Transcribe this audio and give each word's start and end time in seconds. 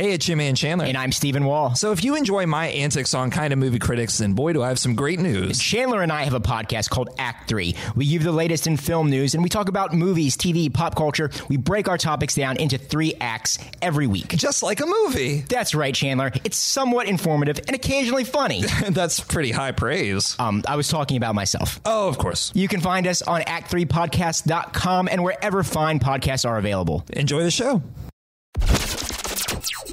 Hey, 0.00 0.12
it's 0.12 0.24
Jimmy 0.24 0.46
and 0.46 0.56
Chandler. 0.56 0.86
And 0.86 0.96
I'm 0.96 1.12
Stephen 1.12 1.44
Wall. 1.44 1.74
So 1.74 1.92
if 1.92 2.02
you 2.02 2.16
enjoy 2.16 2.46
my 2.46 2.68
antics 2.68 3.12
on 3.12 3.30
Kind 3.30 3.52
of 3.52 3.58
Movie 3.58 3.78
Critics, 3.78 4.16
then 4.16 4.32
boy, 4.32 4.54
do 4.54 4.62
I 4.62 4.68
have 4.68 4.78
some 4.78 4.94
great 4.94 5.18
news. 5.18 5.58
Chandler 5.58 6.00
and 6.00 6.10
I 6.10 6.22
have 6.24 6.32
a 6.32 6.40
podcast 6.40 6.88
called 6.88 7.10
Act 7.18 7.50
3. 7.50 7.76
We 7.96 8.06
give 8.06 8.22
the 8.22 8.32
latest 8.32 8.66
in 8.66 8.78
film 8.78 9.10
news 9.10 9.34
and 9.34 9.42
we 9.42 9.50
talk 9.50 9.68
about 9.68 9.92
movies, 9.92 10.38
TV, 10.38 10.72
pop 10.72 10.96
culture. 10.96 11.30
We 11.50 11.58
break 11.58 11.86
our 11.86 11.98
topics 11.98 12.34
down 12.34 12.56
into 12.56 12.78
three 12.78 13.12
acts 13.20 13.58
every 13.82 14.06
week. 14.06 14.28
Just 14.28 14.62
like 14.62 14.80
a 14.80 14.86
movie. 14.86 15.40
That's 15.40 15.74
right, 15.74 15.94
Chandler. 15.94 16.32
It's 16.44 16.56
somewhat 16.56 17.06
informative 17.06 17.60
and 17.66 17.76
occasionally 17.76 18.24
funny. 18.24 18.62
That's 18.88 19.20
pretty 19.20 19.50
high 19.50 19.72
praise. 19.72 20.34
Um, 20.38 20.62
I 20.66 20.76
was 20.76 20.88
talking 20.88 21.18
about 21.18 21.34
myself. 21.34 21.78
Oh, 21.84 22.08
of 22.08 22.16
course. 22.16 22.52
You 22.54 22.68
can 22.68 22.80
find 22.80 23.06
us 23.06 23.20
on 23.20 23.42
act3podcast.com 23.42 25.10
and 25.12 25.22
wherever 25.22 25.62
fine 25.62 25.98
podcasts 25.98 26.48
are 26.48 26.56
available. 26.56 27.04
Enjoy 27.12 27.42
the 27.42 27.50
show. 27.50 27.82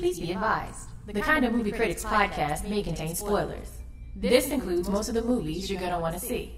Please 0.07 0.21
be 0.21 0.31
advised. 0.31 0.87
The 1.05 1.19
Kind 1.19 1.43
of 1.43 1.51
Movie 1.51 1.73
Critics 1.73 2.01
podcast 2.01 2.69
may 2.69 2.81
contain 2.81 3.13
spoilers. 3.13 3.69
This 4.15 4.47
includes 4.51 4.87
most 4.87 5.09
of 5.09 5.15
the 5.15 5.21
movies 5.21 5.69
you're 5.69 5.81
going 5.81 5.91
to 5.91 5.99
want 5.99 6.17
to 6.17 6.25
see. 6.25 6.55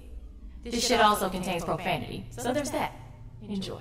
This 0.62 0.86
shit 0.86 1.00
also 1.00 1.28
contains 1.28 1.64
profanity, 1.64 2.26
so 2.30 2.52
there's 2.52 2.70
that. 2.70 2.92
Enjoy. 3.42 3.76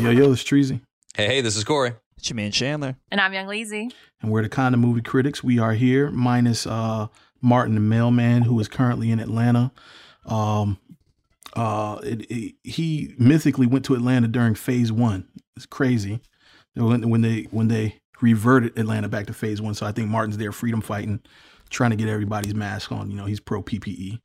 Yo, 0.00 0.08
yo, 0.08 0.32
it's 0.32 0.42
Treasy. 0.42 0.80
Hey, 1.14 1.26
hey, 1.26 1.40
this 1.42 1.58
is 1.58 1.64
Corey. 1.64 1.92
It's 2.16 2.30
your 2.30 2.36
man 2.36 2.52
Chandler. 2.52 2.96
And 3.10 3.20
I'm 3.20 3.34
Young 3.34 3.48
Leezy. 3.48 3.92
And 4.22 4.32
we're 4.32 4.40
the 4.40 4.48
kind 4.48 4.74
of 4.74 4.80
movie 4.80 5.02
critics. 5.02 5.44
We 5.44 5.58
are 5.58 5.74
here, 5.74 6.10
minus 6.10 6.66
uh, 6.66 7.08
Martin 7.42 7.74
the 7.74 7.82
mailman, 7.82 8.40
who 8.44 8.58
is 8.60 8.68
currently 8.68 9.10
in 9.10 9.20
Atlanta. 9.20 9.72
Um, 10.24 10.78
uh, 11.54 11.98
it, 12.02 12.22
it, 12.30 12.54
he 12.62 13.14
mythically 13.18 13.66
went 13.66 13.84
to 13.84 13.94
Atlanta 13.94 14.26
during 14.26 14.54
Phase 14.54 14.90
One. 14.90 15.28
It's 15.54 15.66
crazy 15.66 16.22
when, 16.72 17.10
when 17.10 17.20
they 17.20 17.42
when 17.50 17.68
they 17.68 18.00
reverted 18.20 18.78
Atlanta 18.78 19.08
back 19.08 19.26
to 19.26 19.32
Phase 19.34 19.60
One. 19.60 19.74
So 19.74 19.86
I 19.86 19.92
think 19.92 20.08
Martin's 20.08 20.36
there, 20.38 20.52
freedom 20.52 20.80
fighting, 20.80 21.20
trying 21.70 21.90
to 21.90 21.96
get 21.96 22.08
everybody's 22.08 22.54
mask 22.54 22.92
on. 22.92 23.10
You 23.10 23.16
know, 23.16 23.24
he's 23.26 23.40
pro 23.40 23.62
PPE. 23.62 24.20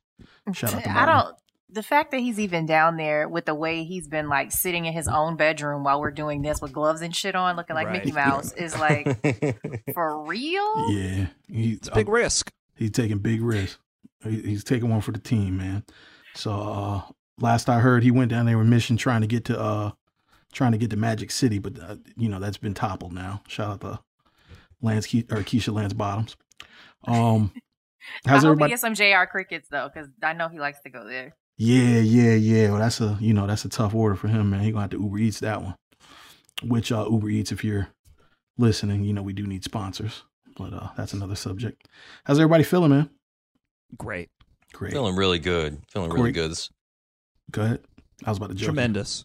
Shout 0.52 0.74
out 0.74 0.82
to 0.82 0.88
Martin. 0.90 1.08
I 1.08 1.22
don't. 1.22 1.36
The 1.72 1.82
fact 1.84 2.10
that 2.10 2.18
he's 2.18 2.40
even 2.40 2.66
down 2.66 2.96
there 2.96 3.28
with 3.28 3.44
the 3.44 3.54
way 3.54 3.84
he's 3.84 4.08
been 4.08 4.28
like 4.28 4.50
sitting 4.50 4.86
in 4.86 4.92
his 4.92 5.06
own 5.06 5.36
bedroom 5.36 5.84
while 5.84 6.00
we're 6.00 6.10
doing 6.10 6.42
this 6.42 6.60
with 6.60 6.72
gloves 6.72 7.00
and 7.00 7.14
shit 7.14 7.36
on, 7.36 7.54
looking 7.54 7.76
like 7.76 7.86
Right. 7.86 7.98
Mickey 8.04 8.10
Mouse, 8.10 8.52
is 8.54 8.76
like 8.76 9.06
for 9.94 10.20
real. 10.24 10.90
Yeah, 10.90 11.26
he's 11.48 11.76
It's 11.76 11.88
a 11.88 11.92
big 11.94 12.08
risk. 12.08 12.50
He's 12.74 12.90
taking 12.90 13.18
big 13.18 13.40
risks. 13.40 13.78
He- 14.24 14.42
He's 14.42 14.64
taking 14.64 14.90
one 14.90 15.00
for 15.00 15.12
the 15.12 15.20
team, 15.20 15.58
man. 15.58 15.84
So 16.34 16.50
uh, 16.52 17.02
last 17.38 17.68
I 17.68 17.78
heard, 17.78 18.02
he 18.02 18.10
went 18.10 18.30
down 18.32 18.46
there 18.46 18.58
with 18.58 18.66
mission 18.66 18.96
trying 18.96 19.20
to 19.20 19.26
get 19.28 19.44
to 19.44 19.60
uh, 19.60 19.90
trying 20.52 20.72
to 20.72 20.78
get 20.78 20.90
to 20.90 20.96
Magic 20.96 21.30
City, 21.30 21.58
but 21.58 21.78
uh, 21.78 21.96
you 22.16 22.28
know 22.28 22.38
that's 22.40 22.58
been 22.58 22.74
toppled 22.74 23.12
now. 23.12 23.42
Shout 23.48 23.70
out 23.70 23.80
to 23.82 24.00
Lance 24.82 25.06
Ke- 25.06 25.30
or 25.30 25.42
Keisha 25.42 25.72
Lance 25.72 25.92
Bottoms. 25.92 26.36
Um, 27.06 27.52
I 28.26 28.30
how's 28.30 28.40
hope 28.42 28.46
everybody? 28.50 28.70
he 28.70 28.72
gets 28.72 28.80
some 28.82 28.94
J.R. 28.94 29.26
Crickets 29.26 29.68
though, 29.70 29.88
because 29.92 30.08
I 30.22 30.32
know 30.32 30.48
he 30.48 30.58
likes 30.58 30.80
to 30.82 30.90
go 30.90 31.06
there. 31.06 31.34
Yeah, 31.58 31.98
yeah, 31.98 32.32
yeah. 32.34 32.70
Well, 32.70 32.80
that's 32.80 33.00
a 33.00 33.18
you 33.20 33.34
know 33.34 33.46
that's 33.46 33.64
a 33.64 33.68
tough 33.68 33.94
order 33.94 34.14
for 34.16 34.28
him, 34.28 34.50
man. 34.50 34.60
He 34.60 34.70
gonna 34.70 34.82
have 34.82 34.90
to 34.90 35.00
Uber 35.00 35.18
Eats 35.18 35.40
that 35.40 35.62
one. 35.62 35.74
Which 36.62 36.90
uh, 36.92 37.06
Uber 37.10 37.28
Eats, 37.28 37.52
if 37.52 37.62
you're 37.64 37.88
listening, 38.58 39.04
you 39.04 39.12
know 39.12 39.22
we 39.22 39.32
do 39.32 39.46
need 39.46 39.64
sponsors, 39.64 40.22
but 40.56 40.72
uh, 40.72 40.88
that's 40.96 41.12
another 41.12 41.34
subject. 41.36 41.86
How's 42.24 42.38
everybody 42.38 42.64
feeling, 42.64 42.90
man? 42.90 43.10
Great. 43.96 44.28
Great. 44.72 44.92
Feeling 44.92 45.16
really 45.16 45.38
good. 45.38 45.80
Feeling 45.90 46.10
Corey- 46.10 46.20
really 46.20 46.32
good. 46.32 46.54
Go 47.50 47.62
ahead. 47.62 47.80
I 48.24 48.30
was 48.30 48.38
about 48.38 48.50
to 48.50 48.54
joke. 48.54 48.66
Tremendous. 48.66 49.24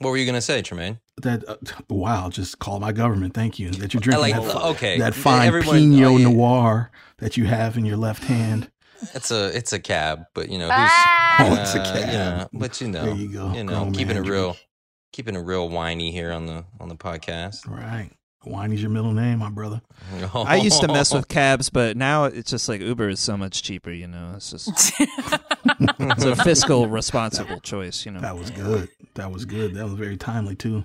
What 0.00 0.10
were 0.10 0.16
you 0.16 0.26
gonna 0.26 0.40
say, 0.40 0.62
Tremaine? 0.62 0.98
That 1.22 1.48
uh, 1.48 1.56
wow, 1.90 2.28
just 2.30 2.58
call 2.60 2.78
my 2.80 2.92
government. 2.92 3.34
Thank 3.34 3.58
you 3.58 3.70
that 3.70 3.92
you're 3.94 4.00
drinking 4.00 4.20
like- 4.36 4.46
that, 4.46 4.56
okay, 4.56 4.98
that 4.98 5.14
fine 5.14 5.48
everyone- 5.48 5.76
Pinot 5.76 6.04
oh, 6.04 6.16
yeah. 6.16 6.28
Noir 6.28 6.90
that 7.18 7.36
you 7.36 7.46
have 7.46 7.76
in 7.76 7.84
your 7.84 7.96
left 7.96 8.24
hand. 8.24 8.70
It's 9.14 9.30
a 9.30 9.56
it's 9.56 9.72
a 9.72 9.78
cab, 9.78 10.24
but 10.34 10.48
you 10.50 10.58
know 10.58 10.66
who's 10.66 10.74
Ah! 10.90 11.36
Oh, 11.40 11.60
it's 11.62 11.74
a 11.74 11.80
uh, 11.80 11.92
cab. 11.92 12.06
you 12.06 12.12
know, 12.18 12.48
but 12.52 12.80
you 12.80 12.88
know, 12.88 13.04
There 13.06 13.14
you 13.14 13.28
go. 13.32 13.52
you 13.52 13.64
know, 13.64 13.72
Grown 13.72 13.92
keeping 13.92 14.16
man 14.16 14.24
it 14.24 14.28
real, 14.30 14.42
drink. 14.52 14.66
keeping 15.12 15.34
it 15.36 15.40
real 15.40 15.68
whiny 15.68 16.10
here 16.10 16.32
on 16.32 16.46
the 16.46 16.64
on 16.80 16.88
the 16.88 16.96
podcast. 16.96 17.66
Right, 17.68 18.10
Winey's 18.48 18.80
your 18.82 18.90
middle 18.90 19.12
name, 19.12 19.38
my 19.38 19.50
brother. 19.50 19.80
I 20.34 20.56
used 20.56 20.80
to 20.80 20.88
mess 20.88 21.12
with 21.12 21.28
cabs, 21.28 21.70
but 21.70 21.96
now 21.96 22.24
it's 22.24 22.50
just 22.50 22.68
like 22.68 22.80
Uber 22.80 23.08
is 23.08 23.20
so 23.20 23.36
much 23.36 23.62
cheaper. 23.62 23.90
You 23.90 24.08
know, 24.08 24.32
it's 24.36 24.50
just 24.50 24.92
it's 25.00 26.24
a 26.24 26.36
fiscal 26.36 26.88
responsible 26.88 27.60
choice. 27.60 28.04
You 28.06 28.12
know, 28.12 28.20
That 28.20 28.36
was 28.38 28.50
good. 28.50 28.88
That 29.14 29.30
was 29.32 29.44
good. 29.44 29.74
That 29.74 29.84
was 29.84 29.94
very 29.94 30.16
timely 30.16 30.54
too. 30.56 30.84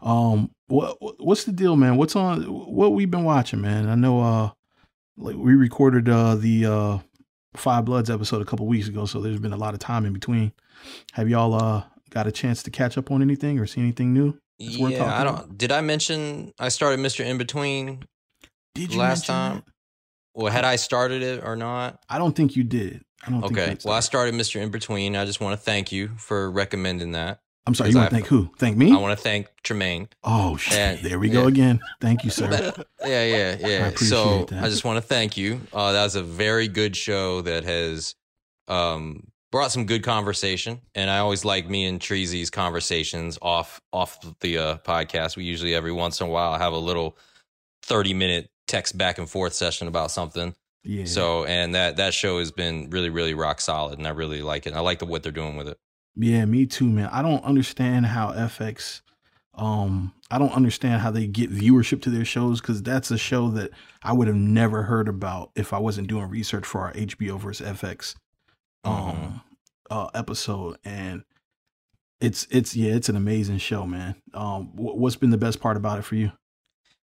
Um, 0.00 0.50
what 0.68 0.96
what's 1.22 1.44
the 1.44 1.52
deal, 1.52 1.76
man? 1.76 1.96
What's 1.96 2.16
on? 2.16 2.42
What 2.42 2.92
we've 2.92 3.10
been 3.10 3.24
watching, 3.24 3.60
man? 3.60 3.88
I 3.88 3.94
know. 3.94 4.20
Uh, 4.20 4.50
like 5.16 5.36
we 5.36 5.54
recorded 5.54 6.08
uh 6.08 6.34
the 6.34 6.66
uh 6.66 6.98
Five 7.54 7.86
Bloods 7.86 8.10
episode 8.10 8.42
a 8.42 8.44
couple 8.44 8.66
weeks 8.66 8.88
ago, 8.88 9.06
so 9.06 9.20
there's 9.20 9.40
been 9.40 9.54
a 9.54 9.56
lot 9.56 9.72
of 9.72 9.80
time 9.80 10.04
in 10.04 10.12
between. 10.12 10.52
Have 11.12 11.28
y'all 11.30 11.54
uh 11.54 11.84
got 12.10 12.26
a 12.26 12.32
chance 12.32 12.62
to 12.64 12.70
catch 12.70 12.98
up 12.98 13.10
on 13.10 13.22
anything 13.22 13.58
or 13.58 13.66
see 13.66 13.80
anything 13.80 14.12
new? 14.12 14.38
Worth 14.58 14.92
yeah, 14.92 15.20
I 15.20 15.22
don't. 15.24 15.58
Did 15.58 15.70
I 15.70 15.80
mention 15.82 16.52
I 16.58 16.68
started 16.70 16.98
Mister 17.00 17.22
In 17.22 17.36
Between 17.36 18.04
Did 18.74 18.92
you 18.92 18.98
last 18.98 19.26
time? 19.26 19.56
that? 19.56 19.64
Well, 20.34 20.52
had 20.52 20.64
I 20.64 20.76
started 20.76 21.22
it 21.22 21.44
or 21.44 21.56
not? 21.56 22.00
I 22.08 22.18
don't 22.18 22.34
think 22.34 22.56
you 22.56 22.64
did. 22.64 23.02
I 23.26 23.30
don't. 23.30 23.44
Okay. 23.44 23.76
Well, 23.84 23.94
I 23.94 24.00
started 24.00 24.34
Mister 24.34 24.58
In 24.60 24.70
Between. 24.70 25.14
I 25.16 25.24
just 25.26 25.40
want 25.40 25.58
to 25.58 25.62
thank 25.62 25.92
you 25.92 26.08
for 26.16 26.50
recommending 26.50 27.12
that. 27.12 27.40
I'm 27.66 27.74
sorry. 27.74 27.90
You 27.90 27.96
want 27.96 28.10
to 28.10 28.14
thank 28.16 28.26
who? 28.28 28.50
Thank 28.58 28.76
me? 28.76 28.92
I 28.92 28.96
want 28.96 29.18
to 29.18 29.22
thank 29.22 29.48
Tremaine. 29.62 30.08
oh 30.24 30.56
shit! 30.56 30.78
And- 30.78 30.98
there 31.00 31.18
we 31.18 31.28
go 31.28 31.42
yeah. 31.42 31.48
again. 31.48 31.80
Thank 32.00 32.24
you, 32.24 32.30
sir. 32.30 32.46
That- 32.46 32.76
yeah, 33.04 33.24
yeah, 33.24 33.56
I 33.62 33.68
yeah. 33.68 33.86
appreciate 33.88 34.08
So 34.08 34.44
that. 34.50 34.62
I 34.64 34.68
just 34.68 34.84
want 34.84 34.96
to 34.98 35.02
thank 35.02 35.36
you. 35.36 35.60
Uh, 35.72 35.92
that 35.92 36.04
was 36.04 36.14
a 36.14 36.22
very 36.22 36.68
good 36.68 36.96
show 36.96 37.42
that 37.42 37.64
has 37.64 38.14
um, 38.68 39.24
brought 39.56 39.72
some 39.72 39.86
good 39.86 40.02
conversation, 40.02 40.80
and 40.94 41.08
I 41.08 41.18
always 41.18 41.42
like 41.44 41.66
me 41.68 41.86
and 41.86 41.98
Treasy's 41.98 42.50
conversations 42.50 43.38
off 43.40 43.80
off 43.92 44.18
the 44.40 44.58
uh, 44.58 44.76
podcast. 44.78 45.36
We 45.36 45.44
usually 45.44 45.74
every 45.74 45.92
once 45.92 46.20
in 46.20 46.26
a 46.26 46.30
while 46.30 46.58
have 46.58 46.74
a 46.74 46.78
little 46.78 47.16
thirty 47.82 48.12
minute 48.12 48.50
text 48.66 48.98
back 48.98 49.16
and 49.18 49.28
forth 49.30 49.54
session 49.54 49.88
about 49.88 50.10
something. 50.10 50.54
yeah. 50.84 51.06
So 51.06 51.44
and 51.46 51.74
that 51.74 51.96
that 51.96 52.12
show 52.12 52.38
has 52.38 52.52
been 52.52 52.90
really 52.90 53.08
really 53.08 53.32
rock 53.32 53.60
solid, 53.62 53.98
and 53.98 54.06
I 54.06 54.10
really 54.10 54.42
like 54.42 54.66
it. 54.66 54.70
And 54.70 54.78
I 54.78 54.80
like 54.80 54.98
the 54.98 55.06
what 55.06 55.22
they're 55.22 55.32
doing 55.32 55.56
with 55.56 55.68
it. 55.68 55.78
Yeah, 56.16 56.44
me 56.44 56.66
too, 56.66 56.86
man. 56.88 57.08
I 57.10 57.22
don't 57.22 57.42
understand 57.44 58.06
how 58.06 58.32
FX 58.32 59.00
um 59.54 60.12
I 60.30 60.38
don't 60.38 60.52
understand 60.52 61.00
how 61.00 61.10
they 61.10 61.26
get 61.26 61.50
viewership 61.50 62.02
to 62.02 62.10
their 62.10 62.26
shows 62.26 62.60
cuz 62.60 62.82
that's 62.82 63.10
a 63.10 63.16
show 63.16 63.48
that 63.52 63.70
I 64.02 64.12
would 64.12 64.28
have 64.28 64.36
never 64.36 64.82
heard 64.82 65.08
about 65.08 65.50
if 65.56 65.72
I 65.72 65.78
wasn't 65.78 66.08
doing 66.08 66.28
research 66.28 66.66
for 66.66 66.82
our 66.82 66.92
HBO 66.92 67.38
versus 67.40 67.66
FX 67.66 68.16
um 68.84 68.92
Mhm. 68.92 69.42
Uh 69.90 70.08
episode 70.14 70.78
and 70.84 71.24
it's 72.20 72.46
it's 72.50 72.74
yeah, 72.74 72.94
it's 72.94 73.08
an 73.08 73.16
amazing 73.16 73.58
show, 73.58 73.86
man. 73.86 74.16
Um 74.34 74.68
wh- 74.68 74.96
what's 74.96 75.16
been 75.16 75.30
the 75.30 75.38
best 75.38 75.60
part 75.60 75.76
about 75.76 75.98
it 75.98 76.02
for 76.02 76.14
you? 76.14 76.32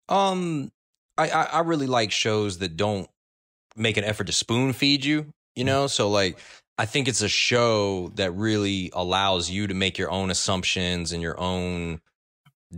Um, 0.08 0.70
I, 1.18 1.30
I 1.30 1.42
I 1.44 1.60
really 1.60 1.86
like 1.86 2.12
shows 2.12 2.58
that 2.58 2.76
don't 2.76 3.08
make 3.76 3.96
an 3.96 4.04
effort 4.04 4.26
to 4.26 4.32
spoon 4.32 4.72
feed 4.72 5.04
you. 5.04 5.32
You 5.56 5.64
know, 5.64 5.86
so 5.86 6.08
like 6.08 6.38
I 6.78 6.86
think 6.86 7.08
it's 7.08 7.22
a 7.22 7.28
show 7.28 8.08
that 8.14 8.32
really 8.32 8.90
allows 8.94 9.50
you 9.50 9.66
to 9.66 9.74
make 9.74 9.98
your 9.98 10.10
own 10.10 10.30
assumptions 10.30 11.12
and 11.12 11.22
your 11.22 11.38
own 11.38 12.00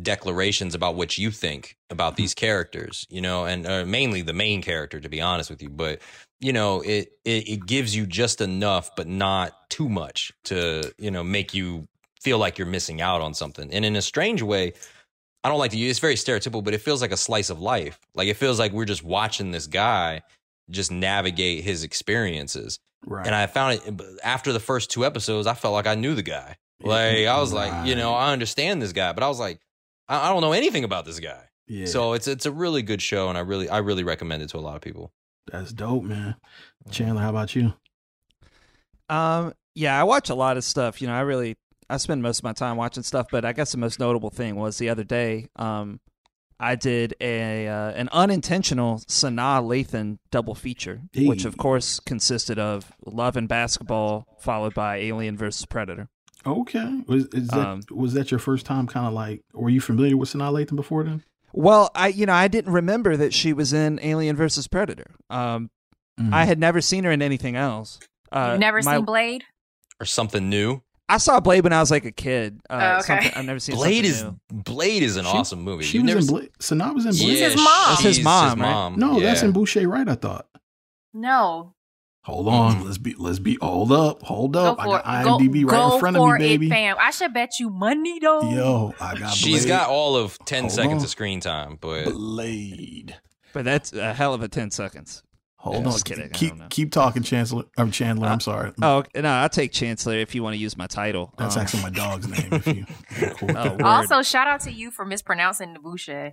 declarations 0.01 0.75
about 0.75 0.97
what 0.97 1.17
you 1.17 1.31
think 1.31 1.77
about 1.89 2.17
these 2.17 2.35
characters. 2.35 3.07
You 3.11 3.21
know, 3.21 3.45
and 3.45 3.67
uh, 3.67 3.85
mainly 3.85 4.23
the 4.23 4.33
main 4.33 4.63
character, 4.63 5.01
to 5.01 5.09
be 5.09 5.21
honest 5.21 5.51
with 5.51 5.63
you. 5.63 5.71
But 5.71 6.01
you 6.45 6.53
know, 6.53 6.83
it, 6.83 7.09
it 7.25 7.49
it 7.49 7.67
gives 7.67 7.97
you 7.97 8.05
just 8.05 8.43
enough, 8.43 8.95
but 8.97 9.07
not 9.07 9.71
too 9.71 9.89
much 9.89 10.31
to 10.45 10.93
you 10.99 11.11
know 11.11 11.25
make 11.25 11.55
you 11.55 11.89
feel 12.21 12.37
like 12.37 12.59
you're 12.59 12.67
missing 12.67 13.01
out 13.01 13.23
on 13.23 13.33
something. 13.33 13.73
And 13.73 13.83
in 13.83 13.97
a 13.97 14.03
strange 14.03 14.43
way, 14.43 14.75
I 15.43 15.49
don't 15.49 15.59
like 15.59 15.71
to 15.71 15.79
use 15.79 15.93
it's 15.93 16.01
very 16.01 16.17
stereotypical, 16.17 16.63
but 16.63 16.75
it 16.75 16.83
feels 16.83 17.01
like 17.01 17.13
a 17.13 17.17
slice 17.17 17.49
of 17.49 17.63
life. 17.63 17.99
Like 18.15 18.29
it 18.29 18.35
feels 18.35 18.59
like 18.59 18.73
we're 18.73 18.85
just 18.85 19.03
watching 19.03 19.53
this 19.53 19.67
guy 19.67 20.21
just 20.69 20.93
navigate 20.93 21.65
his 21.65 21.83
experiences. 21.83 22.79
Right. 23.07 23.25
And 23.25 23.35
I 23.35 23.47
found 23.47 23.81
it 23.87 24.03
after 24.23 24.53
the 24.53 24.61
first 24.61 24.91
two 24.91 25.07
episodes, 25.07 25.47
I 25.47 25.55
felt 25.55 25.73
like 25.73 25.87
I 25.87 25.95
knew 25.95 26.15
the 26.15 26.23
guy. 26.23 26.57
Like 26.83 27.27
I 27.27 27.41
was 27.41 27.55
like, 27.55 27.87
you 27.87 27.95
know, 27.95 28.13
I 28.13 28.35
understand 28.35 28.83
this 28.83 28.93
guy, 28.93 29.15
but 29.15 29.23
I 29.23 29.29
was 29.29 29.41
like, 29.41 29.61
I, 30.09 30.29
I 30.29 30.29
don't 30.31 30.43
know 30.43 30.53
anything 30.53 30.85
about 30.85 31.07
this 31.07 31.21
guy. 31.21 31.43
yeah. 31.69 31.87
So 31.87 32.13
it's 32.13 32.29
it's 32.29 32.45
a 32.45 32.53
really 32.53 32.83
good 32.83 33.01
show, 33.01 33.31
and 33.31 33.39
I 33.39 33.41
really 33.41 33.71
I 33.71 33.79
really 33.79 34.05
recommend 34.05 34.43
it 34.43 34.51
to 34.51 34.59
a 34.59 34.61
lot 34.61 34.77
of 34.77 34.83
people. 34.83 35.11
That's 35.51 35.73
dope, 35.73 36.05
man. 36.05 36.37
Chandler, 36.91 37.23
how 37.23 37.31
about 37.31 37.55
you? 37.55 37.75
Um, 39.09 39.53
yeah, 39.75 39.99
I 39.99 40.05
watch 40.05 40.31
a 40.31 40.35
lot 40.35 40.57
of 40.57 40.65
stuff. 40.65 41.01
You 41.01 41.09
know, 41.09 41.15
I 41.15 41.21
really 41.21 41.57
I 41.91 41.97
spend 41.99 42.23
most 42.23 42.39
of 42.39 42.45
my 42.45 42.53
time 42.53 42.77
watching 42.77 43.03
stuff, 43.03 43.27
but 43.31 43.45
I 43.45 43.53
guess 43.53 43.73
the 43.73 43.79
most 43.79 43.99
notable 44.01 44.31
thing 44.31 44.57
was 44.57 44.79
the 44.79 44.89
other 44.89 45.05
day. 45.05 45.49
Um, 45.57 46.01
I 46.59 46.77
did 46.77 47.15
a 47.21 47.67
uh, 47.69 47.91
an 47.91 48.09
unintentional 48.13 48.99
Sanaa 49.09 49.63
Lathan 49.63 50.19
double 50.31 50.55
feature, 50.55 51.03
which 51.17 51.45
of 51.45 51.57
course 51.57 52.01
consisted 52.01 52.59
of 52.59 52.93
Love 53.05 53.37
and 53.37 53.49
Basketball, 53.49 54.27
followed 54.41 54.73
by 54.75 54.97
Alien 54.97 55.37
versus 55.37 55.67
Predator. 55.67 56.09
Okay. 56.47 57.01
Was 57.07 57.27
is 57.33 57.49
that 57.49 57.67
Um, 57.67 57.81
was 57.91 58.15
that 58.15 58.31
your 58.31 58.39
first 58.39 58.67
time 58.67 58.87
kind 58.87 59.07
of 59.07 59.13
like 59.13 59.43
were 59.53 59.71
you 59.71 59.81
familiar 59.81 60.17
with 60.17 60.31
Sanaa 60.31 60.53
Lathan 60.53 60.77
before 60.77 61.03
then? 61.03 61.25
Well, 61.57 61.91
I 61.95 62.09
you 62.09 62.27
know 62.27 62.33
I 62.35 62.49
didn't 62.49 62.73
remember 62.73 63.17
that 63.17 63.33
she 63.33 63.53
was 63.53 63.73
in 63.73 63.99
Alien 64.03 64.37
versus 64.37 64.67
Predator. 64.69 65.15
Um, 65.31 65.71
Mhm. 66.21 66.33
I 66.33 66.45
had 66.45 66.59
never 66.59 66.81
seen 66.81 67.05
her 67.05 67.11
in 67.11 67.23
anything 67.23 67.57
else. 67.57 67.99
Uh, 68.31 68.51
You've 68.53 68.61
never 68.61 68.83
my- 68.83 68.97
seen 68.97 69.05
Blade? 69.05 69.45
or 70.01 70.07
something 70.07 70.49
new. 70.49 70.81
I 71.09 71.19
saw 71.19 71.39
Blade 71.41 71.65
when 71.65 71.73
I 71.73 71.81
was 71.81 71.91
like 71.91 72.05
a 72.05 72.13
kid. 72.13 72.61
Uh, 72.71 72.75
Oh, 72.81 72.97
okay. 72.99 73.07
something- 73.07 73.33
I've 73.37 73.45
never 73.45 73.59
seen 73.59 73.75
Blade 73.77 74.05
is 74.05 74.23
new. 74.23 74.39
Blade 74.51 75.03
is 75.03 75.17
an 75.17 75.25
She- 75.25 75.31
awesome 75.31 75.63
movie. 75.63 75.85
She 75.85 75.99
You've 75.99 76.05
was 76.05 76.09
never 76.09 76.19
in 76.21 76.25
se- 76.27 76.33
Blade. 76.33 76.51
Sanaa 76.83 76.95
was 76.95 77.07
in 77.07 77.13
She's 77.13 77.23
Blade. 77.25 77.39
his 77.43 77.57
mom. 77.57 77.67
That's 77.89 78.01
his 78.03 78.17
she's 78.17 78.25
mom, 78.25 78.61
right? 78.61 78.97
No, 78.97 79.21
that's 79.21 79.43
in 79.43 79.53
Boucher, 79.53 79.89
right? 79.89 80.09
I 80.09 80.15
thought. 80.15 80.47
No. 81.13 81.75
Hold 82.25 82.49
on, 82.49 82.77
mm-hmm. 82.77 82.85
let's 82.87 82.97
be 82.97 83.15
let's 83.19 83.39
be 83.39 83.59
hold 83.61 83.93
up, 83.93 84.23
hold 84.23 84.55
Go 84.55 84.65
up. 84.65 84.81
I 84.81 84.85
got. 84.87 85.05
IMDb 85.05 85.63
go, 85.67 85.69
right 85.69 85.89
go 85.89 85.95
in 85.95 86.01
front 86.01 86.17
of 86.17 86.23
me, 86.27 86.39
baby. 86.39 86.67
It, 86.67 86.71
fam. 86.71 86.97
I 86.99 87.11
should 87.11 87.35
bet 87.35 87.51
you 87.61 87.69
money 87.69 88.19
though. 88.19 88.51
Yo, 88.51 88.95
I 88.99 89.15
got. 89.19 89.35
She's 89.35 89.65
Blade. 89.65 89.69
got 89.69 89.91
all 89.91 90.17
of 90.17 90.39
ten 90.47 90.63
Hold 90.63 90.73
seconds 90.73 91.03
on. 91.03 91.05
of 91.05 91.11
screen 91.11 91.41
time, 91.41 91.77
but 91.81 92.05
Blade. 92.07 93.17
But 93.53 93.67
that's 93.67 93.93
a 93.93 94.15
hell 94.15 94.33
of 94.33 94.43
a 94.43 94.49
ten 94.49 94.71
seconds. 94.71 95.23
Hold 95.57 95.77
Yeah, 95.77 95.87
on, 95.87 95.93
just 95.93 96.05
kidding. 96.07 96.31
Keep 96.31 96.69
keep 96.71 96.93
talking, 96.93 97.23
Chancellor. 97.23 97.65
I'm 97.77 97.91
Chandler. 97.91 98.29
I'm 98.29 98.37
uh, 98.37 98.39
sorry. 98.39 98.73
Oh 98.83 99.05
no, 99.15 99.29
I'll 99.29 99.49
take 99.51 99.73
Chancellor 99.73 100.17
if 100.17 100.35
you 100.35 100.43
want 100.43 100.55
to 100.55 100.59
use 100.61 100.77
my 100.79 100.87
title. 100.87 101.33
That's 101.39 101.57
Um, 101.57 101.63
actually 101.63 101.83
my 101.83 101.91
dog's 101.91 102.27
name. 102.29 102.53
If 102.53 102.67
you, 102.67 102.87
cool 103.37 103.51
Oh, 103.57 103.77
Also, 103.85 104.23
shout 104.23 104.47
out 104.47 104.61
to 104.61 104.71
you 104.73 104.91
for 104.91 105.05
mispronouncing 105.05 105.73
the 105.75 105.79
Boucher. 105.79 106.33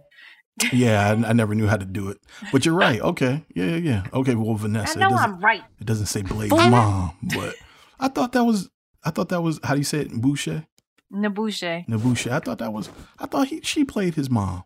Yeah, 0.72 1.10
I, 1.10 1.30
I 1.30 1.34
never 1.34 1.56
knew 1.56 1.68
how 1.68 1.78
to 1.78 1.86
do 1.86 2.10
it, 2.10 2.18
but 2.52 2.66
you're 2.66 2.76
right. 2.76 3.02
Okay, 3.02 3.44
yeah, 3.56 3.66
yeah, 3.66 3.78
yeah. 3.78 4.04
Okay, 4.14 4.36
well, 4.36 4.56
Vanessa. 4.56 4.92
I 4.92 4.94
Vanessa. 4.94 5.00
know 5.00 5.08
it, 5.08 5.10
doesn't, 5.12 5.34
I'm 5.34 5.40
right. 5.40 5.62
it 5.80 5.86
doesn't 5.88 6.06
say 6.08 6.22
Blade's 6.22 6.52
mom, 6.52 7.14
but 7.36 7.56
I 8.00 8.08
thought 8.08 8.34
that 8.34 8.44
was. 8.44 8.70
I 9.04 9.10
thought 9.10 9.30
that 9.30 9.42
was 9.42 9.60
how 9.64 9.74
do 9.74 9.80
you 9.80 9.84
say 9.84 10.02
it? 10.02 10.12
Boucher, 10.12 10.68
Nabouche. 11.12 11.86
Nabouche. 11.88 12.28
I 12.28 12.40
thought 12.40 12.60
that 12.60 12.72
was. 12.72 12.90
I 13.18 13.26
thought 13.26 13.48
he 13.48 13.62
she 13.62 13.84
played 13.84 14.16
his 14.16 14.30
mom. 14.30 14.64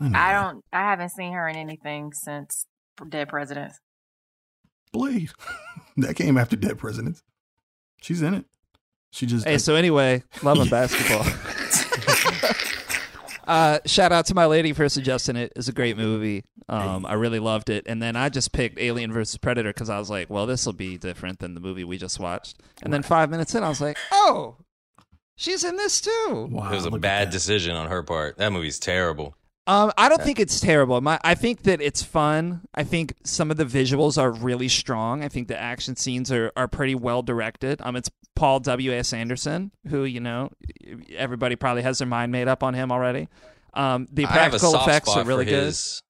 know 0.00 0.18
I 0.18 0.32
don't. 0.32 0.64
I 0.72 0.80
haven't 0.80 1.10
seen 1.10 1.32
her 1.32 1.48
in 1.48 1.56
anything 1.56 2.12
since 2.12 2.66
Dead 3.08 3.28
Presidents. 3.28 3.78
Blade. 4.92 5.30
that 5.98 6.16
came 6.16 6.36
after 6.36 6.56
Dead 6.56 6.78
Presidents. 6.78 7.22
She's 8.02 8.22
in 8.22 8.34
it. 8.34 8.44
She 9.12 9.26
just. 9.26 9.46
Hey, 9.46 9.58
so 9.58 9.74
anyway, 9.74 10.22
love 10.42 10.58
of 10.58 10.70
basketball. 10.70 11.24
uh, 13.50 13.80
shout 13.84 14.12
out 14.12 14.26
to 14.26 14.34
my 14.34 14.46
lady 14.46 14.72
for 14.72 14.88
suggesting 14.88 15.34
it. 15.34 15.52
It's 15.56 15.66
a 15.66 15.72
great 15.72 15.96
movie. 15.96 16.44
Um, 16.68 17.04
I 17.04 17.14
really 17.14 17.40
loved 17.40 17.68
it. 17.68 17.84
And 17.88 18.00
then 18.00 18.14
I 18.14 18.28
just 18.28 18.52
picked 18.52 18.78
Alien 18.78 19.12
versus 19.12 19.36
Predator 19.38 19.70
because 19.72 19.90
I 19.90 19.98
was 19.98 20.08
like, 20.08 20.30
well, 20.30 20.46
this 20.46 20.64
will 20.64 20.72
be 20.72 20.96
different 20.96 21.40
than 21.40 21.54
the 21.54 21.60
movie 21.60 21.82
we 21.82 21.98
just 21.98 22.20
watched. 22.20 22.60
And 22.80 22.92
then 22.92 23.02
five 23.02 23.28
minutes 23.28 23.56
in, 23.56 23.64
I 23.64 23.68
was 23.68 23.80
like, 23.80 23.98
oh, 24.12 24.54
she's 25.34 25.64
in 25.64 25.76
this 25.76 26.00
too. 26.00 26.48
wow, 26.48 26.70
it 26.70 26.76
was 26.76 26.86
a 26.86 26.92
bad 26.92 27.30
decision 27.30 27.74
on 27.74 27.88
her 27.88 28.04
part. 28.04 28.38
That 28.38 28.52
movie's 28.52 28.78
terrible. 28.78 29.34
Um, 29.66 29.92
I 29.98 30.08
don't 30.08 30.22
think 30.22 30.38
it's 30.38 30.60
terrible. 30.60 31.00
My, 31.00 31.18
I 31.22 31.34
think 31.34 31.62
that 31.64 31.80
it's 31.80 32.02
fun. 32.02 32.62
I 32.74 32.84
think 32.84 33.14
some 33.24 33.50
of 33.50 33.56
the 33.56 33.64
visuals 33.64 34.16
are 34.16 34.30
really 34.30 34.68
strong. 34.68 35.24
I 35.24 35.28
think 35.28 35.48
the 35.48 35.60
action 35.60 35.96
scenes 35.96 36.30
are, 36.30 36.52
are 36.56 36.68
pretty 36.68 36.94
well 36.94 37.22
directed. 37.22 37.80
Um, 37.82 37.96
it's 37.96 38.10
Paul 38.40 38.60
W. 38.60 38.90
S. 38.92 39.12
Anderson, 39.12 39.70
who 39.88 40.04
you 40.04 40.18
know, 40.18 40.50
everybody 41.14 41.56
probably 41.56 41.82
has 41.82 41.98
their 41.98 42.08
mind 42.08 42.32
made 42.32 42.48
up 42.48 42.62
on 42.62 42.72
him 42.72 42.90
already. 42.90 43.28
Um, 43.74 44.08
the 44.10 44.24
I 44.24 44.28
have 44.28 44.54
a 44.54 44.58
practical 44.58 44.80
effects 44.80 45.14
are 45.14 45.24
really 45.24 45.44
good. 45.44 45.64
his. 45.64 46.02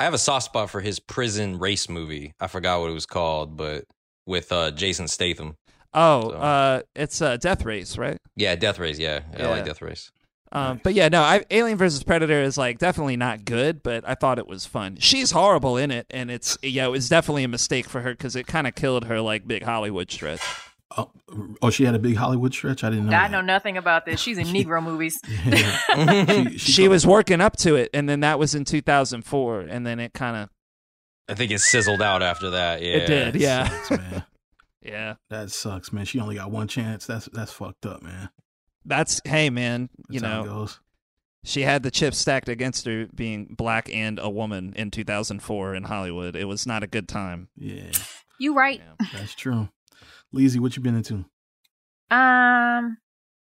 I 0.00 0.04
have 0.04 0.14
a 0.14 0.18
soft 0.18 0.46
spot 0.46 0.70
for 0.70 0.80
his 0.80 0.98
prison 0.98 1.58
race 1.58 1.90
movie. 1.90 2.32
I 2.40 2.46
forgot 2.46 2.80
what 2.80 2.88
it 2.88 2.94
was 2.94 3.04
called, 3.04 3.58
but 3.58 3.84
with 4.24 4.50
uh, 4.50 4.70
Jason 4.70 5.08
Statham. 5.08 5.58
Oh, 5.92 6.30
so. 6.30 6.36
uh, 6.38 6.82
it's 6.96 7.20
uh, 7.20 7.36
Death 7.36 7.66
Race, 7.66 7.98
right? 7.98 8.16
Yeah, 8.34 8.54
Death 8.54 8.78
Race. 8.78 8.98
Yeah, 8.98 9.20
I 9.38 9.46
like 9.48 9.66
Death 9.66 9.82
Race. 9.82 10.10
Um, 10.52 10.80
but 10.82 10.94
yeah, 10.94 11.08
no, 11.08 11.20
I, 11.20 11.44
Alien 11.50 11.76
versus 11.76 12.02
Predator 12.02 12.40
is 12.40 12.56
like 12.56 12.78
definitely 12.78 13.18
not 13.18 13.44
good, 13.44 13.82
but 13.82 14.08
I 14.08 14.14
thought 14.14 14.38
it 14.38 14.46
was 14.46 14.64
fun. 14.64 14.96
She's 15.00 15.32
horrible 15.32 15.76
in 15.76 15.90
it, 15.90 16.06
and 16.08 16.30
it's 16.30 16.56
yeah, 16.62 16.86
it 16.86 16.90
was 16.90 17.10
definitely 17.10 17.44
a 17.44 17.48
mistake 17.48 17.86
for 17.86 18.00
her 18.00 18.12
because 18.12 18.36
it 18.36 18.46
kind 18.46 18.66
of 18.66 18.74
killed 18.74 19.04
her 19.04 19.20
like 19.20 19.46
big 19.46 19.64
Hollywood 19.64 20.10
stretch. 20.10 20.40
Oh, 20.96 21.10
oh, 21.62 21.70
she 21.70 21.84
had 21.84 21.94
a 21.94 21.98
big 21.98 22.16
Hollywood 22.16 22.52
stretch. 22.52 22.84
I 22.84 22.90
didn't 22.90 23.06
know. 23.06 23.16
I 23.16 23.22
that. 23.22 23.30
know 23.30 23.40
nothing 23.40 23.76
about 23.76 24.04
this. 24.06 24.20
She's 24.20 24.38
in 24.38 24.46
Negro 24.48 24.82
movies. 24.82 25.18
Yeah. 25.46 26.48
she, 26.50 26.58
she 26.58 26.88
was 26.88 27.06
working 27.06 27.40
up 27.40 27.56
to 27.58 27.76
it, 27.76 27.90
and 27.94 28.08
then 28.08 28.20
that 28.20 28.38
was 28.38 28.54
in 28.54 28.64
2004, 28.64 29.60
and 29.62 29.86
then 29.86 29.98
it 30.00 30.12
kind 30.12 30.36
of 30.36 30.48
I 31.28 31.34
think 31.34 31.50
it 31.52 31.60
sizzled 31.60 32.02
out 32.02 32.22
after 32.22 32.50
that. 32.50 32.82
Yeah, 32.82 32.88
it 32.96 33.06
did, 33.06 33.34
yeah, 33.36 33.68
Sucks, 33.68 33.90
man. 33.90 34.24
yeah. 34.82 35.14
That 35.30 35.50
sucks, 35.50 35.92
man. 35.92 36.04
She 36.04 36.20
only 36.20 36.34
got 36.34 36.50
one 36.50 36.68
chance. 36.68 37.06
That's 37.06 37.26
that's 37.32 37.52
fucked 37.52 37.86
up, 37.86 38.02
man. 38.02 38.28
That's 38.84 39.20
hey 39.24 39.48
man, 39.50 39.88
you 40.10 40.20
That's 40.20 40.32
how 40.32 40.40
it 40.42 40.44
know 40.46 40.52
goes. 40.52 40.80
she 41.44 41.62
had 41.62 41.82
the 41.84 41.90
chips 41.92 42.18
stacked 42.18 42.48
against 42.48 42.84
her 42.86 43.06
being 43.14 43.54
black 43.56 43.88
and 43.94 44.18
a 44.18 44.28
woman 44.28 44.72
in 44.76 44.90
2004 44.90 45.74
in 45.76 45.84
Hollywood. 45.84 46.34
It 46.36 46.46
was 46.46 46.66
not 46.66 46.82
a 46.82 46.88
good 46.88 47.08
time. 47.08 47.48
Yeah, 47.56 47.92
You 48.40 48.54
right. 48.54 48.82
Yeah. 49.00 49.06
that's 49.12 49.34
true. 49.36 49.68
Leezy, 50.34 50.58
what 50.58 50.76
you 50.76 50.82
been 50.82 50.96
into? 50.96 51.24
Um, 52.10 52.98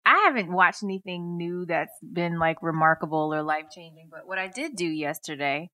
I 0.05 0.25
haven't 0.27 0.53
watched 0.53 0.83
anything 0.83 1.37
new 1.37 1.67
that's 1.67 1.93
been 2.03 2.39
like 2.39 2.63
remarkable 2.63 3.35
or 3.35 3.43
life 3.43 3.67
changing. 3.71 4.09
But 4.11 4.27
what 4.27 4.39
I 4.39 4.49
did 4.49 4.77
do 4.77 4.87
yesterday, 4.87 5.71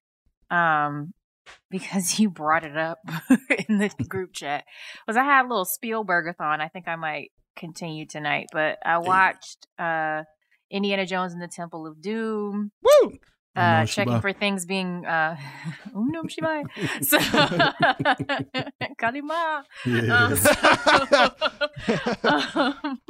um, 0.51 1.13
because 1.71 2.19
you 2.19 2.31
brought 2.31 2.65
it 2.65 2.77
up 2.77 2.99
in 3.69 3.79
the 3.79 3.91
group 4.09 4.33
chat, 4.33 4.65
was 5.07 5.17
I 5.17 5.25
had 5.25 5.45
a 5.45 5.49
little 5.49 5.67
Spielbergathon. 5.67 6.61
I 6.61 6.69
think 6.69 6.89
I 6.89 6.97
might 6.97 7.31
continue 7.57 8.07
tonight, 8.07 8.47
but 8.53 8.79
I 8.85 8.99
watched 8.99 9.69
uh 9.79 10.25
Indiana 10.71 11.07
Jones 11.07 11.33
and 11.33 11.43
the 11.43 11.49
Temple 11.49 11.87
of 11.87 12.01
Doom. 12.01 12.73
Woo! 12.83 13.19
Uh, 13.57 13.81
no, 13.81 13.87
checking 13.87 14.21
for 14.21 14.33
things 14.33 14.67
being 14.67 15.07
uh, 15.07 15.37
um, 15.95 16.09
no, 16.11 16.25
Shibai. 16.25 16.65
So, 17.05 17.19
Kali 18.99 19.21
Ma. 19.21 19.63
Yeah, 19.87 20.33
Um, 22.25 22.83
um, 22.85 23.01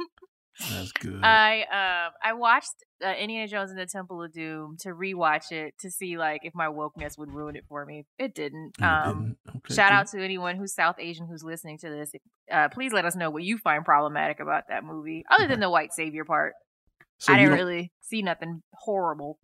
that's 0.69 0.91
good. 0.93 1.21
I 1.21 1.61
um 1.63 2.13
I 2.23 2.33
watched 2.33 2.73
uh, 3.03 3.13
Indiana 3.19 3.47
Jones 3.47 3.71
and 3.71 3.79
the 3.79 3.85
Temple 3.85 4.23
of 4.23 4.31
Doom 4.31 4.77
to 4.81 4.89
rewatch 4.89 5.51
it 5.51 5.73
to 5.79 5.91
see 5.91 6.17
like 6.17 6.41
if 6.43 6.55
my 6.55 6.67
wokeness 6.67 7.17
would 7.17 7.33
ruin 7.33 7.55
it 7.55 7.65
for 7.67 7.85
me. 7.85 8.05
It 8.17 8.33
didn't. 8.33 8.81
Um, 8.81 9.35
didn't? 9.45 9.57
Okay, 9.57 9.73
shout 9.73 9.89
good. 9.89 9.95
out 9.95 10.07
to 10.07 10.23
anyone 10.23 10.55
who's 10.55 10.73
South 10.73 10.95
Asian 10.99 11.27
who's 11.27 11.43
listening 11.43 11.77
to 11.79 11.89
this. 11.89 12.13
Uh, 12.49 12.69
please 12.69 12.93
let 12.93 13.03
us 13.05 13.15
know 13.15 13.29
what 13.29 13.43
you 13.43 13.57
find 13.57 13.83
problematic 13.83 14.39
about 14.39 14.63
that 14.69 14.85
movie, 14.85 15.25
other 15.29 15.47
than 15.47 15.59
the 15.59 15.69
white 15.69 15.91
savior 15.91 16.23
part. 16.23 16.53
So 17.17 17.33
I 17.33 17.37
didn't 17.37 17.53
really 17.53 17.91
see 18.01 18.21
nothing 18.21 18.61
horrible. 18.73 19.39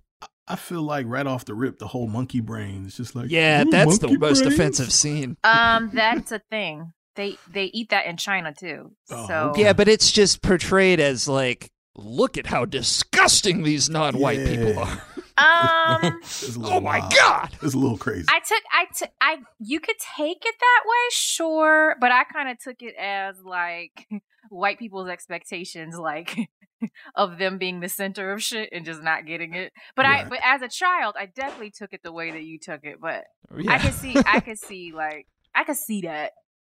I 0.48 0.56
feel 0.56 0.82
like 0.82 1.06
right 1.08 1.26
off 1.26 1.46
the 1.46 1.54
rip, 1.54 1.80
the 1.80 1.88
whole 1.88 2.08
monkey 2.08 2.40
brain 2.42 2.86
is 2.86 2.98
just 2.98 3.16
like 3.16 3.30
Yeah, 3.30 3.64
that's 3.70 4.00
the 4.00 4.08
monkey 4.08 4.18
most 4.20 4.44
brains." 4.44 4.54
offensive 4.54 4.92
scene. 4.92 5.38
Um, 5.44 5.92
that's 5.94 6.32
a 6.32 6.40
thing. 6.50 6.94
They 7.16 7.38
they 7.52 7.66
eat 7.66 7.90
that 7.90 8.06
in 8.06 8.18
China 8.18 8.54
too. 8.54 8.92
Oh, 9.10 9.28
so 9.28 9.36
okay. 9.52 9.64
Yeah, 9.64 9.74
but 9.74 9.88
it's 9.88 10.12
just 10.12 10.42
portrayed 10.42 11.00
as 11.00 11.28
like, 11.28 11.70
look 11.96 12.38
at 12.38 12.48
how 12.48 12.66
disgusting 12.66 13.64
these 13.64 13.90
non-white 13.90 14.46
people 14.46 14.80
are. 14.80 15.04
Um. 15.42 16.20
It's 16.44 16.56
a 16.56 16.60
little 16.60 16.78
Oh 16.78 16.82
my 16.82 17.00
wild. 17.00 17.14
god! 17.14 17.58
it's 17.62 17.74
a 17.74 17.78
little 17.78 17.98
crazy. 17.98 18.26
I 18.30 18.40
took 18.40 18.64
I 18.72 18.86
took 18.98 19.10
I 19.22 19.38
you 19.60 19.80
could 19.80 19.98
take 20.18 20.44
it 20.46 20.56
that 20.60 20.82
way, 20.86 21.08
sure, 21.12 21.96
but 22.00 22.12
I 22.12 22.24
kind 22.24 22.50
of 22.50 22.58
took 22.60 22.82
it 22.82 22.96
as 23.00 23.36
like 23.44 24.08
white 24.50 24.80
people's 24.80 25.08
expectations, 25.10 25.96
like 25.98 26.50
of 27.16 27.38
them 27.38 27.58
being 27.58 27.80
the 27.80 27.90
center 27.90 28.32
of 28.32 28.42
shit 28.42 28.70
and 28.72 28.86
just 28.86 29.02
not 29.04 29.26
getting 29.26 29.54
it. 29.54 29.72
But 29.96 30.06
I 30.06 30.26
but 30.28 30.40
as 30.44 30.62
a 30.62 30.68
child, 30.68 31.16
I 31.20 31.28
definitely 31.28 31.72
took 31.72 31.94
it 31.94 32.02
the 32.04 32.12
way 32.12 32.32
that 32.32 32.44
you 32.44 32.58
took 32.60 32.84
it. 32.84 33.00
But 33.00 33.26
I 33.52 33.60
Yeah. 33.62 33.78
could 33.80 33.94
see 33.94 34.16
I 34.26 34.40
could 34.40 34.60
see 34.60 34.92
like 34.96 35.28
I 35.54 35.64
could 35.64 35.78
see 35.78 36.02
that. 36.02 36.32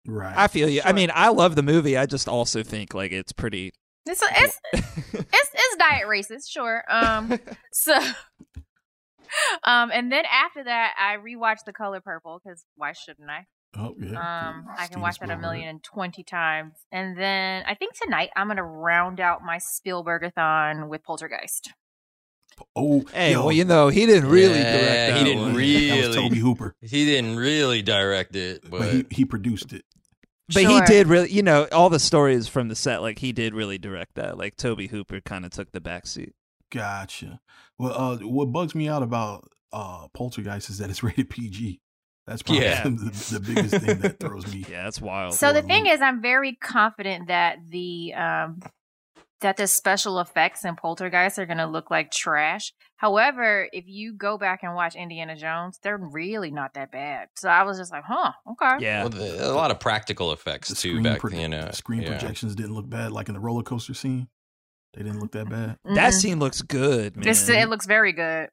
right. 0.08 0.36
I 0.36 0.48
feel 0.48 0.68
you. 0.68 0.82
I 0.84 0.92
mean, 0.92 1.10
I 1.14 1.30
love 1.30 1.56
the 1.56 1.64
movie. 1.64 1.96
I 1.96 2.06
just 2.06 2.28
also 2.28 2.64
think 2.64 2.94
like 2.94 3.12
it's 3.12 3.32
pretty. 3.32 3.72
It's 4.06 4.22
it's 4.22 4.60
it's, 4.74 5.50
it's 5.54 5.76
diet 5.78 6.08
racist, 6.08 6.50
sure. 6.50 6.84
Um, 6.90 7.40
so. 7.72 7.98
Um, 9.64 9.90
and 9.92 10.12
then 10.12 10.26
after 10.32 10.64
that, 10.64 10.94
I 11.00 11.18
rewatched 11.18 11.66
The 11.66 11.74
Color 11.74 12.02
Purple 12.02 12.40
because 12.44 12.66
why 12.76 12.92
shouldn't 12.94 13.30
I? 13.30 13.46
oh 13.76 13.96
yeah. 14.00 14.10
Um, 14.50 14.68
I 14.78 14.86
can 14.86 15.02
watch 15.02 15.18
that 15.18 15.26
a 15.30 15.34
Spielberg. 15.34 15.42
million 15.42 15.68
and 15.70 15.84
twenty 15.84 16.24
times. 16.24 16.74
And 16.92 17.18
then 17.18 17.64
I 17.66 17.74
think 17.74 17.94
tonight 18.00 18.30
I'm 18.36 18.48
gonna 18.48 18.64
round 18.64 19.20
out 19.20 19.42
my 19.44 19.58
Spielbergathon 19.58 20.88
with 20.90 21.04
Poltergeist. 21.04 21.72
Oh, 22.76 23.04
hey, 23.12 23.32
yo, 23.32 23.46
well, 23.46 23.52
you 23.52 23.66
know, 23.66 23.88
he 23.88 24.06
didn't 24.06 24.30
really 24.30 24.60
Yeah, 24.60 24.78
direct 24.78 24.94
that 25.14 25.18
he 25.18 25.24
didn't 25.24 25.42
one. 25.42 25.56
re- 25.56 25.90
that 25.90 25.96
was 26.08 26.16
really- 26.16 26.30
Tobe 26.30 26.38
Hooper, 26.38 26.76
He 26.82 27.06
didn't 27.06 27.36
really 27.38 27.82
direct 27.82 28.36
it, 28.36 28.62
but, 28.62 28.72
but 28.80 28.94
he, 28.94 29.06
he 29.10 29.26
produced 29.26 29.74
it. 29.74 29.84
But 30.54 30.64
he 30.66 30.82
did 30.82 31.08
really, 31.08 31.32
you 31.32 31.42
know, 31.44 31.68
all 31.72 31.90
the 31.90 32.00
stories 32.00 32.48
from 32.48 32.68
the 32.68 32.76
set, 32.76 33.02
like 33.02 33.20
he 33.20 33.32
did 33.32 33.54
really 33.54 33.78
direct 33.78 34.16
that. 34.16 34.38
Like 34.38 34.56
Tobe 34.58 34.90
Hooper 34.90 35.22
kind 35.22 35.46
of 35.46 35.52
took 35.52 35.72
the 35.72 35.80
back 35.82 36.06
seat. 36.06 36.34
Gotcha. 36.72 37.40
Well, 37.78 37.94
uh, 37.94 38.18
what 38.18 38.52
bugs 38.52 38.76
me 38.76 38.88
out 38.90 39.04
about 39.04 39.48
uh 39.72 40.08
Poltergeist 40.14 40.70
is 40.70 40.78
that 40.80 40.90
it's 40.90 41.04
rated 41.04 41.30
PG. 41.30 41.80
That's 42.28 42.42
probably 42.42 42.64
Yeah. 42.64 42.84
the, 42.84 43.30
the 43.34 43.40
biggest 43.40 43.76
thing 43.84 44.00
that 44.00 44.20
throws 44.20 44.52
me. 44.54 44.66
Yeah, 44.70 44.84
that's 44.84 45.02
wild. 45.02 45.34
So 45.34 45.52
the 45.54 45.62
thing 45.62 45.88
is, 45.88 46.02
I'm 46.02 46.22
very 46.22 46.56
confident 46.56 47.28
that 47.28 47.58
the 47.70 48.14
um, 48.14 48.62
that 49.44 49.58
the 49.58 49.68
special 49.68 50.20
effects 50.20 50.66
in 50.66 50.76
Poltergeist 50.76 51.38
are 51.40 51.46
going 51.46 51.60
to 51.60 51.66
look 51.68 51.90
like 51.92 52.12
trash. 52.12 52.74
However, 52.98 53.68
if 53.72 53.86
you 53.88 54.14
go 54.14 54.38
back 54.38 54.62
and 54.64 54.74
watch 54.76 54.96
Indiana 54.96 55.36
Jones, 55.36 55.80
they're 55.84 55.98
really 55.98 56.52
not 56.52 56.74
that 56.74 56.92
bad. 56.92 57.28
So 57.36 57.50
I 57.50 57.64
was 57.64 57.78
just 57.78 57.92
like, 57.92 58.04
huh, 58.06 58.32
okay. 58.52 58.84
Yeah. 58.84 59.02
Well, 59.04 59.10
the, 59.10 59.48
a 59.48 59.54
lot 59.54 59.72
of 59.72 59.80
practical 59.80 60.32
effects 60.32 60.70
The 60.70 60.76
too 60.76 60.90
screen, 60.92 61.04
back 61.04 61.20
pro- 61.20 61.30
then. 61.30 61.40
You 61.40 61.48
know, 61.50 61.66
the 61.68 61.74
screen 61.76 62.02
yeah. 62.02 62.10
projections 62.10 62.56
didn't 62.56 62.74
look 62.74 62.90
bad, 62.90 63.12
like 63.12 63.28
in 63.28 63.34
the 63.34 63.40
roller 63.40 63.64
coaster 63.64 63.94
scene. 63.94 64.28
They 64.94 65.04
didn't 65.04 65.20
look 65.20 65.32
that 65.32 65.50
bad. 65.50 65.78
That 65.96 66.14
Mm-mm. 66.14 66.14
scene 66.14 66.40
looks 66.40 66.62
good, 66.62 67.16
man. 67.18 67.28
It's, 67.28 67.48
it 67.50 67.68
looks 67.70 67.86
very 67.86 68.14
good. 68.14 68.50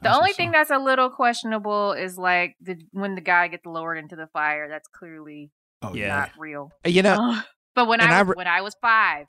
The 0.00 0.04
That's 0.04 0.16
only 0.18 0.32
thing 0.32 0.50
that's 0.50 0.70
a 0.70 0.78
little 0.78 1.10
questionable 1.10 1.92
is 1.92 2.16
like 2.18 2.54
the 2.60 2.76
when 2.92 3.14
the 3.14 3.20
guy 3.20 3.48
gets 3.48 3.64
lowered 3.64 3.96
into 3.96 4.14
the 4.14 4.26
fire. 4.32 4.68
That's 4.68 4.88
clearly 4.88 5.50
Oh 5.82 5.94
Yeah. 5.94 6.08
not 6.08 6.30
real. 6.38 6.70
you 6.84 7.02
know, 7.02 7.40
but 7.74 7.88
when 7.88 8.00
I, 8.00 8.18
I 8.18 8.20
re- 8.20 8.34
when 8.34 8.46
I 8.46 8.60
was 8.60 8.74
five, 8.82 9.26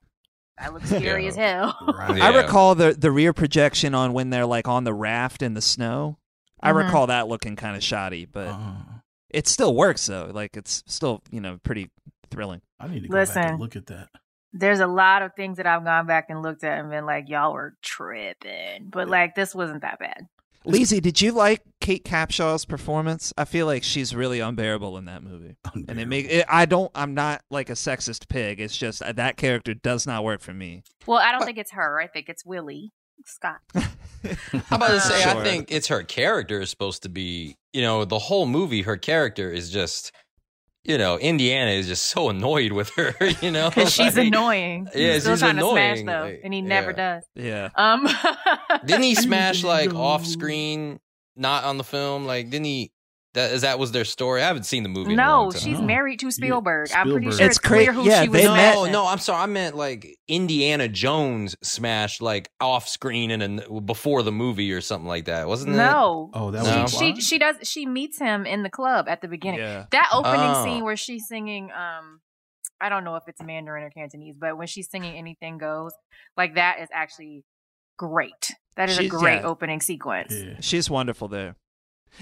I 0.60 0.70
looked 0.70 0.88
scary 0.88 1.24
Yeah. 1.24 1.30
as 1.30 1.36
hell. 1.36 1.78
Right. 1.98 2.18
Yeah. 2.18 2.28
I 2.30 2.42
recall 2.42 2.76
the 2.76 2.94
the 2.94 3.12
rear 3.12 3.34
projection 3.34 3.96
on 3.96 4.14
when 4.14 4.30
they're 4.30 4.46
like 4.46 4.68
on 4.68 4.84
the 4.84 4.94
raft 4.94 5.42
in 5.42 5.54
the 5.54 5.62
snow. 5.62 6.18
I 6.62 6.72
Mhm. 6.72 6.86
recall 6.86 7.08
that 7.08 7.28
looking 7.28 7.56
kind 7.56 7.76
of 7.76 7.84
shoddy, 7.84 8.26
but 8.26 8.48
Uh, 8.50 8.74
it 9.30 9.48
still 9.48 9.76
works 9.76 10.06
though. 10.06 10.30
Like 10.34 10.56
it's 10.58 10.84
still 10.88 11.24
you 11.32 11.42
know 11.42 11.58
pretty 11.64 11.90
thrilling. 12.30 12.62
I 12.80 12.88
need 12.88 13.02
to 13.04 13.08
go 13.08 13.14
back 13.16 13.28
Listen. 13.28 13.44
and 13.44 13.60
look 13.60 13.76
at 13.76 13.88
that. 13.88 14.10
There's 14.54 14.80
a 14.82 14.88
lot 14.88 15.22
of 15.22 15.34
things 15.36 15.58
that 15.58 15.66
I've 15.66 15.84
gone 15.86 16.06
back 16.08 16.26
and 16.30 16.42
looked 16.42 16.64
at 16.66 16.78
and 16.80 16.90
been 16.90 17.06
like, 17.06 17.30
y'all 17.30 17.54
were 17.54 17.76
tripping, 17.82 18.90
but 18.90 19.08
like 19.10 19.34
this 19.36 19.56
wasn't 19.56 19.82
that 19.82 19.98
bad. 20.00 20.28
Lizzie, 20.66 21.00
did 21.00 21.22
you 21.22 21.32
like 21.32 21.62
Kate 21.80 22.04
Capshaw's 22.04 22.66
performance? 22.66 23.34
I 23.38 23.46
feel 23.46 23.66
like 23.66 23.84
she's 23.84 24.16
really 24.16 24.40
unbearable 24.40 24.98
in 24.98 25.06
that 25.06 25.24
movie, 25.24 25.56
and 25.88 26.00
it 26.00 26.08
make 26.08 26.28
it, 26.30 26.46
I 26.48 26.66
don't. 26.66 26.92
I'm 26.94 27.14
not 27.14 27.42
like 27.50 27.70
a 27.70 27.74
sexist 27.74 28.28
pig. 28.30 28.60
It's 28.60 28.78
just 28.78 29.02
uh, 29.02 29.12
that 29.14 29.38
character 29.38 29.74
does 29.74 30.06
not 30.06 30.24
work 30.24 30.42
for 30.42 30.54
me. 30.54 30.84
Well, 31.08 31.18
I 31.18 31.32
don't 31.32 31.46
think 31.46 31.58
it's 31.58 31.72
her. 31.72 32.00
I 32.00 32.08
think 32.08 32.30
it's 32.30 32.46
Willie 32.46 32.92
Scott. 33.26 33.60
I'm 33.76 34.62
about 34.70 34.90
to 34.90 35.00
say, 35.00 35.22
Sure. 35.22 35.42
I 35.42 35.44
think 35.44 35.72
it's 35.72 35.88
her 35.88 36.04
character 36.04 36.62
is 36.62 36.70
supposed 36.70 37.04
to 37.04 37.10
be, 37.10 37.56
you 37.74 37.82
know, 37.82 38.06
the 38.06 38.20
whole 38.20 38.46
movie, 38.46 38.84
her 38.84 38.98
character 38.98 39.52
is 39.52 39.70
just, 39.72 40.12
you 40.84 40.98
know, 40.98 41.18
Indiana 41.18 41.72
is 41.72 41.88
just 41.88 42.08
so 42.08 42.30
annoyed 42.30 42.72
with 42.72 42.90
her, 42.96 43.14
you 43.42 43.52
know? 43.52 43.70
Because 43.70 43.92
she's 43.94 44.18
Like, 44.18 44.28
annoying. 44.28 44.88
Yeah, 44.96 45.14
He's 45.14 45.22
still 45.24 45.34
she's 45.36 45.42
trying 45.42 45.58
annoying, 45.58 45.96
to 45.96 46.02
smash 46.02 46.16
though, 46.20 46.26
like, 46.26 46.42
and 46.44 46.54
he 46.54 46.62
never 46.62 46.92
yeah. 46.92 46.96
does. 47.16 47.24
Yeah, 47.36 47.70
Um, 47.76 48.08
Didn't 48.86 49.04
he 49.04 49.16
smash 49.28 49.64
like 49.64 49.94
off 49.94 50.26
screen, 50.26 51.00
not 51.36 51.64
on 51.66 51.78
the 51.78 51.84
film? 51.84 52.26
Like, 52.26 52.50
didn't 52.50 52.66
he? 52.66 52.92
That 53.34 53.54
is 53.54 53.62
that 53.62 53.80
was 53.80 53.94
their 53.94 54.04
story. 54.04 54.42
I 54.42 54.48
haven't 54.48 54.66
seen 54.66 54.84
the 54.84 54.90
movie. 54.90 55.14
in 55.14 55.20
a 55.20 55.24
no, 55.24 55.44
long 55.44 55.52
time. 55.52 55.62
she's 55.62 55.80
Oh. 55.80 55.84
married 55.84 56.20
to 56.20 56.32
Spielberg. 56.32 56.90
I'm 56.94 57.10
pretty 57.10 57.28
sure 57.32 57.46
It's 57.46 57.56
it's, 57.56 57.60
clear 57.60 57.94
who 57.94 58.04
yeah, 58.04 58.24
she 58.24 58.28
was. 58.30 58.42
they 58.42 58.46
no, 58.46 58.54
met- 58.54 58.74
smashing. 58.76 58.92
no, 58.92 59.08
I'm 59.08 59.20
sorry. 59.20 59.44
I 59.44 59.46
meant 59.46 59.76
like 59.78 60.18
Indiana 60.28 60.90
Jones 60.90 61.56
smashed 61.64 62.22
like 62.22 62.50
off 62.60 62.90
screen 62.90 63.32
and 63.32 63.42
an, 63.42 63.86
before 63.86 64.22
the 64.24 64.34
movie 64.34 64.74
or 64.74 64.82
something 64.82 65.08
like 65.08 65.26
that, 65.26 65.48
wasn't 65.48 65.74
it? 65.74 65.78
no. 65.78 66.30
Oh, 66.34 66.52
that 66.52 66.64
No. 66.66 66.82
was 66.84 66.92
She, 66.98 67.16
she 67.16 67.22
she 67.22 67.40
does 67.40 67.56
she 67.64 67.86
meets 67.86 68.20
him 68.20 68.46
in 68.46 68.64
the 68.64 68.70
club 68.70 69.08
at 69.08 69.22
the 69.22 69.30
beginning. 69.30 69.62
yeah. 69.62 69.86
That 69.92 70.10
opening 70.12 70.40
Oh. 70.42 70.64
scene 70.66 70.84
where 70.84 70.98
she's 70.98 71.26
singing 71.28 71.72
um 71.72 72.20
I 72.82 72.90
don't 72.90 73.04
know 73.06 73.16
if 73.16 73.24
it's 73.28 73.42
Mandarin 73.42 73.84
or 73.84 73.92
Cantonese, 73.92 74.36
but 74.38 74.58
when 74.58 74.68
she's 74.68 74.90
singing 74.90 75.16
anything 75.16 75.58
goes, 75.58 75.92
like 76.36 76.56
that 76.56 76.80
is 76.82 76.90
actually 76.92 77.46
great. 77.98 78.52
That 78.76 78.90
is 78.90 79.00
a 79.00 79.08
great 79.08 79.42
yeah. 79.42 79.48
opening 79.48 79.80
sequence. 79.80 80.34
Yeah. 80.34 80.56
She's 80.60 80.90
wonderful 80.90 81.28
there. 81.28 81.56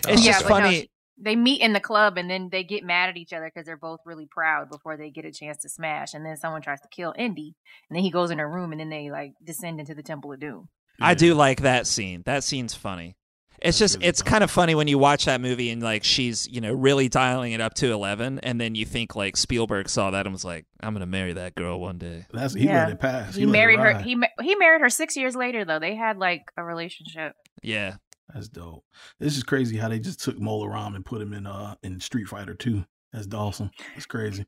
Oh, 0.06 0.12
It's 0.12 0.24
Yeah, 0.26 0.34
just 0.34 0.44
no, 0.44 0.50
funny. 0.50 0.90
She- 1.20 1.24
they 1.24 1.36
meet 1.36 1.62
in 1.62 1.74
the 1.74 1.80
club 1.80 2.18
and 2.18 2.30
then 2.30 2.50
they 2.52 2.64
get 2.64 2.84
mad 2.84 3.10
at 3.10 3.18
each 3.18 3.34
other 3.34 3.46
because 3.54 3.66
they're 3.66 3.78
both 3.78 4.00
really 4.06 4.26
proud 4.26 4.70
before 4.70 4.98
they 4.98 5.10
get 5.10 5.26
a 5.26 5.32
chance 5.32 5.58
to 5.64 5.70
smash. 5.70 6.14
And 6.14 6.26
then 6.26 6.38
someone 6.38 6.62
tries 6.62 6.82
to 6.82 6.88
kill 6.88 7.14
Indy, 7.18 7.56
and 7.90 7.96
then 7.98 8.04
he 8.04 8.12
goes 8.12 8.32
in 8.32 8.40
her 8.40 8.50
room, 8.50 8.72
and 8.72 8.80
then 8.82 8.90
they 8.90 9.12
like 9.12 9.34
descend 9.44 9.80
into 9.80 9.94
the 9.94 10.04
Temple 10.04 10.34
of 10.34 10.40
Doom. 10.40 10.70
I 11.02 11.14
do 11.14 11.34
like 11.34 11.62
that 11.62 11.88
scene. 11.88 12.24
That 12.26 12.44
scene's 12.44 12.74
funny. 12.74 13.16
It's 13.62 13.78
That's 13.78 13.92
just 13.92 13.96
really 13.98 14.08
it's 14.08 14.20
dope. 14.22 14.28
kind 14.30 14.44
of 14.44 14.50
funny 14.52 14.74
when 14.74 14.88
you 14.88 14.98
watch 14.98 15.26
that 15.26 15.42
movie 15.42 15.70
and 15.70 15.84
like 15.84 16.06
she's 16.06 16.48
you 16.48 16.62
know 16.62 16.72
really 16.74 17.10
dialing 17.10 17.52
it 17.52 17.60
up 17.60 17.74
to 17.76 17.92
eleven, 17.92 18.40
and 18.40 18.60
then 18.60 18.74
you 18.76 18.86
think 18.86 19.18
like 19.18 19.36
Spielberg 19.36 19.90
saw 19.90 20.12
that 20.12 20.26
and 20.26 20.32
was 20.34 20.46
like, 20.46 20.66
"I'm 20.82 20.94
gonna 20.94 21.06
marry 21.06 21.34
that 21.34 21.56
girl 21.56 21.78
one 21.80 21.98
day." 21.98 22.26
That's 22.32 22.54
he 22.54 22.66
Yeah. 22.68 22.84
let 22.86 22.92
it 22.94 23.00
pass. 23.02 23.36
He, 23.36 23.46
let 23.46 23.50
it 23.50 23.52
married 23.52 23.80
her. 23.80 24.00
He 24.00 24.18
he 24.42 24.56
married 24.56 24.80
her 24.82 24.90
six 24.90 25.18
years 25.18 25.36
later, 25.36 25.66
though. 25.66 25.80
They 25.80 25.96
had 25.96 26.18
like 26.18 26.44
a 26.56 26.64
relationship. 26.64 27.34
Yeah, 27.62 27.96
That's 28.34 28.48
dope. 28.48 28.84
This 29.20 29.38
is 29.38 29.44
crazy 29.44 29.78
how 29.78 29.90
they 29.90 30.00
just 30.00 30.22
took 30.24 30.40
Mola 30.40 30.70
Ram 30.70 30.96
and 30.96 31.06
put 31.06 31.22
him 31.22 31.34
in 31.34 31.46
uh 31.48 31.76
in 31.84 32.00
Street 32.00 32.28
Fighter 32.28 32.54
2. 32.54 32.86
That's 33.14 33.28
Dhalsim. 33.28 33.72
That's 33.96 34.06
crazy. 34.06 34.46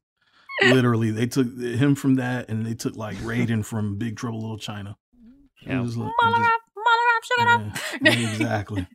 Literally, 0.62 1.10
they 1.12 1.26
took 1.26 1.48
him 1.60 1.96
from 1.96 2.16
that 2.16 2.50
and 2.50 2.66
they 2.66 2.76
took 2.76 2.96
like 2.96 3.18
Raiden 3.18 3.66
from 3.66 3.98
Big 3.98 4.16
Trouble 4.18 4.38
in 4.40 4.44
Little 4.44 4.58
China. 4.60 4.98
Yeah. 5.66 5.82
was 5.82 5.98
like- 5.98 6.10
it 6.10 6.26
Mother 6.26 6.38
just- 6.38 6.50
up, 6.52 6.62
mother 6.78 7.08
up, 7.16 7.24
sugar 7.24 7.50
Yeah, 8.02 8.16
up. 8.16 8.18
yeah, 8.20 8.30
exactly. 8.32 8.88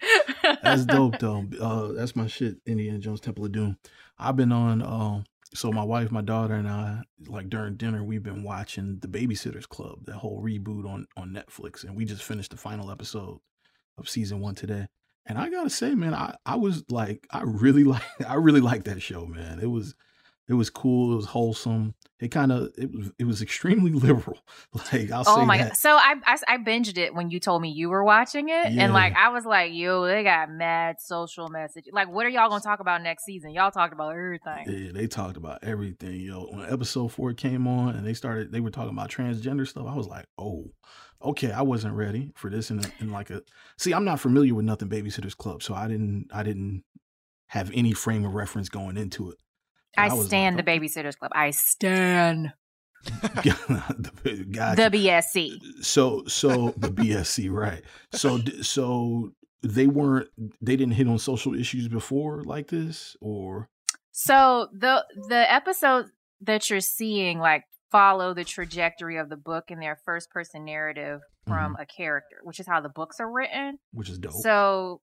That's 0.62 0.84
dope 0.84 1.18
though. 1.18 1.46
Uh, 1.60 1.92
that's 1.92 2.14
my 2.14 2.26
shit. 2.28 2.56
Indiana 2.66 2.98
Jones 2.98 3.20
Temple 3.20 3.44
of 3.46 3.52
Doom. 3.52 3.78
I've 4.18 4.36
been 4.36 4.52
on. 4.52 4.82
Um, 4.82 5.24
so 5.54 5.72
my 5.72 5.82
wife, 5.84 6.10
my 6.10 6.22
daughter, 6.22 6.54
and 6.54 6.68
I, 6.68 7.02
like 7.28 7.48
during 7.48 7.76
dinner, 7.76 8.02
we've 8.04 8.22
been 8.22 8.42
watching 8.42 8.98
the 9.00 9.08
Babysitters 9.08 9.68
Club, 9.68 10.04
that 10.06 10.16
whole 10.16 10.42
reboot 10.42 10.86
on 10.88 11.06
on 11.16 11.30
Netflix, 11.30 11.82
and 11.84 11.96
we 11.96 12.04
just 12.04 12.22
finished 12.22 12.50
the 12.50 12.56
final 12.56 12.90
episode 12.90 13.38
of 13.98 14.08
season 14.08 14.40
one 14.40 14.54
today. 14.54 14.86
And 15.26 15.38
I 15.38 15.50
gotta 15.50 15.70
say, 15.70 15.94
man, 15.94 16.14
I 16.14 16.36
I 16.46 16.56
was 16.56 16.84
like, 16.90 17.26
I 17.30 17.42
really 17.42 17.84
like, 17.94 18.02
I 18.26 18.34
really 18.34 18.60
like 18.60 18.84
that 18.84 19.02
show, 19.02 19.26
man. 19.26 19.58
It 19.60 19.66
was. 19.70 19.94
It 20.48 20.54
was 20.54 20.70
cool. 20.70 21.12
It 21.12 21.16
was 21.16 21.26
wholesome. 21.26 21.96
It 22.20 22.28
kind 22.28 22.52
of 22.52 22.68
it 22.78 22.88
was 22.94 23.10
it 23.18 23.24
was 23.24 23.42
extremely 23.42 23.90
liberal. 24.06 24.38
Like 24.72 25.10
I'll 25.10 25.24
Oh 25.26 25.40
say 25.40 25.44
my 25.44 25.58
that. 25.58 25.70
god! 25.70 25.76
So 25.76 25.90
I, 25.90 26.14
I 26.24 26.36
I 26.46 26.58
binged 26.58 26.98
it 26.98 27.12
when 27.12 27.30
you 27.30 27.40
told 27.40 27.62
me 27.62 27.70
you 27.72 27.88
were 27.88 28.04
watching 28.04 28.48
it, 28.48 28.70
Yeah. 28.70 28.84
and 28.84 28.92
like 28.92 29.16
I 29.16 29.30
was 29.30 29.44
like, 29.44 29.72
"Yo, 29.74 30.06
they 30.06 30.22
got 30.22 30.48
mad 30.48 31.00
social 31.00 31.48
message. 31.48 31.86
Like, 31.90 32.08
what 32.08 32.26
are 32.26 32.28
y'all 32.28 32.48
gonna 32.48 32.60
talk 32.62 32.78
about 32.78 33.02
next 33.02 33.24
season? 33.24 33.50
Y'all 33.50 33.72
talked 33.72 33.92
about 33.92 34.10
everything. 34.12 34.66
Yeah, 34.68 34.92
they 34.92 35.08
talked 35.08 35.36
about 35.36 35.64
everything, 35.64 36.20
yo. 36.20 36.44
When 36.44 36.72
episode 36.72 37.08
four 37.08 37.32
came 37.32 37.66
on 37.66 37.96
and 37.96 38.06
they 38.06 38.14
started, 38.14 38.52
they 38.52 38.60
were 38.60 38.70
talking 38.70 38.92
about 38.92 39.10
transgender 39.10 39.66
stuff. 39.66 39.88
I 39.88 39.96
was 39.96 40.06
like, 40.06 40.26
oh, 40.38 40.70
okay, 41.26 41.52
I 41.52 41.62
wasn't 41.62 41.94
ready 41.94 42.30
for 42.34 42.50
this. 42.50 42.70
In, 42.70 42.80
a, 42.80 42.84
in 43.00 43.10
like 43.10 43.30
a, 43.30 43.42
see, 43.76 43.92
I'm 43.92 44.04
not 44.04 44.20
familiar 44.20 44.54
with 44.54 44.64
nothing 44.64 44.88
Babysitters 44.88 45.36
Club, 45.36 45.62
so 45.62 45.74
I 45.74 45.88
didn't, 45.88 46.28
I 46.32 46.42
didn't 46.42 46.84
have 47.48 47.70
any 47.74 47.92
frame 47.92 48.24
of 48.24 48.34
reference 48.34 48.68
going 48.68 48.96
into 48.96 49.30
it. 49.30 49.38
I, 49.96 50.12
was 50.12 50.26
stand 50.26 50.56
like, 50.56 50.64
the 50.64 50.70
Babysitters 50.70 51.18
Club. 51.18 51.32
I 51.34 51.50
stand 51.50 52.52
the, 53.04 54.46
got 54.50 54.76
the 54.76 54.90
BSC. 54.90 55.58
So, 55.82 56.24
so 56.26 56.74
the 56.76 56.90
BSC, 56.90 57.50
right? 57.50 57.82
So, 58.12 58.38
so 58.62 59.32
they 59.62 59.86
weren't, 59.86 60.28
they 60.60 60.76
didn't 60.76 60.94
hit 60.94 61.08
on 61.08 61.18
social 61.18 61.54
issues 61.54 61.88
before 61.88 62.42
like 62.44 62.68
this, 62.68 63.16
or 63.20 63.68
So 64.12 64.68
the 64.72 65.04
the 65.28 65.52
episode 65.52 66.06
that 66.42 66.68
you're 66.68 66.80
seeing 66.80 67.38
like 67.38 67.64
follow 67.90 68.34
the 68.34 68.44
trajectory 68.44 69.16
of 69.16 69.28
the 69.28 69.36
book 69.36 69.64
in 69.68 69.80
their 69.80 69.98
first 70.04 70.30
person 70.30 70.64
narrative 70.64 71.20
from 71.46 71.76
a 71.78 71.86
character, 71.86 72.36
which 72.42 72.58
is 72.58 72.66
how 72.66 72.80
the 72.80 72.88
books 72.88 73.20
are 73.20 73.30
written. 73.30 73.78
which 73.92 74.10
is 74.10 74.18
dope. 74.18 74.32
So 74.32 75.00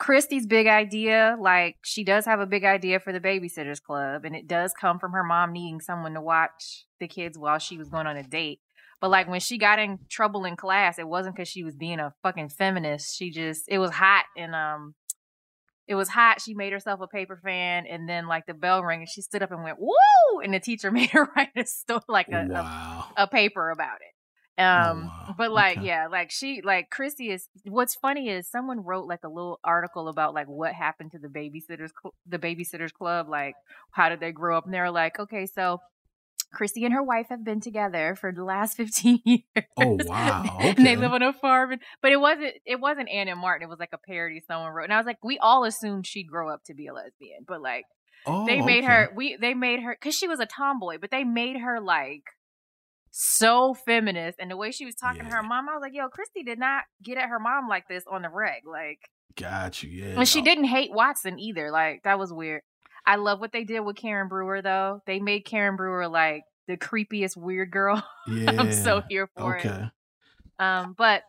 Kristy's 0.00 0.46
big 0.46 0.66
idea, 0.66 1.36
like 1.38 1.76
she 1.84 2.04
does 2.04 2.24
have 2.26 2.40
a 2.40 2.46
big 2.46 2.64
idea 2.64 2.98
for 2.98 3.12
the 3.12 3.20
babysitters 3.20 3.80
club, 3.82 4.24
and 4.24 4.34
it 4.34 4.48
does 4.48 4.72
come 4.78 4.98
from 4.98 5.12
her 5.12 5.22
mom 5.22 5.52
needing 5.52 5.80
someone 5.80 6.14
to 6.14 6.20
watch 6.20 6.86
the 7.00 7.06
kids 7.06 7.38
while 7.38 7.58
she 7.58 7.78
was 7.78 7.88
going 7.88 8.06
on 8.06 8.16
a 8.16 8.22
date. 8.22 8.60
But 9.00 9.10
like 9.10 9.28
when 9.28 9.40
she 9.40 9.58
got 9.58 9.78
in 9.78 9.98
trouble 10.08 10.44
in 10.46 10.56
class, 10.56 10.98
it 10.98 11.06
wasn't 11.06 11.36
because 11.36 11.48
she 11.48 11.62
was 11.62 11.76
being 11.76 12.00
a 12.00 12.14
fucking 12.22 12.48
feminist. 12.48 13.16
She 13.16 13.30
just 13.30 13.64
it 13.68 13.78
was 13.78 13.90
hot 13.92 14.24
and 14.36 14.54
um 14.54 14.94
it 15.86 15.94
was 15.94 16.08
hot. 16.08 16.40
She 16.40 16.54
made 16.54 16.72
herself 16.72 17.00
a 17.00 17.06
paper 17.06 17.38
fan, 17.42 17.86
and 17.86 18.08
then 18.08 18.26
like 18.26 18.46
the 18.46 18.54
bell 18.54 18.82
rang, 18.82 19.00
and 19.00 19.08
she 19.08 19.20
stood 19.22 19.42
up 19.42 19.50
and 19.50 19.62
went 19.62 19.78
woo, 19.78 20.40
and 20.42 20.54
the 20.54 20.60
teacher 20.60 20.90
made 20.92 21.10
her 21.10 21.28
write 21.36 21.50
a 21.56 21.64
story 21.66 22.02
like 22.08 22.28
a, 22.28 22.42
a 22.42 22.48
wow. 22.48 23.04
a 23.16 23.26
paper 23.26 23.70
about 23.70 23.96
it. 23.96 24.14
Um, 24.56 25.06
wow. 25.06 25.34
but 25.36 25.50
like, 25.50 25.78
Okay. 25.78 25.86
yeah, 25.88 26.06
like 26.06 26.30
she, 26.30 26.62
like 26.62 26.88
Chrissy 26.90 27.30
is. 27.30 27.48
What's 27.64 27.96
funny 27.96 28.28
is 28.28 28.48
someone 28.48 28.84
wrote 28.84 29.06
like 29.06 29.24
a 29.24 29.28
little 29.28 29.58
article 29.64 30.08
about 30.08 30.32
like 30.32 30.46
what 30.46 30.72
happened 30.74 31.10
to 31.12 31.18
the 31.18 31.28
babysitters, 31.28 31.90
the 32.26 32.38
babysitters 32.38 32.92
club. 32.92 33.28
Like, 33.28 33.54
how 33.90 34.08
did 34.08 34.20
they 34.20 34.30
grow 34.32 34.56
up? 34.56 34.64
And 34.64 34.72
they're 34.72 34.92
like, 34.92 35.18
okay, 35.18 35.46
so 35.46 35.80
Chrissy 36.54 36.84
and 36.84 36.94
her 36.94 37.02
wife 37.02 37.26
have 37.28 37.44
been 37.44 37.60
together 37.60 38.16
for 38.18 38.32
the 38.32 38.44
last 38.44 38.76
fifteen 38.76 39.20
years. 39.24 39.42
Oh, 39.76 39.98
wow. 40.04 40.58
and 40.60 40.86
they 40.86 40.96
live 40.96 41.12
on 41.12 41.22
a 41.22 41.32
farm. 41.32 41.72
And, 41.72 41.80
but 42.00 42.12
it 42.12 42.20
wasn't. 42.20 42.54
It 42.64 42.80
wasn't 42.80 43.10
Ann 43.10 43.28
and 43.28 43.40
Martin. 43.40 43.66
It 43.66 43.70
was 43.70 43.78
like 43.80 43.92
a 43.92 43.98
parody 43.98 44.40
someone 44.46 44.72
wrote. 44.72 44.84
And 44.84 44.92
I 44.92 44.96
was 44.98 45.06
like, 45.06 45.18
we 45.22 45.38
all 45.38 45.64
assumed 45.64 46.06
she'd 46.06 46.28
grow 46.28 46.52
up 46.52 46.62
to 46.66 46.74
be 46.74 46.86
a 46.86 46.94
lesbian, 46.94 47.44
but 47.46 47.60
like 47.60 47.84
Oh, 48.26 48.46
they 48.46 48.62
made 48.62 48.84
okay. 48.84 48.86
her 48.86 49.12
we 49.14 49.36
they 49.38 49.52
made 49.52 49.80
her 49.80 49.94
because 50.00 50.16
she 50.16 50.26
was 50.26 50.40
a 50.40 50.46
tomboy 50.46 50.96
but 50.98 51.10
they 51.10 51.24
made 51.24 51.58
her 51.58 51.78
like 51.78 52.22
so 53.10 53.74
feminist 53.74 54.38
and 54.40 54.50
the 54.50 54.56
way 54.56 54.70
she 54.70 54.86
was 54.86 54.94
talking 54.94 55.24
to 55.24 55.30
her 55.30 55.42
mom 55.42 55.68
i 55.68 55.72
was 55.74 55.82
like 55.82 55.92
yo 55.94 56.06
kristy 56.06 56.44
did 56.44 56.58
not 56.58 56.84
get 57.02 57.18
at 57.18 57.28
her 57.28 57.38
mom 57.38 57.68
like 57.68 57.86
this 57.86 58.02
on 58.10 58.22
the 58.22 58.28
reg 58.30 58.62
like 58.66 58.98
Got 59.36 59.82
you. 59.82 59.90
Yeah. 59.90 60.18
and 60.18 60.26
she 60.28 60.40
didn't 60.40 60.64
hate 60.64 60.90
watson 60.90 61.38
either 61.38 61.70
like 61.70 62.02
that 62.04 62.18
was 62.18 62.32
weird 62.32 62.62
i 63.06 63.16
love 63.16 63.40
what 63.40 63.52
they 63.52 63.64
did 63.64 63.80
with 63.80 63.96
karen 63.96 64.28
brewer 64.28 64.62
though 64.62 65.00
they 65.06 65.18
made 65.18 65.44
karen 65.44 65.76
brewer 65.76 66.08
like 66.08 66.44
the 66.66 66.76
creepiest 66.76 67.36
weird 67.36 67.70
girl. 67.70 68.02
Yeah. 68.26 68.52
I'm 68.58 68.72
so 68.72 69.02
here 69.08 69.28
for 69.36 69.56
it. 69.56 69.66
okay. 69.66 69.84
Um, 70.58 70.94
but 70.96 71.22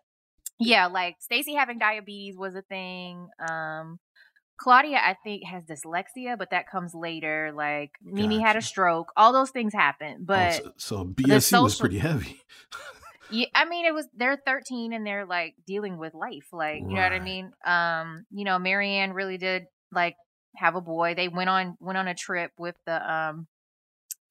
yeah, 0.60 0.88
like 0.88 1.18
Stacey 1.20 1.56
having 1.56 1.80
diabetes 1.80 2.38
was 2.38 2.56
a 2.56 2.62
thing. 2.62 3.28
Um, 3.48 4.00
Claudia, 4.58 4.98
I 4.98 5.18
think, 5.24 5.44
has 5.44 5.64
dyslexia, 5.66 6.38
but 6.38 6.52
that 6.52 6.70
comes 6.70 6.94
later. 6.94 7.52
Like 7.54 7.92
Mimi 8.02 8.40
had 8.40 8.56
a 8.56 8.62
stroke. 8.62 9.12
All 9.18 9.34
those 9.34 9.50
things 9.50 9.74
happen, 9.74 10.24
but 10.26 10.62
Oh, 10.64 10.72
so, 10.78 10.98
so 10.98 11.06
BSC 11.06 11.62
was 11.62 11.76
pretty 11.76 11.98
heavy. 11.98 12.40
yeah, 13.30 13.48
I 13.54 13.66
mean, 13.66 13.86
it 13.86 13.94
was 13.94 14.08
they're 14.16 14.38
13 14.46 14.94
and 14.94 15.06
they're 15.06 15.26
like 15.26 15.56
dealing 15.68 15.98
with 15.98 16.14
life, 16.14 16.48
like 16.54 16.82
you 16.82 16.88
know 16.96 17.02
what 17.02 17.12
I 17.12 17.20
mean. 17.20 17.52
Um, 17.66 18.26
you 18.32 18.46
know, 18.46 18.58
Mary 18.58 18.92
Anne 18.92 19.12
really 19.12 19.38
did 19.38 19.66
like 19.92 20.16
have 20.58 20.76
a 20.76 20.82
boy. 20.82 21.14
They 21.16 21.28
went 21.28 21.50
on 21.50 21.78
went 21.80 21.98
on 21.98 22.08
a 22.08 22.16
trip 22.16 22.52
with 22.58 22.76
the 22.86 23.12
um 23.14 23.48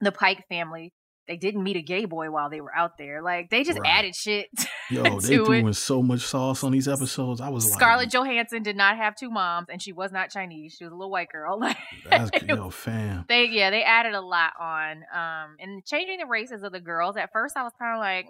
the 0.01 0.11
Pike 0.11 0.45
family. 0.49 0.93
They 1.27 1.37
didn't 1.37 1.63
meet 1.63 1.75
a 1.75 1.81
gay 1.81 2.05
boy 2.05 2.29
while 2.29 2.51
they 2.51 2.61
were 2.61 2.75
out 2.75 2.99
there. 2.99 3.23
Like 3.23 3.49
they 3.49 3.63
just 3.63 3.79
Right. 3.79 3.89
added 3.89 4.15
shit. 4.15 4.47
Yo, 4.91 5.19
they 5.19 5.37
threw 5.37 5.53
in 5.53 5.73
so 5.73 6.03
much 6.03 6.21
sauce 6.21 6.63
on 6.63 6.71
these 6.71 6.87
episodes. 6.87 7.41
I 7.41 7.49
was 7.49 7.65
like, 7.65 7.73
Scarlett 7.79 8.05
like, 8.05 8.11
Johansson 8.13 8.61
did 8.61 8.75
not 8.75 8.97
have 8.97 9.15
two 9.15 9.31
moms, 9.31 9.67
and 9.71 9.81
she 9.81 9.91
was 9.91 10.11
not 10.11 10.29
Chinese. 10.29 10.75
She 10.77 10.83
was 10.83 10.91
a 10.91 10.95
little 10.95 11.09
white 11.09 11.29
girl. 11.29 11.59
Like 11.65 11.77
that's 12.07 12.29
yo, 12.43 12.69
fam. 12.69 13.25
they, 13.27 13.45
yeah, 13.45 13.71
they 13.71 13.81
added 13.81 14.13
a 14.13 14.21
lot 14.21 14.51
on. 14.59 14.97
Um, 15.11 15.55
and 15.59 15.83
changing 15.83 16.19
the 16.19 16.27
races 16.27 16.61
of 16.61 16.71
the 16.71 16.79
girls. 16.79 17.17
At 17.17 17.31
first, 17.31 17.57
I 17.57 17.63
was 17.63 17.73
kind 17.79 17.95
of 17.95 17.99
like, 17.99 18.27
mm, 18.27 18.29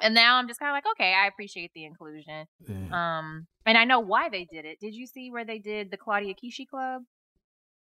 and 0.00 0.14
now 0.14 0.36
I'm 0.36 0.48
just 0.48 0.58
kind 0.58 0.70
of 0.70 0.74
like, 0.74 0.86
okay, 0.92 1.12
I 1.12 1.26
appreciate 1.26 1.72
the 1.74 1.84
inclusion. 1.84 2.46
Yeah. 2.66 3.18
Um, 3.18 3.46
and 3.66 3.76
I 3.76 3.84
know 3.84 4.00
why 4.00 4.28
they 4.28 4.44
did 4.44 4.64
it. 4.64 4.78
Did 4.80 4.94
you 4.94 5.06
see 5.06 5.30
where 5.30 5.44
they 5.44 5.58
did 5.58 5.90
the 5.90 5.96
Claudia 5.96 6.34
Kishi 6.34 6.66
Club? 6.68 7.02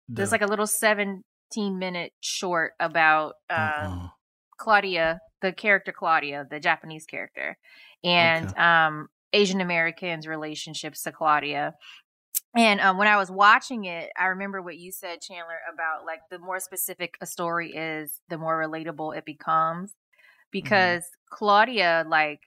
There's 0.09 0.31
like 0.31 0.41
a 0.41 0.47
little 0.47 0.67
17 0.67 1.23
minute 1.79 2.13
short 2.19 2.73
about 2.79 3.35
um, 3.49 3.57
uh-uh. 3.57 4.07
Claudia, 4.57 5.19
the 5.41 5.53
character 5.53 5.91
Claudia, 5.91 6.45
the 6.49 6.59
Japanese 6.59 7.05
character, 7.05 7.57
and 8.03 8.47
Okay. 8.47 8.61
um, 8.61 9.07
Asian 9.33 9.61
Americans' 9.61 10.27
relationships 10.27 11.03
to 11.03 11.11
Claudia. 11.11 11.75
And 12.55 12.81
um, 12.81 12.97
when 12.97 13.07
I 13.07 13.17
was 13.17 13.29
watching 13.29 13.85
it, 13.85 14.09
I 14.17 14.25
remember 14.25 14.61
what 14.61 14.77
you 14.77 14.91
said, 14.91 15.21
Chandler, 15.21 15.59
about 15.71 16.05
like 16.05 16.21
the 16.31 16.39
more 16.39 16.59
specific 16.59 17.15
a 17.21 17.25
story 17.25 17.71
is, 17.75 18.19
the 18.27 18.37
more 18.37 18.57
relatable 18.59 19.15
it 19.15 19.25
becomes. 19.25 19.93
Because 20.51 21.03
Claudia, 21.29 22.05
like, 22.09 22.39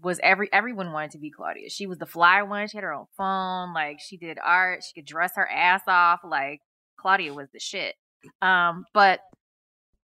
was 0.00 0.18
every 0.22 0.48
everyone 0.52 0.92
wanted 0.92 1.12
to 1.12 1.18
be 1.18 1.30
Claudia. 1.30 1.68
She 1.68 1.86
was 1.86 1.98
the 1.98 2.06
fly 2.06 2.42
one. 2.42 2.66
She 2.68 2.76
had 2.76 2.84
her 2.84 2.94
own 2.94 3.06
phone. 3.16 3.74
Like, 3.74 3.98
she 4.00 4.16
did 4.16 4.38
art. 4.42 4.82
She 4.84 4.94
could 4.94 5.06
dress 5.06 5.32
her 5.36 5.48
ass 5.48 5.82
off. 5.86 6.20
Like, 6.24 6.60
Claudia 6.98 7.34
was 7.34 7.48
the 7.52 7.60
shit. 7.60 7.94
Um, 8.40 8.84
but 8.94 9.20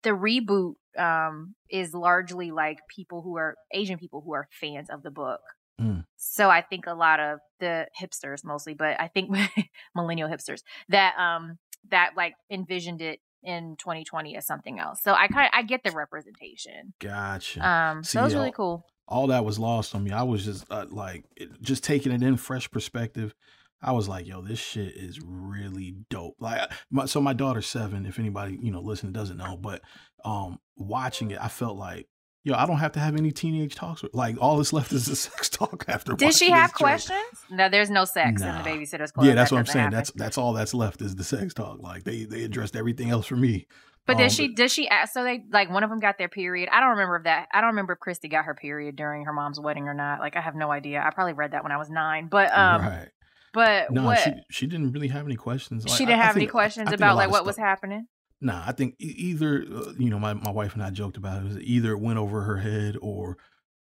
the 0.03 0.12
reboot 0.12 0.75
um 0.98 1.55
is 1.70 1.94
largely 1.94 2.51
like 2.51 2.77
people 2.88 3.22
who 3.22 3.36
are 3.38 3.55
Asian 3.74 3.98
people 3.98 4.22
who 4.22 4.34
are 4.34 4.48
fans 4.51 4.89
of 4.89 5.03
the 5.03 5.12
book. 5.12 5.41
Mm. 5.82 6.05
So 6.15 6.50
I 6.50 6.62
think 6.62 6.88
a 6.88 6.94
lot 6.94 7.20
of 7.20 7.39
the 7.60 7.88
hipsters 8.00 8.46
mostly, 8.46 8.75
but 8.75 9.00
I 9.00 9.10
think 9.10 9.36
millennial 9.96 10.29
hipsters 10.29 10.62
that 10.89 11.17
um 11.17 11.58
that 11.89 12.12
like 12.15 12.36
envisioned 12.50 13.01
it 13.01 13.20
in 13.44 13.75
2020 13.77 14.38
as 14.38 14.46
something 14.46 14.79
else. 14.79 15.00
So 15.03 15.13
I 15.13 15.27
kind 15.27 15.48
of 15.48 15.51
I 15.53 15.63
get 15.63 15.84
the 15.84 15.91
representation. 15.91 16.94
Gotcha. 17.00 17.67
Um 17.67 18.03
See, 18.03 18.12
so 18.12 18.22
it 18.22 18.24
was 18.24 18.36
really 18.36 18.51
cool. 18.51 18.86
All 19.08 19.28
that 19.28 19.46
was 19.46 19.60
lost 19.60 19.94
on 19.96 20.04
me. 20.04 20.12
I 20.12 20.24
was 20.24 20.46
just 20.46 20.66
uh, 20.72 20.86
like, 20.90 21.26
it, 21.36 21.62
just 21.62 21.84
taking 21.84 22.12
it 22.12 22.24
in 22.24 22.38
fresh 22.38 22.70
perspective. 22.72 23.36
I 23.82 23.92
was 23.92 24.08
like, 24.08 24.26
yo, 24.26 24.42
this 24.42 24.58
shit 24.60 24.96
is 24.96 25.20
really 25.24 25.96
dope. 26.10 26.36
Like, 26.40 26.72
my, 26.90 27.06
so 27.06 27.22
my 27.22 27.34
daughter's 27.34 27.68
seven. 27.68 28.06
If 28.06 28.18
anybody 28.18 28.58
you 28.62 28.72
know 28.72 28.82
listening 28.82 29.14
doesn't 29.14 29.38
know, 29.38 29.58
but 29.58 29.82
um, 30.24 30.60
watching 30.76 31.30
it, 31.32 31.38
I 31.40 31.50
felt 31.50 31.78
like, 31.78 32.08
yo, 32.44 32.56
I 32.56 32.66
don't 32.66 32.78
have 32.78 32.94
to 32.94 33.00
have 33.00 33.16
any 33.16 33.32
teenage 33.32 33.76
talks. 33.76 34.02
With, 34.02 34.16
like, 34.16 34.38
all 34.42 34.58
that's 34.58 34.74
left 34.74 34.92
is 34.92 35.06
the 35.06 35.16
sex 35.16 35.50
talk 35.50 35.86
after. 35.88 36.14
Did 36.14 36.34
she 36.34 36.50
have 36.50 36.74
questions? 36.74 37.22
No, 37.52 37.70
there's 37.70 37.92
no 37.92 38.06
sex 38.06 38.42
in 38.42 38.48
the 38.48 38.64
babysitter's 38.64 39.12
club. 39.12 39.28
Yeah, 39.28 39.36
that's 39.36 39.52
That 39.52 39.56
what 39.56 39.60
I'm 39.60 39.66
saying. 39.68 39.84
happen. 39.84 39.98
That's 39.98 40.12
that's 40.12 40.38
all 40.40 40.54
that's 40.54 40.74
left 40.74 41.02
is 41.02 41.16
the 41.16 41.24
sex 41.24 41.54
talk. 41.54 41.80
Like 41.80 42.06
they 42.06 42.24
they 42.24 42.44
addressed 42.44 42.76
everything 42.76 43.12
else 43.12 43.28
for 43.28 43.36
me. 43.36 43.68
But 44.07 44.18
did 44.18 44.25
Um, 44.25 44.29
she? 44.29 44.48
Did 44.53 44.70
she? 44.70 44.87
Ask, 44.87 45.13
so 45.13 45.24
they 45.24 45.44
like 45.51 45.70
one 45.70 45.83
of 45.83 45.89
them 45.89 46.00
got 46.00 46.18
their 46.18 46.29
period. 46.29 46.70
I 46.72 46.79
don't 46.79 46.91
remember 46.91 47.15
if 47.18 47.24
that. 47.24 47.48
I 47.53 47.61
don't 47.61 47.72
remember 47.72 47.94
if 47.94 48.00
Kristy 48.00 48.29
got 48.29 48.46
her 48.46 48.53
period 48.53 48.96
during 48.96 49.25
her 49.25 49.33
mom's 49.33 49.59
wedding 49.59 49.87
or 49.87 49.94
not. 49.96 50.20
Like 50.20 50.35
I 50.35 50.41
have 50.41 50.55
no 50.55 50.72
idea. 50.72 51.01
I 51.05 51.09
probably 51.09 51.33
read 51.33 51.51
that 51.51 51.63
when 51.63 51.72
I 51.72 51.77
was 51.77 51.89
nine. 51.89 52.27
But 52.29 52.55
um, 52.55 52.81
right? 52.81 53.09
but 53.53 53.91
No, 53.91 54.03
what? 54.03 54.20
she 54.20 54.33
she 54.51 54.68
didn't 54.68 54.91
really 54.91 55.07
have 55.07 55.25
any 55.25 55.35
questions. 55.35 55.87
Like, 55.87 55.98
she 55.98 56.05
didn't 56.05 56.20
I 56.20 56.24
have 56.24 56.35
any 56.35 56.41
think- 56.46 56.51
I- 56.51 56.51
questions 56.51 56.89
I 56.89 56.94
about 56.94 57.15
like 57.15 57.29
what 57.31 57.37
stuff- 57.37 57.48
was 57.48 57.57
happening. 57.57 58.07
Nah, 58.41 58.63
I 58.68 58.74
think 58.74 58.96
either 59.00 59.63
uh, 59.74 59.94
you 59.98 60.09
know 60.11 60.20
my, 60.20 60.33
my 60.33 60.51
wife 60.51 60.74
and 60.75 60.83
I 60.83 60.91
joked 60.91 61.18
about 61.18 61.37
it. 61.37 61.46
it 61.46 61.48
was 61.48 61.59
either 61.61 61.91
it 61.94 62.00
went 62.00 62.20
over 62.20 62.41
her 62.44 62.57
head 62.57 62.98
or 63.01 63.37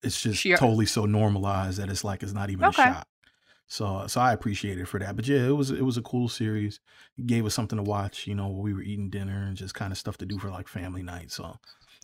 it's 0.01 0.19
just 0.21 0.39
She- 0.41 0.55
totally 0.55 0.85
so 0.87 1.05
normalized 1.05 1.77
that 1.79 1.89
it's 1.89 2.03
like 2.03 2.23
it's 2.23 2.33
not 2.33 2.49
even 2.49 2.65
Okay. 2.65 2.81
a 2.81 2.85
shot. 2.85 3.07
So 3.69 4.07
so 4.07 4.19
I 4.19 4.33
appreciate 4.33 4.79
it 4.79 4.87
for 4.87 4.99
that. 4.99 5.15
But 5.15 5.27
yeah, 5.27 5.45
it 5.47 5.55
was 5.55 5.69
it 5.71 5.85
was 5.85 5.97
a 5.97 6.01
cool 6.01 6.27
series. 6.27 6.79
It 7.17 7.27
gave 7.27 7.45
us 7.45 7.53
something 7.53 7.77
to 7.77 7.83
watch. 7.83 8.25
You 8.27 8.35
know, 8.35 8.47
while 8.47 8.63
we 8.63 8.73
were 8.73 8.81
eating 8.81 9.09
dinner 9.09 9.45
and 9.47 9.55
just 9.55 9.75
kind 9.75 9.91
of 9.91 9.97
stuff 9.97 10.17
to 10.17 10.25
do 10.25 10.39
for 10.39 10.49
like 10.49 10.67
family 10.67 11.03
night. 11.03 11.31
So. 11.31 11.55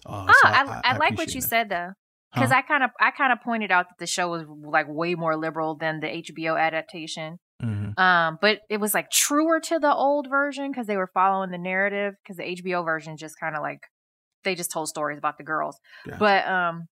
Uh, 0.06 0.26
Oh, 0.28 0.34
so 0.42 0.48
I, 0.50 0.82
I, 0.84 0.98
like 0.98 1.18
what 1.18 1.34
you 1.34 1.42
that. 1.42 1.48
said 1.48 1.70
though, 1.70 1.94
because 2.34 2.52
Huh? 2.52 2.58
I 2.58 2.62
kind 2.62 2.84
of 2.84 2.92
I 3.00 3.10
kind 3.10 3.34
of 3.34 3.42
pointed 3.42 3.72
out 3.72 3.88
that 3.90 3.98
the 3.98 4.06
show 4.06 4.30
was 4.30 4.44
like 4.48 4.86
way 4.88 5.16
more 5.16 5.36
liberal 5.36 5.76
than 5.76 6.00
the 6.00 6.08
HBO 6.08 6.56
adaptation. 6.60 7.40
Mhm. 7.64 7.98
Um, 7.98 8.38
but 8.40 8.60
it 8.70 8.78
was 8.78 8.94
like 8.94 9.10
truer 9.10 9.60
to 9.62 9.80
the 9.80 9.92
old 9.94 10.28
version 10.30 10.70
because 10.70 10.86
they 10.86 10.98
were 10.98 11.10
following 11.12 11.50
the 11.50 11.58
narrative. 11.58 12.14
Because 12.24 12.38
the 12.38 12.44
HBO 12.44 12.84
version 12.86 13.18
just 13.18 13.40
kind 13.40 13.56
of 13.56 13.64
like 13.64 13.80
they 14.44 14.54
just 14.54 14.70
told 14.70 14.88
stories 14.90 15.18
about 15.18 15.40
the 15.40 15.44
girls. 15.44 15.80
Gotcha. 16.06 16.20
but 16.20 16.48
um 16.48 16.88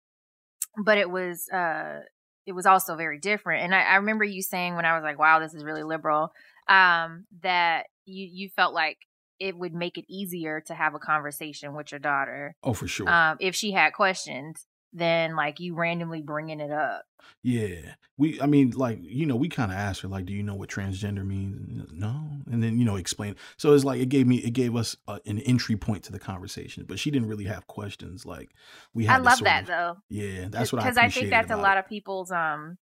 but 0.86 0.98
it 0.98 1.10
was 1.10 1.50
uh 1.50 2.00
it 2.46 2.54
was 2.54 2.66
also 2.66 2.96
very 2.96 3.20
different 3.20 3.64
and 3.64 3.76
I, 3.76 3.84
I 3.84 3.96
remember 3.96 4.24
you 4.24 4.42
saying 4.42 4.76
when 4.76 4.86
i 4.86 4.96
was 4.96 5.04
like 5.04 5.20
wow 5.20 5.40
this 5.40 5.54
is 5.54 5.64
really 5.64 5.84
liberal 5.84 6.32
um 6.68 7.26
that 7.42 7.88
you 8.06 8.28
you 8.32 8.50
felt 8.50 8.74
like 8.74 8.98
it 9.40 9.58
would 9.58 9.74
make 9.74 9.98
it 9.98 10.06
easier 10.08 10.62
to 10.68 10.76
have 10.76 10.94
a 10.94 11.00
conversation 11.00 11.74
with 11.74 11.92
your 11.92 12.00
daughter 12.00 12.56
oh, 12.64 12.74
for 12.74 12.88
sure. 12.88 13.10
um 13.10 13.38
if 13.40 13.56
she 13.56 13.72
had 13.72 13.94
questions 13.94 14.66
than 14.94 15.36
like 15.36 15.60
you 15.60 15.76
randomly 15.76 16.22
bringing 16.22 16.60
it 16.60 16.72
up 16.72 17.06
Yeah, 17.44 17.94
we. 18.18 18.42
I 18.42 18.46
mean, 18.48 18.72
like 18.72 19.00
you 19.02 19.26
know, 19.26 19.36
we 19.36 19.48
kind 19.48 19.72
of 19.72 19.78
asked 19.78 20.02
her, 20.02 20.08
like, 20.08 20.26
"Do 20.26 20.34
you 20.34 20.44
know 20.44 20.56
what 20.56 20.70
transgender 20.70 21.26
means?" 21.26 21.92
No, 21.94 22.30
and 22.52 22.62
then 22.64 22.78
you 22.80 22.86
know, 22.86 22.96
explain. 22.98 23.36
So 23.58 23.74
it's 23.74 23.84
like 23.86 24.02
it 24.02 24.10
gave 24.10 24.26
me, 24.28 24.38
it 24.38 24.52
gave 24.52 24.76
us 24.76 24.98
uh, 25.08 25.20
an 25.26 25.40
entry 25.40 25.76
point 25.76 26.04
to 26.06 26.12
the 26.12 26.20
conversation, 26.20 26.86
but 26.88 27.00
she 27.00 27.12
didn't 27.12 27.28
really 27.28 27.46
have 27.46 27.68
questions. 27.68 28.26
Like 28.26 28.50
we 28.94 29.08
i 29.08 29.14
had. 29.14 29.18
to 29.20 29.24
love 29.24 29.40
that 29.40 29.62
of- 29.64 29.68
though 29.68 29.98
Yeah, 30.10 30.48
that's 30.50 30.72
what 30.74 30.82
I 30.82 30.86
because 30.86 30.98
I, 30.98 31.10
think 31.10 31.30
that's 31.30 31.52
a 31.52 31.58
lot 31.58 31.78
it. 31.78 31.82
of 31.82 31.88
people's 31.88 32.32
um 32.32 32.78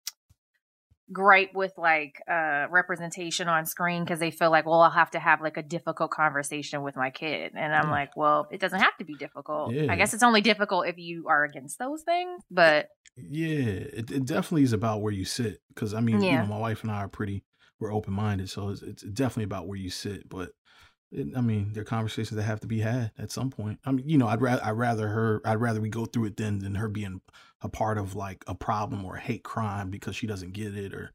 gripe 1.12 1.55
with 1.55 1.73
like 1.79 2.21
uh 2.31 2.66
representation 2.71 3.49
on 3.49 3.64
screen 3.64 4.05
because 4.05 4.18
they 4.21 4.31
feel 4.31 4.51
like 4.51 4.66
well 4.66 4.81
i'll 4.83 4.90
have 4.90 5.11
to 5.11 5.18
have 5.18 5.40
like 5.40 5.57
a 5.57 5.62
difficult 5.62 6.11
conversation 6.11 6.83
with 6.83 6.97
my 6.97 7.09
kid 7.11 7.53
and 7.55 7.75
i'm 7.75 7.87
Yeah. 7.87 7.90
like 7.90 8.16
well 8.16 8.47
it 8.51 8.61
doesn't 8.61 8.81
have 8.81 8.97
to 8.99 9.05
be 9.05 9.14
difficult 9.14 9.73
Yeah. 9.73 9.90
i 9.90 9.97
guess 9.97 10.12
it's 10.12 10.23
only 10.23 10.40
difficult 10.42 10.87
if 10.87 10.99
you 10.99 11.27
are 11.29 11.44
against 11.44 11.79
those 11.79 12.03
things 12.03 12.42
but 12.51 12.88
Yeah, 13.16 13.49
it, 13.99 14.11
it 14.11 14.25
definitely 14.27 14.62
is 14.64 14.73
about 14.73 15.01
where 15.03 15.12
you 15.12 15.25
sit. 15.25 15.61
Because 15.75 15.92
I 15.94 16.01
mean, 16.01 16.21
you 16.23 16.38
know, 16.38 16.47
my 16.47 16.59
wife 16.59 16.83
and 16.83 16.90
I 16.92 16.99
are 16.99 17.09
pretty, 17.09 17.42
we're 17.81 17.92
open 17.92 18.12
minded, 18.12 18.49
so 18.49 18.68
it's, 18.68 18.83
it's 18.83 19.03
definitely 19.03 19.44
about 19.44 19.66
where 19.66 19.79
you 19.79 19.90
sit. 19.90 20.29
But 20.29 20.51
it, 21.11 21.29
I 21.37 21.40
mean, 21.40 21.73
there 21.73 21.83
are 21.83 21.87
conversations 21.87 22.37
that 22.37 22.42
have 22.42 22.61
to 22.61 22.66
be 22.66 22.81
had 22.81 23.12
at 23.18 23.31
some 23.31 23.51
point. 23.51 23.79
I 23.85 23.92
mean, 23.92 24.09
you 24.09 24.18
know, 24.18 24.29
I'd 24.29 24.42
rather 24.42 24.64
I'd 24.64 24.73
rather 24.73 25.09
her 25.09 25.40
I'd 25.44 25.61
rather 25.61 25.81
we 25.81 25.88
go 25.88 26.05
through 26.05 26.27
it 26.27 26.37
than 26.37 26.59
than 26.59 26.75
her 26.75 26.88
being 26.88 27.21
a 27.62 27.68
part 27.68 27.99
of 27.99 28.14
like 28.14 28.44
a 28.47 28.55
problem 28.55 29.05
or 29.05 29.16
a 29.16 29.21
hate 29.21 29.42
crime 29.42 29.90
because 29.90 30.16
she 30.16 30.27
doesn't 30.27 30.53
get 30.53 30.77
it 30.77 30.94
or. 30.94 31.12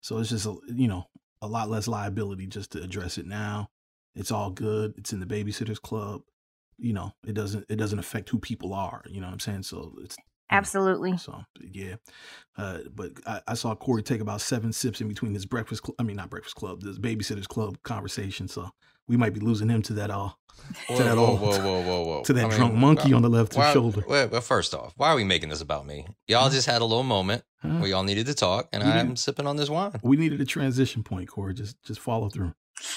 So 0.00 0.18
it's 0.18 0.30
just 0.30 0.46
a, 0.46 0.56
you 0.68 0.88
know 0.88 1.06
a 1.42 1.46
lot 1.46 1.68
less 1.68 1.88
liability 1.88 2.46
just 2.46 2.72
to 2.72 2.82
address 2.82 3.18
it 3.18 3.26
now. 3.26 3.68
It's 4.14 4.30
all 4.30 4.50
good. 4.50 4.94
It's 4.96 5.12
in 5.12 5.20
the 5.20 5.26
babysitters 5.26 5.80
club. 5.80 6.22
You 6.78 6.92
know, 6.92 7.12
it 7.26 7.34
doesn't 7.34 7.66
it 7.68 7.76
doesn't 7.76 7.98
affect 7.98 8.28
who 8.28 8.38
people 8.38 8.72
are. 8.72 9.02
You 9.08 9.20
know 9.20 9.26
what 9.26 9.34
I'm 9.34 9.40
saying? 9.40 9.64
So 9.64 9.92
it's 10.02 10.16
absolutely 10.50 11.16
so 11.16 11.42
yeah, 11.60 11.96
uh, 12.56 12.78
but 12.94 13.12
I, 13.26 13.40
I 13.48 13.54
saw 13.54 13.74
Corey 13.74 14.02
take 14.02 14.20
about 14.20 14.40
seven 14.40 14.72
sips 14.72 15.00
in 15.00 15.08
between 15.08 15.32
this 15.32 15.44
breakfast. 15.44 15.84
Cl- 15.84 15.96
I 15.98 16.04
mean, 16.04 16.16
not 16.16 16.30
breakfast 16.30 16.56
club, 16.56 16.82
this 16.82 16.98
babysitters 16.98 17.48
club 17.48 17.78
conversation. 17.82 18.48
So 18.48 18.70
we 19.08 19.16
might 19.16 19.34
be 19.34 19.40
losing 19.40 19.68
him 19.68 19.82
to 19.82 19.92
that 19.94 20.10
all. 20.10 20.38
Whoa, 20.88 20.96
to 20.96 21.02
that 21.02 21.16
whoa, 21.16 21.26
old 21.26 21.40
whoa, 21.40 21.58
whoa, 21.58 21.80
whoa, 21.82 22.04
whoa. 22.04 22.22
to 22.22 22.32
that 22.34 22.44
I 22.44 22.48
mean, 22.48 22.56
drunk 22.56 22.74
monkey 22.74 23.10
why- 23.10 23.16
on 23.16 23.22
the 23.22 23.28
left 23.30 23.56
why- 23.56 23.72
shoulder. 23.72 24.04
Well, 24.06 24.28
well, 24.28 24.40
first 24.40 24.74
off, 24.74 24.92
why 24.96 25.08
are 25.08 25.16
we 25.16 25.24
making 25.24 25.48
this 25.48 25.60
about 25.60 25.86
me? 25.86 26.06
Y'all 26.28 26.50
just 26.50 26.66
had 26.66 26.82
a 26.82 26.84
little 26.84 27.02
moment 27.02 27.42
Huh? 27.62 27.68
where 27.78 27.88
y'all 27.90 28.04
needed 28.04 28.26
to 28.26 28.34
talk, 28.34 28.68
and 28.72 28.82
We 28.82 28.90
I'm 28.90 29.06
didn't- 29.08 29.18
sipping 29.18 29.46
on 29.46 29.56
this 29.56 29.68
wine. 29.68 29.92
We 30.02 30.16
needed 30.16 30.40
a 30.40 30.44
transition 30.44 31.02
point, 31.02 31.28
Corey. 31.28 31.54
Just 31.54 31.82
just 31.82 32.00
follow 32.00 32.28
through. 32.28 32.52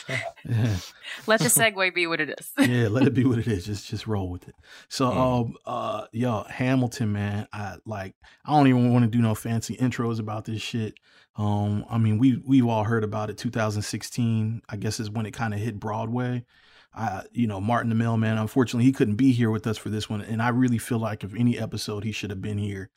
Yeah. 0.10 0.20
Let 1.28 1.42
the 1.42 1.48
segue 1.48 1.94
be 1.94 2.08
what 2.08 2.20
it 2.22 2.30
is. 2.40 2.52
yeah, 2.70 2.88
let 2.88 3.06
it 3.06 3.14
be 3.14 3.24
what 3.26 3.38
it 3.40 3.48
is. 3.48 3.66
Just 3.66 3.88
just 3.88 4.08
roll 4.08 4.30
with 4.30 4.48
it. 4.48 4.56
So 4.90 5.06
Mm. 5.10 5.18
um 5.48 5.54
uh 5.66 6.06
yo, 6.12 6.44
Hamilton, 6.50 7.12
man, 7.14 7.48
I 7.54 7.76
like 7.86 8.16
I 8.46 8.52
don't 8.52 8.68
even 8.68 8.92
want 8.94 9.04
to 9.06 9.10
do 9.12 9.22
no 9.22 9.36
fancy 9.36 9.76
intros 9.78 10.20
about 10.20 10.46
this 10.46 10.62
shit. 10.62 10.96
Um, 11.36 11.86
I 11.90 11.98
mean 11.98 12.18
we 12.18 12.42
we've 12.46 12.66
all 12.66 12.84
heard 12.84 13.04
about 13.04 13.30
it. 13.30 13.38
2016, 13.38 14.62
I 14.70 14.78
guess 14.78 15.00
is 15.00 15.10
when 15.10 15.26
it 15.26 15.32
kind 15.32 15.54
of 15.54 15.60
hit 15.60 15.80
Broadway. 15.80 16.46
I 16.94 17.24
you 17.32 17.48
know, 17.48 17.60
Martin 17.60 17.90
the 17.90 17.96
Mailman, 17.96 18.38
unfortunately 18.38 18.86
he 18.86 18.94
couldn't 18.94 19.16
be 19.16 19.32
here 19.32 19.52
with 19.52 19.68
us 19.68 19.78
for 19.78 19.90
this 19.90 20.10
one. 20.10 20.22
And 20.22 20.42
I 20.42 20.50
really 20.50 20.78
feel 20.78 21.00
like 21.00 21.24
if 21.24 21.36
any 21.36 21.60
episode 21.60 22.04
he 22.04 22.12
should 22.12 22.30
have 22.30 22.42
been 22.42 22.58
here 22.58 22.90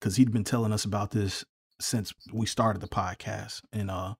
because 0.00 0.16
he'd 0.16 0.32
been 0.32 0.44
telling 0.44 0.72
us 0.72 0.84
about 0.84 1.12
this 1.12 1.44
since 1.80 2.12
we 2.32 2.46
started 2.46 2.82
the 2.82 2.88
podcast. 2.88 3.62
And 3.72 3.90
uh 3.90 4.14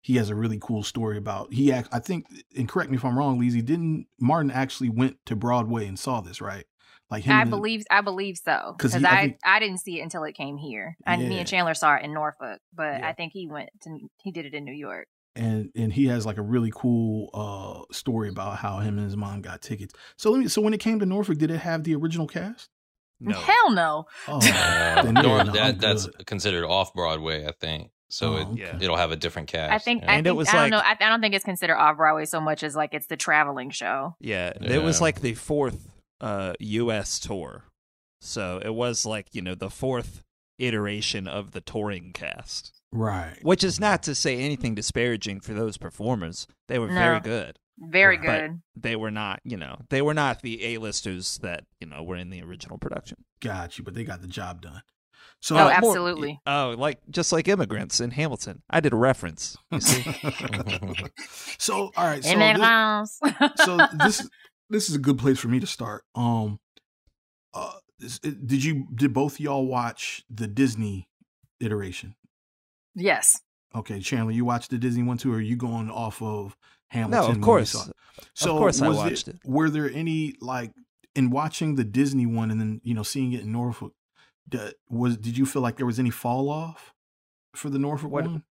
he 0.00 0.16
has 0.16 0.30
a 0.30 0.34
really 0.34 0.58
cool 0.60 0.82
story 0.82 1.18
about 1.18 1.52
he 1.52 1.72
act, 1.72 1.88
I 1.92 1.98
think 1.98 2.26
and 2.56 2.68
correct 2.68 2.90
me 2.90 2.96
if 2.96 3.04
I'm 3.04 3.18
wrong, 3.18 3.38
Leezy, 3.40 3.64
didn't 3.64 4.06
Martin 4.18 4.50
actually 4.50 4.88
went 4.88 5.18
to 5.26 5.36
Broadway 5.36 5.86
and 5.86 5.98
saw 5.98 6.20
this, 6.20 6.40
right? 6.40 6.64
Like 7.10 7.24
him 7.24 7.36
I 7.36 7.42
and- 7.42 7.50
believe 7.50 7.84
I 7.90 8.00
believe 8.02 8.36
so 8.38 8.74
'Cause 8.78 8.92
because 8.92 9.04
I 9.04 9.10
I, 9.10 9.20
think- 9.22 9.38
I 9.44 9.58
didn't 9.60 9.78
see 9.78 9.98
it 10.00 10.02
until 10.02 10.24
it 10.24 10.34
came 10.34 10.56
here. 10.58 10.96
And 11.06 11.26
me 11.28 11.38
and 11.38 11.48
Chandler 11.48 11.74
saw 11.74 11.94
it 11.96 12.04
in 12.04 12.12
Norfolk, 12.12 12.60
but 12.74 13.00
Yeah. 13.00 13.08
I 13.08 13.12
think 13.14 13.32
he 13.32 13.46
went 13.48 13.70
to 13.82 13.98
he 14.22 14.30
did 14.30 14.44
it 14.46 14.54
in 14.54 14.64
New 14.64 14.74
York. 14.74 15.06
and 15.36 15.70
and 15.76 15.92
he 15.92 16.06
has 16.06 16.26
like 16.26 16.36
a 16.36 16.42
really 16.42 16.72
cool 16.74 17.30
uh 17.32 17.92
story 17.94 18.28
about 18.28 18.58
how 18.58 18.78
him 18.80 18.98
and 18.98 19.04
his 19.06 19.16
mom 19.16 19.40
got 19.40 19.62
tickets. 19.62 19.94
So 20.16 20.30
let 20.30 20.40
me 20.40 20.48
so 20.48 20.60
when 20.60 20.74
it 20.74 20.80
came 20.80 20.98
to 21.00 21.06
Norfolk, 21.06 21.38
did 21.38 21.50
it 21.50 21.58
have 21.58 21.84
the 21.84 21.94
original 21.94 22.26
cast? 22.26 22.68
No. 23.20 23.36
Hell 23.38 23.70
no. 23.72 24.06
Oh, 24.28 24.38
then 24.40 25.16
yeah, 25.16 25.22
no, 25.22 25.44
that 25.52 25.80
that's 25.80 26.08
considered 26.26 26.64
off 26.66 26.92
Broadway, 26.94 27.46
I 27.46 27.52
think. 27.52 27.90
So 28.10 28.34
Oh, 28.34 28.36
it, 28.36 28.48
okay. 28.48 28.78
it'll 28.80 28.96
have 28.96 29.10
a 29.12 29.16
different 29.16 29.48
cast. 29.48 29.72
I 29.72 29.78
think 29.78 30.02
yeah. 30.02 30.12
I 30.12 30.14
And 30.16 30.26
it 30.26 30.32
was 30.36 30.48
I 30.48 30.52
don't 30.52 30.60
like- 30.62 30.70
know. 30.70 30.78
I, 30.78 30.92
I 30.92 31.08
don't 31.10 31.20
think 31.20 31.34
it's 31.34 31.44
considered 31.44 31.76
off 31.76 31.96
Broadway 31.96 32.24
so 32.26 32.40
much 32.40 32.62
as 32.62 32.74
like 32.76 32.94
it's 32.94 33.06
the 33.06 33.16
traveling 33.16 33.70
show. 33.70 34.14
Yeah, 34.20 34.52
it 34.60 34.82
was 34.82 35.00
like 35.00 35.20
the 35.20 35.34
fourth 35.34 35.78
uh, 36.20 36.52
U.S. 36.60 37.18
tour, 37.18 37.64
so 38.20 38.60
it 38.64 38.74
was 38.74 39.06
like 39.06 39.28
you 39.32 39.42
know 39.42 39.54
the 39.54 39.70
fourth 39.70 40.22
iteration 40.58 41.28
of 41.28 41.52
the 41.52 41.60
touring 41.60 42.12
cast. 42.12 42.72
right. 42.92 43.38
Which 43.42 43.62
is 43.62 43.78
not 43.78 44.02
to 44.04 44.14
say 44.14 44.38
anything 44.38 44.74
disparaging 44.74 45.40
for 45.40 45.52
those 45.54 45.76
performers; 45.76 46.46
they 46.68 46.78
were 46.78 46.88
very 46.88 47.20
good. 47.20 47.58
Very 47.80 48.16
Right. 48.18 48.26
But 48.26 48.40
good. 48.40 48.60
they 48.74 48.96
were 48.96 49.12
not, 49.12 49.38
you 49.44 49.56
know, 49.56 49.78
they 49.88 50.02
were 50.02 50.14
not 50.14 50.42
the 50.42 50.64
A-listers 50.64 51.38
that 51.42 51.64
you 51.80 51.86
know 51.86 52.02
were 52.02 52.16
in 52.16 52.30
the 52.30 52.42
original 52.42 52.76
production. 52.78 53.18
Got 53.40 53.78
you, 53.78 53.84
but 53.84 53.94
they 53.94 54.02
got 54.02 54.20
the 54.20 54.26
job 54.26 54.62
done. 54.62 54.82
So 55.40 55.54
Oh, 55.54 55.58
Uh, 55.60 55.62
more- 55.62 55.72
absolutely. 55.92 56.40
oh, 56.44 56.74
like 56.76 56.98
just 57.08 57.30
like 57.30 57.46
immigrants 57.46 58.00
in 58.00 58.10
Hamilton. 58.10 58.62
I 58.68 58.80
did 58.80 58.92
a 58.92 58.96
reference. 58.96 59.56
You 59.70 59.78
see, 59.80 60.02
so 61.58 61.92
all 61.96 62.04
right, 62.04 62.24
so 62.24 62.36
this- 62.36 63.20
so 63.64 63.78
this 63.94 64.28
this 64.70 64.88
is 64.88 64.94
a 64.94 64.98
good 64.98 65.18
place 65.18 65.38
for 65.38 65.48
me 65.48 65.60
to 65.60 65.66
start. 65.66 66.04
Um, 66.14 66.60
uh, 67.54 67.74
this- 67.98 68.18
did 68.18 68.62
you 68.64 68.86
did 68.94 69.12
both 69.12 69.40
y'all 69.40 69.66
watch 69.66 70.24
the 70.30 70.46
Disney 70.46 71.08
iteration? 71.60 72.14
yes. 72.94 73.40
Okay, 73.74 74.00
Chandler, 74.00 74.32
you 74.32 74.46
watched 74.46 74.70
the 74.70 74.78
Disney 74.78 75.02
one 75.02 75.18
too, 75.18 75.30
or 75.30 75.36
are 75.36 75.40
you 75.42 75.54
going 75.54 75.90
off 75.90 76.22
of 76.22 76.56
Hamilton? 76.88 77.32
no, 77.32 77.36
of 77.36 77.40
course. 77.42 77.70
saw 77.72 77.84
it? 77.90 77.96
So 78.34 78.56
course 78.56 78.80
I 78.80 78.88
watched 78.88 79.26
there, 79.26 79.34
it. 79.34 79.40
Were 79.44 79.68
there 79.68 79.90
any 79.90 80.34
like 80.40 80.72
in 81.14 81.28
watching 81.30 81.74
the 81.74 81.84
Disney 81.84 82.24
one 82.24 82.50
and 82.50 82.58
then 82.58 82.80
you 82.82 82.94
know 82.94 83.02
seeing 83.02 83.32
it 83.32 83.42
in 83.42 83.52
Norfolk? 83.52 83.92
Did, 84.48 84.74
was 84.88 85.18
did 85.18 85.36
you 85.36 85.44
feel 85.44 85.60
like 85.60 85.76
there 85.76 85.84
was 85.86 85.98
any 85.98 86.08
fall 86.10 86.48
off 86.48 86.94
for 87.54 87.68
the 87.68 87.78
Norfolk 87.78 88.10
What- 88.10 88.24
one? 88.24 88.42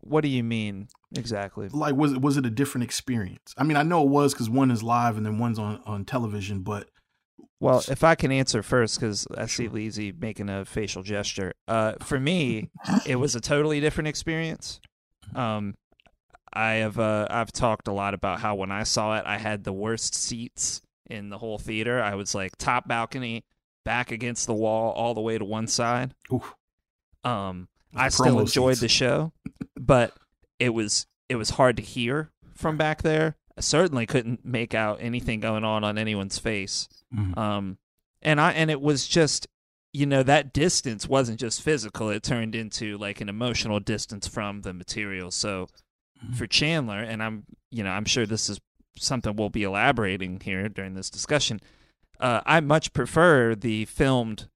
What 0.00 0.22
do 0.22 0.28
you 0.28 0.42
mean 0.42 0.88
exactly? 1.14 1.68
Like 1.68 1.94
was 1.94 2.12
it 2.12 2.20
was 2.20 2.36
it 2.36 2.46
a 2.46 2.50
different 2.50 2.84
experience? 2.84 3.54
I 3.56 3.64
mean, 3.64 3.76
I 3.76 3.82
know 3.82 4.02
it 4.02 4.08
was 4.08 4.32
because 4.34 4.50
one 4.50 4.70
is 4.70 4.82
live 4.82 5.16
and 5.16 5.24
then 5.26 5.38
one's 5.38 5.58
on 5.58 5.80
on 5.86 6.04
television, 6.04 6.60
but 6.60 6.88
Well, 7.60 7.82
if 7.88 8.02
I 8.04 8.14
can 8.14 8.32
answer 8.32 8.62
first, 8.62 8.98
because 8.98 9.26
I 9.36 9.46
see. 9.46 9.68
Leezy 9.68 10.18
making 10.18 10.48
a 10.48 10.64
facial 10.64 11.02
gesture. 11.02 11.52
Uh, 11.68 11.92
for 12.00 12.18
me, 12.18 12.70
it 13.06 13.16
was 13.16 13.34
a 13.34 13.40
totally 13.40 13.80
different 13.80 14.08
experience. 14.08 14.80
Um, 15.34 15.74
I 16.52 16.72
have 16.74 16.98
uh, 16.98 17.26
I've 17.30 17.52
talked 17.52 17.86
a 17.86 17.92
lot 17.92 18.14
about 18.14 18.40
how 18.40 18.54
when 18.56 18.72
I 18.72 18.82
saw 18.82 19.16
it, 19.18 19.24
I 19.26 19.38
had 19.38 19.64
the 19.64 19.72
worst 19.72 20.14
seats 20.14 20.80
in 21.08 21.28
the 21.28 21.38
whole 21.38 21.58
theater. 21.58 22.02
I 22.02 22.14
was 22.14 22.34
like 22.34 22.56
top 22.56 22.88
balcony, 22.88 23.44
back 23.84 24.10
against 24.10 24.46
the 24.46 24.54
wall, 24.54 24.92
all 24.92 25.14
the 25.14 25.20
way 25.20 25.38
to 25.38 25.44
one 25.44 25.66
side. 25.68 26.14
oof, 26.32 26.54
Um, 27.24 27.68
I 27.94 28.08
still 28.08 28.38
enjoyed 28.40 28.74
seats. 28.74 28.80
the 28.80 28.88
show, 28.88 29.32
but 29.78 30.14
it 30.58 30.70
was 30.70 31.06
it 31.28 31.36
was 31.36 31.50
hard 31.50 31.76
to 31.76 31.82
hear 31.82 32.30
from 32.54 32.76
back 32.76 33.02
there. 33.02 33.36
I 33.56 33.60
certainly 33.60 34.06
couldn't 34.06 34.44
make 34.44 34.74
out 34.74 34.98
anything 35.00 35.40
going 35.40 35.64
on 35.64 35.84
on 35.84 35.98
anyone's 35.98 36.38
face. 36.38 36.88
Mhm. 37.14 37.36
Um, 37.36 37.78
and 38.22 38.40
I 38.40 38.52
and 38.52 38.70
it 38.70 38.80
was 38.80 39.06
just, 39.08 39.46
you 39.92 40.06
know, 40.06 40.22
that 40.22 40.52
distance 40.52 41.08
wasn't 41.08 41.40
just 41.40 41.62
physical; 41.62 42.10
it 42.10 42.22
turned 42.22 42.54
into 42.54 42.96
like 42.98 43.20
an 43.20 43.28
emotional 43.28 43.80
distance 43.80 44.26
from 44.28 44.62
the 44.62 44.72
material. 44.72 45.30
So 45.30 45.68
Mhm. 46.24 46.34
for 46.36 46.46
Chandler, 46.46 47.00
and 47.00 47.22
I'm, 47.22 47.44
you 47.70 47.82
know, 47.82 47.90
I'm 47.90 48.04
sure 48.04 48.26
this 48.26 48.48
is 48.50 48.60
something 48.96 49.34
we'll 49.36 49.48
be 49.50 49.62
elaborating 49.62 50.40
here 50.40 50.68
during 50.68 50.94
this 50.94 51.08
discussion. 51.10 51.60
Uh, 52.18 52.42
I 52.44 52.60
much 52.60 52.92
prefer 52.92 53.54
the 53.54 53.86
filmed 53.86 54.48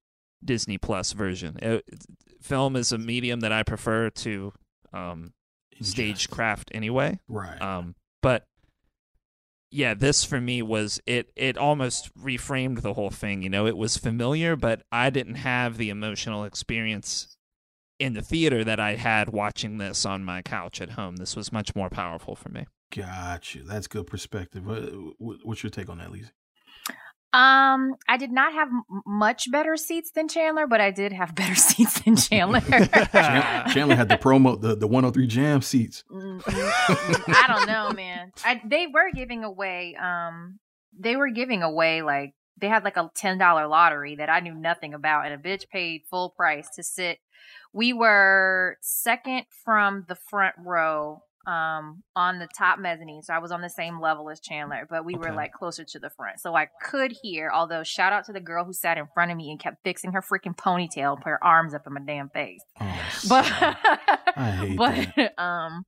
Disney 0.45 0.79
Plus 0.79 1.13
version. 1.13 1.57
Uh, 1.63 1.79
film 2.41 2.77
is 2.77 2.93
a 2.93 2.99
medium 2.99 3.41
that 3.41 3.53
I 3.53 3.63
prefer 3.63 4.11
to 4.11 4.53
um, 4.93 5.33
stagecraft 5.81 6.71
anyway. 6.75 7.19
right? 7.29 7.61
Um, 7.61 7.95
but 8.23 8.47
yeah, 9.71 9.95
this 9.95 10.23
for 10.25 10.41
me 10.41 10.63
was 10.63 11.01
it. 11.07 11.31
It 11.35 11.57
almost 11.59 12.15
reframed 12.17 12.83
the 12.83 12.95
whole 12.95 13.11
thing. 13.11 13.43
You 13.43 13.51
know, 13.51 13.67
it 13.67 13.77
was 13.77 13.97
familiar, 13.97 14.55
but 14.57 14.83
I 14.93 15.11
didn't 15.11 15.35
have 15.37 15.77
the 15.79 15.91
emotional 15.91 16.45
experience 16.45 17.37
in 17.99 18.13
the 18.15 18.23
theater 18.23 18.63
that 18.65 18.79
I 18.79 18.95
had 18.97 19.31
watching 19.31 19.79
this 19.79 20.05
on 20.05 20.25
my 20.25 20.43
couch 20.43 20.81
at 20.81 20.91
home. 20.91 21.17
This 21.17 21.35
was 21.37 21.53
much 21.53 21.75
more 21.75 21.91
powerful 21.91 22.37
for 22.37 22.49
me. 22.51 22.67
Got 22.95 23.55
you. 23.55 23.63
That's 23.65 23.89
good 23.89 24.07
perspective. 24.07 24.65
What, 24.67 24.83
what- 25.19 25.39
what's 25.45 25.63
your 25.65 25.71
take 25.71 25.89
on 25.89 25.99
that, 25.99 26.13
Lisa? 26.13 26.31
Um, 27.35 27.97
I 28.09 28.17
did 28.17 28.31
not 28.31 28.53
have 28.53 28.69
m- 28.69 28.85
much 29.05 29.51
better 29.51 29.77
seats 29.77 30.13
than 30.13 30.29
Chandler, 30.29 30.69
but 30.69 30.81
I 30.81 30.93
did 30.93 31.13
have 31.13 31.35
better 31.35 31.57
seats 31.57 32.01
than 32.01 32.15
Chandler. 32.15 32.61
Chandler 32.61 33.97
had 33.97 34.09
the 34.09 34.19
promo, 34.19 34.61
the 34.61 34.77
the 34.77 34.87
103 34.87 35.27
Jam 35.27 35.61
seats. 35.61 36.05
Mm, 36.09 36.41
mm, 36.41 36.71
mm. 36.71 37.35
I 37.35 37.47
don't 37.49 37.67
know, 37.67 37.91
man. 37.91 38.33
I, 38.45 38.63
they 38.65 38.87
were 38.87 39.11
giving 39.13 39.43
away. 39.43 39.97
Um, 39.97 40.61
they 40.97 41.17
were 41.17 41.31
giving 41.31 41.63
away 41.65 42.03
like 42.03 42.35
they 42.61 42.69
had 42.69 42.85
like 42.85 42.97
a 42.97 43.11
ten 43.17 43.37
dollar 43.37 43.67
lottery 43.67 44.15
that 44.15 44.31
I 44.31 44.39
knew 44.39 44.55
nothing 44.55 44.95
about, 44.95 45.27
and 45.27 45.35
a 45.35 45.39
bitch 45.39 45.69
paid 45.69 46.03
full 46.09 46.31
price 46.31 46.69
to 46.77 46.85
sit. 46.85 47.19
We 47.73 47.93
were 47.93 48.79
second 48.81 49.47
from 49.65 50.05
the 50.07 50.15
front 50.15 50.55
row, 50.59 51.25
um, 51.47 52.03
on 52.17 52.39
the 52.39 52.49
top 52.57 52.79
mezzanine, 52.79 53.23
so 53.23 53.35
I 53.35 53.39
was 53.39 53.53
on 53.53 53.61
the 53.61 53.69
same 53.71 54.01
level 54.01 54.31
as 54.31 54.41
Chandler, 54.41 54.87
but 54.89 55.05
we 55.05 55.15
were 55.15 55.33
like 55.33 55.53
closer 55.53 55.85
to 55.85 55.99
the 55.99 56.11
front, 56.11 56.41
so 56.41 56.55
I 56.55 56.69
could 56.83 57.13
hear. 57.23 57.51
Although, 57.55 57.83
shout 57.83 58.13
out 58.13 58.25
to 58.27 58.33
the 58.33 58.41
girl 58.41 58.65
who 58.65 58.73
sat 58.73 58.97
in 58.99 59.07
front 59.15 59.31
of 59.31 59.37
me 59.37 59.51
and 59.51 59.61
kept 59.61 59.79
fixing 59.85 60.13
her 60.13 60.23
freaking 60.23 60.57
ponytail, 60.57 61.15
and 61.15 61.23
put 61.23 61.31
her 61.31 61.45
arms 61.45 61.75
up 61.75 61.83
in 61.87 61.93
my 61.95 62.01
damn 62.07 62.29
face 62.31 62.61
Oh, 62.81 63.01
but 63.29 63.45
snap. 63.45 63.79
I 64.37 64.51
hate 64.51 64.77
but 64.77 65.33
um 65.39 65.85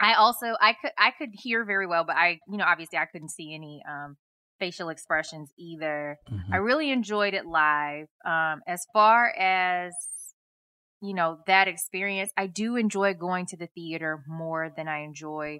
i 0.00 0.14
also 0.14 0.54
i 0.60 0.74
could 0.80 0.92
i 0.96 1.10
could 1.10 1.30
hear 1.32 1.64
very 1.64 1.86
well 1.86 2.04
but 2.04 2.14
i 2.16 2.38
you 2.48 2.56
know 2.56 2.64
obviously 2.64 2.98
i 2.98 3.04
couldn't 3.06 3.30
see 3.30 3.52
any 3.54 3.82
um 3.90 4.16
facial 4.60 4.90
expressions 4.90 5.50
either 5.58 6.16
Mhm. 6.30 6.42
i 6.52 6.56
really 6.58 6.90
enjoyed 6.92 7.34
it 7.34 7.46
live 7.46 8.06
um 8.24 8.60
as 8.68 8.86
far 8.92 9.30
as 9.36 9.92
you 11.00 11.14
know 11.14 11.38
that 11.46 11.68
experience 11.68 12.30
i 12.36 12.46
do 12.46 12.76
enjoy 12.76 13.14
going 13.14 13.46
to 13.46 13.56
the 13.56 13.68
theater 13.74 14.22
more 14.26 14.72
than 14.76 14.88
i 14.88 14.98
enjoy 15.04 15.58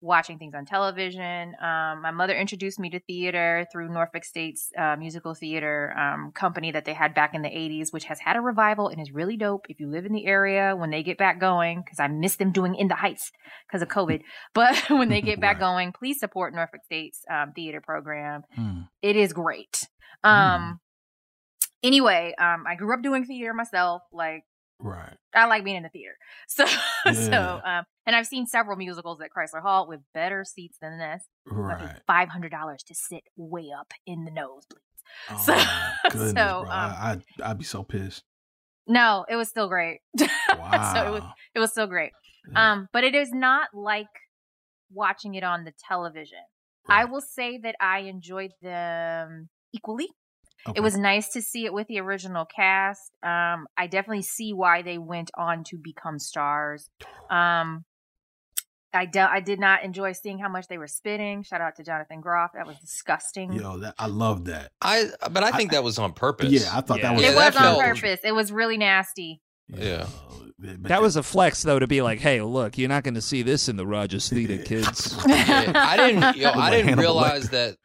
watching 0.00 0.38
things 0.38 0.54
on 0.54 0.64
television 0.64 1.54
um, 1.60 2.00
my 2.02 2.12
mother 2.12 2.34
introduced 2.36 2.78
me 2.78 2.88
to 2.88 3.00
theater 3.00 3.66
through 3.72 3.92
norfolk 3.92 4.24
state's 4.24 4.70
uh, 4.78 4.94
musical 4.96 5.34
theater 5.34 5.92
um, 5.98 6.30
company 6.32 6.70
that 6.70 6.84
they 6.84 6.94
had 6.94 7.14
back 7.14 7.34
in 7.34 7.42
the 7.42 7.48
80s 7.48 7.92
which 7.92 8.04
has 8.04 8.20
had 8.20 8.36
a 8.36 8.40
revival 8.40 8.88
and 8.88 9.00
is 9.00 9.10
really 9.12 9.36
dope 9.36 9.66
if 9.68 9.80
you 9.80 9.88
live 9.90 10.06
in 10.06 10.12
the 10.12 10.24
area 10.26 10.76
when 10.76 10.90
they 10.90 11.02
get 11.02 11.18
back 11.18 11.40
going 11.40 11.82
because 11.84 11.98
i 11.98 12.06
miss 12.06 12.36
them 12.36 12.52
doing 12.52 12.76
in 12.76 12.86
the 12.86 12.94
heights 12.94 13.32
because 13.66 13.82
of 13.82 13.88
covid 13.88 14.20
but 14.54 14.76
when 14.88 15.08
they 15.08 15.20
get 15.20 15.40
back 15.40 15.56
Right. 15.56 15.60
going 15.60 15.92
please 15.92 16.20
support 16.20 16.54
norfolk 16.54 16.84
state's 16.84 17.22
um, 17.30 17.52
theater 17.54 17.80
program 17.80 18.42
Hmm. 18.54 18.82
it 19.02 19.16
is 19.16 19.32
great 19.32 19.88
um 20.22 20.78
anyway 21.82 22.34
um 22.38 22.64
i 22.68 22.74
grew 22.76 22.94
up 22.94 23.02
doing 23.02 23.24
theater 23.24 23.52
myself 23.54 24.02
like 24.12 24.44
Right. 24.80 25.16
I 25.34 25.46
like 25.46 25.64
being 25.64 25.76
in 25.76 25.82
the 25.82 25.88
theater. 25.88 26.16
So 26.48 26.64
Yeah. 27.06 27.12
so 27.12 27.60
um 27.64 27.84
and 28.06 28.14
I've 28.16 28.26
seen 28.26 28.46
several 28.46 28.76
musicals 28.76 29.20
at 29.20 29.30
Chrysler 29.36 29.60
Hall 29.62 29.86
with 29.88 30.00
better 30.14 30.44
seats 30.44 30.78
than 30.80 30.98
this. 30.98 31.24
Right. 31.46 31.96
five 32.06 32.28
hundred 32.28 32.50
dollars 32.52 32.82
to 32.84 32.94
sit 32.94 33.22
way 33.36 33.68
up 33.78 33.92
in 34.06 34.24
the 34.24 34.30
nosebleeds. 34.30 34.78
Oh, 35.30 35.42
So- 35.44 36.10
goodness, 36.10 36.30
so, 36.30 36.34
bro. 36.34 36.60
um, 36.62 36.68
I, 36.70 37.10
I'd, 37.10 37.22
I'd 37.42 37.58
be 37.58 37.64
so 37.64 37.82
pissed. 37.82 38.22
No, 38.86 39.24
it 39.28 39.36
was 39.36 39.48
still 39.48 39.68
great. 39.68 40.00
Wow. 40.18 40.92
so 40.94 41.06
it 41.06 41.10
was 41.10 41.22
it 41.54 41.58
was 41.58 41.70
still 41.72 41.86
great. 41.86 42.12
Yeah. 42.52 42.72
Um, 42.72 42.88
but 42.92 43.04
it 43.04 43.14
is 43.14 43.30
not 43.32 43.68
like 43.74 44.06
watching 44.92 45.34
it 45.34 45.44
on 45.44 45.64
the 45.64 45.72
television. 45.88 46.38
I 46.88 47.04
will 47.04 47.20
say 47.20 47.58
that 47.58 47.74
I 47.80 48.00
enjoyed 48.00 48.52
them 48.62 49.48
equally. 49.74 50.08
Okay. 50.68 50.78
It 50.78 50.80
was 50.82 50.96
nice 50.96 51.28
to 51.30 51.42
see 51.42 51.64
it 51.64 51.72
with 51.72 51.86
the 51.88 52.00
original 52.00 52.44
cast. 52.44 53.10
Um, 53.22 53.66
I 53.76 53.86
definitely 53.88 54.22
see 54.22 54.52
why 54.52 54.82
they 54.82 54.98
went 54.98 55.30
on 55.36 55.64
to 55.64 55.76
become 55.78 56.18
stars. 56.18 56.88
Um, 57.30 57.84
I 58.94 59.04
de- 59.04 59.20
I 59.30 59.40
did 59.40 59.60
not 59.60 59.84
enjoy 59.84 60.12
seeing 60.12 60.38
how 60.38 60.48
much 60.48 60.66
they 60.68 60.78
were 60.78 60.86
spitting. 60.86 61.42
Shout 61.42 61.60
out 61.60 61.76
to 61.76 61.84
Jonathan 61.84 62.20
Groff. 62.22 62.52
That 62.54 62.66
was 62.66 62.78
disgusting. 62.78 63.52
Yo, 63.52 63.78
that, 63.78 63.94
I 63.98 64.06
love 64.06 64.46
that. 64.46 64.72
I 64.80 65.10
but 65.30 65.42
I 65.44 65.50
think 65.52 65.72
that 65.72 65.84
was 65.84 65.98
on 65.98 66.12
purpose. 66.14 66.50
Yeah, 66.50 66.70
I 66.72 66.80
thought 66.80 66.98
Yeah. 66.98 67.10
that 67.10 67.16
was 67.16 67.24
it 67.24 67.34
was 67.34 67.44
on 67.56 67.62
felt- 67.62 67.80
purpose. 67.80 68.20
It 68.24 68.32
was 68.34 68.50
really 68.50 68.78
nasty. 68.78 69.42
Yeah. 69.68 70.06
But 70.58 70.84
That 70.84 71.02
was 71.02 71.16
a 71.16 71.22
flex 71.22 71.62
though 71.62 71.78
to 71.78 71.86
be 71.86 72.00
like, 72.02 72.18
hey, 72.20 72.40
look, 72.40 72.78
you're 72.78 72.88
not 72.88 73.04
going 73.04 73.14
to 73.14 73.20
see 73.20 73.42
this 73.42 73.68
in 73.68 73.76
the 73.76 73.86
Rodgers 73.86 74.28
Theater, 74.30 74.56
kids. 74.64 75.14
Yeah, 75.26 75.72
I 75.74 75.96
didn't. 75.96 76.36
Yo, 76.38 76.50
I 76.54 76.70
didn't 76.70 76.98
realize 76.98 77.50
that 77.50 77.76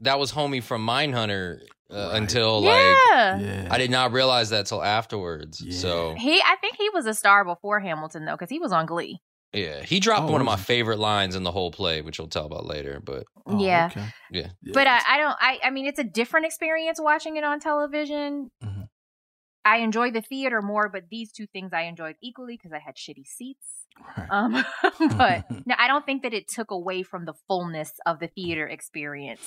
that 0.00 0.18
was 0.18 0.30
homie 0.30 0.62
from 0.62 0.86
Mindhunter 0.86 1.60
uh, 1.92 1.96
Right. 2.10 2.16
until 2.16 2.60
like 2.62 2.76
yeah. 3.10 3.38
yeah. 3.38 3.68
I 3.70 3.78
did 3.78 3.90
not 3.90 4.12
realize 4.12 4.50
that 4.50 4.66
till 4.66 4.82
afterwards. 4.82 5.60
Yeah. 5.60 5.76
So 5.78 6.14
He, 6.16 6.40
I 6.40 6.56
think 6.60 6.76
he 6.76 6.88
was 6.90 7.06
a 7.06 7.14
star 7.14 7.44
before 7.44 7.80
Hamilton 7.80 8.24
though, 8.24 8.32
because 8.36 8.50
he 8.50 8.58
was 8.58 8.72
on 8.72 8.86
Glee. 8.86 9.20
yeah, 9.52 9.82
he 9.82 9.98
dropped 10.00 10.28
Oh, 10.28 10.32
one 10.32 10.40
of 10.40 10.44
my 10.46 10.56
favorite 10.56 10.98
lines 10.98 11.34
in 11.34 11.42
the 11.42 11.50
whole 11.52 11.70
play, 11.72 12.02
which 12.02 12.18
we'll 12.18 12.28
tell 12.28 12.46
about 12.46 12.66
later. 12.66 13.00
But 13.04 13.24
Oh, 13.46 13.58
yeah. 13.60 13.88
okay. 13.90 14.06
Yeah. 14.30 14.48
But 14.72 14.86
I, 14.86 15.00
I 15.08 15.18
don't. 15.18 15.36
I, 15.40 15.58
I 15.64 15.70
mean, 15.70 15.86
it's 15.86 15.98
a 15.98 16.04
different 16.04 16.46
experience 16.46 17.00
watching 17.00 17.36
it 17.36 17.42
on 17.44 17.58
television. 17.58 18.50
Mhm. 18.62 18.86
I 19.64 19.78
enjoy 19.78 20.10
the 20.10 20.22
theater 20.22 20.62
more, 20.62 20.88
but 20.88 21.04
these 21.10 21.32
two 21.32 21.46
things 21.46 21.72
I 21.74 21.82
enjoyed 21.82 22.14
equally 22.22 22.56
because 22.56 22.72
I 22.72 22.78
had 22.78 22.94
shitty 22.96 23.26
seats. 23.26 23.66
Right. 24.16 24.26
Um, 24.30 24.64
but 25.18 25.44
no, 25.66 25.74
I 25.78 25.86
don't 25.88 26.06
think 26.06 26.22
that 26.22 26.32
it 26.32 26.48
took 26.48 26.70
away 26.70 27.02
from 27.02 27.24
the 27.26 27.34
fullness 27.46 27.92
of 28.06 28.20
the 28.20 28.28
theater 28.28 28.66
experience 28.66 29.42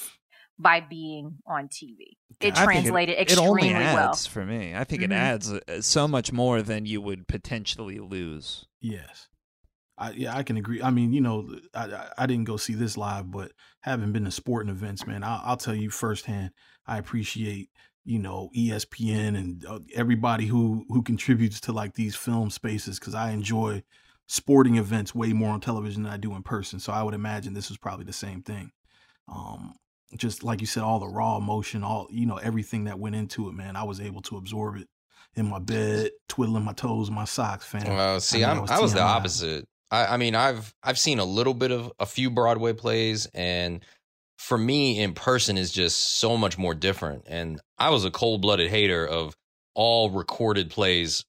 by 0.59 0.79
being 0.79 1.37
on 1.47 1.67
TV. 1.67 2.17
It 2.39 2.57
I 2.57 2.63
translated 2.65 3.15
it 3.17 3.21
extremely 3.21 3.69
only 3.69 3.73
well. 3.73 4.09
adds 4.09 4.27
for 4.27 4.45
me. 4.45 4.75
I 4.75 4.83
think 4.83 5.01
Mhm. 5.01 5.05
it 5.05 5.11
adds 5.11 5.51
uh, 5.51 5.81
so 5.81 6.07
much 6.07 6.31
more 6.31 6.61
than 6.61 6.85
you 6.85 7.01
would 7.01 7.27
potentially 7.27 7.99
lose. 7.99 8.65
Yes. 8.81 9.29
I, 9.97 10.11
yeah, 10.11 10.35
I 10.35 10.43
can 10.43 10.57
agree. 10.57 10.81
I 10.81 10.89
mean, 10.89 11.13
you 11.13 11.21
know, 11.21 11.47
I, 11.73 11.85
I 11.85 12.11
I 12.19 12.25
didn't 12.25 12.45
go 12.45 12.57
see 12.57 12.73
this 12.73 12.97
live, 12.97 13.29
but 13.31 13.51
having 13.81 14.11
been 14.11 14.25
to 14.25 14.31
sporting 14.31 14.71
events, 14.71 15.05
man, 15.05 15.23
I'll, 15.23 15.41
I'll 15.43 15.57
tell 15.57 15.75
you 15.75 15.89
firsthand, 15.91 16.51
I 16.87 16.97
appreciate 16.97 17.69
you 18.05 18.19
know 18.19 18.49
ESPN 18.55 19.37
and 19.37 19.65
uh, 19.65 19.79
everybody 19.95 20.47
who 20.47 20.85
who 20.89 21.03
contributes 21.03 21.61
to 21.61 21.71
like 21.71 21.93
these 21.93 22.15
film 22.15 22.49
spaces 22.49 22.99
because 22.99 23.13
I 23.13 23.31
enjoy 23.31 23.83
sporting 24.27 24.77
events 24.77 25.13
way 25.13 25.31
more 25.31 25.49
on 25.53 25.61
television 25.61 26.03
than 26.03 26.11
I 26.11 26.17
do 26.17 26.33
in 26.35 26.41
person. 26.43 26.79
So 26.79 26.91
I 26.91 27.03
would 27.03 27.13
imagine 27.13 27.53
this 27.53 27.69
was 27.69 27.77
probably 27.77 28.05
the 28.05 28.13
same 28.13 28.41
thing. 28.41 28.71
Um, 29.27 29.75
just 30.17 30.43
like 30.43 30.61
you 30.61 30.67
said, 30.67 30.83
all 30.83 30.99
the 30.99 31.07
raw 31.07 31.37
emotion, 31.37 31.83
all 31.83 32.07
you 32.11 32.25
know, 32.25 32.37
everything 32.37 32.85
that 32.85 32.99
went 32.99 33.15
into 33.15 33.49
it, 33.49 33.53
man. 33.53 33.75
I 33.75 33.83
was 33.83 33.99
able 33.99 34.21
to 34.23 34.37
absorb 34.37 34.77
it 34.77 34.87
in 35.35 35.47
my 35.47 35.59
bed, 35.59 36.11
twiddling 36.29 36.63
my 36.63 36.73
toes, 36.73 37.09
my 37.09 37.25
socks, 37.25 37.65
fam. 37.65 37.87
well, 37.87 38.19
see, 38.19 38.43
I 38.43 38.51
I, 38.51 38.53
mean, 38.53 38.61
am 38.61 38.65
that 38.67 38.77
I 38.77 38.81
was 38.81 38.93
the 38.93 39.01
opposite. 39.01 39.67
I, 39.91 40.05
I 40.07 40.17
mean, 40.17 40.35
I've 40.35 40.73
I've 40.83 40.99
seen 40.99 41.19
a 41.19 41.25
little 41.25 41.53
bit 41.53 41.71
of 41.71 41.91
a 41.99 42.05
few 42.05 42.29
Broadway 42.29 42.73
plays, 42.73 43.27
and 43.33 43.83
for 44.37 44.57
me, 44.57 44.99
in 44.99 45.13
person 45.13 45.57
is 45.57 45.71
just 45.71 46.17
so 46.19 46.37
much 46.37 46.57
more 46.57 46.73
different. 46.73 47.23
And 47.27 47.61
I 47.77 47.89
was 47.91 48.05
a 48.05 48.11
cold 48.11 48.41
blooded 48.41 48.69
hater 48.69 49.07
of 49.07 49.35
all 49.75 50.09
recorded 50.09 50.69
plays 50.69 51.25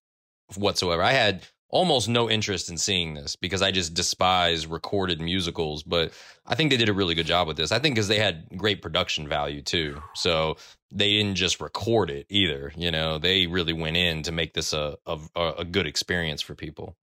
whatsoever. 0.57 1.03
I 1.03 1.13
had 1.13 1.47
almost 1.75 2.09
no 2.09 2.31
interest 2.31 2.71
in 2.71 2.79
seeing 2.79 3.15
this 3.15 3.35
because 3.35 3.61
I 3.61 3.73
just 3.73 3.95
despise 3.95 4.65
recorded 4.67 5.21
musicals. 5.21 5.83
But 5.83 6.13
I 6.47 6.55
think 6.55 6.71
they 6.71 6.77
did 6.77 6.89
a 6.89 6.93
really 6.95 7.15
good 7.17 7.27
job 7.27 7.49
with 7.49 7.57
this. 7.57 7.73
I 7.73 7.81
think 7.81 7.97
because 7.97 8.09
they 8.09 8.21
had 8.21 8.47
great 8.57 8.81
production 8.81 9.29
value 9.29 9.61
too. 9.61 10.01
So 10.15 10.57
they 10.93 11.11
didn't 11.11 11.35
just 11.35 11.61
record 11.61 12.11
it 12.11 12.27
either. 12.31 12.73
You 12.77 12.93
know, 12.93 13.19
they 13.19 13.49
really 13.49 13.73
went 13.73 13.97
in 13.97 14.23
to 14.23 14.33
make 14.33 14.55
this 14.55 14.73
a 14.73 14.97
a, 15.07 15.19
a 15.59 15.65
good 15.65 15.87
experience 15.87 16.41
for 16.41 16.55
people. 16.55 16.97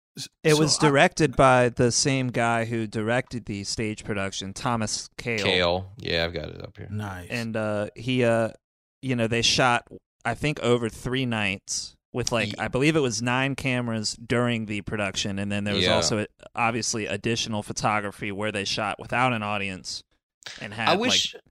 It 0.45 0.55
So 0.55 0.59
was 0.61 0.79
I- 0.79 0.89
directed 0.89 1.35
by 1.37 1.69
the 1.71 1.91
same 1.91 2.29
guy 2.29 2.65
who 2.67 2.87
directed 2.87 3.47
the 3.47 3.65
stage 3.65 4.05
production, 4.05 4.53
Thomas 4.53 5.09
Kail. 5.17 5.39
Kail, 5.45 5.93
yeah, 5.99 6.25
I've 6.25 6.35
got 6.35 6.49
it 6.51 6.61
up 6.63 6.77
here. 6.77 6.89
nice. 6.91 7.29
And 7.31 7.57
uh, 7.57 7.89
he, 7.95 8.25
uh, 8.25 8.51
you 9.01 9.15
know, 9.17 9.29
they 9.29 9.43
shot, 9.43 9.87
I 10.25 10.35
think, 10.35 10.59
over 10.61 10.89
three 10.89 11.25
nights 11.25 11.95
with 12.19 12.31
like, 12.33 12.55
I 12.59 12.69
believe 12.69 12.97
it 12.97 13.01
was 13.01 13.23
nine 13.23 13.55
cameras 13.55 14.15
during 14.17 14.67
the 14.67 14.83
production, 14.83 15.39
and 15.39 15.51
then 15.51 15.65
there 15.65 15.75
was 15.75 15.85
Yeah. 15.85 15.95
also 15.95 16.27
obviously 16.55 17.07
additional 17.07 17.63
photography 17.63 18.31
where 18.33 18.53
they 18.53 18.65
shot 18.67 18.99
without 18.99 19.33
an 19.33 19.43
audience 19.43 20.03
and 20.61 20.75
had 20.75 20.89
I 20.91 20.97
wish, 20.97 21.35
like, 21.35 21.43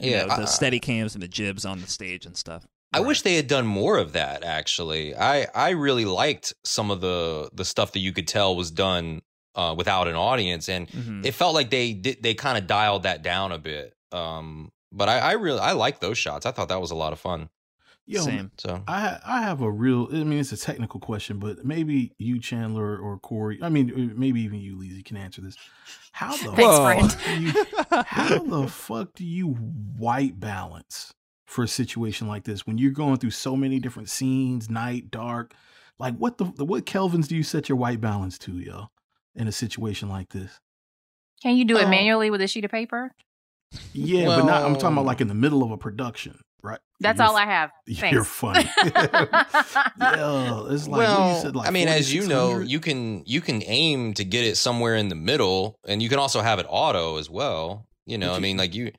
you 0.00 0.10
yeah, 0.12 0.22
know, 0.24 0.36
the 0.36 0.42
I- 0.42 0.46
steady 0.46 0.80
cams 0.80 1.14
and 1.14 1.22
the 1.22 1.28
jibs 1.28 1.64
on 1.64 1.80
the 1.80 1.86
stage 1.86 2.26
and 2.26 2.36
stuff. 2.36 2.66
I 2.92 2.98
wish 3.00 3.22
they 3.22 3.36
had 3.36 3.46
done 3.46 3.66
more 3.66 3.98
of 3.98 4.14
that. 4.14 4.42
Actually, 4.42 5.14
I 5.14 5.46
I 5.54 5.70
really 5.70 6.04
liked 6.06 6.52
some 6.64 6.90
of 6.90 7.00
the 7.00 7.48
the 7.52 7.64
stuff 7.64 7.92
that 7.92 8.00
you 8.00 8.12
could 8.12 8.26
tell 8.26 8.56
was 8.56 8.72
done 8.72 9.22
uh, 9.54 9.74
without 9.78 10.08
an 10.08 10.16
audience, 10.16 10.68
and 10.68 10.88
Mhm. 10.88 11.24
it 11.24 11.32
felt 11.32 11.54
like 11.54 11.70
they 11.70 11.92
did 11.92 12.20
they 12.22 12.34
kind 12.34 12.58
of 12.58 12.66
dialed 12.66 13.04
that 13.04 13.22
down 13.22 13.52
a 13.52 13.58
bit. 13.58 13.94
Um, 14.10 14.72
but 14.90 15.08
I, 15.08 15.18
I 15.20 15.32
really 15.32 15.60
I 15.60 15.72
like 15.72 16.00
those 16.00 16.18
shots. 16.18 16.46
I 16.46 16.50
thought 16.50 16.68
that 16.68 16.80
was 16.80 16.90
a 16.90 16.96
lot 16.96 17.12
of 17.12 17.20
fun. 17.20 17.48
Yo, 18.06 18.22
Same. 18.22 18.50
So 18.58 18.82
I 18.88 19.18
I 19.24 19.42
have 19.42 19.60
a 19.60 19.70
real. 19.70 20.08
I 20.10 20.24
mean, 20.24 20.40
it's 20.40 20.50
a 20.52 20.56
technical 20.56 20.98
question, 20.98 21.38
but 21.38 21.64
maybe 21.64 22.12
you, 22.18 22.40
Chandler, 22.40 22.98
or 22.98 23.18
Corey. 23.18 23.58
I 23.62 23.68
mean, 23.68 23.90
uh, 23.92 24.14
maybe 24.18 24.40
even 24.40 24.58
you, 24.60 24.76
Lizzie, 24.78 25.02
can 25.02 25.16
answer 25.16 25.40
this. 25.40 25.56
How 26.12 26.36
the 26.36 26.50
Thanks, 26.52 27.14
fuck 27.14 27.24
do 27.24 27.40
you, 27.40 27.52
how 28.04 28.38
the 28.42 28.66
fuck 28.68 29.12
do 29.14 29.24
you 29.24 29.50
white 29.96 30.40
balance 30.40 31.12
for 31.46 31.62
a 31.62 31.68
situation 31.68 32.26
like 32.26 32.42
this 32.44 32.66
when 32.66 32.78
you're 32.78 32.90
going 32.90 33.18
through 33.18 33.30
so 33.30 33.54
many 33.56 33.78
different 33.78 34.08
scenes, 34.08 34.68
night, 34.68 35.10
dark? 35.12 35.54
Like, 36.00 36.16
what 36.16 36.38
the 36.38 36.46
what 36.46 36.86
Kelvins 36.86 37.28
do 37.28 37.36
you 37.36 37.44
set 37.44 37.68
your 37.68 37.76
white 37.76 38.00
balance 38.00 38.38
to, 38.38 38.58
yo? 38.58 38.88
In 39.36 39.46
a 39.46 39.52
situation 39.52 40.08
like 40.08 40.30
this, 40.30 40.58
Can 41.42 41.56
you 41.56 41.64
do 41.64 41.76
it 41.76 41.84
Oh. 41.84 41.88
manually 41.90 42.30
with 42.30 42.40
a 42.40 42.48
sheet 42.48 42.64
of 42.64 42.72
paper? 42.72 43.12
yeah, 43.92 44.26
but 44.26 44.44
not. 44.46 44.64
I'm 44.64 44.74
talking 44.74 44.94
about 44.96 45.04
like 45.06 45.20
in 45.20 45.28
the 45.28 45.34
middle 45.34 45.62
of 45.62 45.70
a 45.70 45.76
production, 45.76 46.40
right? 46.62 46.78
That's 47.00 47.18
You're 47.18 47.28
all 47.28 47.36
I 47.36 47.46
have. 47.46 47.70
Thanks. 47.88 48.12
You're 48.14 48.24
funny. 48.24 48.68
yeah, 48.84 50.62
it's 50.70 50.88
like 50.88 50.98
well, 50.98 51.34
you 51.36 51.40
said, 51.42 51.56
like 51.56 51.68
I 51.68 51.70
mean, 51.70 51.88
as 51.88 52.12
you 52.12 52.26
know, 52.26 52.60
you 52.60 52.80
can 52.80 53.22
you 53.26 53.40
can 53.40 53.62
aim 53.66 54.14
to 54.14 54.24
get 54.24 54.44
it 54.44 54.56
somewhere 54.56 54.96
in 54.96 55.08
the 55.08 55.14
middle, 55.14 55.78
and 55.86 56.02
you 56.02 56.08
can 56.08 56.18
also 56.18 56.40
have 56.40 56.58
it 56.58 56.66
auto 56.68 57.16
as 57.18 57.28
well. 57.30 57.86
You 58.06 58.18
know, 58.18 58.30
But 58.30 58.36
I 58.36 58.40
mean, 58.40 58.56
like 58.56 58.74
you, 58.74 58.90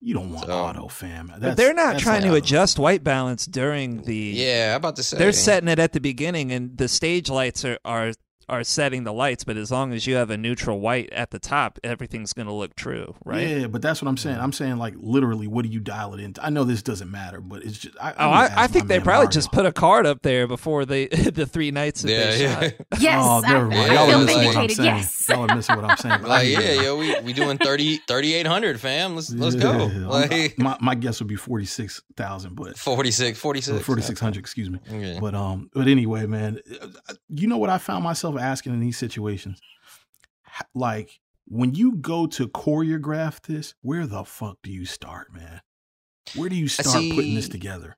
You 0.00 0.14
don't 0.14 0.32
want 0.32 0.46
So- 0.46 0.52
auto, 0.58 0.88
fam. 0.88 1.26
But 1.28 1.40
That's- 1.40 1.56
they're 1.56 1.74
not 1.74 1.92
that's 1.92 2.02
trying 2.02 2.22
like- 2.22 2.30
to 2.30 2.36
adjust 2.36 2.78
white 2.78 3.02
balance 3.04 3.46
during 3.46 4.02
the. 4.02 4.14
yeah, 4.14 4.70
I'm 4.72 4.76
about 4.76 4.96
to 4.96 5.02
say 5.02 5.18
They're 5.18 5.32
setting 5.32 5.68
it 5.68 5.78
at 5.78 5.92
the 5.92 6.00
beginning, 6.00 6.52
and 6.52 6.76
the 6.78 6.88
stage 6.88 7.28
lights 7.28 7.64
are 7.64 7.78
are 7.84 8.12
are 8.50 8.64
setting 8.64 9.04
the 9.04 9.12
lights. 9.12 9.44
But 9.44 9.56
as 9.56 9.70
long 9.70 9.92
as 9.92 10.06
you 10.06 10.16
have 10.16 10.28
a 10.30 10.36
neutral 10.36 10.80
white 10.80 11.08
at 11.12 11.30
the 11.30 11.38
top, 11.38 11.78
everything's 11.84 12.32
going 12.32 12.46
to 12.48 12.52
look 12.52 12.74
true, 12.76 13.14
right? 13.24 13.46
Yeah, 13.48 13.66
but 13.68 13.80
that's 13.80 14.02
what 14.02 14.08
I'm 14.08 14.16
saying. 14.16 14.38
I'm 14.38 14.52
saying 14.52 14.76
like 14.76 14.94
literally, 14.98 15.46
what 15.46 15.64
do 15.64 15.70
you 15.70 15.80
dial 15.80 16.12
it 16.14 16.20
into? 16.20 16.44
I 16.44 16.50
know 16.50 16.64
this 16.64 16.82
doesn't 16.82 17.10
matter, 17.10 17.40
but 17.40 17.62
it's 17.64 17.78
just. 17.78 17.96
I, 18.00 18.10
Oh, 18.10 18.14
I'm 18.18 18.28
I, 18.28 18.48
gonna 18.48 18.60
I 18.60 18.64
ask 18.64 18.72
think 18.72 18.88
they 18.88 18.98
probably 19.00 19.24
Mario. 19.26 19.30
just 19.30 19.52
put 19.52 19.64
a 19.66 19.72
card 19.72 20.04
up 20.04 20.22
there 20.22 20.46
before 20.46 20.84
they 20.84 21.06
the 21.06 21.46
three 21.46 21.70
nights 21.70 22.02
that 22.02 22.10
Yeah, 22.10 22.34
yeah. 22.34 22.60
shot. 22.60 22.72
Yes, 23.00 23.24
oh, 23.24 23.42
I, 23.44 23.52
never 23.52 23.66
mind. 23.68 23.92
I 23.92 23.94
Y'all 23.94 24.06
feel 24.08 24.16
are 24.20 24.24
missing 24.24 24.36
what 24.44 24.56
I'm 24.56 24.68
vindicated. 24.68 24.76
saying. 24.76 24.96
Yes. 24.96 25.28
Y'all 25.28 25.50
are 25.50 25.54
missing 25.56 25.76
what 25.76 25.84
I'm 25.84 25.96
saying. 25.96 26.22
Like, 26.30 26.46
hear 26.46 26.60
yeah, 26.60 26.82
yo, 26.82 26.96
we 26.98 27.18
we 27.20 27.32
doing 27.32 27.56
30 27.56 27.98
3800 28.08 28.80
fam. 28.80 29.14
Let's 29.14 29.30
let's 29.32 29.54
go. 29.54 29.72
Yeah, 29.72 29.82
I'm- 29.84 30.08
Like 30.08 30.58
my 30.58 30.76
my 30.80 30.94
guess 30.94 31.20
would 31.20 31.28
be 31.28 31.36
forty 31.36 31.64
six 31.66 32.02
thousand, 32.16 32.56
but 32.56 32.76
46 32.76 33.38
46. 33.38 33.84
forty 33.86 34.02
six 34.02 34.20
hundred. 34.20 34.40
Excuse 34.40 34.68
me. 34.70 34.80
Yeah. 34.90 35.18
But 35.20 35.34
um, 35.34 35.70
but 35.72 35.86
anyway, 35.88 36.26
man, 36.26 36.60
uh, 36.82 37.14
you 37.28 37.46
know 37.46 37.56
what 37.58 37.70
I 37.70 37.78
found 37.78 38.04
myself 38.04 38.36
asking 38.40 38.72
in 38.72 38.80
these 38.80 38.98
situations, 38.98 39.60
like 40.74 41.20
when 41.46 41.74
you 41.74 41.96
go 41.96 42.26
to 42.28 42.48
choreograph 42.48 43.40
this, 43.42 43.74
where 43.82 44.06
the 44.06 44.24
fuck 44.24 44.58
do 44.62 44.72
you 44.72 44.84
start, 44.84 45.32
man? 45.32 45.60
Where 46.34 46.48
do 46.48 46.56
you 46.56 46.68
start 46.68 47.04
putting 47.14 47.34
this 47.34 47.48
together? 47.48 47.96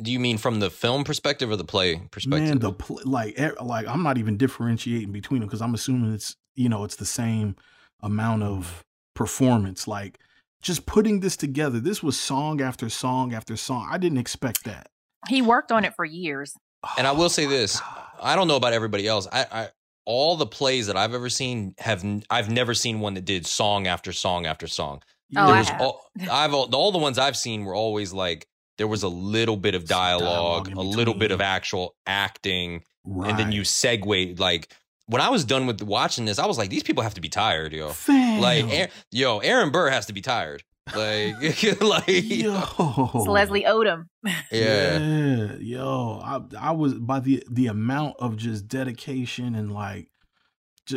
Do 0.00 0.10
you 0.10 0.18
mean 0.18 0.38
from 0.38 0.60
the 0.60 0.70
film 0.70 1.04
perspective 1.04 1.50
or 1.50 1.56
the 1.56 1.64
play 1.64 1.96
perspective? 2.10 2.48
Man, 2.48 2.58
the 2.58 2.72
pl- 2.72 3.00
like 3.04 3.38
like 3.60 3.86
I'm 3.86 4.02
not 4.02 4.18
even 4.18 4.36
differentiating 4.36 5.12
between 5.12 5.40
them 5.40 5.48
because 5.48 5.62
I'm 5.62 5.74
assuming 5.74 6.14
it's 6.14 6.36
you 6.54 6.68
know 6.68 6.84
it's 6.84 6.96
the 6.96 7.04
same 7.04 7.56
amount 8.00 8.42
of 8.42 8.84
performance. 9.14 9.86
Like 9.86 10.18
just 10.62 10.86
putting 10.86 11.20
this 11.20 11.36
together. 11.36 11.80
This 11.80 12.02
was 12.02 12.18
song 12.18 12.60
after 12.60 12.88
song 12.88 13.34
after 13.34 13.56
song. 13.56 13.88
I 13.90 13.98
didn't 13.98 14.18
expect 14.18 14.64
that. 14.64 14.88
He 15.28 15.42
worked 15.42 15.70
on 15.70 15.84
it 15.84 15.94
for 15.94 16.04
years. 16.04 16.54
And 16.96 17.06
I 17.06 17.10
oh 17.10 17.14
will 17.14 17.28
say 17.28 17.46
this: 17.46 17.80
God. 17.80 18.06
I 18.22 18.36
don't 18.36 18.48
know 18.48 18.56
about 18.56 18.72
everybody 18.72 19.06
else. 19.06 19.26
I, 19.32 19.46
I 19.50 19.68
all 20.04 20.36
the 20.36 20.46
plays 20.46 20.86
that 20.86 20.96
I've 20.96 21.14
ever 21.14 21.28
seen 21.28 21.74
have 21.78 22.04
I've 22.30 22.50
never 22.50 22.74
seen 22.74 23.00
one 23.00 23.14
that 23.14 23.24
did 23.24 23.46
song 23.46 23.86
after 23.86 24.12
song 24.12 24.46
after 24.46 24.66
song. 24.66 25.02
Oh, 25.36 25.46
there 25.46 25.54
I 25.54 25.58
was 25.58 25.68
have. 25.68 25.80
all 25.80 26.10
I've 26.30 26.54
all, 26.54 26.74
all 26.74 26.92
the 26.92 26.98
ones 26.98 27.18
I've 27.18 27.36
seen 27.36 27.64
were 27.64 27.74
always 27.74 28.12
like 28.12 28.46
there 28.78 28.88
was 28.88 29.02
a 29.02 29.08
little 29.08 29.56
bit 29.56 29.74
of 29.74 29.84
dialogue 29.86 30.64
dialogue, 30.64 30.68
in 30.68 30.76
a 30.76 30.82
little 30.82 31.14
bit 31.14 31.30
of 31.30 31.40
actual 31.40 31.94
acting, 32.06 32.82
right. 33.04 33.30
and 33.30 33.38
then 33.38 33.52
you 33.52 33.62
segue 33.62 34.38
like 34.40 34.72
when 35.10 35.20
I 35.20 35.28
was 35.28 35.44
done 35.44 35.66
with 35.66 35.82
watching 35.82 36.24
this, 36.24 36.38
I 36.38 36.46
was 36.46 36.56
like, 36.56 36.70
these 36.70 36.84
people 36.84 37.02
have 37.02 37.14
to 37.14 37.20
be 37.20 37.28
tired, 37.28 37.72
yo. 37.72 37.88
Fam. 37.88 38.40
Like, 38.40 38.64
Aaron- 38.72 38.90
yo, 39.10 39.38
Aaron 39.40 39.70
Burr 39.70 39.90
has 39.90 40.06
to 40.06 40.12
be 40.12 40.20
tired. 40.20 40.62
Like, 40.94 41.80
like, 41.80 42.06
yo. 42.08 43.10
It's 43.14 43.26
Leslie 43.28 43.64
Odom. 43.64 44.06
yeah. 44.24 44.98
Yeah, 44.98 45.54
yo, 45.58 46.20
I 46.22 46.40
I 46.58 46.70
was 46.72 46.94
by 46.94 47.20
the 47.20 47.42
the 47.50 47.68
amount 47.68 48.16
of 48.18 48.36
just 48.36 48.68
dedication 48.68 49.54
and 49.54 49.72
like 49.72 50.08
just 50.08 50.09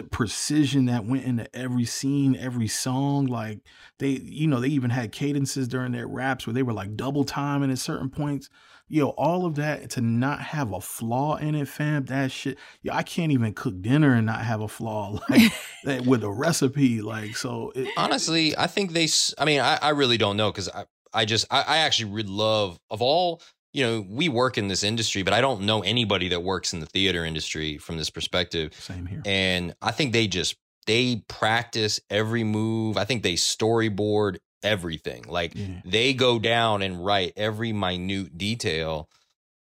precision 0.10 0.86
that 0.86 1.06
went 1.06 1.26
into 1.26 1.56
every 1.56 1.86
scene, 1.86 2.36
every 2.36 2.68
song. 2.68 3.26
Like 3.28 3.60
they, 4.00 4.10
you 4.10 4.48
know, 4.48 4.60
they 4.60 4.70
even 4.70 4.90
had 4.90 5.12
cadences 5.12 5.68
during 5.68 5.92
their 5.92 6.08
raps 6.08 6.48
where 6.48 6.54
they 6.54 6.64
were 6.64 6.74
like 6.74 6.96
double 6.96 7.24
timing 7.24 7.72
at 7.72 7.78
certain 7.78 8.10
points. 8.10 8.50
Yo, 8.90 9.10
all 9.10 9.46
of 9.46 9.56
that 9.56 9.90
to 9.92 10.02
not 10.02 10.40
have 10.40 10.74
a 10.74 10.82
flaw 10.82 11.38
in 11.38 11.56
it, 11.56 11.68
fam. 11.68 12.06
That 12.06 12.32
shit. 12.32 12.58
Yo, 12.82 12.94
I 12.94 13.04
can't 13.04 13.32
even 13.32 13.54
cook 13.54 13.82
dinner 13.82 14.14
and 14.14 14.26
not 14.26 14.42
have 14.42 14.62
a 14.62 14.68
flaw 14.68 15.20
like 15.30 15.52
that 15.84 16.06
with 16.06 16.24
a 16.24 16.32
recipe. 16.32 17.02
Like 17.02 17.36
so. 17.36 17.72
It, 17.76 17.88
Honestly, 17.98 18.58
I 18.58 18.68
think 18.68 18.94
they. 18.94 19.08
I 19.38 19.46
mean, 19.46 19.60
I, 19.60 19.80
I 19.82 19.90
really 19.90 20.18
don't 20.18 20.38
know 20.38 20.52
because 20.52 20.70
I, 20.70 20.86
I 21.14 21.26
just, 21.26 21.46
I, 21.52 21.62
I 21.62 21.78
actually 21.80 22.12
really 22.12 22.30
love 22.30 22.80
of 22.90 23.02
all. 23.02 23.42
You 23.74 23.84
know, 23.84 24.06
we 24.08 24.30
work 24.30 24.58
in 24.58 24.68
this 24.68 24.84
industry, 24.84 25.24
but 25.24 25.34
I 25.34 25.42
don't 25.42 25.62
know 25.62 25.82
anybody 25.82 26.30
that 26.30 26.44
works 26.44 26.74
in 26.74 26.80
the 26.80 26.86
theater 26.86 27.26
industry 27.26 27.78
from 27.80 27.98
this 27.98 28.10
perspective. 28.10 28.74
same 28.80 29.08
here. 29.08 29.22
And 29.26 29.74
I 29.82 29.92
think 29.92 30.14
they 30.14 30.28
just 30.28 30.56
they 30.86 31.24
practice 31.28 32.00
every 32.10 32.44
move. 32.44 32.98
I 32.98 33.06
think 33.06 33.24
they 33.24 33.34
storyboard 33.34 34.38
everything. 34.62 35.24
Like 35.28 35.56
Yeah. 35.56 35.82
they 35.86 36.14
go 36.14 36.40
down 36.40 36.82
and 36.82 37.04
write 37.04 37.34
every 37.36 37.74
minute 37.74 38.38
detail. 38.38 39.10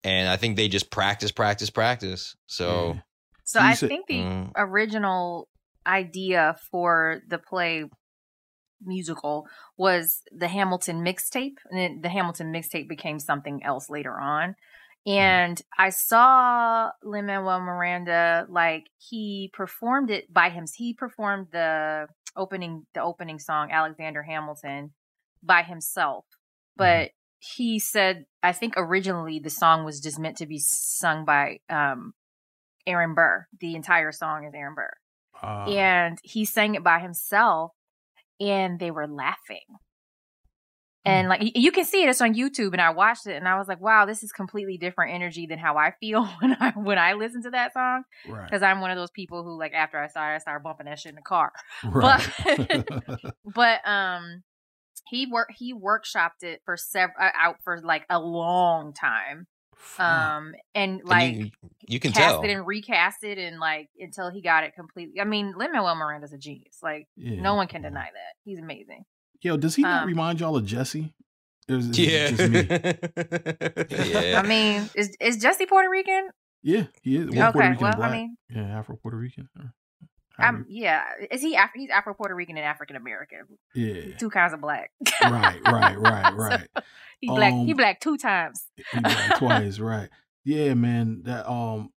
And 0.02 0.28
I 0.28 0.36
think 0.36 0.56
they 0.56 0.68
just 0.68 0.90
practice, 0.90 1.30
practice, 1.30 1.70
practice. 1.70 2.34
So 2.46 2.94
Yeah. 2.94 3.00
So 3.44 3.60
So 3.60 3.64
I 3.64 3.74
think 3.74 4.06
the 4.06 4.14
Mm. 4.14 4.52
original 4.56 5.48
idea 5.86 6.56
for 6.70 7.22
the 7.28 7.38
play 7.38 7.84
musical 8.84 9.46
was 9.76 10.22
the 10.32 10.48
Hamilton 10.48 11.04
mixtape, 11.04 11.56
and 11.70 11.78
then 11.78 12.00
the 12.02 12.08
Hamilton 12.08 12.52
mixtape 12.52 12.88
became 12.88 13.18
something 13.18 13.62
else 13.64 13.90
later 13.90 14.18
on. 14.18 14.56
And 15.06 15.60
I 15.78 15.90
saw 15.90 16.90
Lin 17.02 17.26
Manuel 17.26 17.60
Miranda 17.60 18.46
like 18.48 18.90
he 18.98 19.50
performed 19.54 20.10
it 20.10 20.32
by 20.32 20.50
him. 20.50 20.66
He 20.74 20.92
performed 20.92 21.48
the 21.52 22.06
opening 22.36 22.86
the 22.94 23.02
opening 23.02 23.38
song 23.38 23.70
Alexander 23.70 24.22
Hamilton 24.22 24.92
by 25.42 25.62
himself, 25.62 26.26
but 26.76 27.10
he 27.38 27.78
said 27.78 28.26
I 28.42 28.52
think 28.52 28.74
originally 28.76 29.38
the 29.38 29.50
song 29.50 29.84
was 29.84 30.00
just 30.00 30.18
meant 30.18 30.36
to 30.38 30.46
be 30.46 30.58
sung 30.58 31.24
by 31.24 31.60
um 31.70 32.12
Aaron 32.86 33.14
Burr. 33.14 33.46
The 33.58 33.74
entire 33.76 34.12
song 34.12 34.44
is 34.44 34.54
Aaron 34.54 34.74
Burr. 34.74 34.92
Uh, 35.42 35.70
and 35.70 36.18
he 36.22 36.44
sang 36.44 36.74
it 36.74 36.84
by 36.84 36.98
himself 36.98 37.72
and 38.40 38.78
they 38.78 38.90
were 38.90 39.06
laughing. 39.06 39.64
And 41.04 41.28
like 41.30 41.40
you 41.54 41.72
can 41.72 41.86
see 41.86 42.02
it, 42.02 42.10
it's 42.10 42.20
on 42.20 42.34
YouTube, 42.34 42.72
and 42.72 42.80
I 42.80 42.90
watched 42.90 43.26
it, 43.26 43.36
and 43.36 43.48
I 43.48 43.56
was 43.56 43.68
like, 43.68 43.80
"Wow, 43.80 44.04
this 44.04 44.22
is 44.22 44.32
completely 44.32 44.76
different 44.76 45.14
energy 45.14 45.46
than 45.46 45.58
how 45.58 45.78
I 45.78 45.92
feel 45.98 46.26
when 46.40 46.56
I 46.60 46.72
when 46.72 46.98
I 46.98 47.14
listen 47.14 47.42
to 47.44 47.50
that 47.50 47.72
song." 47.72 48.02
right. 48.28 48.44
Because 48.44 48.62
I'm 48.62 48.82
one 48.82 48.90
of 48.90 48.98
those 48.98 49.10
people 49.10 49.42
who, 49.42 49.58
like, 49.58 49.72
after 49.72 49.98
I 49.98 50.08
started, 50.08 50.34
I 50.34 50.38
started 50.38 50.62
bumping 50.62 50.86
that 50.86 50.98
shit 50.98 51.10
in 51.10 51.16
the 51.16 51.22
car. 51.22 51.52
Right. 51.84 52.84
But 53.54 53.80
um, 53.88 54.42
he 55.08 55.26
work 55.26 55.48
he 55.56 55.74
workshopped 55.74 56.42
it 56.42 56.60
for 56.66 56.76
several 56.76 57.16
out 57.18 57.56
for 57.64 57.80
like 57.80 58.04
a 58.10 58.20
long 58.20 58.92
time. 58.92 59.46
Um, 59.98 60.54
and 60.74 61.00
and 61.00 61.04
like 61.04 61.34
you, 61.36 61.50
you 61.88 62.00
can 62.00 62.12
cast 62.12 62.34
tell. 62.36 62.42
it 62.42 62.50
and 62.50 62.66
recast 62.66 63.24
it 63.24 63.38
and 63.38 63.58
like 63.58 63.88
until 63.98 64.30
he 64.30 64.40
got 64.42 64.64
it 64.64 64.74
completely. 64.74 65.20
I 65.20 65.24
mean, 65.24 65.54
Lin 65.56 65.72
Manuel 65.72 65.94
Miranda's 65.94 66.32
a 66.32 66.38
genius. 66.38 66.78
Like 66.82 67.06
Yeah. 67.16 67.40
no 67.40 67.54
one 67.54 67.66
can 67.68 67.82
deny 67.82 68.04
that. 68.12 68.34
He's 68.44 68.58
amazing. 68.58 69.04
Yo, 69.42 69.56
does 69.56 69.74
he 69.76 69.82
not 69.82 70.02
Um, 70.02 70.08
remind 70.08 70.40
y'all 70.40 70.56
of 70.56 70.64
Jesse? 70.66 71.14
Or 71.68 71.76
is, 71.76 71.88
is 71.88 71.98
yeah. 71.98 72.30
just 72.30 72.50
me? 72.50 74.10
yeah. 74.10 74.42
I 74.42 74.46
mean, 74.46 74.88
is 74.94 75.16
is 75.20 75.38
Jesse 75.38 75.66
Puerto 75.66 75.88
Rican? 75.88 76.28
Yeah, 76.62 76.84
he 77.02 77.16
is. 77.16 77.30
Well, 77.30 77.52
Puerto 77.52 77.58
okay, 77.66 77.68
Rican 77.70 77.82
well, 77.84 77.96
black. 77.96 78.10
I 78.10 78.12
mean, 78.12 78.36
yeah, 78.50 78.78
Afro 78.78 78.96
Puerto 78.96 79.16
Rican. 79.16 79.48
or 79.58 79.72
I'm 80.38 80.66
yeah. 80.68 81.04
Is 81.30 81.42
he? 81.42 81.54
Af- 81.56 81.70
he's 81.74 81.90
Afro 81.90 82.14
Puerto 82.14 82.34
Rican 82.34 82.56
and 82.56 82.64
African 82.64 82.96
American. 82.96 83.40
yeah. 83.74 84.16
Two 84.16 84.30
kinds 84.30 84.52
of 84.52 84.60
black. 84.60 84.90
right, 85.22 85.60
right, 85.66 85.98
right, 85.98 86.34
right. 86.36 86.68
he 87.20 87.28
black. 87.28 87.52
he 87.52 87.70
Um, 87.72 87.76
black 87.76 88.00
two 88.00 88.16
times. 88.16 88.66
He 88.92 89.00
black 89.00 89.38
twice, 89.38 89.78
right? 89.80 90.08
Yeah, 90.44 90.74
man. 90.74 91.22
That 91.24 91.50
um, 91.50 91.90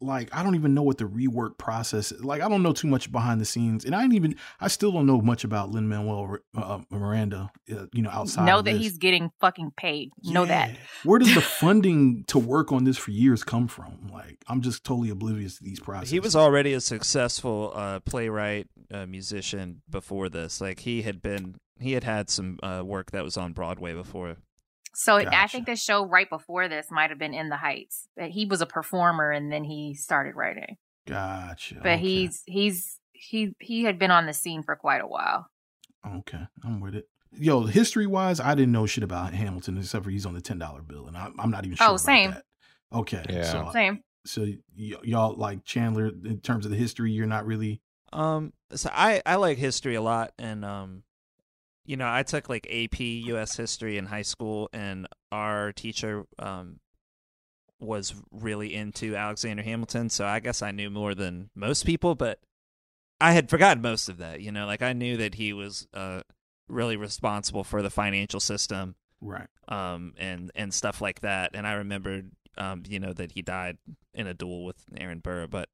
like 0.00 0.34
I 0.34 0.42
don't 0.42 0.54
even 0.54 0.74
know 0.74 0.82
what 0.82 0.98
the 0.98 1.04
rework 1.04 1.58
process. 1.58 2.12
is. 2.12 2.24
Like 2.24 2.40
I 2.40 2.48
don't 2.48 2.62
know 2.62 2.72
too 2.72 2.88
much 2.88 3.12
behind 3.12 3.40
the 3.40 3.44
scenes, 3.44 3.84
and 3.84 3.94
I 3.94 4.02
ain't 4.02 4.14
even. 4.14 4.36
I 4.60 4.68
still 4.68 4.92
don't 4.92 5.06
know 5.06 5.20
much 5.20 5.44
about 5.44 5.70
Lin 5.70 5.88
Manuel 5.88 6.38
uh, 6.56 6.80
Miranda. 6.90 7.50
Uh, 7.70 7.86
you 7.92 8.02
know, 8.02 8.10
outside. 8.10 8.46
know 8.46 8.58
of 8.58 8.64
that 8.64 8.72
this. 8.72 8.82
he's 8.82 8.98
getting 8.98 9.30
fucking 9.40 9.72
paid. 9.76 10.10
Know 10.22 10.46
that. 10.46 10.76
Where 11.04 11.18
does 11.18 11.34
the 11.34 11.40
funding 11.60 12.24
to 12.28 12.38
work 12.38 12.72
on 12.72 12.84
this 12.84 12.96
for 12.96 13.10
years 13.10 13.44
come 13.44 13.68
from? 13.68 14.08
Like, 14.12 14.38
I'm 14.48 14.62
just 14.62 14.84
totally 14.84 15.10
oblivious 15.10 15.58
to 15.58 15.64
these 15.64 15.80
processes. 15.80 16.10
He 16.10 16.20
was 16.20 16.34
already 16.34 16.72
a 16.72 16.80
successful 16.80 17.72
uh, 17.74 18.00
playwright, 18.00 18.68
uh, 18.92 19.06
musician 19.06 19.82
before 19.88 20.28
this. 20.28 20.60
Like 20.60 20.80
he 20.80 21.02
had 21.02 21.20
been, 21.20 21.56
he 21.78 21.92
had 21.92 22.04
had 22.04 22.30
some 22.30 22.58
uh, 22.62 22.82
work 22.84 23.10
that 23.10 23.24
was 23.24 23.36
on 23.36 23.52
Broadway 23.52 23.94
before. 23.94 24.36
So 24.94 25.16
I 25.16 25.46
think 25.46 25.66
the 25.66 25.76
show 25.76 26.04
right 26.04 26.28
before 26.28 26.68
this 26.68 26.86
might 26.90 27.10
have 27.10 27.18
been 27.18 27.34
In 27.34 27.48
the 27.48 27.56
Heights. 27.56 28.08
But 28.16 28.30
He 28.30 28.46
was 28.46 28.60
a 28.60 28.66
performer 28.66 29.30
and 29.30 29.52
then 29.52 29.64
he 29.64 29.94
started 29.94 30.34
writing. 30.34 30.76
Gotcha. 31.06 31.76
But 31.76 31.92
okay. 31.92 31.98
he's 31.98 32.42
he's 32.46 32.98
he 33.12 33.54
he 33.60 33.84
had 33.84 33.98
been 33.98 34.10
on 34.10 34.26
the 34.26 34.32
scene 34.32 34.62
for 34.62 34.76
quite 34.76 35.00
a 35.00 35.06
while. 35.06 35.46
okay. 36.18 36.46
I'm 36.64 36.80
with 36.80 36.94
it. 36.94 37.08
Yo, 37.32 37.64
history 37.64 38.06
wise, 38.06 38.40
I 38.40 38.54
didn't 38.54 38.72
know 38.72 38.86
shit 38.86 39.04
about 39.04 39.34
Hamilton 39.34 39.76
except 39.78 40.04
for 40.04 40.10
he's 40.10 40.26
on 40.26 40.34
the 40.34 40.40
ten 40.40 40.58
dollar 40.58 40.82
bill, 40.82 41.06
and 41.08 41.16
I, 41.16 41.28
I'm 41.38 41.50
not 41.50 41.64
even 41.64 41.76
sure. 41.76 41.86
Oh, 41.86 41.90
about 41.90 42.00
same. 42.00 42.30
that. 42.30 42.44
Okay. 42.92 43.22
Yeah. 43.28 43.42
So, 43.42 43.70
Same. 43.72 44.02
so 44.24 44.42
y- 44.42 44.94
y'all 45.04 45.34
like 45.34 45.64
Chandler 45.64 46.06
in 46.08 46.40
terms 46.40 46.64
of 46.64 46.70
the 46.70 46.76
history, 46.76 47.12
you're 47.12 47.26
not 47.26 47.44
really. 47.44 47.82
Um, 48.14 48.54
so 48.74 48.88
I 48.92 49.20
I 49.26 49.34
like 49.36 49.58
history 49.58 49.94
a 49.94 50.00
lot, 50.02 50.32
and 50.38 50.64
um, 50.64 51.02
you 51.88 51.96
know, 51.96 52.06
I 52.08 52.22
took 52.22 52.50
like 52.50 52.66
AP 52.70 53.00
U.S. 53.00 53.56
history 53.56 53.96
in 53.96 54.04
high 54.04 54.22
school, 54.22 54.68
and 54.74 55.08
our 55.32 55.72
teacher 55.72 56.26
um 56.38 56.80
was 57.80 58.14
really 58.30 58.74
into 58.74 59.16
Alexander 59.16 59.62
Hamilton, 59.62 60.10
so 60.10 60.26
I 60.26 60.40
guess 60.40 60.62
I 60.62 60.70
knew 60.70 60.90
more 60.90 61.14
than 61.14 61.48
most 61.54 61.86
people, 61.86 62.14
but 62.14 62.40
I 63.20 63.32
had 63.32 63.48
forgotten 63.48 63.80
most 63.82 64.08
of 64.08 64.18
that. 64.18 64.40
You 64.42 64.52
know, 64.52 64.66
like 64.66 64.82
I 64.82 64.92
knew 64.92 65.16
that 65.16 65.34
he 65.36 65.52
was 65.52 65.86
uh 65.94 66.20
really 66.68 66.96
responsible 66.96 67.64
for 67.64 67.80
the 67.80 67.88
financial 67.90 68.40
system 68.40 68.94
Right. 69.22 69.48
um, 69.68 70.12
and 70.18 70.50
and 70.54 70.74
stuff 70.74 71.00
like 71.00 71.20
that. 71.20 71.52
And 71.54 71.66
I 71.66 71.72
remembered, 71.74 72.32
um, 72.58 72.82
you 72.86 73.00
know, 73.00 73.14
that 73.14 73.32
he 73.32 73.40
died 73.40 73.78
in 74.12 74.26
a 74.26 74.34
duel 74.34 74.64
with 74.66 74.76
Aaron 74.96 75.20
Burr. 75.20 75.46
But 75.46 75.70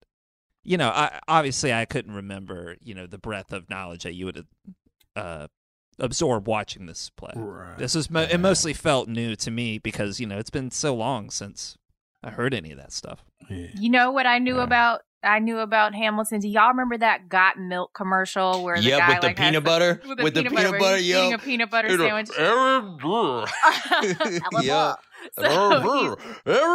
you 0.62 0.77
know, 0.77 0.90
I, 0.90 1.18
obviously, 1.27 1.72
I 1.72 1.87
couldn't 1.87 2.14
remember, 2.14 2.77
you 2.81 2.94
know, 2.94 3.07
the 3.09 3.18
breadth 3.18 3.53
of 3.53 3.68
knowledge 3.68 4.05
that 4.05 4.14
you 4.14 4.27
would 4.27 4.46
uh, 5.16 5.48
absorb 5.98 6.46
watching 6.48 6.87
this 6.87 7.11
play. 7.11 7.33
Right. 7.37 7.78
This 7.78 7.94
is 7.94 8.11
mo- 8.11 8.26
it 8.30 8.38
mostly 8.38 8.72
felt 8.72 9.09
new 9.09 9.37
to 9.37 9.50
me 9.50 9.78
because 9.78 10.20
you 10.20 10.26
know 10.26 10.38
it's 10.38 10.50
been 10.50 10.70
so 10.70 10.94
long 10.94 11.30
since 11.30 11.76
I 12.22 12.30
heard 12.30 12.54
any 12.54 12.72
of 12.72 12.78
that 12.78 12.92
stuff. 12.92 13.24
Yeah. 13.50 13.66
You 13.78 13.90
know 13.90 14.11
what 14.11 14.26
I 14.26 14.38
knew 14.38 14.57
Yeah. 14.57 14.64
about 14.64 15.00
I 15.26 15.38
knew 15.38 15.59
about 15.61 15.94
Hamilton. 15.94 16.40
Do 16.40 16.48
y'all 16.48 16.68
remember 16.68 16.98
that 16.98 17.30
got 17.30 17.59
milk 17.59 17.92
commercial 17.94 18.62
where 18.62 18.76
the 18.76 18.83
Yep, 18.83 18.98
guy 18.98 19.09
with 19.09 19.20
the 19.22 19.26
like, 19.28 19.38
has 19.38 19.46
peanut 19.48 19.64
the- 19.64 19.70
butter, 19.70 20.00
with 20.07 20.18
the 20.18 20.24
with 20.24 20.35
the 20.35 20.40
peanut, 20.42 20.52
peanut 20.57 20.70
butter, 20.72 20.78
butter, 20.78 20.96
he's 20.98 21.09
yo. 21.09 21.20
eating 21.22 21.33
a 21.33 21.38
peanut 21.38 21.70
butter 21.70 21.88
Aaron 21.88 22.26
sandwich. 22.26 23.00
Burr. 23.02 23.46
yeah. 24.62 24.94
So 25.38 26.16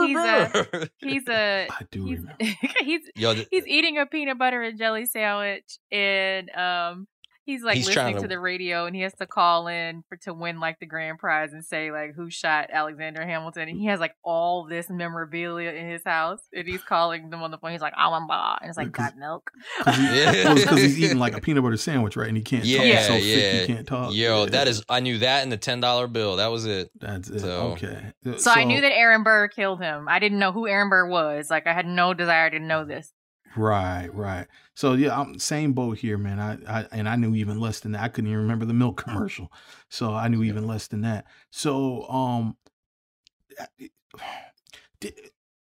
he's- 0.07 0.09
he's 0.09 0.17
a- 0.17 0.89
he's 0.99 1.27
a 1.29 1.67
I 1.71 1.83
do 1.91 2.05
he's, 2.05 2.19
remember. 2.19 2.35
he's 2.83 3.01
Yo, 3.15 3.33
th- 3.35 3.47
he's 3.51 3.67
eating 3.67 3.99
a 3.99 4.07
peanut 4.07 4.39
butter 4.39 4.61
and 4.63 4.77
jelly 4.79 5.05
sandwich 5.05 5.77
and 5.91 6.49
um 6.55 7.07
he's 7.49 7.63
like 7.63 7.77
He's 7.77 7.87
listening 7.87 8.15
to... 8.15 8.21
to- 8.21 8.27
the 8.27 8.39
radio 8.39 8.85
and 8.85 8.95
he 8.95 9.01
has 9.01 9.13
to 9.15 9.25
call 9.25 9.67
in 9.67 10.03
for 10.07 10.15
to 10.17 10.33
win 10.33 10.59
like 10.59 10.79
the 10.79 10.85
grand 10.85 11.17
prize 11.19 11.51
and 11.53 11.65
say 11.65 11.91
like 11.91 12.13
who 12.15 12.29
shot 12.29 12.69
Alexander 12.71 13.25
Hamilton 13.25 13.69
and 13.69 13.77
he 13.79 13.85
has 13.87 13.99
like 13.99 14.13
all 14.23 14.65
this 14.65 14.89
memorabilia 14.89 15.71
in 15.71 15.89
his 15.89 16.03
house 16.05 16.39
and 16.53 16.67
he's 16.67 16.83
calling 16.83 17.29
them 17.29 17.41
on 17.41 17.51
the 17.51 17.57
phone 17.57 17.71
he's 17.71 17.81
like 17.81 17.93
oh 17.97 18.13
I'm 18.13 18.29
and 18.29 18.69
it's 18.69 18.77
like 18.77 18.87
Because- 18.91 19.11
got 19.11 19.17
milk 19.17 19.51
'Cause 19.83 19.95
he- 19.97 20.03
well, 20.45 20.55
because 20.55 20.81
he's 20.81 20.99
eating 20.99 21.17
like 21.19 21.35
a 21.35 21.41
peanut 21.41 21.63
butter 21.63 21.77
sandwich, 21.77 22.15
right? 22.15 22.27
And 22.27 22.37
he 22.37 22.43
can't 22.43 22.63
talk. 22.63 22.71
Yeah, 22.71 22.97
He's 22.97 23.07
so 23.07 23.15
yeah. 23.15 23.35
thick 23.35 23.67
he 23.69 23.73
can't 23.75 23.87
talk. 23.87 24.13
Yo, 24.13 24.43
Yeah. 24.43 24.49
that 24.51 24.67
is. 24.67 24.83
I 24.89 24.99
knew 24.99 25.17
that 25.19 25.43
in 25.43 25.49
the 25.49 25.57
ten 25.57 25.79
dollar 25.81 26.07
bill. 26.07 26.35
That 26.37 26.47
was 26.47 26.65
it. 26.65 26.89
That's 26.99 27.29
it. 27.29 27.39
So- 27.39 27.75
okay. 27.79 28.13
so, 28.37 28.51
I 28.51 28.63
knew 28.63 28.81
that 28.81 28.91
Aaron 28.91 29.23
Burr 29.23 29.47
killed 29.47 29.81
him 29.81 30.07
I 30.07 30.19
didn't 30.19 30.39
know 30.39 30.51
who 30.51 30.67
Aaron 30.67 30.89
Burr 30.89 31.07
was 31.07 31.49
like 31.49 31.65
I 31.67 31.73
had 31.73 31.85
no 31.87 32.13
desire 32.13 32.49
to 32.49 32.59
know 32.59 32.85
this 32.85 33.11
Right, 33.57 34.07
right. 34.13 34.47
So 34.75 34.93
yeah, 34.93 35.19
I'm 35.19 35.39
same 35.39 35.73
boat 35.73 35.97
here, 35.97 36.17
man. 36.17 36.39
I, 36.39 36.79
I 36.81 36.85
and 36.91 37.09
I 37.09 37.15
knew 37.15 37.33
even 37.35 37.59
less 37.59 37.79
than 37.79 37.93
that. 37.93 38.01
I 38.03 38.07
couldn't 38.09 38.29
even 38.29 38.41
remember 38.41 38.65
the 38.65 38.73
milk 38.73 38.97
commercial, 39.03 39.51
so 39.89 40.13
I 40.13 40.27
knew 40.27 40.43
even 40.43 40.67
less 40.67 40.87
than 40.87 41.01
that. 41.01 41.25
So 41.51 42.07
um, 42.09 42.57
did 44.99 45.13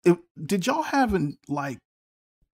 it- 0.04 0.18
did 0.44 0.66
y'all 0.66 0.82
have 0.82 1.14
an 1.14 1.38
like 1.48 1.78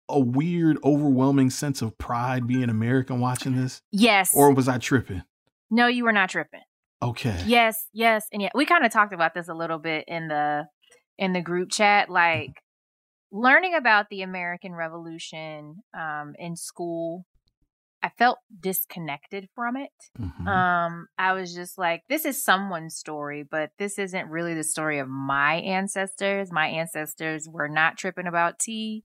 a 0.10 0.20
weird, 0.20 0.78
overwhelming 0.84 1.50
sense 1.50 1.82
of 1.82 1.98
pride 1.98 2.46
being 2.48 2.70
American 2.70 3.20
watching 3.20 3.56
this, 3.56 3.82
Yes. 3.92 4.32
or 4.36 4.54
was 4.54 4.68
I 4.68 4.78
tripping? 4.78 5.24
no, 5.72 5.88
you 5.88 6.04
were 6.04 6.12
not 6.12 6.30
tripping. 6.30 6.62
Okay. 7.02 7.42
Yes, 7.46 7.88
yes, 7.94 8.28
and 8.32 8.42
yeah, 8.42 8.50
we 8.56 8.66
kind 8.66 8.86
of 8.86 8.92
talked 8.92 9.14
about 9.14 9.34
this 9.34 9.48
a 9.50 9.54
little 9.54 9.80
bit 9.80 10.06
in 10.08 10.28
the 10.28 10.68
in 11.18 11.34
the 11.34 11.42
group 11.42 11.70
chat. 11.72 12.10
Like 12.10 12.52
learning 13.34 13.74
about 13.74 14.10
the 14.10 14.22
American 14.22 14.74
Revolution 14.74 15.78
um, 15.94 16.36
in 16.38 16.56
school, 16.56 17.26
I 18.04 18.10
felt 18.18 18.38
disconnected 18.60 19.48
from 19.56 19.76
it. 19.76 19.90
Mhm. 20.20 20.48
Um, 20.48 21.08
I 21.18 21.34
was 21.34 21.54
just 21.56 21.78
like, 21.78 22.04
this 22.10 22.26
is 22.26 22.44
someone's 22.44 22.96
story, 22.96 23.44
but 23.50 23.72
this 23.80 23.98
isn't 23.98 24.30
really 24.30 24.54
the 24.54 24.64
story 24.64 25.00
of 25.00 25.08
my 25.08 25.56
ancestors. 25.56 26.52
My 26.52 26.68
ancestors 26.68 27.48
were 27.50 27.70
not 27.70 27.98
tripping 27.98 28.28
about 28.28 28.60
tea. 28.60 29.04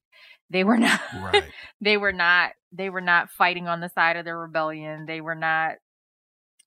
They 0.50 0.62
were 0.64 0.76
not. 0.88 1.00
right. 1.20 1.44
they 1.80 1.96
were 1.96 2.12
not. 2.12 2.52
They 2.72 2.90
were 2.90 3.00
not 3.00 3.30
fighting 3.30 3.66
on 3.66 3.80
the 3.80 3.88
side 3.88 4.16
of 4.16 4.24
the 4.26 4.34
rebellion. 4.34 5.06
They 5.06 5.20
were 5.22 5.34
not, 5.36 5.76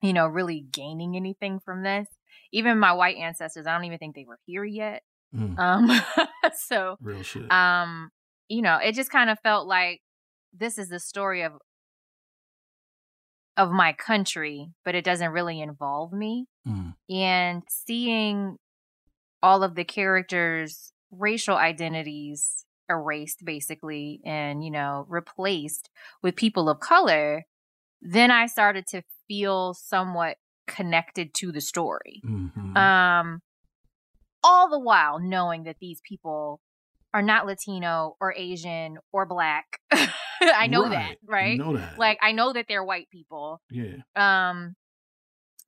you 0.02 0.14
know, 0.14 0.26
really 0.26 0.62
gaining 0.72 1.16
anything 1.16 1.60
from 1.60 1.84
this. 1.84 2.08
Even 2.54 2.80
my 2.80 2.94
white 2.94 3.18
ancestors, 3.18 3.68
I 3.68 3.74
don't 3.74 3.86
even 3.86 4.00
think 4.00 4.16
they 4.16 4.26
were 4.28 4.40
here 4.46 4.64
yet. 4.66 5.04
Mm, 5.36 5.58
Um, 5.58 5.90
so 6.56 6.98
real 7.02 7.24
shit. 7.24 7.50
um 7.52 8.10
you 8.50 8.62
know 8.62 8.78
it 8.84 8.94
just 8.96 9.12
kind 9.12 9.30
of 9.30 9.38
felt 9.44 9.68
like 9.68 10.02
this 10.54 10.78
is 10.78 10.90
the 10.90 11.00
story 11.00 11.42
of 11.44 11.54
of 13.58 13.72
my 13.72 13.94
country 13.94 14.70
but 14.86 14.96
it 14.96 15.04
doesn't 15.04 15.32
really 15.32 15.62
involve 15.62 16.12
me 16.14 16.46
Mm. 16.68 16.94
and 17.10 17.64
seeing 17.70 18.58
all 19.42 19.64
of 19.64 19.74
the 19.76 19.84
characters 19.84 20.94
racial 21.12 21.56
identities 21.58 22.66
erased 22.90 23.44
basically 23.44 24.20
and 24.26 24.64
you 24.64 24.70
know 24.72 25.06
replaced 25.10 25.90
with 26.22 26.36
people 26.36 26.70
of 26.70 26.80
color 26.80 27.44
then 28.02 28.30
i 28.32 28.46
started 28.46 28.86
to 28.88 29.02
feel 29.28 29.74
somewhat 29.74 30.38
connected 30.68 31.34
to 31.34 31.52
the 31.52 31.62
story 31.62 32.22
Mhm. 32.24 32.78
um 32.78 33.42
all 34.44 34.70
the 34.70 34.80
while 34.80 35.20
knowing 35.20 35.64
that 35.64 35.78
these 35.80 36.02
people 36.08 36.60
are 37.14 37.22
not 37.22 37.46
latino 37.46 38.16
or 38.22 38.34
asian 38.38 38.98
or 39.12 39.26
black 39.26 39.80
i 40.42 40.68
know 40.68 40.90
that 40.90 41.12
You 41.22 41.28
right 41.28 41.58
know 41.58 41.76
that. 41.78 41.98
like 42.00 42.18
i 42.22 42.32
know 42.32 42.54
that 42.54 42.66
they're 42.68 42.84
white 42.84 43.10
people 43.12 43.62
yeah. 43.70 43.98
um 44.16 44.76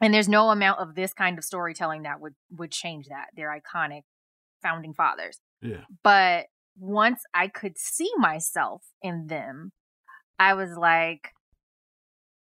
and 0.02 0.14
there's 0.14 0.30
no 0.30 0.50
amount 0.50 0.80
of 0.80 0.96
this 0.96 1.14
kind 1.14 1.38
of 1.38 1.44
storytelling 1.44 2.04
that 2.04 2.20
would 2.22 2.34
would 2.52 2.72
change 2.72 3.08
that 3.08 3.28
they're 3.36 3.54
iconic 3.56 4.02
founding 4.62 4.94
fathers 4.94 5.40
Yeah. 5.62 5.82
but 6.04 6.46
once 6.80 7.22
i 7.34 7.48
could 7.48 7.78
see 7.78 8.10
myself 8.18 8.82
in 9.02 9.28
them 9.28 9.72
i 10.40 10.54
was 10.54 10.72
like 10.78 11.30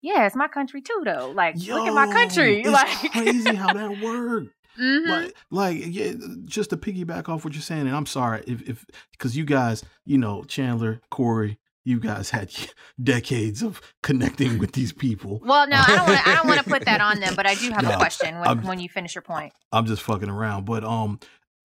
yeah 0.02 0.26
it's 0.26 0.36
my 0.36 0.48
country 0.48 0.82
too 0.82 1.02
though 1.04 1.32
like 1.34 1.56
look 1.56 1.86
at 1.88 1.94
my 1.94 2.06
country 2.12 2.60
It's 2.64 2.68
like 2.70 3.12
crazy 3.12 3.54
how 3.54 3.72
that 3.72 4.00
worked. 4.02 4.54
Mhm. 4.78 5.08
Like, 5.08 5.34
like, 5.50 5.82
yeah, 5.94 6.12
just 6.44 6.70
to 6.70 6.76
piggyback 6.76 7.28
off 7.28 7.44
what 7.44 7.54
you're 7.54 7.62
saying, 7.62 7.86
and 7.86 7.94
I'm 7.96 8.06
sorry 8.06 8.42
if, 8.46 8.62
if, 8.68 8.84
because 9.10 9.36
you 9.36 9.44
guys, 9.44 9.84
you 10.04 10.18
know, 10.18 10.44
Chandler, 10.44 11.00
Corey, 11.10 11.58
you 11.84 11.98
guys 12.00 12.30
had 12.30 12.50
decades 13.02 13.62
of 13.62 13.80
connecting 14.02 14.58
with 14.58 14.72
these 14.72 14.92
people. 14.92 15.40
Well, 15.44 15.66
no, 15.68 15.76
I 15.76 15.96
don't 15.96 16.06
want. 16.08 16.26
I 16.28 16.34
don't 16.34 16.46
want 16.46 16.60
to 16.62 16.68
put 16.70 16.84
that 16.84 17.00
on 17.00 17.20
them, 17.20 17.34
but 17.34 17.46
I 17.46 17.54
do 17.54 17.70
have 17.70 17.82
No, 17.82 17.90
a 17.90 17.96
question 17.96 18.36
when, 18.38 18.48
I'm- 18.48 18.62
when 18.62 18.78
you 18.78 18.88
finish 18.88 19.14
your 19.14 19.22
point. 19.22 19.52
I'm 19.72 19.84
just 19.86 20.02
fucking 20.02 20.30
around, 20.30 20.64
but 20.64 20.84
um, 20.84 21.18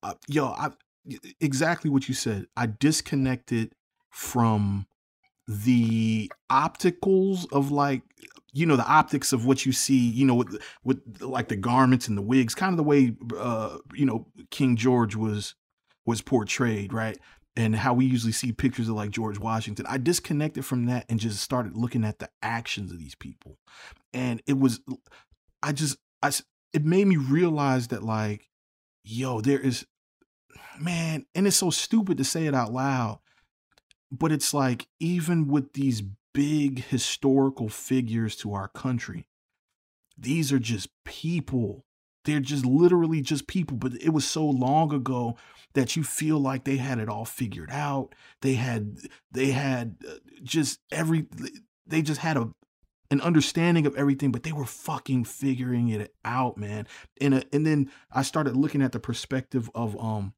uh, 0.04 0.14
yo, 0.28 0.48
I 0.48 0.70
exactly 1.40 1.90
what 1.90 2.08
you 2.10 2.14
said. 2.16 2.48
I 2.58 2.66
disconnected 2.66 3.74
from 4.12 4.88
the 5.48 6.30
opticals 6.52 7.46
of 7.54 7.72
like 7.72 8.02
you 8.58 8.66
know 8.66 8.76
the 8.76 8.88
optics 8.88 9.32
of 9.32 9.46
what 9.46 9.66
you 9.66 9.72
see 9.72 10.10
you 10.10 10.26
know 10.26 10.36
with 10.36 10.60
with 10.84 11.22
like 11.22 11.48
the 11.48 11.56
garments 11.56 12.08
and 12.08 12.18
the 12.18 12.22
wigs 12.22 12.56
kind 12.56 12.74
of 12.74 12.78
the 12.78 12.84
way 12.84 13.16
uh 13.38 13.78
you 13.94 14.06
know 14.06 14.28
king 14.50 14.76
george 14.76 15.16
was 15.16 15.56
was 16.06 16.22
portrayed 16.22 16.92
right? 16.94 17.18
And 17.56 17.76
how 17.76 17.96
we 17.96 18.06
usually 18.06 18.34
see 18.34 18.52
pictures 18.52 18.88
of 18.88 18.96
like 18.96 19.12
george 19.12 19.40
washington. 19.40 19.86
I 19.88 19.98
disconnected 19.98 20.66
from 20.66 20.86
that 20.86 21.06
and 21.10 21.20
just 21.20 21.42
started 21.42 21.76
looking 21.76 22.04
at 22.04 22.20
the 22.20 22.30
actions 22.42 22.92
of 22.92 23.00
these 23.00 23.16
people. 23.16 23.58
And 24.14 24.42
it 24.48 24.58
was 24.58 24.80
i 25.62 25.72
just 25.72 25.98
i 26.24 26.32
it 26.74 26.86
made 26.86 27.08
me 27.08 27.18
realize 27.18 27.88
that 27.90 28.04
like 28.04 28.50
yo 29.04 29.42
there 29.42 29.60
is 29.60 29.86
man 30.80 31.26
and 31.34 31.48
it's 31.48 31.58
so 31.58 31.70
stupid 31.70 32.18
to 32.18 32.24
say 32.24 32.46
it 32.46 32.54
out 32.54 32.72
loud 32.72 33.20
but 34.12 34.32
it's 34.32 34.54
like 34.54 34.88
even 35.00 35.48
with 35.48 35.74
these 35.74 36.04
big 36.38 36.84
historical 36.84 37.68
figures 37.68 38.36
to 38.36 38.54
our 38.54 38.68
country. 38.68 39.28
These 40.16 40.54
are 40.54 40.60
just 40.60 40.90
people. 41.04 41.84
They're 42.26 42.40
just 42.40 42.64
literally 42.64 43.22
just 43.22 43.48
people 43.48 43.76
but 43.76 43.94
it 44.00 44.10
was 44.10 44.28
so 44.28 44.46
long 44.46 44.94
ago 44.94 45.36
that 45.74 45.96
you 45.96 46.04
feel 46.04 46.38
like 46.38 46.64
they 46.64 46.78
had 46.78 47.00
it 47.00 47.10
all 47.10 47.26
figured 47.26 47.72
out. 47.72 48.14
They 48.44 48.54
had 48.54 48.98
they 49.32 49.48
had 49.48 49.96
uh, 50.08 50.18
just 50.44 50.80
every 50.92 51.26
they 51.88 52.04
just 52.04 52.22
had 52.22 52.38
a 52.38 52.52
an 53.10 53.20
understanding 53.22 53.88
of 53.88 53.96
everything 53.96 54.32
but 54.32 54.44
they 54.44 54.52
were 54.52 54.66
fucking 54.66 55.24
figuring 55.24 55.90
it 55.90 56.14
out 56.24 56.56
man. 56.56 56.86
And 57.20 57.34
uh, 57.34 57.42
and 57.52 57.66
then 57.66 57.90
i 58.12 58.22
started 58.22 58.56
looking 58.56 58.84
at 58.84 58.92
the 58.92 59.00
perspective 59.00 59.72
of 59.74 60.00
um 60.00 60.34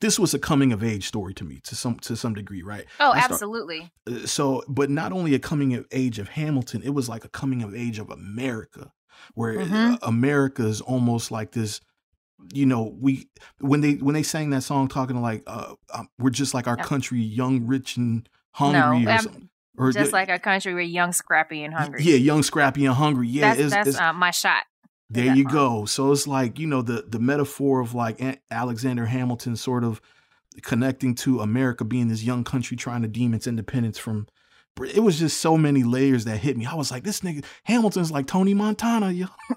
this 0.00 0.18
was 0.18 0.34
a 0.34 0.38
coming 0.38 0.72
of 0.72 0.82
age 0.82 1.06
story 1.06 1.34
to 1.34 1.44
me 1.44 1.60
to 1.64 1.74
some 1.74 1.98
to 2.00 2.16
some 2.16 2.34
degree 2.34 2.62
right 2.62 2.84
Oh, 3.00 3.12
start- 3.12 3.30
absolutely. 3.30 3.90
uh, 4.06 4.26
so 4.26 4.62
but 4.68 4.90
not 4.90 5.12
only 5.12 5.34
a 5.34 5.38
coming 5.38 5.74
of 5.74 5.86
age 5.92 6.18
of 6.18 6.28
hamilton 6.30 6.82
it 6.82 6.90
was 6.94 7.08
like 7.08 7.24
a 7.24 7.28
coming 7.28 7.62
of 7.62 7.74
age 7.74 7.98
of 7.98 8.10
america 8.10 8.92
where 9.34 9.60
uh, 9.60 9.64
Mhm. 9.64 9.98
america 10.02 10.66
is 10.66 10.80
almost 10.80 11.30
like 11.30 11.52
this 11.52 11.80
you 12.52 12.66
know 12.66 12.94
we 13.00 13.28
when 13.60 13.80
they 13.80 13.94
when 13.94 14.14
they 14.14 14.22
sang 14.22 14.50
that 14.50 14.62
song 14.62 14.88
talking 14.88 15.20
like 15.22 15.42
uh 15.46 15.74
um, 15.94 16.08
we're 16.18 16.30
just 16.30 16.52
like 16.54 16.66
our 16.66 16.76
country 16.76 17.20
young 17.20 17.66
rich 17.66 17.96
and 17.96 18.28
hungry 18.52 19.00
no, 19.00 19.10
or 19.10 19.14
um, 19.14 19.18
something 19.20 19.48
or 19.78 19.92
just 19.92 20.10
the- 20.10 20.16
like 20.16 20.28
a 20.30 20.38
country 20.38 20.72
where 20.72 20.82
young, 20.82 21.12
scrappy, 21.12 21.62
and 21.62 21.74
hungry. 21.74 22.02
yeah 22.02 22.16
young 22.16 22.42
scrappy 22.42 22.86
and 22.86 22.94
hungry 22.94 23.28
yeah 23.28 23.48
that's 23.54 23.60
it's, 23.60 23.70
that's 23.74 23.88
it's- 23.88 24.02
uh, 24.02 24.12
my 24.12 24.30
shot. 24.30 24.64
There 25.10 25.34
you 25.34 25.44
part. 25.44 25.54
go. 25.54 25.84
So 25.84 26.12
it's 26.12 26.26
like 26.26 26.58
you 26.58 26.66
know 26.66 26.82
the 26.82 27.04
the 27.08 27.18
metaphor 27.18 27.80
of 27.80 27.94
like 27.94 28.20
An- 28.20 28.38
alexander 28.50 29.06
hamilton 29.06 29.56
sort 29.56 29.84
of 29.84 30.00
connecting 30.62 31.14
to 31.14 31.40
america 31.40 31.84
being 31.84 32.08
this 32.08 32.22
young 32.22 32.42
country 32.42 32.76
trying 32.76 33.02
to 33.02 33.08
deem 33.08 33.34
its 33.34 33.46
independence 33.46 33.98
from 33.98 34.26
it 34.84 35.02
was 35.02 35.18
just 35.18 35.40
so 35.40 35.56
many 35.56 35.82
layers 35.84 36.26
that 36.26 36.36
hit 36.36 36.54
me. 36.56 36.66
I 36.66 36.74
was 36.74 36.90
like 36.90 37.02
this 37.02 37.20
nigga 37.20 37.44
hamilton's 37.64 38.10
like 38.10 38.26
tony 38.26 38.52
montana 38.52 39.10
yo. 39.10 39.26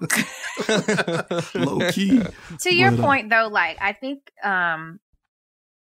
Low 1.54 1.90
key 1.90 2.22
To 2.60 2.74
your 2.74 2.90
But, 2.92 3.00
uh, 3.00 3.02
point, 3.02 3.30
though, 3.30 3.48
like 3.48 3.76
I 3.80 3.92
think, 3.92 4.30
um, 4.42 4.98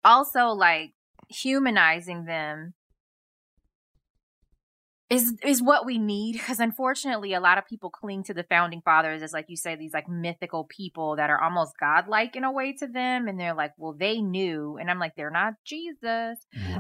also 0.05 0.49
like 0.49 0.93
humanizing 1.29 2.25
them 2.25 2.75
is 5.13 5.35
is 5.45 5.63
what 5.63 5.85
we 5.85 5.99
need 5.99 6.33
because 6.33 6.59
unfortunately 6.59 7.35
a 7.35 7.41
lot 7.41 7.59
of 7.59 7.67
people 7.67 7.91
cling 7.91 8.23
to 8.25 8.33
the 8.35 8.45
founding 8.45 8.81
fathers 8.81 9.23
as 9.23 9.33
like 9.33 9.47
you 9.49 9.57
say 9.57 9.77
these 9.77 9.93
like 9.93 10.09
mythical 10.09 10.65
people 10.65 11.17
that 11.17 11.29
are 11.31 11.43
almost 11.43 11.73
godlike 11.79 12.35
in 12.35 12.45
a 12.45 12.53
way 12.53 12.73
to 12.73 12.87
them 12.87 13.29
and 13.29 13.39
they're 13.39 13.55
like 13.55 13.73
well 13.77 13.93
they 13.93 14.21
knew 14.21 14.79
and 14.81 14.91
i'm 14.91 14.99
like 14.99 15.15
they're 15.17 15.31
not 15.31 15.55
jesus. 15.65 16.39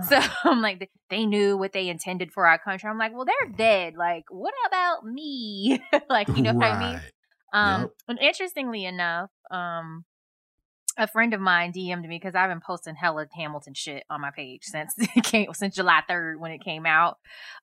So 0.09 0.18
i'm 0.45 0.62
like 0.62 0.91
they 1.11 1.26
knew 1.26 1.57
what 1.57 1.72
they 1.72 1.89
intended 1.89 2.33
for 2.33 2.47
our 2.47 2.59
country. 2.59 2.89
I'm 2.89 2.99
like 2.99 3.12
well 3.14 3.26
they're 3.26 3.53
dead. 3.57 3.95
Like 3.97 4.24
what 4.30 4.55
about 4.66 5.05
me? 5.05 5.83
Like 6.09 6.28
you 6.28 6.43
know 6.43 6.55
what 6.55 6.66
i 6.66 6.78
mean? 6.78 7.01
Um, 7.53 7.80
Yep. 7.83 7.91
and 8.09 8.18
interestingly 8.20 8.85
enough, 8.87 9.30
um, 9.51 10.05
a 10.99 11.07
friend 11.07 11.34
of 11.34 11.40
mine 11.40 11.72
DM'd 11.72 12.07
me 12.07 12.18
because 12.18 12.34
I've 12.34 12.51
been 12.51 12.61
posting 12.61 12.95
hella 12.95 13.26
Hamilton 13.34 13.74
shit 13.74 14.05
on 14.11 14.20
my 14.20 14.30
page 14.30 14.64
since 14.64 14.95
it 14.99 15.24
came 15.24 15.53
since 15.55 15.74
July 15.74 16.03
third 16.07 16.40
when 16.40 16.53
it 16.53 16.62
came 16.62 16.86
out. 16.86 17.18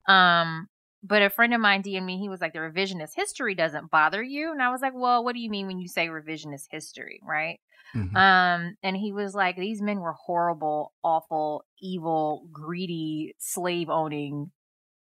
Um, 0.08 0.68
but 1.04 1.22
a 1.22 1.30
friend 1.30 1.54
of 1.54 1.62
mine 1.62 1.84
DM'd 1.84 2.06
me. 2.06 2.20
He 2.20 2.30
was 2.30 2.42
like, 2.42 2.54
"The 2.54 2.60
revisionist 2.60 3.16
history 3.16 3.56
doesn't 3.56 3.92
bother 3.92 4.22
you," 4.22 4.52
and 4.52 4.62
I 4.62 4.70
was 4.70 4.82
like, 4.82 4.94
"Well, 4.94 5.24
what 5.24 5.34
do 5.34 5.40
you 5.40 5.50
mean 5.50 5.68
when 5.68 5.80
you 5.80 5.88
say 5.88 6.08
revisionist 6.08 6.68
history, 6.70 7.22
right?" 7.24 7.60
Mhm. 7.96 8.16
Um, 8.16 8.78
and 8.84 8.96
he 8.98 9.12
was 9.14 9.34
like, 9.34 9.56
"These 9.56 9.82
men 9.82 10.00
were 10.00 10.14
horrible, 10.14 10.94
awful, 11.04 11.66
evil, 11.80 12.48
greedy, 12.52 13.36
slave 13.40 13.90
owning 13.90 14.52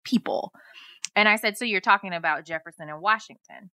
people." 0.03 0.53
And 1.15 1.27
I 1.27 1.35
said, 1.35 1.57
"So 1.57 1.65
you're 1.65 1.81
talking 1.81 2.13
about 2.13 2.45
Jefferson 2.45 2.89
and 2.89 3.01
Washington?" 3.01 3.69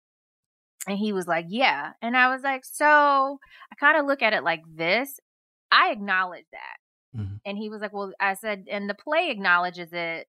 And 0.87 0.97
he 0.97 1.13
was 1.13 1.27
like, 1.27 1.45
Yeah. 1.49 1.93
And 2.01 2.15
I 2.17 2.29
was 2.33 2.41
like, 2.43 2.63
So 2.65 2.85
I 3.71 3.75
kind 3.79 3.97
of 3.97 4.05
look 4.05 4.21
at 4.21 4.33
it 4.33 4.43
like 4.43 4.61
this. 4.67 5.19
I 5.71 5.91
acknowledge 5.91 6.45
that. 6.51 7.19
Mhm. 7.19 7.39
And 7.45 7.57
he 7.57 7.69
was 7.69 7.81
like, 7.81 7.93
Well, 7.93 8.13
I 8.19 8.33
said, 8.33 8.65
and 8.69 8.89
the 8.89 8.93
play 8.95 9.29
acknowledges 9.29 9.89
it 9.93 10.27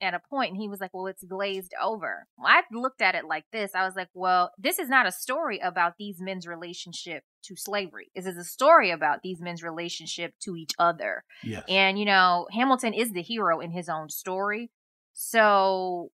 at 0.00 0.12
a 0.12 0.18
point. 0.18 0.28
point 0.30 0.50
and 0.52 0.60
he 0.60 0.68
was 0.68 0.80
like, 0.80 0.90
Well, 0.92 1.06
it's 1.06 1.24
glazed 1.24 1.72
over. 1.80 2.26
Well, 2.36 2.48
I 2.48 2.62
looked 2.72 3.00
at 3.00 3.14
it 3.14 3.24
like 3.24 3.44
this. 3.52 3.70
I 3.74 3.86
was 3.86 3.94
like, 3.96 4.08
Well, 4.12 4.50
this 4.58 4.78
is 4.78 4.88
not 4.88 5.06
a 5.06 5.12
story 5.12 5.58
about 5.60 5.94
these 5.98 6.20
men's 6.20 6.46
relationship 6.46 7.22
to 7.44 7.56
slavery. 7.56 8.10
This 8.14 8.26
is 8.26 8.36
a 8.36 8.44
story 8.44 8.90
about 8.90 9.20
these 9.22 9.40
men's 9.40 9.62
relationship 9.62 10.34
to 10.40 10.56
each 10.56 10.72
other. 10.78 11.24
Yes. 11.42 11.64
And, 11.68 11.98
you 11.98 12.04
know, 12.04 12.46
Hamilton 12.52 12.92
is 12.92 13.12
the 13.12 13.22
hero 13.22 13.60
in 13.60 13.70
his 13.70 13.88
own 13.88 14.10
story. 14.10 14.70
So 15.14 16.10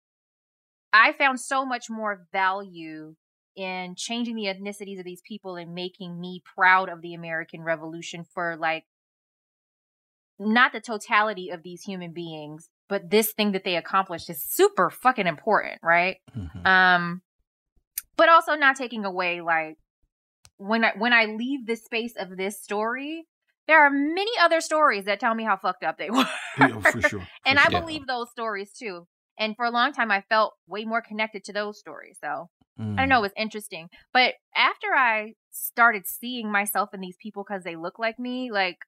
I 0.92 1.12
found 1.12 1.40
so 1.40 1.64
much 1.64 1.86
more 1.88 2.26
value 2.32 3.14
in 3.60 3.94
changing 3.94 4.36
the 4.36 4.44
ethnicities 4.46 4.98
of 4.98 5.04
these 5.04 5.20
people 5.20 5.56
and 5.56 5.74
making 5.74 6.18
me 6.18 6.42
proud 6.56 6.88
of 6.88 7.02
the 7.02 7.12
American 7.14 7.62
Revolution 7.62 8.24
for 8.24 8.56
like 8.56 8.84
not 10.38 10.72
the 10.72 10.80
totality 10.80 11.50
of 11.50 11.62
these 11.62 11.82
human 11.82 12.12
beings, 12.12 12.70
but 12.88 13.10
this 13.10 13.32
thing 13.32 13.52
that 13.52 13.62
they 13.64 13.76
accomplished 13.76 14.30
is 14.30 14.42
super 14.42 14.88
fucking 14.88 15.26
important, 15.26 15.78
right? 15.82 16.16
Mhm. 16.34 16.66
Um 16.66 17.22
but 18.16 18.28
also 18.28 18.54
not 18.54 18.76
taking 18.76 19.04
away 19.04 19.40
like 19.42 19.76
when 20.56 20.84
I 20.84 20.92
when 20.96 21.12
I 21.12 21.26
leave 21.26 21.66
the 21.66 21.76
space 21.76 22.14
of 22.16 22.36
this 22.36 22.62
story, 22.62 23.26
there 23.66 23.84
are 23.84 23.90
many 23.90 24.32
other 24.40 24.62
stories 24.62 25.04
that 25.04 25.20
tell 25.20 25.34
me 25.34 25.44
how 25.44 25.56
fucked 25.58 25.84
up 25.84 25.98
they 25.98 26.10
were. 26.16 26.24
Yeah, 26.58 26.80
for 26.80 27.00
sure. 27.02 27.26
and 27.44 27.58
for 27.58 27.66
I 27.66 27.80
believe 27.80 28.06
those 28.06 28.30
stories 28.30 28.72
too. 28.72 29.06
And 29.38 29.54
for 29.54 29.66
a 29.66 29.70
long 29.70 29.92
time 29.92 30.10
I 30.10 30.22
felt 30.30 30.54
way 30.66 30.84
more 30.86 31.02
connected 31.02 31.44
to 31.44 31.52
those 31.52 31.78
stories. 31.78 32.18
So 32.22 32.48
I 32.78 32.82
Mm. 32.82 32.96
don't 32.96 33.08
know, 33.08 33.18
it 33.18 33.22
was 33.22 33.32
interesting. 33.36 33.88
But 34.12 34.34
after 34.54 34.88
I 34.94 35.34
started 35.50 36.06
seeing 36.06 36.50
myself 36.50 36.90
in 36.94 37.00
these 37.00 37.16
people 37.20 37.44
because 37.46 37.64
they 37.64 37.76
look 37.76 37.98
like 37.98 38.18
me, 38.18 38.50
like 38.50 38.78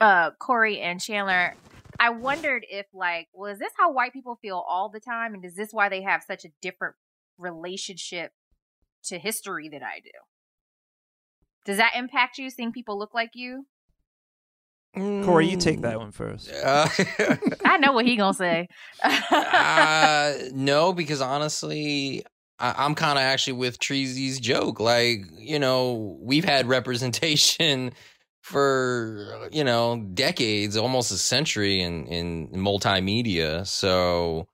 uh 0.00 0.30
Corey 0.40 0.80
and 0.80 1.00
Chandler, 1.00 1.54
I 1.98 2.10
wondered 2.10 2.64
if 2.70 2.86
like, 2.92 3.28
well, 3.32 3.52
is 3.52 3.58
this 3.58 3.72
how 3.78 3.92
white 3.92 4.12
people 4.12 4.38
feel 4.40 4.62
all 4.66 4.88
the 4.88 5.00
time? 5.00 5.34
And 5.34 5.44
is 5.44 5.54
this 5.54 5.70
why 5.72 5.88
they 5.88 6.02
have 6.02 6.22
such 6.22 6.44
a 6.44 6.48
different 6.62 6.94
relationship 7.38 8.32
to 9.04 9.18
history 9.18 9.68
than 9.68 9.82
I 9.82 10.00
do? 10.02 10.10
Does 11.66 11.76
that 11.76 11.92
impact 11.94 12.38
you 12.38 12.50
seeing 12.50 12.72
people 12.72 12.98
look 12.98 13.14
like 13.14 13.30
you? 13.34 13.66
Corey, 14.94 15.46
you 15.46 15.56
take 15.56 15.82
that 15.82 15.98
one 15.98 16.10
first. 16.10 16.50
Uh, 16.52 16.88
I 17.64 17.76
know 17.78 17.92
what 17.92 18.06
he 18.06 18.16
gonna 18.16 18.34
say. 18.48 18.66
uh, 19.04 20.34
no, 20.52 20.92
because 20.92 21.20
honestly, 21.20 22.24
I, 22.60 22.74
I'm 22.76 22.94
kind 22.94 23.18
of 23.18 23.22
actually 23.22 23.54
with 23.54 23.78
Treasy's 23.78 24.38
joke. 24.38 24.78
Like, 24.78 25.24
you 25.36 25.58
know, 25.58 26.18
we've 26.20 26.44
had 26.44 26.66
representation 26.68 27.92
for 28.42 29.48
you 29.52 29.64
know 29.64 30.02
decades, 30.14 30.76
almost 30.76 31.10
a 31.12 31.18
century 31.18 31.80
in 31.80 32.06
in 32.06 32.48
multimedia. 32.48 33.66
So, 33.66 34.48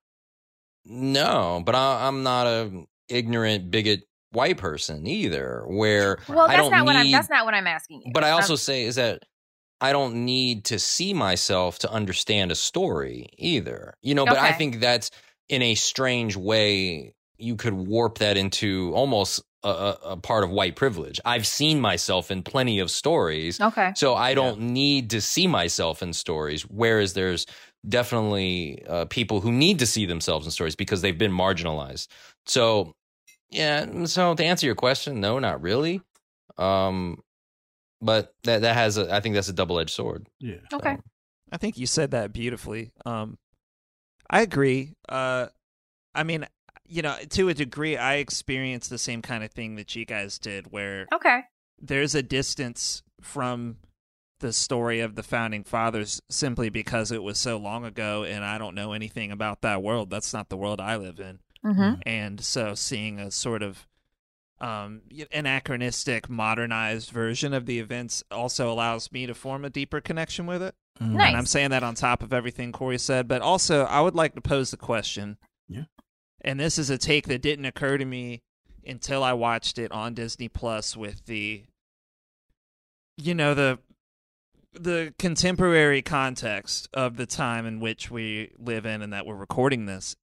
no, 0.85 1.63
but 1.65 1.75
I, 1.75 2.07
I'm 2.07 2.23
not 2.23 2.47
a 2.47 2.87
ignorant 3.09 3.71
bigot 3.71 4.03
white 4.33 4.59
person 4.59 5.07
either. 5.07 5.65
Where 5.67 6.19
well, 6.29 6.49
that's 6.49 6.71
not 6.71 6.85
what 6.85 6.97
I'm. 6.97 7.11
That's 7.11 7.31
not 7.31 7.45
what 7.45 7.55
I'm 7.55 7.67
asking 7.67 8.03
you. 8.07 8.13
but 8.13 8.25
I 8.25 8.31
also 8.31 8.57
say 8.57 8.85
is 8.85 8.97
that 8.97 9.25
I 9.81 9.93
don't 9.93 10.25
need 10.25 10.67
to 10.67 10.79
see 10.79 11.13
myself 11.13 11.81
to 11.81 11.91
understand 11.91 12.51
a 12.51 12.57
story 12.57 13.29
either. 13.37 13.95
You 14.03 14.15
know, 14.15 14.25
but 14.25 14.39
I 14.39 14.53
think 14.53 14.81
that's 14.81 15.11
in 15.49 15.63
a 15.63 15.75
strange 15.75 16.37
way 16.37 17.15
you 17.39 17.57
could 17.57 17.75
warp 17.75 18.19
that 18.19 18.37
into 18.37 18.93
almost 18.95 19.43
a, 19.63 19.69
a, 19.69 19.99
a 20.03 20.17
part 20.17 20.45
of 20.45 20.51
white 20.51 20.77
privilege. 20.77 21.21
I've 21.25 21.47
seen 21.47 21.81
myself 21.81 22.31
in 22.31 22.43
plenty 22.43 22.79
of 22.79 22.91
stories. 22.91 23.61
okay. 23.61 23.93
So 23.97 24.15
I 24.15 24.35
don't 24.35 24.61
need 24.61 25.11
to 25.11 25.21
see 25.21 25.47
myself 25.47 26.03
in 26.03 26.13
stories. 26.13 26.63
Whereas 26.63 27.15
there's 27.15 27.47
definitely 27.89 28.85
uh, 28.89 29.07
people 29.07 29.41
who 29.41 29.53
need 29.53 29.81
to 29.81 29.87
see 29.87 30.07
themselves 30.07 30.47
in 30.47 30.53
stories 30.53 30.77
because 30.77 31.03
they've 31.03 31.19
been 31.19 31.33
marginalized. 31.33 32.09
So 32.47 32.95
yeah. 33.51 34.05
So 34.05 34.35
to 34.35 34.45
answer 34.45 34.67
your 34.67 34.75
question, 34.75 35.21
no, 35.21 35.39
not 35.39 35.63
really. 35.63 36.01
Um, 36.59 37.23
but 38.01 38.35
that 38.45 38.63
that 38.63 38.75
has 38.75 38.99
a, 38.99 39.13
I 39.13 39.21
think 39.21 39.35
that's 39.35 39.49
a 39.49 39.53
double 39.53 39.79
edged 39.81 39.91
sword. 39.91 40.27
Yeah. 40.39 40.57
Okay. 40.73 40.97
I 41.51 41.57
think 41.59 41.79
you 41.79 41.87
said 41.87 42.11
that 42.11 42.33
beautifully. 42.33 42.91
Um, 43.05 43.39
I 44.29 44.43
agree. 44.43 44.95
Uh, 45.09 45.47
I 46.15 46.25
mean, 46.25 46.47
you 46.89 47.03
know, 47.03 47.17
to 47.31 47.49
a 47.49 47.55
degree, 47.55 47.97
I 47.97 48.15
experienced 48.17 48.91
the 48.91 48.99
same 48.99 49.23
kind 49.23 49.43
of 49.45 49.51
thing 49.53 49.77
that 49.77 49.95
you 49.97 50.05
guys 50.05 50.39
did, 50.39 50.73
where 50.73 51.07
Okay. 51.15 51.41
there's 51.81 52.15
a 52.15 52.23
distance 52.23 53.03
from 53.21 53.77
the 54.41 54.53
story 54.53 55.01
of 55.01 55.15
the 55.15 55.23
founding 55.23 55.65
fathers 55.65 56.21
simply 56.29 56.69
because 56.69 57.11
it 57.11 57.23
was 57.23 57.39
so 57.39 57.57
long 57.57 57.85
ago 57.87 58.23
and 58.23 58.45
I 58.45 58.59
don't 58.59 58.75
know 58.75 58.93
anything 58.93 59.31
about 59.33 59.63
that 59.63 59.83
world. 59.83 60.11
That's 60.11 60.35
not 60.35 60.51
the 60.51 60.59
world 60.59 60.79
I 60.81 60.97
live 60.97 61.19
in. 61.19 61.39
Mm-hmm. 61.65 62.01
And 62.05 62.41
so 62.43 62.75
seeing 62.75 63.19
a 63.19 63.31
sort 63.31 63.63
of 63.63 63.87
um, 64.61 65.03
anachronistic, 65.33 66.29
modernized 66.29 67.11
version 67.11 67.55
of 67.55 67.67
the 67.67 67.79
events 67.79 68.23
also 68.31 68.71
allows 68.71 69.11
me 69.11 69.27
to 69.27 69.35
form 69.35 69.65
a 69.65 69.71
deeper 69.71 70.01
connection 70.01 70.47
with 70.47 70.63
it. 70.63 70.75
Mm. 71.01 71.13
Nice. 71.13 71.29
And 71.29 71.37
I'm 71.37 71.47
saying 71.47 71.71
that 71.71 71.83
on 71.83 71.95
top 71.95 72.23
of 72.23 72.33
everything 72.33 72.73
Corey 72.73 72.99
said, 72.99 73.29
but 73.29 73.43
also 73.43 73.85
I 73.85 74.01
would 74.01 74.15
like 74.15 74.35
to 74.35 74.41
pose 74.41 74.71
the 74.71 74.77
question. 74.77 75.39
Yeah. 75.69 75.85
And 76.43 76.61
this 76.61 76.79
is 76.79 76.91
a 76.91 76.99
take 76.99 77.27
that 77.29 77.43
didn't 77.43 77.65
occur 77.65 77.99
to 77.99 78.05
me 78.05 78.43
until 78.87 79.25
I 79.25 79.33
watched 79.33 79.79
it 79.79 79.91
on 79.91 80.15
Disney 80.15 80.49
Plus 80.49 80.97
with 80.97 81.27
the 81.27 81.65
you 83.17 83.35
know 83.35 83.55
the 83.55 83.79
the 84.79 85.15
contemporary 85.19 86.03
context 86.03 86.87
of 86.93 87.17
the 87.17 87.25
time 87.27 87.65
in 87.67 87.81
which 87.81 88.11
we 88.11 88.53
live 88.59 88.85
in 88.85 89.01
and 89.03 89.13
that 89.13 89.25
we're 89.27 89.35
recording 89.35 89.87
this. 89.87 90.15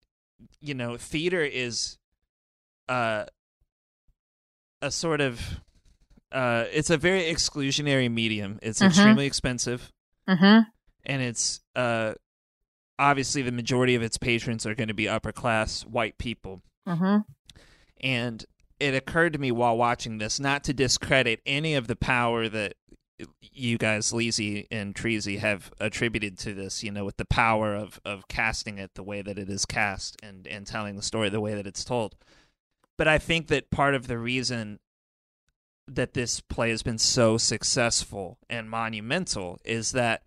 You 0.62 0.76
know, 0.76 0.98
theater 0.98 1.42
is 1.42 1.98
uh 2.88 3.26
a 4.82 4.92
sort 4.92 5.22
of 5.22 5.60
uh 6.32 6.66
it's 6.72 6.90
a 6.90 6.98
very 6.98 7.24
exclusionary 7.24 8.12
medium. 8.12 8.60
It's 8.62 8.80
Mhm. 8.82 8.88
extremely 8.88 9.26
expensive 9.26 9.92
Mm-hmm. 10.30 10.70
and 11.06 11.22
it's 11.22 11.60
uh 11.76 12.14
obviously 13.04 13.42
the 13.42 13.52
majority 13.52 13.96
of 13.96 14.02
its 14.02 14.18
patrons 14.18 14.66
are 14.66 14.74
going 14.74 14.88
to 14.88 14.94
be 14.94 15.08
upper 15.10 15.32
class 15.32 15.84
white 15.86 16.18
people 16.18 16.62
Mm-hmm. 16.88 17.20
and 18.02 18.46
it 18.80 18.94
occurred 18.94 19.32
to 19.34 19.40
me 19.40 19.52
while 19.52 19.78
watching 19.78 20.18
this 20.18 20.38
not 20.40 20.66
to 20.66 20.74
discredit 20.74 21.40
any 21.46 21.76
of 21.76 21.88
the 21.88 21.96
power 21.96 22.50
that 22.50 22.74
you 23.40 23.78
guys 23.78 24.12
Leezy 24.12 24.68
and 24.70 24.94
Treasy 24.94 25.40
have 25.40 25.72
attributed 25.80 26.38
to 26.40 26.54
this 26.54 26.84
you 26.84 26.92
know 26.92 27.06
with 27.06 27.16
the 27.18 27.26
power 27.26 27.74
of 27.74 28.02
of 28.04 28.28
casting 28.28 28.80
it 28.80 28.96
the 28.96 29.04
way 29.04 29.22
that 29.22 29.40
it 29.40 29.50
is 29.50 29.66
cast 29.66 30.18
and 30.22 30.46
and 30.46 30.68
telling 30.68 30.98
the 30.98 31.02
story 31.02 31.30
the 31.30 31.40
way 31.40 31.54
that 31.54 31.68
it's 31.68 31.86
told 31.86 32.16
but 32.98 33.08
i 33.08 33.18
think 33.18 33.48
that 33.48 33.72
part 33.72 33.96
of 33.96 34.08
the 34.08 34.18
reason 34.18 34.80
that 35.88 36.14
this 36.14 36.42
play 36.42 36.70
has 36.70 36.84
been 36.84 36.98
so 36.98 37.38
successful 37.38 38.40
and 38.50 38.70
monumental 38.70 39.60
is 39.64 39.92
that 39.94 40.24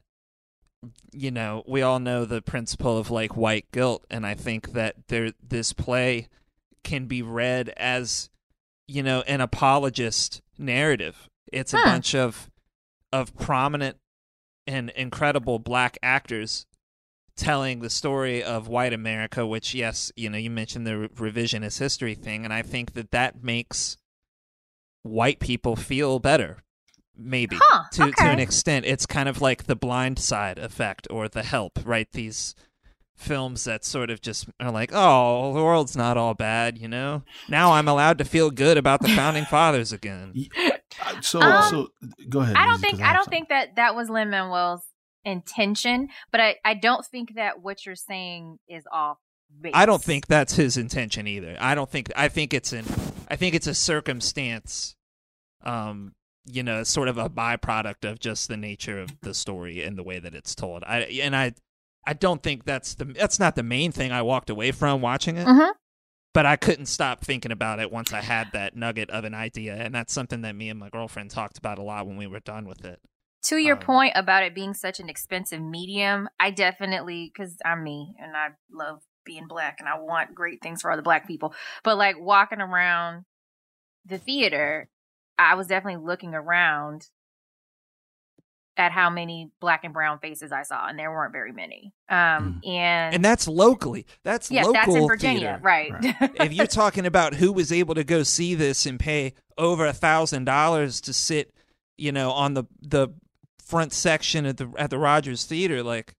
you 1.12 1.30
know 1.30 1.62
we 1.66 1.82
all 1.82 1.98
know 1.98 2.24
the 2.24 2.42
principle 2.42 2.98
of 2.98 3.10
like 3.10 3.36
white 3.36 3.70
guilt 3.72 4.04
and 4.10 4.26
i 4.26 4.34
think 4.34 4.72
that 4.72 4.94
there 5.08 5.32
this 5.42 5.72
play 5.72 6.28
can 6.86 7.06
be 7.06 7.20
read 7.20 7.68
as 7.76 8.30
you 8.86 9.02
know 9.02 9.22
an 9.22 9.40
apologist 9.40 10.40
narrative. 10.56 11.28
It's 11.52 11.74
a 11.74 11.78
bunch 11.84 12.14
of 12.14 12.50
of 13.12 13.36
prominent 13.36 13.98
and 14.66 14.90
incredible 14.90 15.58
black 15.58 15.98
actors 16.02 16.66
telling 17.36 17.80
the 17.80 17.90
story 17.90 18.42
of 18.42 18.66
white 18.66 18.94
america 18.94 19.46
which 19.46 19.74
yes 19.74 20.10
you 20.16 20.30
know 20.30 20.38
you 20.38 20.48
mentioned 20.50 20.86
the 20.86 20.96
re- 20.96 21.08
revisionist 21.08 21.78
history 21.78 22.14
thing 22.14 22.44
and 22.44 22.52
i 22.52 22.62
think 22.62 22.94
that 22.94 23.10
that 23.10 23.44
makes 23.44 23.98
white 25.02 25.38
people 25.38 25.76
feel 25.76 26.18
better 26.18 26.62
maybe 27.18 27.58
Huh, 27.60 27.84
to 27.92 28.10
to 28.12 28.30
an 28.30 28.38
extent 28.38 28.84
it's 28.86 29.06
kind 29.06 29.28
of 29.28 29.40
like 29.40 29.64
the 29.64 29.76
blind 29.76 30.18
side 30.18 30.58
effect 30.58 31.06
or 31.10 31.28
the 31.28 31.42
help 31.42 31.78
right 31.84 32.08
these 32.12 32.54
films 33.16 33.64
that 33.64 33.84
sort 33.84 34.10
of 34.10 34.20
just 34.20 34.46
are 34.60 34.70
like 34.70 34.90
oh 34.92 35.54
the 35.54 35.62
world's 35.62 35.96
not 35.96 36.18
all 36.18 36.34
bad 36.34 36.76
you 36.76 36.86
know 36.88 37.22
now 37.48 37.72
i'm 37.72 37.88
allowed 37.88 38.18
to 38.18 38.24
feel 38.24 38.50
good 38.50 38.76
about 38.76 39.00
the 39.00 39.08
founding 39.08 39.44
fathers 39.46 39.92
again 39.92 40.34
Uh, 41.00 41.20
So, 41.22 41.40
Um, 41.42 41.70
so 41.70 41.88
go 42.28 42.40
ahead. 42.40 42.56
I 42.56 42.64
don't 42.66 42.72
Lizzie, 42.72 42.82
think 42.82 42.92
'cause 43.00 43.08
I 43.08 43.12
don't 43.12 43.24
something. 43.24 43.30
think 43.30 43.48
that 43.50 43.76
that 43.76 43.94
was 43.94 44.08
Lin 44.10 44.30
Manuel's 44.30 44.82
intention, 45.24 46.08
but 46.32 46.40
I 46.40 46.56
I 46.64 46.74
don't 46.74 47.04
think 47.06 47.34
that 47.34 47.60
what 47.62 47.84
you're 47.86 47.94
saying 47.96 48.58
is 48.68 48.84
off 48.92 49.18
base. 49.60 49.72
I 49.74 49.84
don't 49.86 50.02
think 50.02 50.26
that's 50.26 50.54
his 50.56 50.76
intention 50.76 51.26
either. 51.26 51.56
I 51.60 51.74
don't 51.74 51.90
think 51.90 52.10
I 52.16 52.28
think 52.28 52.54
it's 52.54 52.72
an 52.72 52.84
I 53.28 53.36
think 53.36 53.54
it's 53.54 53.66
a 53.66 53.74
circumstance 53.74 54.96
um 55.64 56.14
you 56.46 56.62
know, 56.62 56.82
sort 56.82 57.08
of 57.08 57.18
a 57.18 57.28
byproduct 57.28 58.08
of 58.08 58.20
just 58.20 58.48
the 58.48 58.56
nature 58.56 59.00
of 59.00 59.20
the 59.20 59.34
story 59.34 59.82
and 59.82 59.98
the 59.98 60.02
way 60.02 60.18
that 60.18 60.34
it's 60.34 60.54
told. 60.54 60.84
I 60.84 61.00
and 61.22 61.34
I 61.34 61.54
I 62.06 62.12
don't 62.12 62.42
think 62.42 62.64
that's 62.64 62.94
the 62.94 63.04
that's 63.04 63.38
not 63.40 63.56
the 63.56 63.62
main 63.62 63.92
thing 63.92 64.12
I 64.12 64.22
walked 64.22 64.50
away 64.50 64.70
from 64.72 65.00
watching 65.00 65.36
it. 65.36 65.46
Mhm. 65.46 65.72
But 66.32 66.46
I 66.46 66.56
couldn't 66.56 66.86
stop 66.86 67.24
thinking 67.24 67.50
about 67.50 67.80
it 67.80 67.90
once 67.90 68.12
I 68.12 68.20
had 68.20 68.52
that 68.52 68.76
nugget 68.76 69.10
of 69.10 69.24
an 69.24 69.34
idea 69.34 69.74
and 69.74 69.94
that's 69.94 70.12
something 70.12 70.42
that 70.42 70.54
me 70.54 70.68
and 70.68 70.78
my 70.78 70.90
girlfriend 70.90 71.30
talked 71.30 71.58
about 71.58 71.78
a 71.78 71.82
lot 71.82 72.06
when 72.06 72.16
we 72.16 72.26
were 72.26 72.40
done 72.40 72.68
with 72.68 72.84
it. 72.84 73.00
To 73.44 73.56
your 73.56 73.76
Um, 73.76 73.82
point 73.82 74.12
about 74.14 74.42
it 74.42 74.54
being 74.54 74.74
such 74.74 75.00
an 75.00 75.08
expensive 75.08 75.62
medium, 75.62 76.28
I 76.38 76.50
definitely 76.50 77.32
because 77.32 77.56
I'm 77.64 77.82
me 77.82 78.14
and 78.20 78.36
I 78.36 78.50
love 78.70 79.02
being 79.24 79.46
black 79.48 79.76
and 79.80 79.88
I 79.88 79.98
want 79.98 80.34
great 80.34 80.62
things 80.62 80.82
for 80.82 80.90
other 80.92 81.02
black 81.02 81.26
people. 81.26 81.54
But 81.82 81.96
like 81.96 82.16
walking 82.18 82.60
around 82.60 83.24
the 84.04 84.18
theater, 84.18 84.88
I 85.38 85.54
was 85.54 85.66
definitely 85.66 86.04
looking 86.04 86.34
around 86.34 87.08
at 88.78 88.92
how 88.92 89.08
many 89.08 89.50
black 89.60 89.84
and 89.84 89.94
brown 89.94 90.18
faces 90.18 90.52
I 90.52 90.62
saw, 90.62 90.86
and 90.86 90.98
there 90.98 91.10
weren't 91.10 91.32
very 91.32 91.52
many. 91.52 91.92
Um, 92.10 92.60
Mm. 92.62 92.68
and 92.68 93.14
and 93.16 93.24
that's 93.24 93.48
locally. 93.48 94.06
That's 94.22 94.50
yes, 94.50 94.66
local 94.66 94.74
that's 94.74 94.94
in 95.02 95.06
Virginia, 95.06 95.40
theater. 95.40 95.60
right? 95.62 95.92
if 96.40 96.52
you're 96.52 96.66
talking 96.82 97.06
about 97.06 97.34
who 97.34 97.52
was 97.52 97.72
able 97.72 97.94
to 97.94 98.04
go 98.04 98.22
see 98.22 98.54
this 98.54 98.84
and 98.84 99.00
pay 99.00 99.32
over 99.56 99.86
a 99.86 99.94
thousand 99.94 100.44
dollars 100.44 101.00
to 101.02 101.14
sit, 101.14 101.54
you 101.96 102.12
know, 102.12 102.30
on 102.32 102.52
the 102.54 102.64
the 102.82 103.08
front 103.58 103.92
section 103.94 104.44
at 104.44 104.58
the 104.58 104.70
at 104.76 104.90
the 104.90 104.98
Rodgers 104.98 105.44
Theater, 105.44 105.82
like, 105.82 106.12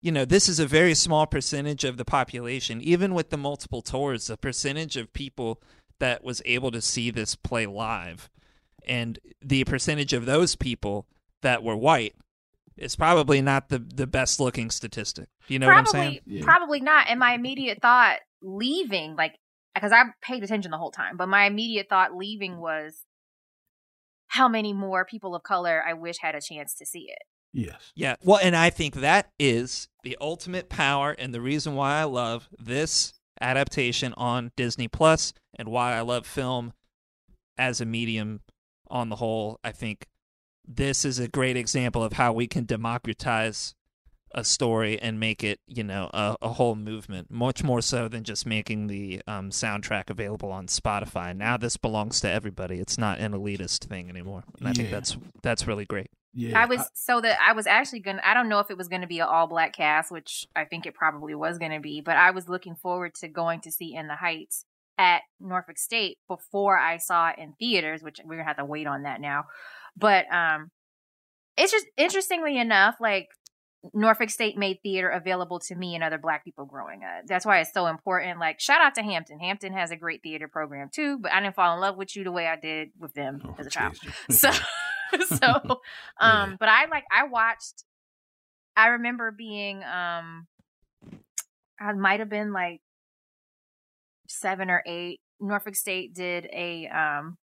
you 0.00 0.12
know, 0.12 0.24
this 0.24 0.48
is 0.48 0.60
a 0.60 0.66
very 0.66 0.94
small 0.94 1.26
percentage 1.26 1.82
of 1.82 1.96
the 1.96 2.04
population. 2.04 2.80
Even 2.80 3.12
with 3.12 3.30
the 3.30 3.36
multiple 3.36 3.82
tours, 3.82 4.28
the 4.28 4.36
percentage 4.36 4.96
of 4.96 5.12
people 5.12 5.60
that 5.98 6.22
was 6.22 6.40
able 6.44 6.70
to 6.70 6.80
see 6.80 7.10
this 7.10 7.34
play 7.34 7.66
live, 7.66 8.30
and 8.88 9.18
the 9.42 9.64
percentage 9.64 10.12
of 10.12 10.26
those 10.26 10.56
people 10.56 11.06
that 11.42 11.62
were 11.62 11.76
white 11.76 12.14
is 12.76 12.96
probably 12.96 13.42
not 13.42 13.68
the 13.68 13.78
the 13.78 14.06
best 14.06 14.40
looking 14.40 14.70
statistic. 14.70 15.28
You 15.48 15.58
know 15.58 15.66
what 15.66 15.76
I'm 15.76 15.86
saying? 15.86 16.20
probably 16.24 16.38
Yeah. 16.38 16.44
probably 16.44 16.80
not 16.80 17.06
and 17.08 17.18
my 17.20 17.34
immediate 17.34 17.80
thought 17.82 18.18
leaving 18.42 19.16
like 19.16 19.34
because 19.74 19.90
i 19.92 20.02
paid 20.22 20.42
attention 20.44 20.70
the 20.70 20.78
whole 20.78 20.92
time 20.92 21.16
but 21.16 21.26
my 21.28 21.46
immediate 21.46 21.88
thought 21.88 22.14
leaving 22.16 22.58
was 22.58 23.02
how 24.28 24.46
many 24.48 24.72
more 24.72 25.04
people 25.04 25.34
of 25.34 25.42
color 25.42 25.82
i 25.84 25.92
wish 25.92 26.18
had 26.20 26.34
a 26.36 26.40
chance 26.40 26.74
to 26.74 26.86
see 26.86 27.06
it 27.08 27.18
Yes. 27.54 27.92
Yeah. 27.96 28.16
Well, 28.22 28.38
and 28.42 28.54
I 28.54 28.68
think 28.68 28.96
that 28.96 29.30
is 29.38 29.88
the 30.02 30.18
ultimate 30.20 30.68
power 30.68 31.12
and 31.18 31.32
the 31.32 31.40
reason 31.40 31.74
why 31.74 31.94
I 31.98 32.04
love 32.04 32.46
this 32.58 33.14
adaptation 33.40 34.12
on 34.18 34.52
Disney 34.54 34.86
Plus 34.86 35.32
and 35.58 35.70
why 35.70 35.94
I 35.96 36.02
love 36.02 36.26
film 36.26 36.74
as 37.56 37.80
a 37.80 37.86
medium 37.86 38.40
on 38.90 39.08
the 39.08 39.16
whole. 39.16 39.58
I 39.62 39.72
think 39.72 40.06
this 40.66 41.04
is 41.04 41.18
a 41.18 41.28
great 41.28 41.56
example 41.56 42.02
of 42.02 42.14
how 42.14 42.32
we 42.32 42.46
can 42.46 42.64
democratize 42.64 43.74
a 44.32 44.44
story 44.44 45.00
and 45.00 45.18
make 45.18 45.42
it, 45.42 45.60
you 45.66 45.82
know, 45.82 46.10
a, 46.12 46.36
a 46.42 46.48
whole 46.50 46.74
movement, 46.74 47.30
much 47.30 47.64
more 47.64 47.80
so 47.80 48.08
than 48.08 48.24
just 48.24 48.46
making 48.46 48.86
the 48.86 49.22
um, 49.26 49.50
soundtrack 49.50 50.10
available 50.10 50.52
on 50.52 50.66
Spotify. 50.66 51.34
Now 51.34 51.56
this 51.56 51.76
belongs 51.76 52.20
to 52.20 52.30
everybody. 52.30 52.78
It's 52.78 52.98
not 52.98 53.18
an 53.18 53.32
elitist 53.32 53.86
thing 53.86 54.08
anymore. 54.10 54.44
And 54.58 54.68
I 54.68 54.72
think 54.72 54.90
that's 54.90 55.16
that's 55.42 55.66
really 55.66 55.86
great. 55.86 56.10
Yeah. 56.34 56.60
i 56.60 56.66
was 56.66 56.82
so 56.92 57.22
that 57.22 57.38
i 57.44 57.54
was 57.54 57.66
actually 57.66 58.00
gonna 58.00 58.20
i 58.22 58.34
don't 58.34 58.50
know 58.50 58.60
if 58.60 58.70
it 58.70 58.76
was 58.76 58.86
gonna 58.86 59.06
be 59.06 59.18
an 59.18 59.26
all 59.26 59.46
black 59.46 59.72
cast 59.72 60.12
which 60.12 60.46
i 60.54 60.66
think 60.66 60.84
it 60.84 60.94
probably 60.94 61.34
was 61.34 61.56
gonna 61.56 61.80
be 61.80 62.02
but 62.02 62.16
i 62.16 62.32
was 62.32 62.50
looking 62.50 62.76
forward 62.76 63.14
to 63.16 63.28
going 63.28 63.60
to 63.62 63.72
see 63.72 63.94
in 63.94 64.08
the 64.08 64.14
heights 64.14 64.66
at 64.98 65.22
norfolk 65.40 65.78
state 65.78 66.18
before 66.28 66.76
i 66.76 66.96
saw 66.96 67.28
it 67.30 67.36
in 67.38 67.54
theaters 67.58 68.02
which 68.02 68.18
we're 68.24 68.34
gonna 68.36 68.46
have 68.48 68.56
to 68.56 68.64
wait 68.64 68.86
on 68.86 69.02
that 69.04 69.20
now 69.20 69.44
but 69.96 70.24
um 70.32 70.70
it's 71.56 71.72
just 71.72 71.86
interestingly 71.96 72.58
enough 72.58 72.96
like 73.00 73.28
Norfolk 73.94 74.28
State 74.28 74.58
made 74.58 74.78
theater 74.82 75.08
available 75.08 75.60
to 75.60 75.74
me 75.76 75.94
and 75.94 76.02
other 76.02 76.18
black 76.18 76.44
people 76.44 76.66
growing 76.66 77.04
up. 77.04 77.26
That's 77.28 77.46
why 77.46 77.60
it's 77.60 77.72
so 77.72 77.86
important. 77.86 78.40
Like, 78.40 78.58
shout 78.58 78.80
out 78.80 78.96
to 78.96 79.02
Hampton. 79.02 79.38
Hampton 79.38 79.72
has 79.72 79.92
a 79.92 79.96
great 79.96 80.20
theater 80.20 80.48
program 80.48 80.88
too, 80.92 81.16
but 81.20 81.32
I 81.32 81.40
didn't 81.40 81.54
fall 81.54 81.74
in 81.74 81.80
love 81.80 81.96
with 81.96 82.16
you 82.16 82.24
the 82.24 82.32
way 82.32 82.48
I 82.48 82.56
did 82.56 82.88
with 82.98 83.14
them 83.14 83.40
Oh, 83.44 83.54
as 83.56 83.68
a 83.68 83.70
child. 83.70 83.96
So, 84.30 84.50
so, 85.28 85.46
um, 86.20 86.50
Yeah. 86.50 86.56
but 86.58 86.68
I 86.68 86.86
like, 86.86 87.04
I 87.12 87.28
watched, 87.28 87.84
I 88.76 88.88
remember 88.88 89.30
being, 89.30 89.82
um, 89.84 90.48
I 91.80 91.92
might 91.92 92.18
have 92.18 92.28
been 92.28 92.52
like 92.52 92.80
seven 94.28 94.70
or 94.70 94.82
eight. 94.86 95.20
Norfolk 95.40 95.74
State 95.76 96.14
did 96.14 96.46
a, 96.52 96.86
um, 96.88 97.36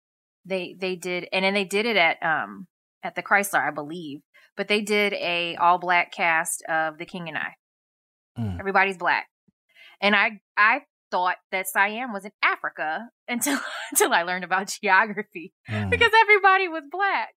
they, 0.45 0.75
they 0.79 0.97
did, 0.97 1.29
and 1.33 1.45
then 1.45 1.55
they 1.55 1.65
did 1.65 1.87
it 1.87 1.97
at, 1.97 2.23
um, 2.23 2.67
at 3.03 3.15
the 3.15 3.23
Chrysler, 3.23 3.67
I 3.67 3.71
believe 3.71 4.21
but 4.55 4.69
they 4.69 4.83
did 4.83 5.15
a 5.15 5.57
all 5.57 5.79
black 5.79 6.13
cast 6.13 6.63
of 6.69 6.99
The 6.99 7.07
King 7.07 7.29
and 7.29 7.39
I. 7.39 7.55
Mm. 8.39 8.61
Everybody's 8.61 8.99
black, 8.99 9.27
and 10.01 10.15
I 10.15 10.41
I 10.57 10.83
thought 11.11 11.37
that 11.51 11.67
Siam 11.69 12.13
was 12.13 12.25
in 12.27 12.33
Africa 12.43 13.09
until 13.29 13.59
until 13.91 14.13
I 14.13 14.23
learned 14.25 14.45
about 14.45 14.69
geography 14.83 15.53
Mm. 15.71 15.91
because 15.91 16.11
everybody 16.23 16.69
was 16.69 16.83
black. 16.91 17.31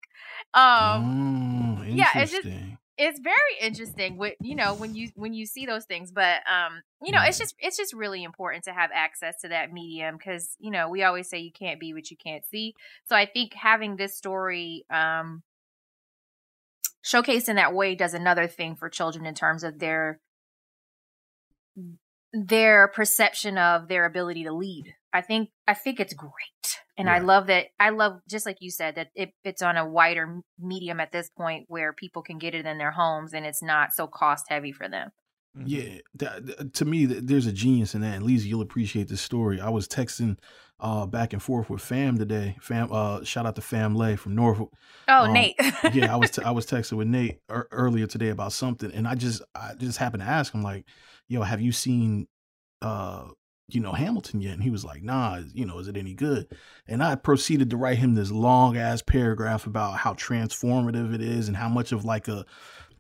Um, 0.54 1.78
oh, 1.80 1.84
yeah, 1.84 2.10
it's 2.16 2.32
just- 2.32 2.46
interesting. 2.46 2.75
It's 2.98 3.20
very 3.20 3.38
interesting 3.62 4.18
with 4.18 4.36
you 4.40 4.56
know 4.56 4.74
when 4.74 4.96
you 4.96 5.10
when 5.16 5.34
you 5.34 5.46
see 5.46 5.66
those 5.66 5.86
things 5.86 6.12
but 6.12 6.40
um 6.52 6.82
you 7.04 7.12
know 7.12 7.22
it's 7.24 7.38
just 7.38 7.56
it's 7.60 7.78
just 7.78 7.94
really 7.94 8.24
important 8.24 8.64
to 8.64 8.72
have 8.72 8.90
access 8.94 9.36
to 9.42 9.50
that 9.50 9.74
medium 9.74 10.16
because 10.18 10.56
you 10.60 10.72
know 10.72 10.90
we 10.90 11.04
always 11.04 11.30
say 11.30 11.40
you 11.40 11.52
can't 11.52 11.80
be 11.80 11.94
what 11.94 12.10
you 12.10 12.18
can't 12.18 12.46
see 12.46 12.74
so 13.06 13.16
i 13.16 13.26
think 13.26 13.54
having 13.54 13.96
this 13.96 14.16
story 14.16 14.86
um 14.90 15.44
showcased 17.06 17.50
in 17.50 17.58
that 17.58 17.74
way 17.74 17.96
does 17.96 18.14
another 18.14 18.48
thing 18.48 18.76
for 18.76 18.90
children 18.90 19.26
in 19.26 19.36
terms 19.36 19.64
of 19.64 19.80
their 19.80 20.20
their 22.34 22.88
perception 22.88 23.58
of 23.58 23.88
their 23.88 24.06
ability 24.06 24.44
to 24.44 24.54
lead 24.54 24.96
i 25.16 25.22
think 25.22 25.50
i 25.68 25.74
think 25.74 26.00
it's 26.00 26.14
great 26.14 26.32
and 26.98 27.10
i 27.10 27.20
love 27.20 27.48
that 27.48 27.68
i 27.80 27.90
love 27.90 28.20
just 28.30 28.46
like 28.46 28.58
you 28.60 28.70
said 28.70 28.96
that 28.96 29.08
it, 29.16 29.32
it's 29.44 29.62
on 29.62 29.78
a 29.78 29.88
wider 29.88 30.42
medium 30.60 31.00
at 31.00 31.12
this 31.12 31.30
point 31.30 31.66
where 31.68 31.94
people 31.94 32.22
can 32.22 32.38
get 32.38 32.54
it 32.54 32.66
in 32.66 32.78
their 32.78 32.92
homes 32.92 33.34
and 33.34 33.46
it's 33.46 33.64
not 33.64 33.94
so 33.94 34.08
cost 34.08 34.46
heavy 34.50 34.72
for 34.72 34.88
them 34.88 35.12
Mhm. 35.58 35.64
Yeah, 35.68 36.00
that, 36.16 36.46
th- 36.46 36.74
to 36.74 36.86
me, 36.86 37.08
th- 37.08 37.24
there's 37.24 37.46
a 37.48 37.52
genius 37.52 37.96
in 37.96 38.02
that. 38.02 38.16
And 38.16 38.26
Lisa, 38.26 38.48
you'll 38.48 38.62
appreciate 38.62 39.08
this 39.08 39.22
story. 39.22 39.62
I 39.62 39.70
was 39.70 39.88
texting 39.88 40.38
uh, 40.80 41.06
back 41.06 41.32
and 41.32 41.42
forth 41.42 41.70
with 41.70 41.82
Fam 41.82 42.18
today. 42.18 42.58
Fam, 42.60 42.90
uh, 42.92 43.24
shout 43.24 43.46
out 43.46 43.56
to 43.56 43.62
Famlay 43.62 44.20
from 44.20 44.36
Norfolk. 44.36 44.74
oh 45.08 45.24
Um, 45.24 45.34
nate 45.34 45.56
yeah, 45.94 46.14
I 46.14 46.18
was 46.18 46.32
t- 46.32 46.42
I 46.44 46.52
was 46.52 46.66
texting 46.66 46.98
with 46.98 47.08
Nate 47.08 47.40
ear 47.50 47.68
earlier 47.72 48.06
today 48.08 48.30
about 48.30 48.52
something, 48.52 48.92
and 48.92 49.08
I 49.08 49.16
just 49.16 49.42
I 49.54 49.74
just 49.78 49.98
happened 49.98 50.24
to 50.24 50.28
ask 50.30 50.54
him 50.54 50.62
like, 50.62 50.86
"Yo, 51.30 51.42
have 51.42 51.62
you 51.62 51.72
seen, 51.72 52.28
uh, 52.82 53.30
you 53.68 53.80
know, 53.80 53.94
Hamilton 53.94 54.42
yet?" 54.42 54.54
And 54.54 54.64
he 54.64 54.70
was 54.70 54.86
like, 54.86 55.04
"Nah, 55.04 55.42
you 55.54 55.66
know, 55.66 55.80
is 55.80 55.88
it 55.88 55.98
any 55.98 56.14
good?" 56.14 56.48
And 56.88 57.04
I 57.04 57.16
proceeded 57.16 57.70
to 57.70 57.78
write 57.78 57.98
him 57.98 58.16
this 58.16 58.32
long 58.32 58.78
ass 58.78 59.02
paragraph 59.02 59.68
about 59.68 59.98
how 59.98 60.14
transformative 60.14 61.14
it 61.14 61.22
is 61.22 61.48
and 61.48 61.58
how 61.58 61.70
much 61.70 61.92
of 61.92 62.06
like 62.06 62.28
a, 62.28 62.46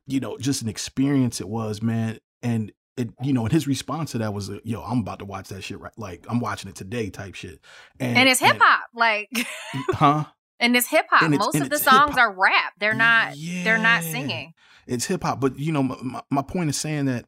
you 0.07 0.19
know, 0.19 0.37
just 0.37 0.61
an 0.61 0.69
experience 0.69 1.41
it 1.41 1.49
was, 1.49 1.81
man. 1.81 2.19
And 2.41 2.71
it, 2.97 3.09
you 3.21 3.33
know, 3.33 3.43
and 3.43 3.51
his 3.51 3.67
response 3.67 4.11
to 4.11 4.19
that 4.19 4.33
was, 4.33 4.49
uh, 4.49 4.59
"Yo, 4.63 4.81
I'm 4.81 4.99
about 4.99 5.19
to 5.19 5.25
watch 5.25 5.49
that 5.49 5.63
shit 5.63 5.79
right, 5.79 5.97
like 5.97 6.25
I'm 6.29 6.39
watching 6.39 6.69
it 6.69 6.75
today, 6.75 7.09
type 7.09 7.35
shit." 7.35 7.59
and 7.99 8.29
it's 8.29 8.39
hip 8.39 8.57
hop 8.59 8.83
like 8.93 9.29
huh? 9.91 10.25
and 10.59 10.75
it's 10.75 10.87
hip 10.87 11.05
hop 11.09 11.29
most 11.29 11.55
of 11.55 11.69
the 11.69 11.77
songs 11.77 12.11
hip-hop. 12.11 12.17
are 12.17 12.33
rap 12.33 12.73
they're 12.79 12.93
not 12.93 13.33
they're 13.63 13.77
not 13.77 14.03
singing 14.03 14.53
it's 14.87 15.05
hip 15.05 15.23
hop. 15.23 15.39
But 15.39 15.57
you 15.59 15.71
know, 15.71 15.83
my, 15.83 15.97
my, 16.01 16.21
my 16.29 16.41
point 16.41 16.69
is 16.69 16.77
saying 16.77 17.05
that 17.05 17.25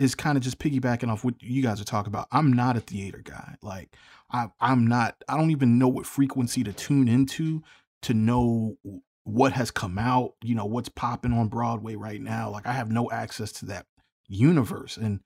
is 0.00 0.14
kind 0.14 0.38
of 0.38 0.42
just 0.42 0.58
piggybacking 0.58 1.10
off 1.10 1.24
what 1.24 1.34
you 1.42 1.62
guys 1.62 1.78
are 1.78 1.84
talking 1.84 2.10
about. 2.10 2.26
I'm 2.32 2.54
not 2.54 2.74
a 2.74 2.80
theater 2.80 3.20
guy. 3.22 3.56
Like 3.60 3.94
I, 4.32 4.48
I'm 4.58 4.86
not. 4.86 5.22
I 5.28 5.36
don't 5.36 5.50
even 5.50 5.78
know 5.78 5.88
what 5.88 6.06
frequency 6.06 6.64
to 6.64 6.72
tune 6.72 7.06
into 7.06 7.62
to 8.02 8.14
know 8.14 8.78
what 9.24 9.52
has 9.52 9.70
come 9.70 9.98
out. 9.98 10.36
You 10.42 10.54
know 10.54 10.64
what's 10.64 10.88
popping 10.88 11.34
on 11.34 11.48
Broadway 11.48 11.96
right 11.96 12.20
now. 12.20 12.48
Like 12.50 12.66
I 12.66 12.72
have 12.72 12.90
no 12.90 13.10
access 13.10 13.52
to 13.52 13.66
that 13.66 13.84
universe, 14.26 14.96
and 14.96 15.20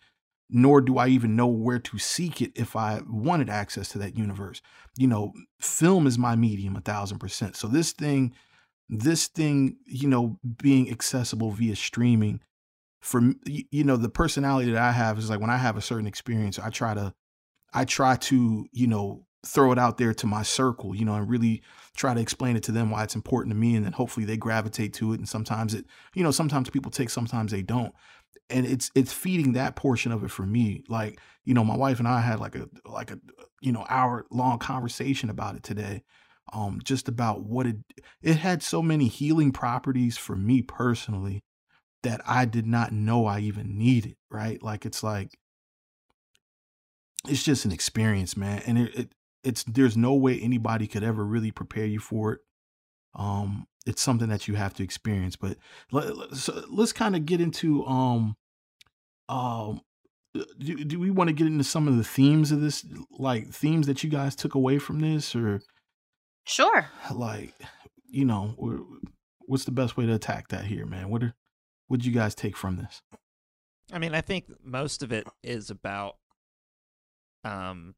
nor 0.50 0.80
do 0.80 0.98
I 0.98 1.06
even 1.06 1.36
know 1.36 1.46
where 1.46 1.78
to 1.78 1.98
seek 2.00 2.42
it 2.42 2.50
if 2.56 2.74
I 2.74 3.00
wanted 3.08 3.48
access 3.48 3.88
to 3.90 3.98
that 3.98 4.16
universe. 4.18 4.60
You 4.98 5.06
know, 5.06 5.32
film 5.60 6.08
is 6.08 6.18
my 6.18 6.34
medium 6.34 6.74
a 6.74 6.80
thousand 6.80 7.20
percent. 7.20 7.54
So 7.54 7.68
this 7.68 7.92
thing 7.92 8.34
this 8.88 9.28
thing, 9.28 9.76
you 9.86 10.08
know, 10.08 10.38
being 10.60 10.90
accessible 10.90 11.52
via 11.52 11.76
streaming 11.76 12.40
for 13.04 13.20
you 13.44 13.84
know, 13.84 13.98
the 13.98 14.08
personality 14.08 14.72
that 14.72 14.82
I 14.82 14.90
have 14.90 15.18
is 15.18 15.28
like 15.28 15.38
when 15.38 15.50
I 15.50 15.58
have 15.58 15.76
a 15.76 15.82
certain 15.82 16.06
experience, 16.06 16.58
I 16.58 16.70
try 16.70 16.94
to 16.94 17.12
I 17.74 17.84
try 17.84 18.16
to, 18.16 18.66
you 18.72 18.86
know, 18.86 19.26
throw 19.44 19.72
it 19.72 19.78
out 19.78 19.98
there 19.98 20.14
to 20.14 20.26
my 20.26 20.42
circle, 20.42 20.94
you 20.94 21.04
know, 21.04 21.14
and 21.14 21.28
really 21.28 21.62
try 21.94 22.14
to 22.14 22.20
explain 22.20 22.56
it 22.56 22.62
to 22.62 22.72
them 22.72 22.90
why 22.90 23.04
it's 23.04 23.14
important 23.14 23.52
to 23.52 23.58
me 23.58 23.76
and 23.76 23.84
then 23.84 23.92
hopefully 23.92 24.24
they 24.24 24.38
gravitate 24.38 24.94
to 24.94 25.12
it 25.12 25.18
and 25.18 25.28
sometimes 25.28 25.74
it, 25.74 25.84
you 26.14 26.22
know, 26.22 26.30
sometimes 26.30 26.70
people 26.70 26.90
take 26.90 27.10
sometimes 27.10 27.52
they 27.52 27.60
don't. 27.60 27.92
And 28.48 28.64
it's 28.64 28.90
it's 28.94 29.12
feeding 29.12 29.52
that 29.52 29.76
portion 29.76 30.10
of 30.10 30.24
it 30.24 30.30
for 30.30 30.46
me. 30.46 30.82
Like, 30.88 31.20
you 31.44 31.52
know, 31.52 31.64
my 31.64 31.76
wife 31.76 31.98
and 31.98 32.08
I 32.08 32.22
had 32.22 32.40
like 32.40 32.56
a 32.56 32.68
like 32.86 33.10
a 33.10 33.18
you 33.60 33.72
know, 33.72 33.84
hour 33.90 34.24
long 34.30 34.58
conversation 34.58 35.28
about 35.28 35.56
it 35.56 35.62
today 35.62 36.02
um 36.54 36.80
just 36.82 37.08
about 37.08 37.42
what 37.42 37.66
it 37.66 37.76
it 38.22 38.36
had 38.36 38.62
so 38.62 38.80
many 38.80 39.08
healing 39.08 39.50
properties 39.52 40.16
for 40.16 40.36
me 40.36 40.62
personally 40.62 41.42
that 42.04 42.20
I 42.26 42.44
did 42.44 42.66
not 42.66 42.92
know 42.92 43.26
I 43.26 43.40
even 43.40 43.76
needed, 43.76 44.16
right? 44.30 44.62
Like 44.62 44.86
it's 44.86 45.02
like 45.02 45.36
it's 47.28 47.42
just 47.42 47.64
an 47.64 47.72
experience, 47.72 48.36
man. 48.36 48.62
And 48.66 48.78
it, 48.78 48.94
it 48.94 49.12
it's 49.42 49.64
there's 49.64 49.96
no 49.96 50.14
way 50.14 50.38
anybody 50.40 50.86
could 50.86 51.02
ever 51.02 51.24
really 51.24 51.50
prepare 51.50 51.86
you 51.86 51.98
for 52.00 52.32
it. 52.34 52.40
Um 53.14 53.66
it's 53.86 54.00
something 54.00 54.28
that 54.28 54.48
you 54.48 54.54
have 54.54 54.72
to 54.74 54.82
experience, 54.82 55.36
but 55.36 55.58
let, 55.92 56.34
so 56.34 56.64
let's 56.70 56.92
kind 56.92 57.14
of 57.14 57.26
get 57.26 57.40
into 57.40 57.84
um 57.84 58.36
um 59.28 59.80
do, 60.58 60.84
do 60.84 60.98
we 60.98 61.10
want 61.10 61.28
to 61.28 61.34
get 61.34 61.46
into 61.46 61.64
some 61.64 61.86
of 61.86 61.96
the 61.96 62.04
themes 62.04 62.50
of 62.50 62.60
this, 62.60 62.84
like 63.10 63.50
themes 63.50 63.86
that 63.86 64.02
you 64.02 64.10
guys 64.10 64.34
took 64.34 64.54
away 64.54 64.78
from 64.78 65.00
this, 65.00 65.36
or 65.36 65.60
Sure. 66.44 66.86
like, 67.14 67.54
you 68.06 68.24
know, 68.24 68.54
what's 69.46 69.64
the 69.64 69.70
best 69.70 69.96
way 69.96 70.06
to 70.06 70.14
attack 70.14 70.48
that 70.48 70.64
here, 70.64 70.86
man? 70.86 71.08
What 71.08 71.22
are, 71.22 71.34
what 71.88 72.00
did 72.00 72.06
you 72.06 72.12
guys 72.12 72.34
take 72.34 72.56
from 72.56 72.76
this? 72.76 73.02
I 73.92 73.98
mean, 73.98 74.14
I 74.14 74.20
think 74.20 74.46
most 74.62 75.02
of 75.02 75.12
it 75.12 75.26
is 75.42 75.70
about, 75.70 76.16
um, 77.44 77.94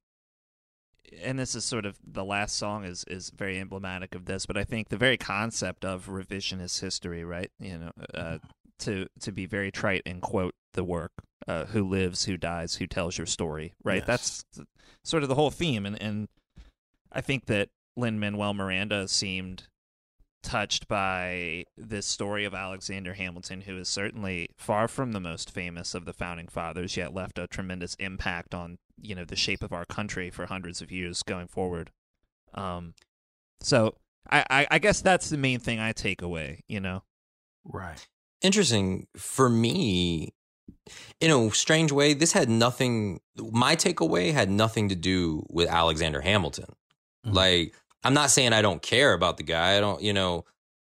and 1.23 1.39
this 1.39 1.55
is 1.55 1.65
sort 1.65 1.87
of 1.87 1.97
the 2.05 2.25
last 2.25 2.57
song 2.57 2.85
is 2.85 3.05
is 3.05 3.31
very 3.31 3.59
emblematic 3.59 4.15
of 4.15 4.25
this, 4.25 4.47
but 4.47 4.57
I 4.57 4.65
think 4.65 4.89
the 4.89 4.97
very 4.97 5.17
concept 5.17 5.85
of 5.85 6.07
revisionist 6.07 6.81
history, 6.81 7.25
right? 7.25 7.51
You 7.61 7.79
know, 7.79 7.93
uh, 8.13 8.39
to 8.81 9.07
to 9.21 9.33
be 9.33 9.47
very 9.47 9.71
trite 9.71 10.03
and 10.05 10.21
quote 10.21 10.55
the 10.73 10.85
work, 10.85 11.13
uh, 11.47 11.67
who 11.67 11.89
lives, 11.89 12.25
who 12.25 12.37
dies, 12.37 12.77
who 12.77 12.87
tells 12.87 13.17
your 13.17 13.27
story, 13.27 13.75
right? 13.85 13.99
Yes. 13.99 14.07
That's 14.07 14.45
th- 14.55 14.69
sort 15.05 15.23
of 15.23 15.29
the 15.29 15.37
whole 15.37 15.53
theme, 15.53 15.87
and 15.87 16.01
and 16.03 16.29
I 17.13 17.21
think 17.21 17.47
that 17.47 17.69
Lin 17.97 18.19
Manuel 18.19 18.55
Miranda 18.55 19.07
seemed 19.07 19.69
touched 20.47 20.87
by 20.89 21.65
this 21.77 22.07
story 22.07 22.45
of 22.45 22.55
Alexander 22.55 23.15
Hamilton, 23.15 23.63
who 23.63 23.77
is 23.77 23.89
certainly 23.89 24.49
far 24.57 24.87
from 24.89 25.13
the 25.13 25.21
most 25.21 25.51
famous 25.51 25.95
of 25.95 26.05
the 26.05 26.13
founding 26.13 26.47
fathers, 26.49 26.97
yet 26.97 27.13
left 27.13 27.39
a 27.39 27.47
tremendous 27.49 27.95
impact 27.97 28.55
on 28.55 28.79
you 28.99 29.15
know 29.15 29.25
the 29.25 29.37
shape 29.37 29.63
of 29.63 29.73
our 29.73 29.85
country 29.85 30.31
for 30.31 30.47
hundreds 30.47 30.81
of 30.81 30.91
years 30.93 31.23
going 31.23 31.49
forward. 31.49 31.91
Um, 32.55 32.95
so 33.61 33.97
I, 34.31 34.45
I, 34.49 34.67
I 34.71 34.79
guess 34.79 35.01
that's 35.03 35.29
the 35.29 35.37
main 35.37 35.59
thing 35.59 35.79
I 35.81 35.93
take 35.93 36.23
away. 36.23 36.63
You 36.69 36.81
know, 36.81 37.03
Right. 37.65 38.07
interesting 38.41 39.07
for 39.17 39.49
me 39.51 40.33
in 41.21 41.31
a 41.31 41.51
strange 41.51 41.91
way 41.93 42.15
this 42.15 42.33
had 42.33 42.49
nothing 42.49 43.21
my 43.37 43.75
takeaway 43.77 44.33
had 44.33 44.51
nothing 44.51 44.89
to 44.89 44.95
do 44.97 45.45
with 45.49 45.69
alexander 45.69 46.21
hamilton 46.21 46.67
Mhm. 47.25 47.35
like 47.35 47.75
i'm 48.07 48.15
not 48.15 48.31
saying 48.31 48.53
i 48.53 48.63
don't 48.63 48.83
care 48.83 49.13
about 49.13 49.37
the 49.37 49.43
guy 49.43 49.77
i 49.77 49.81
don't 49.81 50.03
you 50.03 50.13
know 50.13 50.45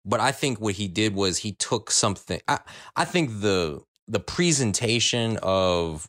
but 0.05 0.19
i 0.19 0.31
think 0.31 0.59
what 0.59 0.75
he 0.75 0.87
did 0.87 1.15
was 1.15 1.37
he 1.39 1.51
took 1.53 1.91
something 1.91 2.39
i, 2.47 2.59
I 2.95 3.05
think 3.05 3.41
the 3.41 3.81
the 4.07 4.19
presentation 4.19 5.37
of 5.41 6.07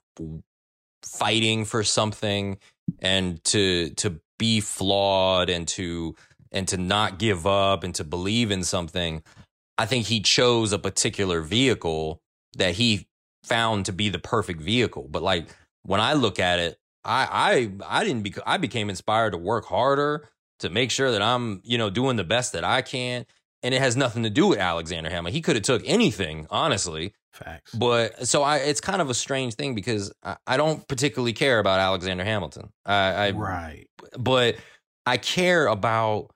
fighting 1.02 1.64
for 1.64 1.82
something 1.84 2.59
and 3.00 3.42
to 3.44 3.90
to 3.90 4.20
be 4.38 4.61
flawed 4.61 5.48
and 5.48 5.66
to 5.68 6.14
and 6.52 6.68
to 6.68 6.76
not 6.76 7.18
give 7.18 7.46
up 7.46 7.84
and 7.84 7.94
to 7.94 8.04
believe 8.04 8.50
in 8.50 8.64
something 8.64 9.22
I 9.78 9.86
think 9.86 10.07
he 10.07 10.20
chose 10.20 10.72
a 10.72 10.78
particular 10.78 11.42
vehicle 11.42 12.22
that 12.57 12.74
he 12.74 13.07
found 13.44 13.86
to 13.86 13.92
be 13.92 14.09
the 14.09 14.18
perfect 14.18 14.61
vehicle. 14.61 15.07
But 15.11 15.22
like 15.22 15.48
when 15.82 16.00
I 16.00 16.14
look 16.14 16.40
at 16.40 16.59
it, 16.59 16.78
I 17.04 17.70
I 17.86 18.00
I 18.00 18.04
didn't 18.04 18.22
bec- 18.22 18.46
I 18.46 18.57
became 18.57 18.90
inspired 18.90 19.32
to 19.32 19.38
work 19.38 19.66
harder 19.66 20.28
to 20.61 20.70
make 20.70 20.90
sure 20.90 21.11
that 21.12 21.22
I'm 21.22 21.61
you 21.64 21.78
know 21.78 21.90
doing 21.90 22.16
the 22.16 22.24
best 22.24 22.52
that 22.52 22.64
I 22.64 22.82
can. 22.82 23.26
And 23.62 23.74
it 23.74 23.80
has 23.80 23.96
nothing 23.96 24.22
to 24.22 24.30
do 24.30 24.46
with 24.46 24.59
Alexander 24.59 25.11
Hamilton. 25.11 25.34
He 25.34 25.40
could 25.40 25.57
have 25.57 25.64
took 25.64 25.82
anything, 25.86 26.46
honestly. 26.50 27.14
Facts. 27.32 27.74
But 27.74 28.28
so 28.28 28.42
I, 28.42 28.59
it's 28.59 28.80
kind 28.80 29.00
of 29.02 29.11
a 29.11 29.14
strange 29.14 29.54
thing 29.54 29.74
because 29.74 30.12
I, 30.22 30.36
I 30.46 30.57
don't 30.57 30.86
particularly 30.86 31.32
care 31.32 31.59
about 31.59 31.80
Alexander 31.80 32.22
Hamilton. 32.22 32.68
I, 32.84 32.94
I 32.94 33.30
right. 33.32 33.86
but 34.16 34.57
I 35.04 35.16
care 35.16 35.66
about 35.66 36.30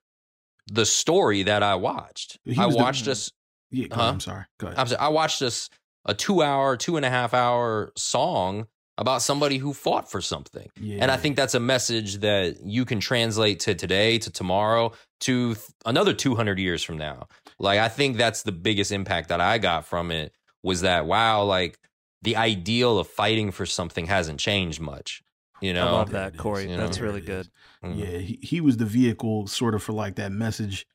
the 0.67 0.87
story 0.87 1.45
that 1.45 1.63
I 1.63 1.77
watched. 1.77 2.39
I 2.59 2.67
was 2.67 2.75
the- 2.75 2.83
watched 2.83 3.05
this. 3.05 3.31
Yeah. 3.71 3.87
Go 3.89 3.97
Huh? 3.97 4.01
ahead, 4.03 4.15
I'm 4.15 4.21
sorry. 4.21 4.45
Go 4.59 4.67
ahead. 4.67 4.79
I'm 4.79 4.87
sorry, 4.89 5.01
I 5.01 5.09
watched 5.09 5.41
this 5.41 5.69
a 6.07 6.15
two 6.15 6.43
hour, 6.43 6.77
two 6.77 6.97
and 6.97 7.05
a 7.07 7.11
half 7.11 7.33
hour 7.35 7.93
song 7.97 8.67
about 9.01 9.23
somebody 9.23 9.57
who 9.59 9.73
fought 9.73 10.11
for 10.11 10.21
something. 10.21 10.69
yeah. 10.81 10.99
And 11.03 11.11
I 11.11 11.17
think 11.17 11.35
that's 11.37 11.55
a 11.55 11.61
message 11.61 12.19
that 12.19 12.59
you 12.63 12.85
can 12.85 13.01
translate 13.01 13.59
to 13.61 13.75
today, 13.75 14.19
to 14.19 14.31
tomorrow, 14.31 14.93
to 15.21 15.55
th- 15.55 15.67
another 15.87 16.13
200 16.13 16.59
years 16.59 16.83
from 16.85 16.99
now. 16.99 17.27
Like, 17.59 17.81
I 17.81 17.89
think 17.89 18.17
that's 18.19 18.43
the 18.43 18.53
biggest 18.53 18.93
impact 18.93 19.31
that 19.31 19.41
I 19.41 19.59
got 19.59 19.87
from 19.87 20.11
it 20.11 20.33
was 20.63 20.83
that, 20.83 21.07
wow, 21.07 21.43
like 21.45 21.79
the 22.23 22.37
ideal 22.37 22.99
of 22.99 23.09
fighting 23.09 23.51
for 23.51 23.65
something 23.65 24.07
hasn't 24.07 24.39
changed 24.39 24.81
much. 24.81 25.23
You 25.63 25.73
know, 25.75 25.89
I 25.89 25.91
love 25.93 26.11
that. 26.11 26.37
Corey. 26.37 26.71
You 26.71 26.77
That's 26.77 27.01
really 27.01 27.21
good. 27.23 27.47
is. 27.47 27.51
Mhm. 27.85 27.99
Yeah, 27.99 28.19
he, 28.19 28.39
he 28.43 28.61
was 28.61 28.77
the 28.77 28.85
vehicle 28.87 29.47
sort 29.47 29.75
of 29.75 29.83
for 29.83 29.93
like 29.95 30.17
that 30.17 30.31
message 30.33 30.87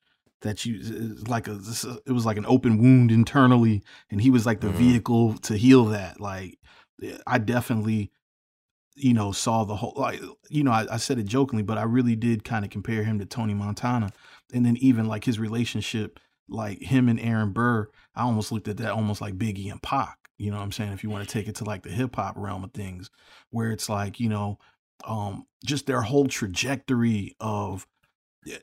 that 0.42 0.64
you 0.66 1.16
like 1.28 1.48
a 1.48 1.60
it 2.06 2.12
was 2.12 2.26
like 2.26 2.38
an 2.38 2.46
open 2.46 2.78
wound 2.78 3.10
internally 3.12 3.82
and 4.12 4.22
he 4.22 4.30
was 4.30 4.46
like 4.46 4.60
the 4.62 4.68
Mhm. 4.68 4.74
vehicle 4.76 5.34
to 5.40 5.56
heal 5.58 5.86
that 5.86 6.20
like 6.20 6.60
i 7.28 7.38
definitely 7.38 8.12
you 8.96 9.14
know 9.14 9.32
saw 9.32 9.64
the 9.64 9.76
whole 9.76 9.94
like 9.96 10.22
you 10.50 10.64
know 10.64 10.72
i, 10.72 10.86
I 10.90 10.98
said 10.98 11.20
it 11.20 11.26
jokingly 11.26 11.64
but 11.64 11.78
i 11.78 11.84
really 11.84 12.16
did 12.16 12.44
kind 12.44 12.64
of 12.64 12.72
compare 12.72 13.04
him 13.04 13.20
to 13.20 13.26
tony 13.26 13.54
montana 13.54 14.12
and 14.54 14.66
then 14.66 14.78
even 14.78 15.08
like 15.08 15.26
his 15.26 15.40
relationship 15.40 16.20
like 16.48 16.82
him 16.82 17.10
and 17.10 17.20
aaron 17.20 17.52
burr 17.52 17.90
i 18.16 18.22
almost 18.22 18.52
looked 18.52 18.68
at 18.68 18.78
that 18.78 18.92
almost 18.92 19.22
like 19.22 19.38
biggie 19.38 19.72
and 19.72 19.82
Pac. 19.82 20.30
you 20.38 20.50
know 20.50 20.58
what 20.58 20.64
i'm 20.64 20.72
saying 20.72 20.94
if 20.94 21.04
you 21.04 21.10
want 21.10 21.28
to 21.28 21.32
take 21.32 21.48
it 21.48 21.56
to 21.56 21.66
like 21.66 21.84
the 21.84 21.90
hip-hop 21.90 22.36
realm 22.38 22.64
of 22.64 22.72
things 22.72 23.10
where 23.50 23.72
it's 23.72 23.90
like 23.90 24.20
you 24.20 24.30
know 24.30 24.58
um 25.06 25.46
just 25.66 25.88
their 25.88 26.02
whole 26.02 26.28
trajectory 26.28 27.36
of 27.40 27.86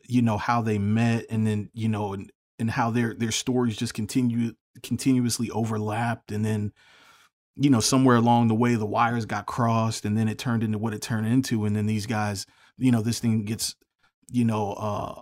you 0.08 0.22
know 0.22 0.38
how 0.38 0.62
they 0.62 0.78
met 0.78 1.26
and 1.28 1.46
then 1.46 1.68
you 1.74 1.88
know 1.88 2.12
and 2.14 2.32
and 2.58 2.70
how 2.70 2.90
their 2.90 3.14
their 3.14 3.32
stories 3.32 3.76
just 3.76 3.94
continue 3.94 4.52
continuously 4.82 5.50
overlapped 5.50 6.32
and 6.32 6.44
then 6.44 6.72
you 7.56 7.70
know 7.70 7.80
somewhere 7.80 8.16
along 8.16 8.48
the 8.48 8.54
way 8.54 8.74
the 8.74 8.86
wires 8.86 9.26
got 9.26 9.46
crossed 9.46 10.04
and 10.04 10.16
then 10.16 10.28
it 10.28 10.38
turned 10.38 10.62
into 10.62 10.78
what 10.78 10.94
it 10.94 11.02
turned 11.02 11.26
into 11.26 11.64
and 11.64 11.76
then 11.76 11.86
these 11.86 12.06
guys 12.06 12.46
you 12.78 12.90
know 12.90 13.02
this 13.02 13.18
thing 13.18 13.44
gets 13.44 13.74
you 14.30 14.44
know 14.44 14.72
uh 14.72 15.20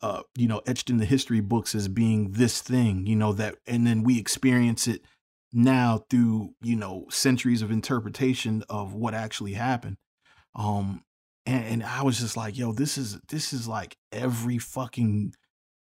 uh 0.00 0.22
you 0.36 0.46
know 0.46 0.60
etched 0.66 0.90
in 0.90 0.98
the 0.98 1.04
history 1.04 1.40
books 1.40 1.74
as 1.74 1.88
being 1.88 2.32
this 2.32 2.60
thing 2.60 3.06
you 3.06 3.16
know 3.16 3.32
that 3.32 3.56
and 3.66 3.86
then 3.86 4.02
we 4.02 4.18
experience 4.18 4.86
it 4.86 5.02
now 5.52 6.04
through 6.08 6.54
you 6.62 6.76
know 6.76 7.04
centuries 7.10 7.62
of 7.62 7.70
interpretation 7.70 8.64
of 8.70 8.94
what 8.94 9.12
actually 9.12 9.52
happened. 9.52 9.96
Um 10.54 11.04
and, 11.44 11.64
and 11.64 11.82
i 11.82 12.02
was 12.02 12.20
just 12.20 12.36
like 12.36 12.56
yo 12.56 12.72
this 12.72 12.96
is 12.96 13.18
this 13.28 13.52
is 13.52 13.66
like 13.66 13.96
every 14.12 14.58
fucking 14.58 15.34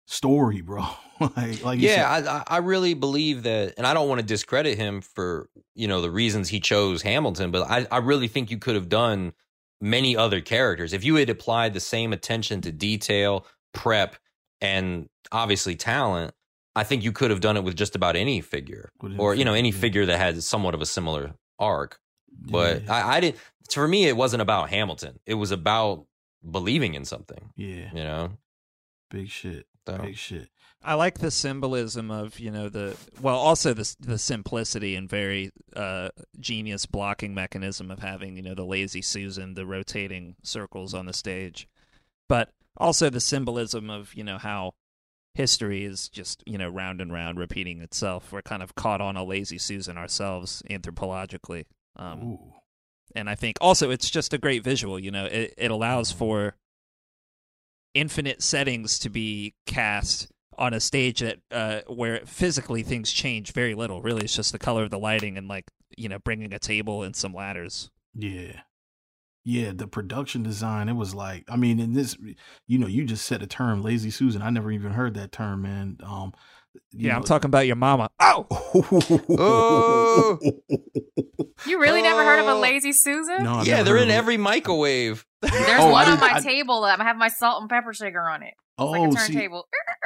story 0.09 0.61
bro 0.61 0.85
like 1.35 1.63
like 1.63 1.79
yeah, 1.81 2.15
said, 2.15 2.27
I, 2.27 2.43
I 2.47 2.57
really 2.57 2.93
believe 2.93 3.43
that, 3.43 3.73
and 3.77 3.85
I 3.85 3.93
don't 3.93 4.07
want 4.07 4.21
to 4.21 4.25
discredit 4.25 4.77
him 4.77 5.01
for 5.01 5.49
you 5.75 5.87
know 5.87 6.01
the 6.01 6.11
reasons 6.11 6.49
he 6.49 6.59
chose 6.59 7.01
Hamilton, 7.01 7.51
but 7.51 7.69
I, 7.69 7.85
I 7.91 7.97
really 7.97 8.27
think 8.27 8.49
you 8.49 8.57
could 8.57 8.75
have 8.75 8.89
done 8.89 9.33
many 9.81 10.15
other 10.15 10.41
characters 10.41 10.93
if 10.93 11.03
you 11.03 11.15
had 11.15 11.29
applied 11.29 11.73
the 11.73 11.79
same 11.79 12.13
attention 12.13 12.61
to 12.61 12.71
detail, 12.71 13.45
prep, 13.73 14.15
and 14.61 15.09
obviously 15.31 15.75
talent. 15.75 16.33
I 16.75 16.83
think 16.83 17.03
you 17.03 17.11
could 17.11 17.31
have 17.31 17.41
done 17.41 17.57
it 17.57 17.63
with 17.63 17.75
just 17.75 17.95
about 17.95 18.15
any 18.15 18.39
figure, 18.39 18.91
or 19.17 19.35
you 19.35 19.43
know 19.43 19.53
any 19.53 19.71
figure, 19.71 20.01
yeah. 20.01 20.05
figure 20.05 20.05
that 20.05 20.19
had 20.19 20.43
somewhat 20.43 20.73
of 20.73 20.81
a 20.81 20.85
similar 20.85 21.33
arc. 21.57 21.99
But 22.31 22.83
yeah, 22.83 22.93
I, 22.93 23.17
I 23.17 23.19
didn't. 23.19 23.37
For 23.69 23.87
me, 23.87 24.05
it 24.05 24.15
wasn't 24.15 24.41
about 24.41 24.69
Hamilton. 24.69 25.19
It 25.25 25.33
was 25.33 25.51
about 25.51 26.05
believing 26.49 26.93
in 26.93 27.03
something. 27.03 27.49
yeah 27.57 27.89
You 27.93 28.03
know. 28.03 28.31
big 29.11 29.27
shit 29.27 29.65
So. 29.97 30.03
big 30.03 30.17
shit 30.17 30.49
I 30.81 30.93
like 30.93 31.19
the 31.19 31.31
symbolism 31.31 32.09
of 32.09 32.39
you 32.39 32.51
know 32.51 32.69
the 32.69 32.95
well 33.21 33.37
also 33.37 33.73
the 33.73 33.95
the 33.99 34.17
simplicity 34.17 34.95
and 34.95 35.09
very 35.09 35.51
uh, 35.75 36.09
genius 36.39 36.85
blocking 36.85 37.33
mechanism 37.33 37.91
of 37.91 37.99
having 37.99 38.37
you 38.37 38.41
know 38.41 38.55
the 38.55 38.65
lazy 38.65 39.01
Susan 39.01 39.55
the 39.55 39.65
rotating 39.65 40.35
circles 40.41 40.93
on 40.93 41.05
the 41.05 41.13
stage, 41.13 41.67
but 42.29 42.51
also 42.77 43.09
the 43.09 43.19
symbolism 43.19 43.89
of 43.89 44.13
you 44.13 44.23
know 44.23 44.37
how 44.37 44.71
history 45.33 45.83
is 45.83 46.07
just 46.07 46.43
you 46.45 46.57
know 46.57 46.69
round 46.69 47.01
and 47.01 47.11
round 47.11 47.39
repeating 47.39 47.81
itself. 47.81 48.31
We're 48.31 48.41
kind 48.41 48.63
of 48.63 48.75
caught 48.75 49.01
on 49.01 49.17
a 49.17 49.23
lazy 49.23 49.57
Susan 49.57 49.97
ourselves 49.97 50.63
anthropologically, 50.69 51.65
um, 51.97 52.23
Ooh. 52.23 52.53
and 53.13 53.29
I 53.29 53.35
think 53.35 53.57
also 53.59 53.89
it's 53.91 54.09
just 54.09 54.33
a 54.33 54.37
great 54.37 54.63
visual. 54.63 54.97
You 54.97 55.11
know, 55.11 55.25
it 55.25 55.53
it 55.57 55.71
allows 55.71 56.09
for 56.09 56.55
infinite 57.93 58.41
settings 58.43 58.99
to 58.99 59.09
be 59.09 59.53
cast 59.65 60.31
on 60.57 60.73
a 60.73 60.79
stage 60.79 61.19
that 61.21 61.39
uh, 61.51 61.81
where 61.87 62.21
physically 62.25 62.83
things 62.83 63.11
change 63.11 63.51
very 63.53 63.73
little. 63.75 64.01
Really, 64.01 64.23
it's 64.23 64.35
just 64.35 64.51
the 64.51 64.59
color 64.59 64.83
of 64.83 64.89
the 64.91 64.99
lighting 64.99 65.37
and 65.37 65.47
like 65.47 65.65
you 65.97 66.09
know 66.09 66.19
bringing 66.19 66.53
a 66.53 66.59
table 66.59 67.03
and 67.03 67.15
some 67.15 67.33
ladders. 67.33 67.89
Yeah. 68.13 68.61
Yeah, 69.45 69.71
the 69.73 69.87
production 69.87 70.43
design, 70.43 70.89
it 70.89 70.93
was 70.93 71.15
like, 71.15 71.45
I 71.47 71.55
mean, 71.55 71.79
in 71.79 71.93
this, 71.93 72.15
you 72.67 72.77
know, 72.77 72.87
you 72.87 73.05
just 73.05 73.25
said 73.25 73.41
a 73.41 73.47
term, 73.47 73.81
lazy 73.81 74.11
Susan. 74.11 74.41
I 74.41 74.49
never 74.49 74.69
even 74.69 74.91
heard 74.91 75.13
that 75.15 75.31
term, 75.31 75.61
man. 75.63 75.97
Um, 76.03 76.33
you 76.91 77.07
Yeah, 77.07 77.15
I'm 77.15 77.23
talking 77.23 77.47
about 77.47 77.65
your 77.65 77.77
mama. 77.77 78.09
Oh, 78.19 78.45
Oh. 79.29 80.39
You 81.65 81.79
really 81.79 82.01
never 82.01 82.23
heard 82.23 82.39
of 82.39 82.47
a 82.47 82.51
Oh. 82.51 82.59
lazy 82.59 82.91
Susan? 82.93 83.43
No, 83.43 83.55
I've 83.55 83.67
yeah, 83.67 83.77
never 83.77 83.85
they're 83.85 83.93
heard 83.95 84.03
in 84.03 84.09
of 84.09 84.15
it. 84.15 84.17
every 84.17 84.37
microwave. 84.37 85.25
There's 85.41 85.79
Oh, 85.81 85.89
one 85.91 86.07
on 86.09 86.19
my 86.19 86.33
I- 86.35 86.39
table 86.41 86.81
that 86.81 86.99
I 86.99 87.03
have 87.03 87.17
my 87.17 87.29
salt 87.29 87.61
and 87.61 87.69
pepper 87.69 87.93
shaker 87.93 88.27
on 88.27 88.43
it. 88.43 88.53
Oh, 88.77 88.91
like 88.91 89.01
a 89.01 89.05
oh, 89.07 89.15
see. 89.15 89.49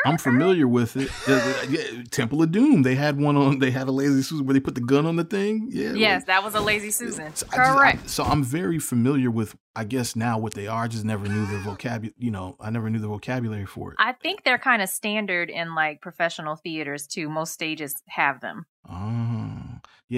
I'm 0.05 0.17
familiar 0.17 0.67
with 0.67 0.97
it. 0.97 1.09
Yeah, 1.27 1.61
yeah, 1.69 2.03
Temple 2.09 2.41
of 2.41 2.51
Doom. 2.51 2.81
They 2.81 2.95
had 2.95 3.19
one 3.21 3.37
on. 3.37 3.59
They 3.59 3.69
had 3.69 3.87
a 3.87 3.91
lazy 3.91 4.23
Susan 4.23 4.47
where 4.47 4.55
they 4.55 4.59
put 4.59 4.73
the 4.73 4.81
gun 4.81 5.05
on 5.05 5.15
the 5.15 5.23
thing. 5.23 5.69
Yeah. 5.71 5.93
Yes, 5.93 6.21
like- 6.21 6.25
that 6.27 6.43
was 6.43 6.55
a 6.55 6.59
lazy 6.59 6.89
Susan. 6.89 7.35
So 7.35 7.45
I 7.51 7.55
just- 7.55 7.59
I- 7.69 7.73
Correct. 7.75 8.09
so 8.09 8.23
I'm 8.23 8.43
very 8.43 8.79
familiar 8.79 9.29
with. 9.29 9.55
I 9.75 9.83
guess 9.83 10.15
now 10.15 10.37
what 10.39 10.53
they 10.55 10.65
are. 10.67 10.83
I 10.83 10.87
just 10.87 11.05
never 11.05 11.27
knew 11.27 11.45
the 11.45 11.59
vocabulary. 11.59 12.15
You 12.17 12.31
know, 12.31 12.55
I 12.59 12.69
never 12.71 12.89
knew 12.89 12.99
the 12.99 13.07
vocabulary 13.07 13.65
for 13.67 13.91
it. 13.91 13.97
I 13.99 14.13
think 14.13 14.43
they're 14.43 14.57
kind 14.59 14.81
of 14.81 14.89
standard 14.89 15.49
in 15.51 15.75
like 15.75 16.01
professional 16.01 16.55
theaters 16.55 17.05
too. 17.07 17.29
Most 17.29 17.53
stages 17.53 17.95
have 18.09 18.41
them. 18.41 18.65
Oh, 18.89 19.62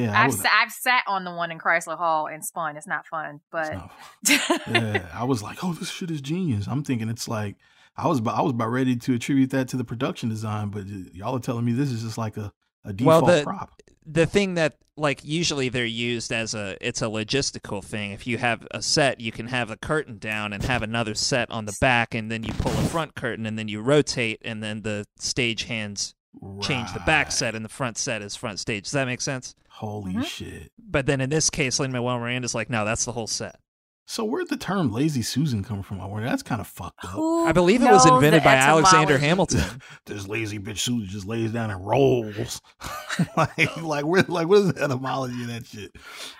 yeah. 0.03 0.11
I 0.17 0.23
I've 0.23 0.27
was, 0.31 0.41
sa- 0.41 0.49
I've 0.51 0.71
sat 0.71 1.03
on 1.07 1.23
the 1.23 1.31
one 1.33 1.51
in 1.51 1.59
Chrysler 1.59 1.97
Hall 1.97 2.27
and 2.27 2.43
spun. 2.43 2.77
It's 2.77 2.87
not 2.87 3.05
fun, 3.07 3.39
but 3.51 3.73
not- 3.73 3.91
yeah, 4.67 5.07
I 5.13 5.23
was 5.23 5.41
like, 5.41 5.63
oh, 5.63 5.73
this 5.73 5.89
shit 5.89 6.11
is 6.11 6.21
genius. 6.21 6.67
I'm 6.67 6.83
thinking 6.83 7.09
it's 7.09 7.27
like 7.27 7.55
I 7.97 8.07
was 8.07 8.19
about 8.19 8.37
I 8.37 8.41
was 8.41 8.51
about 8.51 8.69
ready 8.69 8.95
to 8.95 9.13
attribute 9.15 9.51
that 9.51 9.67
to 9.69 9.77
the 9.77 9.83
production 9.85 10.29
design, 10.29 10.69
but 10.69 10.85
y'all 11.13 11.35
are 11.35 11.39
telling 11.39 11.65
me 11.65 11.71
this 11.73 11.91
is 11.91 12.03
just 12.03 12.17
like 12.17 12.37
a 12.37 12.51
a 12.83 12.93
Well, 13.01 13.21
default 13.21 13.25
the- 13.39 13.43
prop. 13.43 13.81
the 14.05 14.25
thing 14.25 14.53
that 14.55 14.75
like 14.97 15.21
usually 15.25 15.67
they're 15.69 15.85
used 15.85 16.31
as 16.31 16.53
a 16.53 16.77
it's 16.79 17.01
a 17.01 17.05
logistical 17.05 17.83
thing 17.83 18.11
if 18.11 18.25
you 18.27 18.37
have 18.37 18.65
a 18.71 18.81
set 18.81 19.19
you 19.19 19.31
can 19.31 19.47
have 19.47 19.69
a 19.71 19.75
curtain 19.75 20.17
down 20.19 20.53
and 20.53 20.63
have 20.63 20.81
another 20.83 21.13
set 21.15 21.49
on 21.51 21.65
the 21.65 21.75
back 21.81 22.13
and 22.15 22.31
then 22.31 22.43
you 22.43 22.53
pull 22.53 22.71
a 22.71 22.83
front 22.87 23.13
curtain 23.15 23.45
and 23.45 23.57
then 23.59 23.67
you 23.67 23.81
rotate 23.81 24.39
and 24.45 24.61
then 24.63 24.83
the 24.83 25.03
stage 25.19 25.63
hands 25.63 26.13
change 26.61 26.91
the 26.93 26.99
back 27.01 27.31
set 27.31 27.55
and 27.55 27.63
the 27.65 27.69
front 27.69 27.97
set 27.97 28.21
is 28.21 28.35
front 28.35 28.59
stage 28.59 28.83
does 28.83 28.91
that 28.91 29.05
make 29.05 29.21
sense 29.21 29.55
Holy 29.69 30.13
Mhm. 30.13 30.25
shit! 30.25 30.71
but 30.79 31.05
then 31.05 31.19
in 31.21 31.29
this 31.29 31.49
case 31.49 31.79
lin 31.79 31.91
manuel 31.91 32.17
miranda's 32.19 32.55
like 32.55 32.69
no 32.69 32.85
that's 32.85 33.05
the 33.05 33.11
whole 33.11 33.27
set 33.27 33.59
So 34.07 34.23
where'd 34.23 34.49
the 34.49 34.57
term 34.57 34.91
"lazy 34.91 35.21
Susan" 35.23 35.63
come 35.63 35.81
from? 35.81 35.99
I 35.99 36.05
wonder. 36.05 36.27
That's 36.29 36.43
kind 36.43 36.61
of 36.61 36.67
fucked 36.67 37.03
up. 37.03 37.11
Who 37.11 37.45
i 37.47 37.51
believe 37.51 37.81
it 37.81 37.91
was 37.91 38.05
knows 38.05 38.13
invented 38.15 38.41
the 38.41 38.45
by 38.45 38.55
alexander 38.55 39.17
hamilton 39.17 39.63
this 40.05 40.27
lazy 40.27 40.59
bitch 40.59 40.77
Susan 40.79 41.07
just 41.09 41.25
lays 41.27 41.51
down 41.51 41.71
and 41.71 41.85
rolls. 41.85 42.61
like, 43.37 43.77
like, 43.81 44.05
where, 44.05 44.23
like, 44.27 44.47
what 44.47 44.59
is 44.59 44.73
the 44.73 44.81
etymology 44.83 45.41
of 45.41 45.47
that 45.47 45.65
shit, 45.65 45.95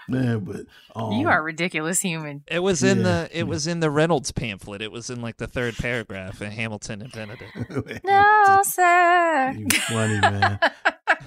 man? 0.08 0.40
But 0.42 0.62
um, 0.96 1.14
You 1.14 1.28
are 1.30 1.40
a 1.40 1.44
ridiculous 1.44 2.00
human. 2.02 2.44
it 2.48 2.60
was 2.60 2.84
in 2.84 3.00
Yeah, 3.00 3.04
the 3.04 3.30
it 3.32 3.38
yeah. 3.40 3.44
was 3.44 3.66
in 3.68 3.80
the 3.80 3.90
reynolds 3.90 4.32
pamphlet 4.32 4.82
it 4.82 4.92
was 4.92 5.10
in 5.10 5.22
like 5.22 5.38
the 5.38 5.48
third 5.48 5.76
paragraph 5.76 6.42
and 6.42 6.54
hamilton 6.54 7.02
invented 7.02 7.40
it 7.56 8.02
No, 8.06 8.62
sir. 8.64 9.54
You 9.58 9.68
funny 9.88 10.20
man. 10.22 10.60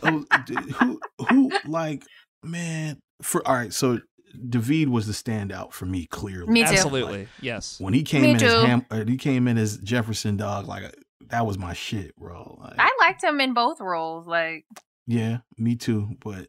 oh, 0.02 0.24
d- 0.46 0.54
who 0.78 1.00
who 1.28 1.50
like 1.66 2.04
man 2.44 3.00
for 3.22 3.46
all 3.46 3.54
right 3.56 3.72
so 3.72 3.98
david 4.48 4.88
was 4.88 5.06
the 5.06 5.12
standout 5.12 5.72
for 5.72 5.86
me 5.86 6.06
clearly 6.06 6.50
Me 6.52 6.62
too. 6.62 6.70
absolutely 6.70 7.28
yes 7.40 7.80
when 7.80 7.94
he 7.94 8.02
came 8.02 8.22
Me 8.22 8.30
in 8.30 8.42
as. 8.42 8.64
Ham, 8.64 8.86
uh, 8.90 9.04
he 9.04 9.16
came 9.16 9.48
in 9.48 9.58
as 9.58 9.78
jefferson 9.78 10.36
dog 10.36 10.66
like 10.66 10.84
uh, 10.84 10.90
that 11.28 11.46
was 11.46 11.58
my 11.58 11.72
shit 11.72 12.16
bro 12.16 12.58
like, 12.60 12.74
I 12.78 12.90
liked 13.00 13.22
him 13.22 13.40
in 13.40 13.54
both 13.54 13.80
roles. 13.80 14.26
Like, 14.26 14.64
yeah 15.06 15.38
me 15.56 15.76
too 15.76 16.10
but 16.20 16.36
the 16.38 16.48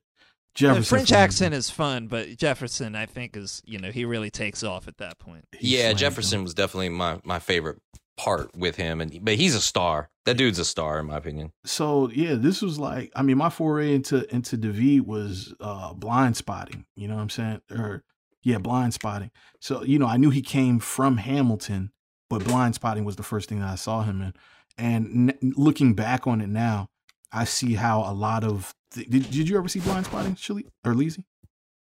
jefferson 0.56 0.84
french 0.84 1.10
for 1.10 1.16
me, 1.16 1.20
accent 1.22 1.54
is 1.54 1.70
fun 1.70 2.08
but 2.08 2.36
jefferson 2.36 2.96
i 2.96 3.06
think 3.06 3.38
is 3.38 3.62
you 3.66 3.80
know 3.80 3.92
he 3.92 4.04
really 4.04 4.30
takes 4.30 4.64
off 4.64 4.88
at 4.88 4.98
that 4.98 5.18
point 5.20 5.46
he 5.58 5.78
yeah, 5.78 5.94
Jefferson 5.94 6.40
him. 6.40 6.44
was 6.44 6.54
definitely 6.54 6.90
my 6.90 7.20
my 7.24 7.40
favorite 7.40 7.78
part 8.20 8.56
with 8.56 8.76
him, 8.76 9.00
and 9.02 9.24
but 9.24 9.36
he's 9.36 9.56
a 9.56 9.62
star. 9.62 10.10
That 10.26 10.38
dude's 10.38 10.60
a 10.60 10.66
star 10.66 11.00
in 11.00 11.08
my 11.08 11.18
opinion. 11.18 11.52
so 11.66 12.10
yeah 12.12 12.36
this 12.36 12.62
was 12.62 12.78
like 12.78 13.12
i 13.16 13.24
mean 13.24 13.38
my 13.38 13.50
foray 13.50 13.96
into 13.96 14.18
into 14.36 14.58
david 14.58 15.08
was 15.08 15.56
uh 15.60 15.92
blind 15.94 16.38
spotting 16.38 16.86
you 16.96 17.08
know 17.08 17.16
what 17.16 17.22
i'm 17.22 17.30
saying 17.32 17.62
or 17.72 18.04
yeah 18.44 18.60
blind 18.60 18.94
spotting 18.94 19.32
so 19.60 19.82
you 19.84 19.98
know 19.98 20.06
i 20.06 20.18
knew 20.18 20.30
he 20.30 20.44
came 20.44 20.78
from 20.80 21.18
hamilton 21.18 21.92
but 22.30 22.44
blind 22.44 22.76
spotting 22.76 23.06
was 23.06 23.16
the 23.16 23.24
first 23.24 23.50
thing 23.50 23.60
that 23.60 23.70
i 23.70 23.76
saw 23.76 24.04
him 24.04 24.22
in 24.22 24.34
and 24.78 25.32
n- 25.42 25.54
looking 25.58 25.96
back 25.96 26.28
on 26.28 26.42
it 26.42 26.50
now 26.50 26.88
i 27.32 27.44
see 27.44 27.74
how 27.74 28.02
a 28.02 28.14
lot 28.14 28.44
of 28.44 28.76
th- 28.94 29.10
did, 29.10 29.24
did 29.32 29.50
you 29.50 29.58
ever 29.58 29.68
see 29.68 29.80
blind 29.80 30.06
spotting 30.06 30.36
Shirley 30.36 30.68
or 30.86 30.94
Lizzie? 30.94 31.26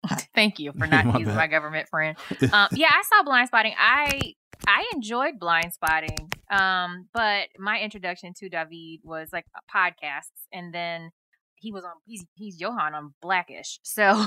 thank 0.34 0.58
you 0.58 0.72
for 0.72 0.86
not 0.86 1.06
My 1.06 1.12
using 1.18 1.26
bad. 1.26 1.36
my 1.36 1.46
government 1.46 1.88
friend. 1.88 2.16
Um, 2.52 2.68
yeah, 2.72 2.90
I 2.90 3.02
saw 3.08 3.22
Blind 3.24 3.48
Spotting. 3.48 3.74
I 3.78 4.34
I 4.66 4.90
enjoyed 4.94 5.38
Blind 5.38 5.72
Spotting. 5.72 6.30
Um, 6.50 7.08
but 7.12 7.48
my 7.58 7.80
introduction 7.80 8.32
to 8.38 8.48
David 8.48 9.00
was 9.04 9.28
like 9.32 9.46
podcasts, 9.74 10.46
and 10.52 10.72
then 10.74 11.10
he 11.56 11.72
was 11.72 11.84
on. 11.84 11.92
He's 12.06 12.24
he's 12.34 12.60
Johan 12.60 12.94
on 12.94 13.14
Blackish. 13.20 13.80
So, 13.82 14.24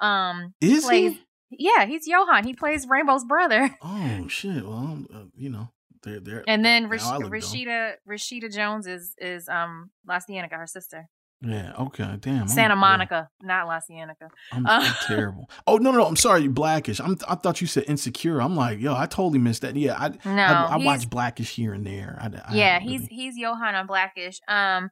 um, 0.00 0.54
is 0.60 0.84
plays. 0.84 1.16
he 1.48 1.66
Yeah, 1.68 1.86
he's 1.86 2.06
Johan. 2.06 2.44
He 2.44 2.54
plays 2.54 2.86
Rainbow's 2.88 3.24
brother. 3.24 3.76
oh 3.82 4.26
shit 4.28 4.66
well 4.66 4.98
uh, 5.14 5.24
you 5.34 5.50
know 5.50 5.68
they're 6.02 6.20
they're 6.20 6.44
And 6.46 6.64
then 6.64 6.88
Rash- 6.88 7.04
look 7.04 7.22
dumb. 7.22 7.30
Rashida 7.30 7.94
Rashida 8.08 8.52
Jones 8.52 8.86
is 8.86 9.14
is 9.18 9.48
um 9.48 9.90
La 10.06 10.18
Cienega, 10.20 10.56
her 10.56 10.66
sister. 10.66 11.08
Yeah 11.40 11.72
okay 11.78 12.16
damn 12.20 12.38
I'm- 12.38 12.48
Santa 12.48 12.74
yeah. 12.74 12.80
Monica, 12.80 13.28
not 13.42 13.66
La 13.68 13.78
Cienega. 13.80 14.28
I'm, 14.52 14.66
Uh, 14.66 14.80
I'm 14.82 14.94
terrible. 15.06 15.48
Oh 15.66 15.76
no, 15.76 15.90
no, 15.92 15.98
no, 15.98 16.06
I'm 16.06 16.16
sorry, 16.16 16.48
Blackish. 16.48 17.00
I'm, 17.00 17.16
I 17.28 17.36
thought 17.36 17.60
you 17.60 17.66
said 17.66 17.84
Insecure. 17.86 18.40
I'm 18.42 18.56
like, 18.56 18.80
yo, 18.80 18.94
I 18.96 19.06
totally 19.06 19.38
missed 19.38 19.62
that. 19.62 19.76
Yeah, 19.76 19.96
I, 19.96 20.08
No, 20.28 20.42
I, 20.42 20.66
I 20.72 20.76
watch 20.78 21.08
Blackish 21.08 21.54
here 21.54 21.72
and 21.74 21.86
there. 21.86 22.18
I, 22.20 22.26
I 22.26 22.54
yeah, 22.54 22.72
haven't 22.74 22.88
he's 22.88 23.00
really- 23.02 23.14
he's 23.14 23.36
Johan 23.36 23.74
on 23.76 23.86
Blackish. 23.86 24.40
Um, 24.48 24.90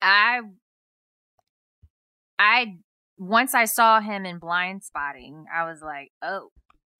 I 0.00 0.40
I 2.38 2.76
once 3.18 3.54
I 3.54 3.64
saw 3.64 4.00
him 4.00 4.26
in 4.26 4.38
Blind 4.38 4.84
Spotting, 4.84 5.46
I 5.54 5.64
was 5.64 5.80
like, 5.82 6.12
oh, 6.22 6.50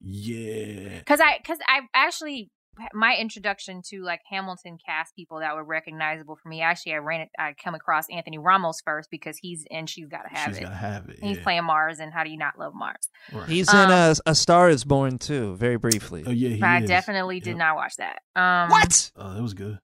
yeah. 0.01 0.97
because 0.99 1.21
I 1.21 1.37
because 1.37 1.59
I 1.67 1.81
actually 1.93 2.49
my 2.93 3.15
introduction 3.19 3.81
to 3.89 4.03
like 4.03 4.21
Hamilton 4.29 4.77
cast 4.85 5.15
people 5.15 5.39
that 5.39 5.55
were 5.55 5.63
recognizable 5.63 6.35
for 6.35 6.49
me. 6.49 6.61
Actually, 6.61 6.93
I 6.93 6.97
ran 6.97 7.21
it. 7.21 7.29
I 7.37 7.53
come 7.61 7.75
across 7.75 8.05
Anthony 8.09 8.37
Ramos 8.37 8.81
first 8.83 9.09
because 9.11 9.37
he's 9.37 9.65
in 9.69 9.85
She's 9.87 10.07
Gotta 10.07 10.29
Have 10.29 10.49
She's 10.49 10.57
It. 10.57 10.63
gotta 10.63 10.75
have 10.75 11.09
it. 11.09 11.19
And 11.19 11.27
He's 11.29 11.37
yeah. 11.37 11.43
playing 11.43 11.63
Mars, 11.65 11.99
and 11.99 12.13
how 12.13 12.23
do 12.23 12.29
you 12.29 12.37
not 12.37 12.57
love 12.59 12.73
Mars? 12.75 13.09
Right. 13.31 13.49
He's 13.49 13.69
Um, 13.73 13.85
in 13.85 13.91
a, 13.91 14.15
a 14.27 14.35
Star 14.35 14.69
Is 14.69 14.83
Born 14.83 15.17
too, 15.17 15.55
very 15.55 15.77
briefly. 15.77 16.23
Oh 16.27 16.31
yeah, 16.31 16.49
he 16.49 16.61
I 16.61 16.79
is. 16.81 16.87
definitely 16.87 17.39
did 17.39 17.57
not 17.57 17.75
watch 17.75 17.95
that. 17.97 18.19
Um, 18.35 18.69
what? 18.69 19.11
Oh, 19.15 19.33
that 19.33 19.41
was 19.41 19.53
good. 19.53 19.79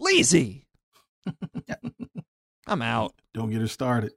Lazy. 0.00 0.66
I'm 2.66 2.82
out. 2.82 3.14
Don't 3.34 3.50
get 3.50 3.60
her 3.60 3.68
started. 3.68 4.12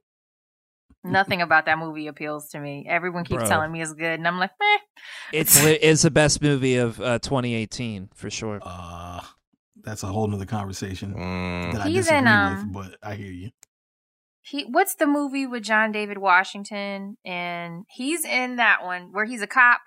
Nothing 1.04 1.42
about 1.42 1.66
that 1.66 1.78
movie 1.78 2.06
appeals 2.08 2.48
to 2.50 2.60
me. 2.60 2.84
Everyone 2.88 3.24
keeps 3.24 3.40
Bro. 3.40 3.48
telling 3.48 3.70
me 3.72 3.80
it's 3.80 3.92
good, 3.94 4.18
and 4.18 4.26
I'm 4.26 4.38
like, 4.38 4.50
meh. 4.60 4.78
It's 5.32 5.56
it's 5.64 6.02
the 6.02 6.10
best 6.10 6.42
movie 6.42 6.76
of 6.76 7.00
uh, 7.00 7.18
2018 7.20 8.10
for 8.14 8.30
sure. 8.30 8.58
Uh, 8.62 9.20
that's 9.82 10.02
a 10.02 10.08
whole 10.08 10.26
nother 10.26 10.44
conversation 10.44 11.14
Mm, 11.14 11.72
that 11.72 11.82
I 11.82 11.88
He's 11.88 12.06
disagree 12.06 12.18
in, 12.18 12.26
um, 12.26 12.72
with, 12.72 12.90
but 12.90 13.08
I 13.08 13.14
hear 13.14 13.30
you. 13.30 13.50
He 14.42 14.62
what's 14.64 14.94
the 14.96 15.06
movie 15.06 15.46
with 15.46 15.62
John 15.62 15.92
David 15.92 16.18
Washington 16.18 17.16
and 17.24 17.84
he's 17.90 18.24
in 18.24 18.56
that 18.56 18.82
one 18.82 19.12
where 19.12 19.24
he's 19.24 19.42
a 19.42 19.46
cop. 19.46 19.80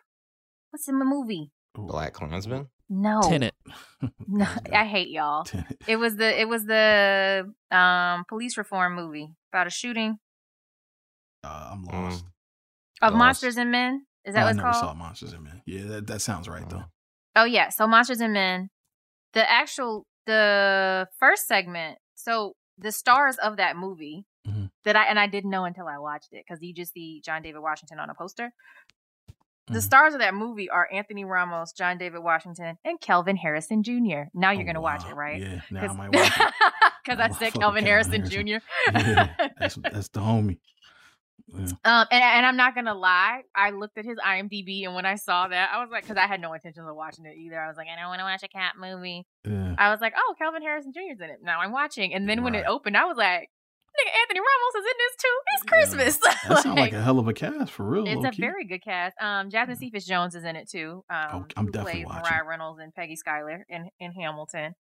What's 0.69 0.87
in 0.87 0.99
the 0.99 1.05
movie? 1.05 1.51
Black 1.73 2.13
Klansman. 2.13 2.67
No, 2.89 3.21
Tenet. 3.23 3.53
no, 4.01 4.45
That 4.45 4.53
was 4.55 4.63
good. 4.63 4.73
I 4.73 4.85
hate 4.85 5.09
y'all. 5.09 5.43
Tenet. 5.43 5.81
It 5.87 5.95
was 5.97 6.15
the 6.15 6.39
it 6.39 6.47
was 6.47 6.65
the 6.65 7.51
um 7.71 8.23
police 8.29 8.57
reform 8.57 8.95
movie 8.95 9.29
about 9.51 9.67
a 9.67 9.71
shooting 9.71 10.19
Uh, 11.43 11.69
I'm 11.71 11.83
lost. 11.85 12.25
of 13.01 13.13
Lost. 13.13 13.17
Monsters 13.17 13.57
and 13.57 13.71
Men. 13.71 14.05
Is 14.25 14.35
that 14.35 14.41
Oh, 14.41 14.45
what 14.45 14.49
I 14.49 14.57
never 14.57 14.71
called? 14.71 14.75
saw 14.75 14.93
Monsters 14.93 15.33
and 15.33 15.43
Men. 15.43 15.61
Yeah, 15.65 15.83
that, 15.85 16.07
that 16.07 16.21
sounds 16.21 16.47
right 16.47 16.67
though. 16.69 16.83
Oh 17.35 17.45
yeah, 17.45 17.69
so 17.69 17.87
Monsters 17.87 18.21
and 18.21 18.33
Men. 18.33 18.69
The 19.33 19.49
actual 19.49 20.05
the 20.27 21.07
first 21.19 21.47
segment. 21.47 21.97
So 22.15 22.53
the 22.77 22.91
stars 22.91 23.37
of 23.37 23.57
that 23.57 23.75
movie 23.75 24.25
Mhm. 24.47 24.69
that 24.85 24.95
I 24.95 25.05
and 25.05 25.19
I 25.19 25.25
didn't 25.27 25.49
know 25.49 25.65
until 25.65 25.87
I 25.87 25.97
watched 25.97 26.29
it 26.31 26.43
because 26.47 26.61
you 26.61 26.73
just 26.73 26.93
see 26.93 27.21
John 27.25 27.41
David 27.41 27.59
Washington 27.61 27.99
on 27.99 28.09
a 28.09 28.13
poster. 28.13 28.51
The 29.67 29.79
Mhm. 29.79 29.83
stars 29.83 30.13
of 30.13 30.19
that 30.19 30.33
movie 30.35 30.69
are 30.69 30.87
Anthony 30.91 31.23
Ramos, 31.25 31.71
John 31.71 31.97
David 31.97 32.19
Washington, 32.21 32.77
and 32.83 32.99
Kelvin 32.99 33.37
Harrison 33.37 33.83
Jr. 33.83 34.23
Now 34.33 34.51
you're 34.51 34.63
Oh, 34.63 34.65
gonna 34.65 34.81
watch 34.81 35.05
it, 35.07 35.15
right? 35.15 35.41
Yeah, 35.41 35.61
now 35.71 35.79
I 35.79 35.81
Because 35.81 35.97
might 35.97 36.13
watch 36.13 36.37
it. 36.39 36.53
I 37.19 37.23
I'm 37.23 37.33
said 37.33 37.53
Kelvin 37.53 37.83
Kelvin 37.83 37.85
Harrison, 37.85 38.11
Harrison. 38.21 38.47
Jr. 38.47 38.97
Yeah, 38.97 39.49
that's 39.59 39.75
that's 39.75 40.09
the 40.09 40.19
homie. 40.19 40.59
Yeah. 41.53 41.65
Um, 41.83 42.07
and, 42.11 42.23
and 42.23 42.45
I'm 42.45 42.55
not 42.57 42.75
gonna 42.75 42.93
lie, 42.95 43.41
I 43.55 43.71
looked 43.71 43.97
at 43.97 44.05
his 44.05 44.17
IMDb, 44.17 44.85
and 44.85 44.95
when 44.95 45.05
I 45.05 45.15
saw 45.15 45.47
that, 45.47 45.71
I 45.73 45.79
was 45.81 45.89
like, 45.91 46.03
because 46.03 46.17
I 46.17 46.27
had 46.27 46.39
no 46.41 46.53
intention 46.53 46.83
of 46.83 46.95
watching 46.95 47.25
it 47.25 47.35
either. 47.37 47.59
I 47.59 47.67
was 47.67 47.77
like, 47.77 47.87
I 47.87 47.99
don't 47.99 48.09
want 48.09 48.19
to 48.19 48.23
watch 48.25 48.43
a 48.43 48.47
cat 48.47 48.73
movie. 48.79 49.25
Yeah. 49.45 49.75
I 49.77 49.89
was 49.91 49.99
like, 50.01 50.13
oh, 50.17 50.35
Kelvin 50.37 50.61
Harrison 50.61 50.93
Jr.'s 50.93 51.19
in 51.19 51.29
it. 51.29 51.39
Now 51.43 51.59
I'm 51.59 51.71
watching, 51.71 52.13
and 52.13 52.27
then 52.29 52.43
when 52.43 52.55
it 52.55 52.65
opened, 52.67 52.95
I 52.97 53.05
was 53.05 53.17
like, 53.17 53.49
nigga, 53.91 54.21
Anthony 54.21 54.39
Ramos 54.39 54.75
is 54.77 54.85
in 54.91 54.97
this 54.97 55.15
too. 55.17 55.37
It's 55.47 55.63
Yeah. 55.65 55.71
Christmas. 55.71 56.19
That 56.49 56.63
sounds 56.63 56.79
like 56.79 56.93
a 56.93 57.01
hell 57.01 57.19
of 57.19 57.27
a 57.27 57.33
cast 57.33 57.71
for 57.71 57.83
real. 57.85 58.05
it's 58.07 58.15
a 58.15 58.19
low-key. 58.19 58.41
very 58.41 58.65
good 58.65 58.81
cast. 58.83 59.15
Um, 59.21 59.49
Jasmine 59.49 59.77
Cephas 59.77 60.05
Jones 60.05 60.33
is 60.35 60.43
in 60.45 60.55
it 60.55 60.69
too. 60.69 61.03
Um, 61.09 61.27
Oh, 61.33 61.45
I'm 61.57 61.65
definitely 61.67 61.91
plays 61.91 62.05
watching. 62.05 62.31
Maria 62.31 62.43
Reynolds 62.49 62.79
and 62.81 62.93
Peggy 62.95 63.15
Schuyler 63.17 63.65
in 63.69 63.89
in 63.99 64.11
Hamilton. 64.13 64.73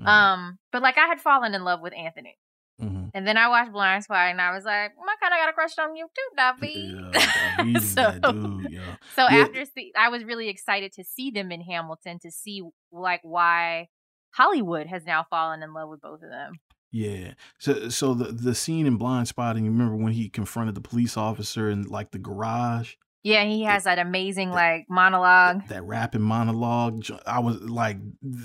Mhm. 0.00 0.06
Um, 0.06 0.58
but 0.70 0.80
like 0.82 0.96
I 0.98 1.06
had 1.06 1.20
fallen 1.20 1.54
in 1.54 1.64
love 1.64 1.80
with 1.80 1.92
Anthony. 1.92 2.38
Mhm. 2.82 3.10
And 3.14 3.26
then 3.26 3.36
I 3.36 3.48
watched 3.48 3.72
Blind 3.72 4.04
Spot 4.04 4.30
and 4.30 4.40
I 4.40 4.52
was 4.54 4.64
like, 4.64 4.92
I 4.92 5.16
kind 5.20 5.32
of 5.34 5.38
got 5.40 5.48
a 5.48 5.52
crush 5.52 5.78
on 5.78 5.94
you 5.96 6.08
too, 6.14 6.36
David. 6.36 7.74
Yeah, 7.74 7.78
so, 8.22 8.32
dude, 8.32 8.72
yeah. 8.72 8.96
so 9.16 9.28
Yeah. 9.28 9.42
after 9.42 9.64
see, 9.64 9.92
I 9.96 10.08
was 10.08 10.24
really 10.24 10.48
excited 10.48 10.92
to 10.94 11.04
see 11.04 11.30
them 11.30 11.52
in 11.52 11.60
Hamilton 11.60 12.18
to 12.20 12.30
see 12.30 12.62
like 12.90 13.20
why 13.22 13.88
Hollywood 14.32 14.86
has 14.86 15.04
now 15.04 15.24
fallen 15.28 15.62
in 15.62 15.72
love 15.74 15.88
with 15.90 16.00
both 16.00 16.22
of 16.22 16.30
them. 16.30 16.54
Yeah. 16.90 17.34
So 17.58 17.88
so 17.88 18.14
the 18.14 18.32
the 18.32 18.54
scene 18.54 18.86
in 18.86 18.96
Blind 18.96 19.28
Spotting, 19.28 19.64
you 19.64 19.70
remember 19.70 19.96
when 19.96 20.12
he 20.12 20.28
confronted 20.28 20.74
the 20.74 20.80
police 20.80 21.16
officer 21.16 21.70
in 21.70 21.84
like 21.84 22.10
the 22.10 22.18
garage? 22.18 22.94
Yeah, 23.24 23.44
he 23.44 23.62
has 23.62 23.84
that 23.84 24.00
amazing 24.00 24.50
like 24.50 24.86
monologue. 24.88 25.68
That 25.68 25.84
rapping 25.84 26.22
monologue. 26.22 27.04
I 27.24 27.38
was 27.38 27.60
like 27.60 27.98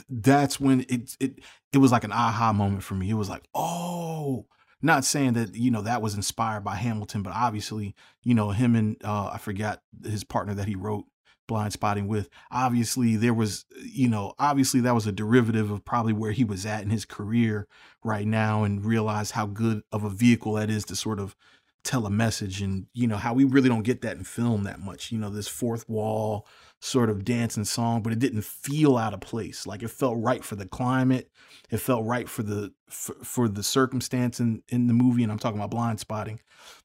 that's 0.09 0.59
when 0.59 0.81
it 0.87 1.17
it 1.19 1.39
it 1.73 1.79
was 1.79 1.91
like 1.91 2.03
an 2.03 2.11
aha 2.11 2.53
moment 2.53 2.83
for 2.83 2.95
me. 2.95 3.09
It 3.09 3.15
was 3.15 3.29
like, 3.29 3.43
"Oh, 3.53 4.47
not 4.81 5.05
saying 5.05 5.33
that 5.33 5.55
you 5.55 5.71
know 5.71 5.81
that 5.81 6.01
was 6.01 6.15
inspired 6.15 6.63
by 6.63 6.75
Hamilton, 6.75 7.23
but 7.23 7.33
obviously, 7.33 7.95
you 8.23 8.33
know, 8.33 8.51
him 8.51 8.75
and 8.75 8.97
uh 9.03 9.31
I 9.33 9.37
forgot 9.37 9.81
his 10.03 10.23
partner 10.23 10.53
that 10.55 10.67
he 10.67 10.75
wrote 10.75 11.05
blind 11.47 11.73
spotting 11.73 12.07
with 12.07 12.29
obviously 12.51 13.15
there 13.15 13.33
was 13.33 13.65
you 13.81 14.09
know 14.09 14.33
obviously 14.37 14.81
that 14.81 14.93
was 14.93 15.07
a 15.07 15.11
derivative 15.11 15.71
of 15.71 15.83
probably 15.85 16.13
where 16.13 16.33
he 16.33 16.43
was 16.43 16.65
at 16.65 16.83
in 16.83 16.89
his 16.89 17.05
career 17.05 17.67
right 18.03 18.27
now 18.27 18.63
and 18.63 18.85
realize 18.85 19.31
how 19.31 19.45
good 19.45 19.81
of 19.91 20.03
a 20.03 20.09
vehicle 20.09 20.53
that 20.53 20.69
is 20.69 20.83
to 20.83 20.95
sort 20.95 21.19
of 21.19 21.35
tell 21.83 22.05
a 22.05 22.09
message 22.09 22.61
and 22.61 22.85
you 22.93 23.07
know 23.07 23.17
how 23.17 23.33
we 23.33 23.43
really 23.43 23.69
don't 23.69 23.83
get 23.83 24.01
that 24.01 24.17
in 24.17 24.23
film 24.23 24.63
that 24.63 24.79
much 24.79 25.11
you 25.11 25.17
know 25.17 25.29
this 25.29 25.47
fourth 25.47 25.87
wall 25.87 26.45
sort 26.81 27.09
of 27.09 27.23
dance 27.23 27.55
and 27.55 27.67
song 27.67 28.01
but 28.01 28.11
it 28.11 28.19
didn't 28.19 28.43
feel 28.43 28.97
out 28.97 29.13
of 29.13 29.21
place 29.21 29.65
like 29.65 29.81
it 29.81 29.89
felt 29.89 30.17
right 30.19 30.43
for 30.43 30.55
the 30.55 30.65
climate 30.65 31.31
it 31.69 31.77
felt 31.77 32.05
right 32.05 32.27
for 32.27 32.43
the 32.43 32.73
for, 32.89 33.15
for 33.23 33.47
the 33.47 33.63
circumstance 33.63 34.39
in 34.39 34.61
in 34.67 34.87
the 34.87 34.93
movie 34.93 35.23
and 35.23 35.31
i'm 35.31 35.39
talking 35.39 35.57
about 35.57 35.71
blind 35.71 35.99
spotting 35.99 36.39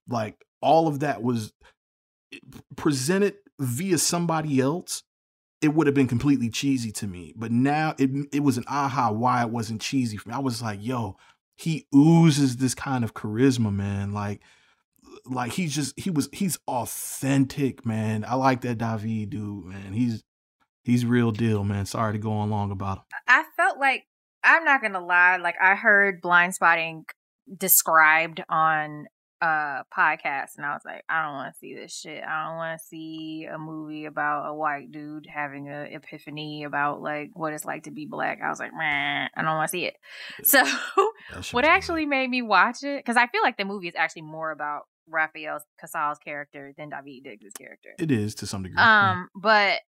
like 0.08 0.44
all 0.62 0.88
of 0.88 1.00
that 1.00 1.22
was 1.22 1.52
eh, 2.32 2.38
presented 2.76 3.34
via 3.58 3.98
somebody 3.98 4.60
else, 4.60 5.02
it 5.60 5.74
would 5.74 5.86
have 5.86 5.94
been 5.94 6.08
completely 6.08 6.48
cheesy 6.48 6.90
to 6.92 7.06
me. 7.06 7.34
But 7.36 7.52
now 7.52 7.94
it 7.98 8.10
it 8.32 8.42
was 8.42 8.56
an 8.56 8.64
aha 8.68 9.10
why 9.10 9.42
it 9.42 9.50
wasn't 9.50 9.80
cheesy 9.80 10.16
for 10.16 10.30
me. 10.30 10.34
I 10.34 10.38
was 10.38 10.62
like, 10.62 10.78
yo, 10.82 11.16
he 11.56 11.86
oozes 11.94 12.56
this 12.56 12.74
kind 12.74 13.04
of 13.04 13.14
charisma, 13.14 13.72
man. 13.72 14.12
Like 14.12 14.40
like 15.26 15.52
he's 15.52 15.74
just 15.74 15.98
he 15.98 16.10
was 16.10 16.28
he's 16.32 16.58
authentic, 16.68 17.86
man. 17.86 18.24
I 18.26 18.34
like 18.34 18.62
that 18.62 18.78
Daveed 18.78 19.30
dude, 19.30 19.64
man. 19.64 19.92
He's 19.92 20.22
he's 20.84 21.04
real 21.04 21.30
deal, 21.30 21.64
man. 21.64 21.86
Sorry 21.86 22.12
to 22.12 22.18
go 22.18 22.32
on 22.32 22.50
long 22.50 22.70
about 22.70 22.98
him. 22.98 23.04
I 23.28 23.44
felt 23.56 23.78
like 23.78 24.04
I'm 24.44 24.64
not 24.64 24.82
gonna 24.82 25.04
lie, 25.04 25.36
like 25.36 25.56
I 25.60 25.74
heard 25.74 26.22
Blindspotting 26.22 27.04
described 27.56 28.42
on 28.48 29.06
uh 29.40 29.82
podcast 29.96 30.56
and 30.56 30.64
I 30.64 30.72
was 30.72 30.82
like, 30.84 31.02
I 31.08 31.24
don't 31.24 31.34
want 31.34 31.52
to 31.52 31.58
see 31.58 31.74
this 31.74 31.92
shit. 31.92 32.22
I 32.22 32.46
don't 32.46 32.56
want 32.56 32.80
to 32.80 32.86
see 32.86 33.48
a 33.52 33.58
movie 33.58 34.04
about 34.04 34.48
a 34.48 34.54
white 34.54 34.92
dude 34.92 35.26
having 35.26 35.68
an 35.68 35.86
epiphany 35.86 36.62
about 36.62 37.02
like 37.02 37.30
what 37.34 37.52
it's 37.52 37.64
like 37.64 37.84
to 37.84 37.90
be 37.90 38.06
black. 38.06 38.40
I 38.42 38.50
was 38.50 38.60
like, 38.60 38.72
man, 38.72 39.28
I 39.36 39.42
don't 39.42 39.56
want 39.56 39.68
to 39.68 39.72
see 39.72 39.84
it. 39.84 39.96
So 40.44 40.64
what 41.52 41.64
actually 41.64 42.06
made 42.06 42.28
me 42.28 42.42
watch 42.42 42.82
it 42.82 42.98
because 42.98 43.16
I 43.16 43.26
feel 43.26 43.42
like 43.42 43.56
the 43.56 43.64
movie 43.64 43.88
is 43.88 43.94
actually 43.96 44.22
more 44.22 44.50
about 44.50 44.82
Rafael 45.08 45.60
Casal's 45.80 46.18
character 46.18 46.72
than 46.76 46.90
Daveed 46.90 47.24
Diggs' 47.24 47.52
character. 47.58 47.90
It 47.98 48.10
is 48.10 48.34
to 48.36 48.46
some 48.46 48.62
degree. 48.62 48.78
Um, 48.78 49.28
but 49.34 49.80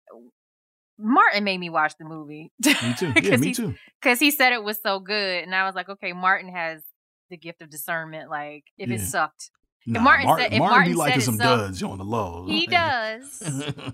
Martin 0.98 1.44
made 1.44 1.58
me 1.58 1.70
watch 1.70 1.94
the 1.98 2.04
movie. 2.04 2.52
me 2.64 2.94
too. 2.98 3.12
Yeah, 3.22 3.36
me 3.36 3.48
he, 3.48 3.54
too. 3.54 3.74
Because 4.00 4.18
he 4.18 4.30
said 4.30 4.52
it 4.52 4.62
was 4.62 4.80
so 4.82 5.00
good, 5.00 5.44
and 5.44 5.54
I 5.54 5.64
was 5.64 5.74
like, 5.74 5.88
okay, 5.88 6.12
Martin 6.12 6.52
has 6.52 6.82
the 7.30 7.36
gift 7.36 7.62
of 7.62 7.70
discernment. 7.70 8.30
Like 8.30 8.64
if 8.78 8.88
yeah. 8.88 8.96
it 8.96 9.00
sucked. 9.00 9.50
Nah, 9.84 9.98
if 9.98 10.04
Martin, 10.04 10.26
Martin, 10.26 10.44
said, 10.44 10.52
if 10.52 10.58
Martin, 10.60 10.76
Martin 10.76 10.92
be 10.92 10.96
liking 10.96 11.20
some 11.20 11.36
so, 11.36 11.42
duds 11.42 11.82
on 11.82 11.98
the 11.98 12.04
low. 12.04 12.46
He 12.46 12.66
does. 12.68 13.42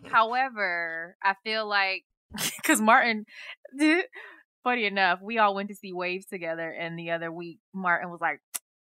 However, 0.11 1.17
I 1.23 1.35
feel 1.45 1.67
like 1.67 2.05
because 2.57 2.81
Martin, 2.81 3.25
funny 4.65 4.85
enough, 4.85 5.21
we 5.23 5.39
all 5.39 5.55
went 5.55 5.71
to 5.71 5.75
see 5.75 5.95
Waves 5.95 6.27
together, 6.27 6.69
and 6.69 6.99
the 6.99 7.13
other 7.13 7.33
week 7.33 7.59
Martin 7.75 8.11
was 8.11 8.21
like, 8.21 8.41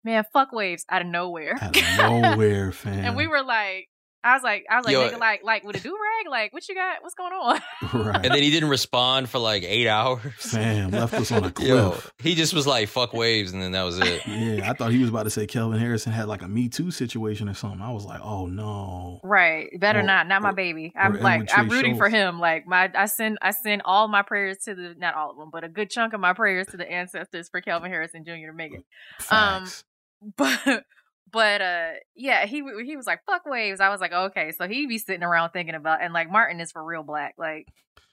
"Man, 0.05 0.25
fuck 0.33 0.53
Waves" 0.53 0.85
out 0.89 1.03
of 1.03 1.09
nowhere. 1.09 1.59
Out 1.61 1.77
of 1.77 1.99
nowhere, 1.99 2.73
fam. 2.73 3.05
and 3.05 3.17
we 3.17 3.27
were 3.27 3.43
like, 3.43 3.89
I 4.25 4.35
was 4.35 4.45
like, 4.45 4.65
I 4.71 4.77
was 4.77 4.85
like, 4.85 4.93
Yo, 4.93 5.09
nigga, 5.09 5.19
like, 5.19 5.43
like 5.43 5.65
with 5.65 5.75
a 5.77 5.81
do 5.81 5.91
rag, 5.91 6.31
like, 6.31 6.53
what 6.53 6.69
you 6.69 6.77
got? 6.77 7.03
What's 7.03 7.15
going 7.17 7.33
on? 7.33 7.61
Right. 7.93 8.25
And 8.25 8.33
then 8.33 8.43
he 8.43 8.51
didn't 8.51 8.69
respond 8.71 9.29
for 9.29 9.39
like 9.39 9.65
eight 9.65 9.87
hours. 9.89 10.33
Fam, 10.37 10.93
left 10.93 11.13
us 11.13 11.31
on 11.31 11.45
a 11.45 11.51
cliff. 11.53 11.69
Yo, 11.69 11.99
he 12.23 12.35
just 12.35 12.55
was 12.55 12.67
like, 12.67 12.89
"Fuck 12.89 13.13
waves," 13.13 13.53
and 13.53 13.61
then 13.61 13.73
that 13.73 13.83
was 13.83 13.99
it. 13.99 14.23
Yeah, 14.27 14.71
I 14.71 14.73
thought 14.73 14.93
he 14.93 14.99
was 14.99 15.11
about 15.11 15.25
to 15.25 15.31
say 15.31 15.47
Kelvin 15.47 15.79
Harrison 15.79 16.13
had 16.13 16.27
like 16.27 16.41
a 16.41 16.49
Me 16.49 16.69
Too 16.69 16.91
situation 16.91 17.49
or 17.51 17.55
something. 17.55 17.83
I 17.83 17.91
was 17.91 18.07
like, 18.07 18.21
"Oh 18.23 18.47
no!" 18.47 19.21
Right, 19.23 19.69
better 19.79 19.99
or, 20.01 20.05
not, 20.05 20.27
not 20.27 20.41
my 20.41 20.53
baby. 20.53 20.93
I'm 20.97 21.21
like, 21.21 21.51
I'm 21.55 21.69
rooting 21.69 21.97
for 21.97 22.09
him. 22.09 22.39
Like 22.41 22.67
my, 22.67 22.91
I 22.95 23.07
send, 23.07 23.37
I 23.43 23.51
send 23.51 23.83
all 23.85 24.09
my 24.09 24.23
prayers 24.23 24.59
to 24.65 24.75
the, 24.75 24.95
not 24.97 25.15
all 25.15 25.33
of 25.33 25.37
them, 25.37 25.51
but 25.53 25.65
a 25.65 25.69
good 25.69 25.91
chunk 25.91 26.15
of 26.15 26.21
my 26.21 26.33
prayers 26.33 26.69
to 26.69 26.77
the 26.77 26.91
ancestors 26.91 27.49
for 27.51 27.61
Kelvin 27.61 27.91
Harrison 27.91 28.25
Jr. 28.25 28.47
to 28.47 28.53
make 28.55 28.73
it. 28.73 28.85
Facts. 29.19 29.83
Um, 29.83 29.92
but 30.37 30.85
but 31.31 31.61
uh 31.61 31.91
yeah 32.15 32.47
he 32.47 32.63
he 32.85 32.97
was 32.97 33.07
like 33.07 33.21
fuck 33.25 33.47
waves. 33.47 33.81
I 33.81 33.89
was 33.89 34.01
like 34.01 34.13
okay. 34.13 34.53
So 34.53 34.69
he 34.69 34.87
be 34.87 34.99
sitting 34.99 35.23
around 35.23 35.51
thinking 35.51 35.75
about 35.75 36.03
and 36.03 36.13
like 36.13 36.31
martin 36.31 36.61
is 36.61 36.73
for 36.73 36.85
real 36.85 37.03
black 37.03 37.35
like 37.39 37.67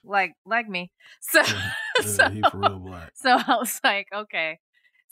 like 0.04 0.34
like 0.44 0.68
me. 0.68 0.90
So 1.20 1.42
yeah, 1.42 1.70
so, 2.02 2.30
he 2.30 2.42
for 2.50 2.58
real 2.58 2.78
black. 2.78 3.12
so 3.14 3.30
i 3.30 3.56
was 3.56 3.80
like 3.84 4.08
okay. 4.14 4.58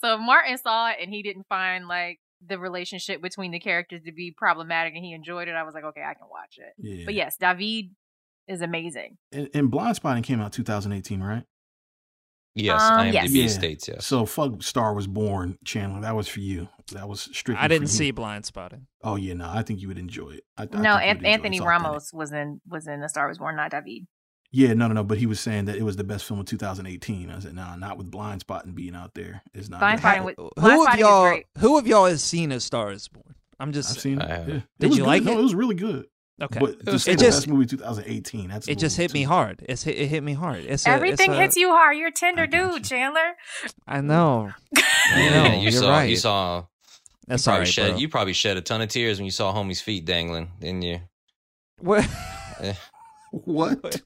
So 0.00 0.16
martin 0.16 0.56
saw 0.58 0.90
it 0.90 0.96
and 1.00 1.10
he 1.12 1.22
didn't 1.22 1.46
find 1.48 1.86
like 1.86 2.18
the 2.46 2.58
relationship 2.58 3.20
between 3.20 3.50
the 3.50 3.58
characters 3.58 4.02
to 4.04 4.12
be 4.12 4.32
problematic 4.36 4.94
and 4.94 5.04
he 5.04 5.12
enjoyed 5.12 5.48
it 5.48 5.56
i 5.56 5.64
was 5.64 5.74
like 5.74 5.82
okay 5.82 6.02
i 6.02 6.14
can 6.14 6.28
watch 6.30 6.58
it. 6.58 6.72
Yeah. 6.78 7.04
but 7.04 7.14
yes 7.14 7.36
Daveed 7.40 7.90
is 8.46 8.62
amazing. 8.62 9.18
And, 9.30 9.50
and 9.52 9.70
Blindspotting 9.70 10.24
came 10.24 10.40
out 10.40 10.52
2018 10.52 11.20
right 11.20 11.44
Yes, 12.58 12.80
Um, 12.82 12.98
IMDb 13.00 13.12
yes. 13.12 13.30
Yeah. 13.30 13.46
states 13.48 13.88
yes. 13.88 14.06
So 14.06 14.26
fuck 14.26 14.62
Star 14.62 14.94
was 14.94 15.06
born, 15.06 15.58
Chandler. 15.64 16.00
That 16.02 16.14
was 16.16 16.28
for 16.28 16.40
you. 16.40 16.68
That 16.92 17.08
was 17.08 17.20
strictly. 17.32 17.62
I 17.62 17.68
didn't 17.68 17.88
for 17.88 17.92
see 17.94 18.12
Blindspotting. 18.12 18.82
Oh 19.02 19.16
yeah, 19.16 19.34
no, 19.34 19.48
I 19.48 19.62
think 19.62 19.80
you 19.80 19.88
would 19.88 19.98
enjoy 19.98 20.30
it. 20.30 20.44
I, 20.56 20.62
I 20.62 20.66
no 20.66 20.70
think 20.70 20.74
you 20.74 20.82
would 20.82 21.02
An- 21.02 21.08
enjoy 21.16 21.28
it. 21.28 21.32
anthony 21.32 21.60
ramos 21.60 22.12
was 22.12 22.32
in 22.32 22.60
was 22.66 22.86
in 22.86 23.00
the 23.00 23.08
star 23.08 23.28
was 23.28 23.38
born 23.38 23.56
not 23.56 23.70
Daveed 23.70 24.06
Yeah, 24.50 24.72
no, 24.74 24.88
no, 24.88 24.94
no. 24.94 25.04
But 25.04 25.18
he 25.18 25.26
was 25.26 25.40
saying 25.40 25.66
that 25.66 25.76
it 25.76 25.82
was 25.82 25.96
the 25.96 26.04
best 26.04 26.24
film 26.24 26.40
of 26.40 26.46
2018. 26.46 27.30
I 27.30 27.38
said, 27.40 27.54
nah, 27.54 27.76
not 27.76 27.98
with 27.98 28.10
Blindspotting 28.10 28.74
being 28.74 28.94
out 28.96 29.12
there. 29.14 29.42
It's 29.54 29.68
not. 29.68 29.80
Blind 29.80 29.98
that- 29.98 30.02
Spotting 30.16 30.24
was- 30.24 30.52
Who 30.58 30.86
of 30.86 30.98
y'all? 30.98 31.38
Who 31.58 31.78
of 31.78 31.86
y'all 31.86 32.06
has 32.06 32.22
seen 32.22 32.50
A 32.52 32.60
Star 32.60 32.90
Is 32.92 33.08
Born? 33.08 33.34
I'm 33.60 33.72
just. 33.72 33.90
I've 33.96 34.00
seen 34.02 34.20
it. 34.20 34.28
Yeah. 34.28 34.60
Did 34.78 34.88
was 34.88 34.98
you 34.98 35.04
good. 35.04 35.06
like 35.06 35.22
no, 35.24 35.32
it? 35.32 35.40
it 35.40 35.42
was 35.42 35.54
really 35.54 35.74
good. 35.74 36.06
Okay. 36.40 36.60
But 36.60 36.84
to 36.86 36.92
was- 36.92 37.02
say 37.04 37.12
it 37.12 37.18
the 37.18 37.24
just- 37.24 37.38
best 37.40 37.48
movie 37.48 37.66
2018. 37.66 38.48
That's 38.48 38.68
it 38.68 38.78
just 38.78 38.96
little 38.96 39.02
hit 39.10 39.12
me 39.14 39.22
hard. 39.24 39.64
It's 39.68 39.82
hit, 39.82 39.96
it 39.96 40.06
hit 40.08 40.22
me 40.22 40.34
hard. 40.34 40.64
It's 40.64 40.86
a, 40.86 40.90
everything 40.90 41.30
it's 41.32 41.38
a- 41.38 41.42
hits 41.42 41.56
you 41.56 41.70
hard 41.70 41.96
you're 41.96 42.08
a 42.08 42.12
tender 42.12 42.46
dude 42.46 42.74
you. 42.74 42.80
chandler 42.80 43.36
I 43.86 44.00
know. 44.00 44.52
I 44.76 45.28
know. 45.30 45.54
you 45.54 45.62
You're 45.62 45.72
saw 45.72 45.90
right. 45.90 46.08
you 46.10 46.16
saw 46.16 46.64
That's 47.26 47.44
you 47.46 47.50
all 47.50 47.56
probably 47.56 47.60
right, 47.66 47.68
shed 47.72 47.88
bro. 47.90 47.98
you 47.98 48.08
probably 48.08 48.32
shed 48.34 48.56
a 48.56 48.60
ton 48.60 48.80
of 48.82 48.88
tears 48.88 49.18
when 49.18 49.24
you 49.24 49.30
saw 49.32 49.52
homie's 49.52 49.80
feet 49.80 50.04
dangling, 50.04 50.50
didn't 50.60 50.82
you? 50.82 51.00
What? 51.80 52.08
Eh. 52.60 52.74
What? 53.30 54.00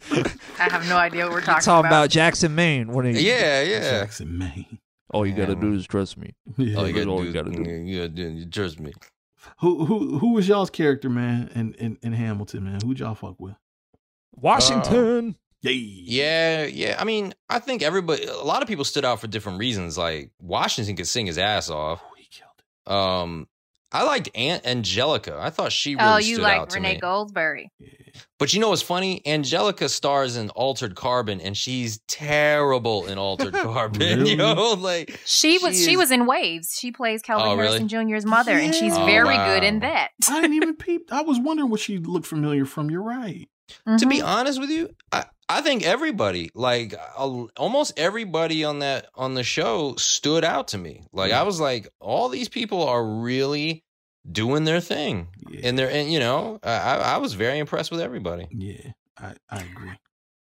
i 0.59 0.63
have 0.65 0.89
no 0.89 0.97
idea 0.97 1.25
what 1.25 1.33
we're 1.33 1.41
talking, 1.41 1.53
about. 1.53 1.63
Talking 1.65 1.87
about 1.87 2.11
Jackson, 2.11 2.55
Maine. 2.55 2.93
What 2.93 3.05
are 3.05 3.11
you? 3.11 3.21
Yeah, 3.21 3.63
yeah. 3.63 3.81
Jackson, 4.01 4.37
Maine. 4.37 4.79
All 5.15 5.25
you 5.27 5.33
gotta 5.35 5.55
do 5.55 5.75
is 5.75 5.87
trust 5.87 6.17
me. 6.17 6.35
Yeah. 6.57 6.85
You 6.85 6.93
gotta 6.93 7.09
all 7.09 7.21
do, 7.21 7.27
you 7.29 7.33
gotta 7.33 7.51
do. 7.51 7.63
You 7.71 7.99
gotta 7.99 8.09
do, 8.09 8.29
you 8.31 8.47
trust 8.47 8.81
me. 8.81 8.93
Who 9.61 9.85
who 9.85 10.19
who 10.19 10.33
was 10.35 10.49
y'all's 10.49 10.71
character, 10.71 11.09
man? 11.09 11.51
In 11.55 11.75
in, 11.75 11.99
in 12.03 12.13
Hamilton, 12.13 12.65
man. 12.65 12.81
Who'd 12.85 13.01
y'all 13.01 13.15
fuck 13.15 13.41
with? 13.41 13.57
Washington. 14.35 15.37
Yay. 15.63 15.73
Yeah, 15.73 16.65
yeah. 16.65 16.97
I 16.99 17.05
mean, 17.05 17.35
I 17.49 17.61
think 17.61 17.83
everybody, 17.83 18.25
a 18.25 18.35
lot 18.35 18.63
of 18.63 18.69
people 18.69 18.85
stood 18.85 19.05
out 19.05 19.21
for 19.21 19.29
different 19.29 19.61
reasons. 19.61 19.97
Like 19.97 20.33
Washington 20.41 20.97
could 20.97 21.07
sing 21.07 21.27
his 21.27 21.39
ass 21.39 21.71
off. 21.71 22.03
Oh, 22.05 22.15
he 22.17 22.27
killed 22.31 22.51
it. 22.59 22.91
Um, 22.91 23.47
I 23.93 24.05
liked 24.05 24.31
Aunt 24.35 24.67
Angelica. 24.67 25.37
I 25.41 25.51
thought 25.51 25.73
she 25.73 25.95
really 25.97 26.09
oh 26.09 26.17
you 26.19 26.37
stood 26.37 26.45
out 26.47 26.59
like 26.61 26.69
to 26.71 26.75
renee 26.77 26.95
me. 26.95 27.01
goldsberry 27.01 27.67
But 28.39 28.53
you 28.53 28.61
know 28.61 28.71
what's 28.71 28.83
funny? 28.83 29.23
Angelica 29.27 29.89
stars 29.89 30.37
in 30.37 30.51
Altered 30.51 30.95
Carbon, 30.97 31.41
and 31.41 31.57
she's 31.57 32.01
terrible 32.09 33.07
in 33.07 33.17
Altered 33.19 33.53
Carbon. 33.55 34.01
Really? 34.19 34.31
You 34.31 34.37
know, 34.37 34.73
like 34.73 35.19
she 35.25 35.59
was 35.59 35.77
She 35.79 35.91
she 35.91 35.97
was 35.97 36.11
in 36.11 36.27
waves 36.27 36.77
she 36.79 36.91
plays 36.93 37.23
Kelvin 37.23 37.47
Oh, 37.49 37.55
really? 37.55 37.79
harrison 37.79 37.89
jr's 37.89 38.25
mother 38.27 38.53
and 38.53 38.75
she's 38.75 38.97
Oh, 38.97 39.05
very 39.07 39.37
wow. 39.37 39.55
good 39.55 39.65
in 39.65 39.81
that 39.81 40.09
I 40.29 40.41
didn't 40.41 40.57
even 40.57 40.77
peep. 40.85 41.13
I 41.13 41.23
was 41.23 41.39
wondering 41.39 41.71
what 41.71 41.81
she 41.81 41.99
looked 41.99 42.27
familiar 42.27 42.65
from. 42.65 42.91
You're 42.91 43.03
right. 43.03 43.49
To 43.99 44.07
be 44.07 44.19
Mhm. 44.21 44.27
honest 44.27 44.61
with 44.61 44.71
you, 44.71 44.95
I, 45.13 45.25
I 45.49 45.61
think 45.61 45.85
everybody, 45.85 46.51
like 46.55 46.95
al- 47.19 47.51
almost 47.57 47.99
everybody 47.99 48.65
on 48.65 48.79
that 48.81 49.07
on 49.15 49.35
the 49.35 49.43
show, 49.45 49.95
stood 49.97 50.45
out 50.45 50.69
to 50.69 50.79
me. 50.79 51.05
Like 51.13 51.33
I 51.33 51.43
was 51.43 51.61
like, 51.61 51.89
all 52.01 52.29
these 52.29 52.49
people 52.49 52.83
are 52.89 53.05
really 53.05 53.85
doing 54.31 54.65
their 54.65 54.81
thing, 54.81 55.29
Yeah. 55.51 55.61
and 55.65 55.79
they're 55.79 55.91
and 55.91 56.13
you 56.13 56.21
know, 56.21 56.59
I, 56.63 56.71
I 56.73 56.95
I 56.97 57.17
was 57.19 57.35
very 57.35 57.59
impressed 57.59 57.91
with 57.91 58.01
everybody. 58.01 58.47
Yeah, 58.51 58.93
I, 59.19 59.35
I 59.51 59.61
agree. 59.61 59.91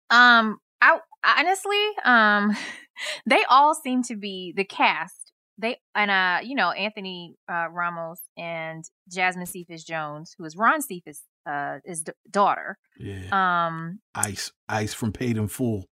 Um, 0.09 0.59
I 0.81 0.99
honestly, 1.23 1.85
um, 2.05 2.55
they 3.25 3.43
all 3.49 3.75
seem 3.75 4.03
to 4.03 4.15
be 4.15 4.53
the 4.55 4.63
cast. 4.65 5.33
They 5.57 5.77
and 5.93 6.09
uh, 6.09 6.39
you 6.43 6.55
know, 6.55 6.71
Anthony 6.71 7.35
uh, 7.51 7.67
Ramos 7.69 8.21
and 8.37 8.83
Jasmine 9.11 9.45
Cephas 9.45 9.83
Jones, 9.83 10.33
who 10.37 10.45
is 10.45 10.55
Ron 10.55 10.81
Cephas, 10.81 11.23
uh, 11.45 11.79
his 11.85 12.03
d- 12.03 12.11
daughter. 12.29 12.77
Yeah. 12.99 13.29
Um, 13.67 13.99
Ice, 14.15 14.51
Ice 14.67 14.93
from 14.93 15.11
Paid 15.11 15.37
in 15.37 15.47
Full. 15.47 15.85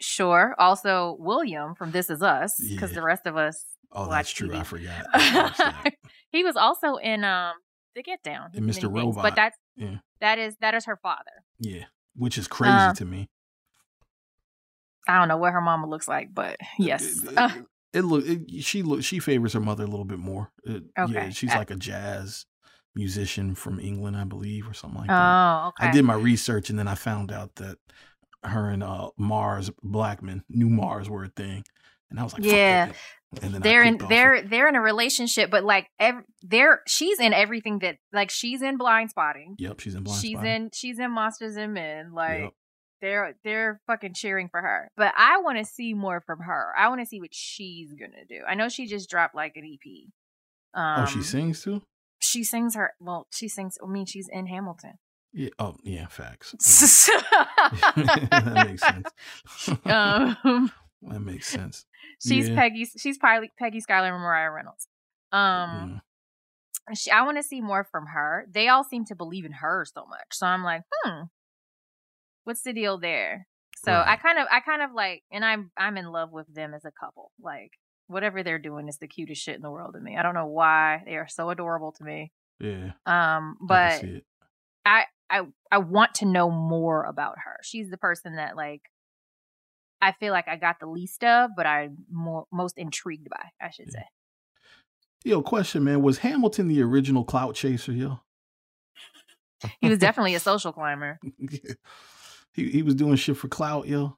Sure. 0.00 0.54
Also, 0.58 1.16
William 1.18 1.74
from 1.74 1.90
This 1.90 2.08
Is 2.10 2.22
Us, 2.22 2.54
because 2.58 2.90
Yeah. 2.90 2.94
the 2.96 3.02
rest 3.02 3.26
of 3.26 3.36
us. 3.36 3.64
Oh, 3.92 4.08
that's 4.08 4.30
true. 4.30 4.48
TV. 4.48 4.60
I 4.60 4.62
forgot. 4.62 5.06
I 5.14 5.92
he 6.30 6.42
was 6.44 6.56
also 6.56 6.96
in 6.96 7.24
um 7.24 7.54
The 7.94 8.02
Get 8.02 8.22
Down. 8.22 8.50
Mr. 8.52 8.60
many 8.60 8.72
things, 8.72 8.84
Robot. 8.84 9.22
But 9.22 9.34
that's 9.36 9.56
Yeah. 9.76 9.96
that 10.20 10.38
is 10.38 10.56
that 10.60 10.74
is 10.74 10.84
her 10.86 10.96
father. 11.02 11.44
Yeah, 11.58 11.84
which 12.14 12.38
is 12.38 12.46
crazy 12.48 12.72
Uh, 12.72 12.94
to 12.94 13.04
me. 13.04 13.28
I 15.08 15.18
don't 15.18 15.28
know 15.28 15.36
what 15.38 15.52
her 15.52 15.60
mama 15.60 15.86
looks 15.88 16.08
like, 16.08 16.32
but 16.32 16.56
yes. 16.78 17.22
It, 17.24 17.32
it, 17.36 17.66
it 17.92 18.02
look 18.02 18.24
it, 18.26 18.62
she 18.62 18.82
look 18.82 19.02
she 19.02 19.18
favors 19.18 19.52
her 19.54 19.60
mother 19.60 19.84
a 19.84 19.88
little 19.88 20.04
bit 20.04 20.18
more. 20.18 20.52
It- 20.64 20.84
Yeah, 20.96 21.04
Okay. 21.04 21.30
she's 21.30 21.52
Uh, 21.52 21.58
like 21.58 21.70
a 21.70 21.76
jazz 21.76 22.46
musician 22.94 23.54
from 23.54 23.78
England, 23.80 24.16
I 24.16 24.24
believe, 24.24 24.68
or 24.68 24.74
something 24.74 25.00
like 25.00 25.08
that. 25.08 25.20
oh, 25.64 25.68
okay. 25.68 25.88
I 25.88 25.92
did 25.92 26.04
my 26.04 26.14
research 26.14 26.70
and 26.70 26.78
then 26.78 26.88
I 26.88 26.94
found 26.94 27.32
out 27.32 27.54
that 27.56 27.78
her 28.44 28.70
and 28.70 28.82
uh, 28.82 29.10
Mars 29.18 29.70
Blackmon, 29.84 30.42
new 30.48 30.68
Mars, 30.70 31.08
were 31.10 31.24
a 31.24 31.28
thing, 31.28 31.62
and 32.10 32.18
I 32.18 32.22
was 32.24 32.32
like, 32.32 32.42
Fuck 32.42 32.52
Yeah. 32.52 32.86
that. 32.86 32.96
And 33.42 33.54
then 33.54 33.62
they're 33.62 33.84
in 33.84 33.98
they're 34.08 34.42
they're 34.42 34.66
in 34.68 34.74
a 34.74 34.80
relationship, 34.80 35.52
but 35.52 35.62
like 35.62 35.86
ev- 36.00 36.24
they're 36.42 36.80
she's 36.88 37.20
in 37.20 37.32
everything 37.32 37.78
that 37.78 37.98
like 38.12 38.28
she's 38.28 38.60
in 38.60 38.76
Blindspotting. 38.76 39.54
Yep, 39.58 39.78
she's 39.78 39.94
in 39.94 40.02
blind 40.02 40.20
she's 40.20 40.32
Spot. 40.32 40.46
in 40.46 40.70
she's 40.74 40.98
in 40.98 41.12
Monsters 41.12 41.54
and 41.56 41.72
Men. 41.72 42.12
Like 42.12 42.40
Yep. 42.40 42.52
they're 43.02 43.36
they're 43.44 43.80
fucking 43.86 44.14
cheering 44.14 44.48
for 44.48 44.60
her. 44.60 44.90
But 44.96 45.14
I 45.16 45.38
want 45.42 45.58
to 45.58 45.64
see 45.64 45.94
more 45.94 46.20
from 46.26 46.40
her. 46.40 46.72
I 46.76 46.88
want 46.88 47.02
to 47.02 47.06
see 47.06 47.20
what 47.20 47.32
she's 47.32 47.92
gonna 47.92 48.24
do. 48.28 48.40
I 48.48 48.56
know 48.56 48.68
she 48.68 48.86
just 48.88 49.08
dropped 49.08 49.36
like 49.36 49.54
an 49.54 49.64
EP. 49.64 49.92
Um, 50.74 51.04
oh, 51.04 51.06
she 51.06 51.22
sings 51.22 51.62
too. 51.62 51.82
She 52.30 52.44
sings 52.44 52.76
her. 52.76 52.94
Well, 53.00 53.26
she 53.32 53.48
sings. 53.48 53.76
I 53.82 53.86
mean, 53.88 54.06
she's 54.06 54.28
in 54.28 54.46
Hamilton. 54.46 54.98
Yeah. 55.32 55.48
Oh, 55.58 55.76
yeah. 55.82 56.06
Facts. 56.06 56.52
that 57.96 58.66
makes 58.68 58.82
sense. 58.82 59.08
um, 59.84 60.70
that 61.02 61.20
makes 61.20 61.48
sense. 61.48 61.86
she's 62.24 62.48
Yeah. 62.48 62.54
Peggy. 62.54 62.84
She's 62.96 63.18
Peggy, 63.18 63.50
Peggy 63.58 63.80
Schuyler 63.80 64.12
and 64.14 64.22
Maria 64.22 64.50
Reynolds. 64.50 64.86
Um, 65.32 66.00
Yeah. 66.88 66.94
she, 66.94 67.10
I 67.10 67.22
want 67.22 67.36
to 67.38 67.42
see 67.42 67.60
more 67.60 67.82
from 67.84 68.06
her. 68.06 68.46
They 68.48 68.68
all 68.68 68.84
seem 68.84 69.04
to 69.06 69.16
believe 69.16 69.44
in 69.44 69.52
her 69.52 69.84
so 69.84 70.06
much. 70.06 70.26
So 70.32 70.46
I'm 70.46 70.62
like, 70.62 70.82
hmm, 71.02 71.22
what's 72.44 72.62
the 72.62 72.72
deal 72.72 72.98
there? 72.98 73.46
So 73.84 73.92
I 73.92 74.16
kind 74.16 74.38
of, 74.38 74.46
I 74.52 74.60
kind 74.60 74.82
of 74.82 74.92
like, 74.92 75.22
and 75.32 75.42
I'm, 75.44 75.70
I'm 75.76 75.96
in 75.96 76.04
love 76.12 76.32
with 76.32 76.52
them 76.54 76.74
as 76.74 76.84
a 76.84 76.90
couple. 76.92 77.32
Like 77.40 77.72
whatever 78.10 78.42
they're 78.42 78.58
doing 78.58 78.88
is 78.88 78.98
the 78.98 79.06
cutest 79.08 79.42
shit 79.42 79.56
in 79.56 79.62
the 79.62 79.70
world 79.70 79.94
to 79.94 80.00
me. 80.00 80.16
I 80.16 80.22
don't 80.22 80.34
know 80.34 80.46
why 80.46 81.02
they 81.06 81.16
are 81.16 81.28
so 81.28 81.50
adorable 81.50 81.92
to 81.92 82.04
me. 82.04 82.32
Yeah. 82.58 82.92
Um, 83.06 83.56
but 83.60 84.02
it. 84.04 84.24
I, 84.84 85.04
I, 85.30 85.42
I 85.70 85.78
want 85.78 86.16
to 86.16 86.26
know 86.26 86.50
more 86.50 87.04
about 87.04 87.36
her. 87.44 87.56
She's 87.62 87.88
the 87.90 87.96
person 87.98 88.36
that 88.36 88.56
like. 88.56 88.82
I 90.02 90.12
feel 90.12 90.32
like 90.32 90.48
I 90.48 90.56
got 90.56 90.80
the 90.80 90.86
least 90.86 91.22
of, 91.24 91.50
but 91.54 91.66
I'm 91.66 91.98
more, 92.10 92.46
most 92.50 92.78
intrigued 92.78 93.28
by, 93.28 93.44
I 93.60 93.68
should 93.70 93.88
Yeah. 93.92 94.00
say. 94.00 94.06
Yo, 95.24 95.42
question, 95.42 95.84
man. 95.84 96.00
Was 96.00 96.16
Hamilton 96.18 96.68
the 96.68 96.80
original 96.82 97.22
clout 97.22 97.54
chaser, 97.54 97.92
yo? 97.92 98.18
He 99.82 99.90
was 99.90 99.98
definitely 99.98 100.34
a 100.34 100.40
social 100.50 100.72
climber. 100.72 101.20
he 102.54 102.70
he 102.70 102.82
was 102.82 102.94
doing 102.94 103.16
shit 103.16 103.36
for 103.36 103.48
clout, 103.48 103.86
yo. 103.86 104.16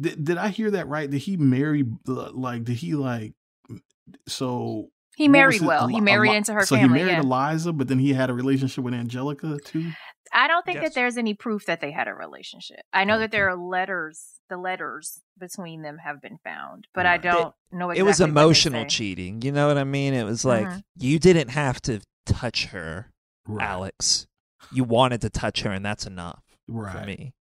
Did 0.00 0.24
did 0.24 0.36
I 0.36 0.48
hear 0.48 0.70
that 0.72 0.88
right? 0.88 1.10
Did 1.10 1.18
he 1.22 1.36
marry 1.36 1.84
uh, 2.08 2.30
like 2.32 2.64
did 2.64 2.76
he 2.76 2.94
like 2.94 3.32
so 4.28 4.90
He 5.16 5.28
married 5.28 5.62
well. 5.62 5.86
He 5.88 6.00
married 6.00 6.32
into 6.34 6.52
her 6.52 6.64
so 6.64 6.76
family. 6.76 6.98
he 7.00 7.04
married 7.04 7.16
yeah. 7.16 7.22
Eliza, 7.22 7.72
but 7.72 7.88
then 7.88 7.98
he 7.98 8.12
had 8.12 8.30
a 8.30 8.34
relationship 8.34 8.84
with 8.84 8.94
Angelica 8.94 9.58
too. 9.64 9.90
I 10.32 10.48
don't 10.48 10.66
think 10.66 10.76
Yes. 10.76 10.88
that 10.90 10.94
there's 10.94 11.16
any 11.16 11.34
proof 11.34 11.66
that 11.66 11.80
they 11.80 11.92
had 11.92 12.08
a 12.08 12.14
relationship. 12.14 12.80
I 12.92 13.04
know 13.04 13.18
that 13.20 13.30
there 13.30 13.48
are 13.48 13.56
letters. 13.56 14.32
The 14.50 14.56
letters 14.56 15.22
between 15.38 15.82
them 15.82 15.98
have 15.98 16.20
been 16.20 16.38
found, 16.44 16.86
but 16.94 17.06
I 17.06 17.16
don't 17.16 17.54
know 17.72 17.90
exactly. 17.90 17.98
it 18.00 18.02
was 18.02 18.20
what 18.20 18.26
they 18.26 18.30
emotional 18.30 18.82
say. 18.82 18.88
cheating. 18.88 19.42
You 19.42 19.52
know 19.52 19.66
what 19.68 19.78
I 19.78 19.84
mean? 19.84 20.14
It 20.14 20.24
was 20.24 20.44
like 20.44 20.66
Mhm. 20.66 20.82
you 20.98 21.18
didn't 21.18 21.48
have 21.50 21.80
to 21.82 22.00
touch 22.26 22.66
her, 22.66 23.12
Right. 23.48 23.66
Alex. 23.66 24.26
You 24.72 24.84
wanted 24.84 25.20
to 25.22 25.30
touch 25.30 25.62
her, 25.62 25.70
and 25.70 25.84
that's 25.84 26.06
enough 26.06 26.42
Right. 26.68 26.92
for 27.00 27.06
me. 27.06 27.32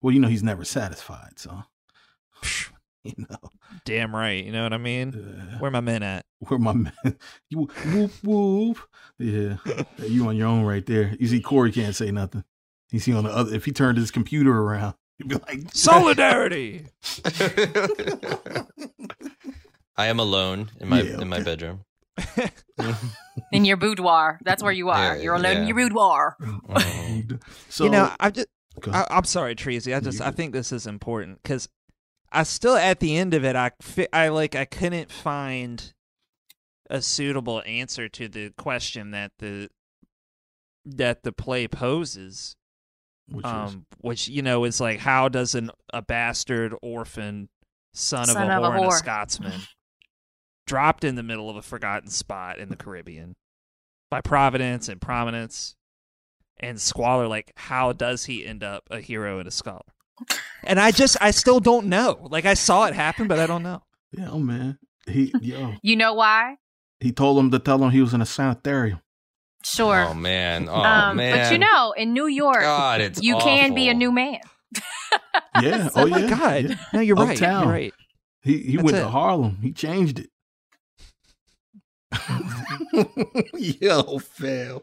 Well, 0.00 0.12
you 0.14 0.20
know 0.20 0.28
he's 0.28 0.42
never 0.42 0.64
satisfied, 0.64 1.38
so 1.38 1.64
you 3.04 3.12
know. 3.16 3.36
Damn 3.84 4.14
right. 4.14 4.44
You 4.44 4.52
know 4.52 4.62
what 4.62 4.72
I 4.72 4.78
mean? 4.78 5.14
Uh, 5.14 5.58
Where 5.58 5.70
my 5.70 5.80
men 5.80 6.02
at? 6.02 6.24
where 6.40 6.58
my 6.58 6.72
men? 6.74 6.92
you 7.50 7.68
whoop 7.86 8.12
whoop. 8.22 8.78
Yeah. 9.18 9.56
you 9.98 10.26
on 10.28 10.36
your 10.36 10.48
own 10.48 10.64
right 10.64 10.84
there. 10.84 11.14
You 11.18 11.26
see 11.26 11.40
Corey 11.40 11.72
can't 11.72 11.94
say 11.94 12.10
nothing. 12.10 12.44
You 12.90 13.00
see 13.00 13.12
on 13.14 13.24
the 13.24 13.30
other 13.30 13.54
if 13.54 13.64
he 13.64 13.72
turned 13.72 13.98
his 13.98 14.10
computer 14.10 14.52
around, 14.56 14.94
he'd 15.18 15.28
be 15.28 15.36
like 15.36 15.60
Solidarity. 15.72 16.86
I 19.96 20.06
am 20.06 20.18
alone 20.18 20.70
in 20.80 20.88
my 20.88 21.02
Yeah, 21.02 21.20
in 21.20 21.28
my 21.28 21.40
bedroom. 21.42 21.84
in 23.52 23.64
your 23.64 23.76
boudoir. 23.76 24.38
That's 24.44 24.62
where 24.62 24.72
you 24.72 24.90
are. 24.90 25.16
Yeah, 25.16 25.22
You're 25.22 25.34
alone 25.34 25.58
in 25.58 25.66
your 25.66 25.76
boudoir. 25.76 26.36
so 27.68 27.84
you 27.84 27.90
know, 27.90 28.12
I 28.18 28.30
just, 28.30 28.48
I, 28.92 29.06
I'm 29.10 29.24
sorry, 29.24 29.54
Tracy. 29.54 29.94
I 29.94 30.00
just 30.00 30.20
I 30.20 30.30
think 30.30 30.52
this 30.52 30.72
is 30.72 30.86
important 30.86 31.42
because 31.42 31.68
I 32.34 32.42
still 32.42 32.76
at 32.76 33.00
the 33.00 33.16
end 33.16 33.32
of 33.32 33.44
it, 33.44 33.56
I 33.56 33.70
fi- 33.80 34.08
I 34.12 34.28
like 34.28 34.54
I 34.54 34.64
couldn't 34.64 35.10
find 35.10 35.92
a 36.90 37.00
suitable 37.00 37.62
answer 37.64 38.08
to 38.10 38.28
the 38.28 38.50
question 38.58 39.12
that 39.12 39.32
the 39.38 39.70
that 40.84 41.22
the 41.22 41.32
play 41.32 41.66
poses. 41.68 42.56
which 43.28 43.46
is 43.46 43.50
Um, 43.52 43.86
which 44.00 44.28
you 44.28 44.42
know 44.42 44.64
is 44.64 44.80
like, 44.80 44.98
how 44.98 45.28
does 45.28 45.54
an 45.54 45.70
a 45.92 46.02
bastard 46.02 46.74
orphan 46.82 47.48
son, 47.94 48.26
Son 48.26 48.50
of 48.50 48.64
of 48.64 48.64
a 48.64 48.66
a 48.66 48.78
whore 48.80 48.84
and 48.84 48.92
a. 48.92 48.96
Scotsman 48.96 49.60
dropped 50.66 51.04
in 51.04 51.14
the 51.14 51.22
middle 51.22 51.48
of 51.48 51.56
a 51.56 51.62
forgotten 51.62 52.10
spot 52.10 52.58
in 52.58 52.68
the 52.68 52.76
Caribbean 52.76 53.36
by 54.10 54.20
providence 54.20 54.88
and 54.88 55.00
prominence 55.00 55.76
and 56.58 56.80
squalor 56.80 57.26
like 57.28 57.52
how 57.56 57.92
does 57.92 58.24
he 58.26 58.44
end 58.44 58.62
up 58.62 58.84
a 58.90 59.00
hero 59.00 59.38
and 59.38 59.48
a 59.48 59.50
scholar 59.50 59.93
and 60.62 60.78
i 60.78 60.90
just 60.90 61.16
i 61.20 61.30
still 61.30 61.60
don't 61.60 61.86
know 61.86 62.26
like 62.30 62.44
i 62.44 62.54
saw 62.54 62.86
it 62.86 62.94
happen 62.94 63.26
but 63.26 63.38
i 63.38 63.46
don't 63.46 63.62
know 63.62 63.82
yeah, 64.16 64.30
oh 64.30 64.38
man. 64.38 64.78
He 65.06 65.32
yo, 65.40 65.74
You 65.82 65.96
know 65.96 66.14
why? 66.14 66.56
he 67.00 67.12
told 67.12 67.38
him 67.38 67.50
to 67.50 67.58
tell 67.58 67.82
him 67.82 67.90
he 67.90 68.00
was 68.00 68.14
in 68.14 68.22
a 68.22 68.26
sanitarium. 68.26 69.00
Sure. 69.62 70.06
Oh 70.08 70.14
man. 70.14 70.68
Oh 70.68 70.74
um, 70.74 71.16
man. 71.16 71.36
But 71.36 71.52
you 71.52 71.58
know, 71.58 71.92
in 71.96 72.12
New 72.12 72.26
York, 72.26 72.60
God, 72.60 73.00
it's 73.00 73.22
you 73.22 73.36
can 73.38 73.74
be 73.74 73.88
a 73.88 73.94
new 73.94 74.12
man. 74.12 74.40
Yeah. 75.60 75.88
So- 75.88 75.92
oh 76.00 76.02
oh 76.04 76.06
my 76.06 76.18
yeah. 76.20 76.30
god 76.30 76.64
yeah. 76.64 76.76
no 76.92 77.00
you're 77.00 77.16
right 77.16 77.36
Uptown. 77.36 77.64
you're 77.64 77.72
right 77.72 77.94
He 78.42 78.58
he 78.58 78.76
That's 78.76 78.84
went 78.84 78.96
it. 78.96 79.00
to 79.00 79.08
Harlem. 79.08 79.58
He 79.62 79.72
changed 79.72 80.20
it. 80.20 80.30
yo, 83.80 84.18
fam. 84.18 84.80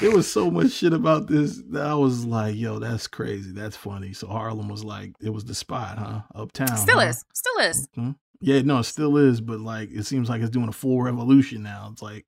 There 0.00 0.10
was 0.10 0.30
so 0.30 0.50
much 0.50 0.70
shit 0.72 0.92
about 0.92 1.26
this 1.26 1.60
that 1.70 1.84
I 1.86 1.94
was 1.94 2.24
like, 2.24 2.56
yo, 2.56 2.78
that's 2.78 3.06
crazy. 3.06 3.52
That's 3.52 3.76
funny. 3.76 4.12
So 4.12 4.26
Harlem 4.28 4.68
was 4.68 4.84
like, 4.84 5.12
it 5.20 5.30
was 5.30 5.44
the 5.44 5.54
spot, 5.54 5.98
huh? 5.98 6.20
Uptown. 6.34 6.76
Still 6.76 7.00
huh? 7.00 7.06
is. 7.08 7.24
Still 7.32 7.58
is. 7.68 7.88
Mhm. 7.96 8.16
Yeah, 8.40 8.62
no, 8.62 8.78
it 8.78 8.84
still 8.84 9.16
is, 9.16 9.40
but 9.40 9.60
like 9.60 9.90
it 9.92 10.04
seems 10.04 10.28
like 10.28 10.40
it's 10.40 10.50
doing 10.50 10.68
a 10.68 10.72
full 10.72 11.00
revolution 11.02 11.62
now. 11.62 11.88
It's 11.92 12.02
like 12.02 12.26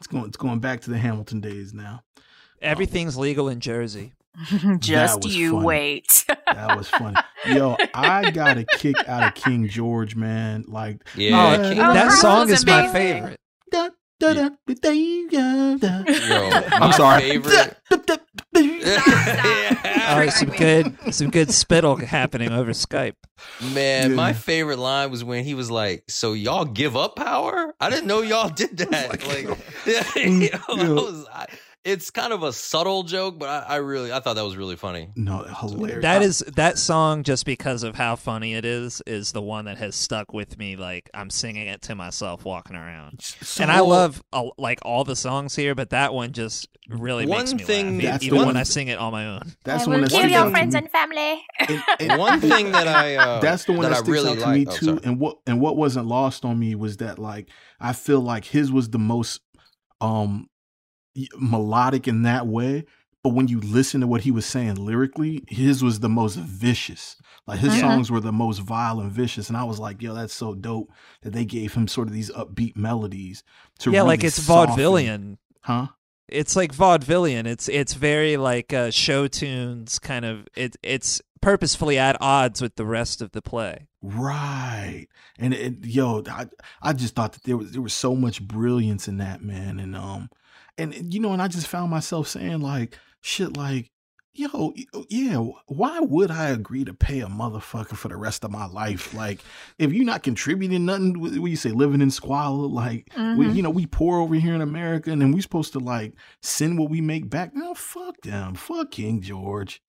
it's 0.00 0.06
going 0.06 0.26
it's 0.26 0.36
going 0.36 0.58
back 0.60 0.80
to 0.82 0.90
the 0.90 0.98
Hamilton 0.98 1.40
days 1.40 1.72
now. 1.74 2.02
everything's 2.62 3.16
legal 3.16 3.48
in 3.48 3.60
jersey 3.60 4.12
Just 4.78 5.24
you 5.28 5.52
funny. 5.52 5.64
wait. 5.66 6.24
That 6.46 6.76
was 6.76 6.88
funny. 6.88 7.16
Yo, 7.46 7.76
I 7.94 8.30
got 8.32 8.58
a 8.58 8.64
kick 8.64 8.96
out 9.08 9.22
of 9.28 9.34
King 9.42 9.68
George, 9.68 10.16
man. 10.16 10.64
Like 10.66 11.06
Yeah. 11.14 11.56
oh, 11.56 11.62
King- 11.70 11.78
Oh, 11.80 11.94
that 11.94 12.06
Prince 12.06 12.20
song 12.20 12.48
was 12.48 12.58
is 12.60 12.66
my 12.66 12.88
favorite 12.92 13.38
Yo, 14.20 14.28
I'm 16.72 16.92
sorry. 16.92 17.40
oh, 18.56 20.28
some 20.30 20.50
good 20.50 21.14
some 21.14 21.30
good 21.30 21.50
spittle 21.50 21.96
happening 21.96 22.52
over 22.52 22.70
skype 22.72 23.14
Man, 23.60 24.10
Yeah. 24.10 24.16
my 24.16 24.32
favorite 24.32 24.78
line 24.78 25.10
was 25.10 25.24
when 25.24 25.44
he 25.44 25.54
was 25.54 25.70
like, 25.70 26.04
"So 26.08 26.32
y'all 26.32 26.64
give 26.64 26.96
up 26.96 27.16
power? 27.16 27.74
I 27.80 27.90
didn't 27.90 28.06
know 28.06 28.22
y'all 28.22 28.48
did 28.48 28.76
that." 28.78 29.08
Like, 29.26 29.26
like, 29.26 29.42
yo. 29.44 29.50
you 29.50 30.48
mm, 30.48 30.84
know, 30.84 30.92
I 30.92 30.92
was- 30.94 31.26
I- 31.32 31.46
it's 31.84 32.10
kind 32.10 32.32
of 32.32 32.42
a 32.42 32.52
subtle 32.52 33.02
joke, 33.02 33.38
but 33.38 33.48
I, 33.48 33.74
I 33.74 33.76
really, 33.76 34.10
I 34.12 34.20
thought 34.20 34.34
that 34.36 34.44
was 34.44 34.56
really 34.56 34.76
funny. 34.76 35.10
No, 35.16 35.42
hilarious. 35.42 36.02
That 36.02 36.22
is 36.22 36.38
that 36.56 36.78
song 36.78 37.22
just 37.24 37.44
because 37.44 37.82
of 37.82 37.94
how 37.94 38.16
funny 38.16 38.54
it 38.54 38.64
is 38.64 39.02
is 39.06 39.32
the 39.32 39.42
one 39.42 39.66
that 39.66 39.76
has 39.78 39.94
stuck 39.94 40.32
with 40.32 40.58
me 40.58 40.76
like 40.76 41.10
I'm 41.12 41.28
singing 41.30 41.66
it 41.66 41.82
to 41.82 41.94
myself 41.94 42.44
walking 42.44 42.74
around. 42.76 43.20
So- 43.22 43.62
and 43.62 43.70
I 43.70 43.80
love 43.80 44.22
uh, 44.32 44.44
like 44.56 44.78
all 44.82 45.04
the 45.04 45.16
songs 45.16 45.54
here, 45.54 45.74
but 45.74 45.90
that 45.90 46.14
one 46.14 46.32
just 46.32 46.68
really 46.88 47.26
makes 47.26 47.50
One 47.50 47.56
me 47.58 47.64
thing- 47.64 47.98
laugh, 47.98 48.02
That's 48.04 48.20
the 48.20 48.26
even 48.26 48.38
one- 48.38 48.46
when 48.48 48.56
I 48.56 48.62
sing 48.62 48.88
it 48.88 48.98
on 48.98 49.12
my 49.12 49.26
own. 49.26 49.52
That's 49.64 49.86
I 49.86 49.90
one 49.90 50.00
will 50.00 50.08
that 50.08 50.20
kill 50.20 50.30
your 50.30 50.50
friends 50.50 50.74
and 50.74 50.90
family. 50.90 51.42
And- 51.60 51.82
and- 52.00 52.18
One 52.24 52.40
thing 52.40 52.72
that 52.72 52.88
I, 52.88 53.16
uh, 53.16 53.40
that's 53.40 53.64
the 53.64 53.72
one 53.72 53.82
that, 53.82 53.92
I 53.92 53.94
sticks 53.96 54.08
really 54.08 54.30
out 54.30 54.34
to 54.38 54.40
like. 54.40 54.54
me 54.60 54.66
oh, 54.68 54.76
too. 54.76 54.86
sorry. 54.86 55.00
and 55.04 55.20
what 55.20 55.36
and 55.46 55.60
what 55.60 55.76
wasn't 55.76 56.06
lost 56.06 56.44
on 56.46 56.58
me 56.58 56.74
was 56.74 56.96
that 56.98 57.18
like 57.18 57.50
I 57.80 57.92
feel 57.92 58.20
like 58.20 58.46
his 58.46 58.72
was 58.72 58.88
the 58.90 58.98
most 58.98 59.40
um 60.00 60.40
y- 60.40 60.46
melodic 61.38 62.08
in 62.08 62.22
that 62.22 62.46
way, 62.46 62.84
but 63.22 63.30
when 63.34 63.48
you 63.48 63.60
listen 63.60 64.00
to 64.02 64.06
what 64.06 64.22
he 64.22 64.30
was 64.30 64.44
saying 64.46 64.74
lyrically, 64.74 65.42
his 65.48 65.82
was 65.82 66.00
the 66.00 66.08
most 66.08 66.36
vicious. 66.36 67.16
Like 67.46 67.60
his 67.60 67.74
Mhm. 67.74 67.80
songs 67.80 68.10
were 68.10 68.20
the 68.20 68.32
most 68.32 68.58
vile 68.60 69.00
and 69.00 69.10
vicious, 69.12 69.48
and 69.48 69.56
I 69.56 69.64
was 69.64 69.78
like, 69.78 70.02
"Yo, 70.02 70.14
that's 70.14 70.34
so 70.34 70.54
dope 70.54 70.90
that 71.22 71.32
they 71.32 71.44
gave 71.44 71.74
him 71.74 71.88
sort 71.88 72.08
of 72.08 72.14
these 72.14 72.30
upbeat 72.32 72.76
melodies 72.76 73.42
to 73.80 73.90
yeah, 73.92 74.02
like 74.02 74.24
it's 74.24 74.42
soften- 74.42 74.76
vaudevillian. 74.76 75.36
huh? 75.62 75.88
It's 76.28 76.56
like 76.56 76.74
vaudevillian. 76.74 77.46
It's 77.46 77.68
it's 77.68 77.92
very 77.94 78.36
like 78.38 78.72
uh, 78.72 78.90
show 78.90 79.26
tunes 79.28 79.98
kind 79.98 80.24
of. 80.24 80.48
It 80.56 80.76
it's 80.82 81.20
purposefully 81.42 81.98
at 81.98 82.16
odds 82.20 82.62
with 82.62 82.76
the 82.76 82.86
rest 82.86 83.20
of 83.20 83.32
the 83.32 83.42
play. 83.42 83.86
Right. 84.02 85.06
And 85.38 85.52
it, 85.52 85.84
yo, 85.84 86.22
I, 86.30 86.46
I 86.80 86.92
just 86.94 87.14
thought 87.14 87.34
that 87.34 87.44
there 87.44 87.56
was 87.58 87.72
there 87.72 87.82
was 87.82 87.92
so 87.94 88.14
much 88.14 88.42
brilliance 88.42 89.06
in 89.08 89.18
that 89.18 89.42
man, 89.42 89.78
and 89.78 89.94
um, 89.94 90.30
and 90.78 91.12
you 91.14 91.20
know, 91.20 91.32
and 91.32 91.42
I 91.42 91.48
just 91.48 91.66
found 91.68 91.90
myself 91.90 92.28
saying 92.28 92.60
like 92.60 92.98
shit, 93.20 93.56
like, 93.56 93.90
yo, 94.34 94.74
yeah, 95.08 95.36
why 95.66 96.00
would 96.00 96.30
I 96.30 96.48
agree 96.48 96.84
to 96.84 96.92
pay 96.92 97.20
a 97.20 97.26
motherfucker 97.26 97.96
for 97.96 98.08
the 98.08 98.16
rest 98.16 98.44
of 98.44 98.50
my 98.50 98.66
life? 98.66 99.14
Like, 99.14 99.40
if 99.78 99.92
you're 99.92 100.04
not 100.04 100.22
contributing 100.22 100.84
nothing, 100.84 101.20
what 101.20 101.50
you 101.50 101.56
say, 101.56 101.70
living 101.70 102.00
in 102.00 102.10
squalor, 102.10 102.66
like, 102.68 103.08
we, 103.16 103.22
Mhm. 103.46 103.54
you 103.54 103.62
know, 103.62 103.70
we 103.70 103.86
poor 103.86 104.18
over 104.20 104.34
here 104.34 104.54
in 104.54 104.60
America, 104.60 105.10
and 105.10 105.22
then 105.22 105.32
we 105.32 105.40
supposed 105.40 105.72
to 105.74 105.78
like 105.78 106.14
send 106.42 106.78
what 106.78 106.90
we 106.90 107.00
make 107.00 107.30
back. 107.30 107.54
No, 107.54 107.74
fuck 107.74 108.20
them, 108.22 108.54
fuck 108.54 108.90
King 108.90 109.20
George. 109.22 109.80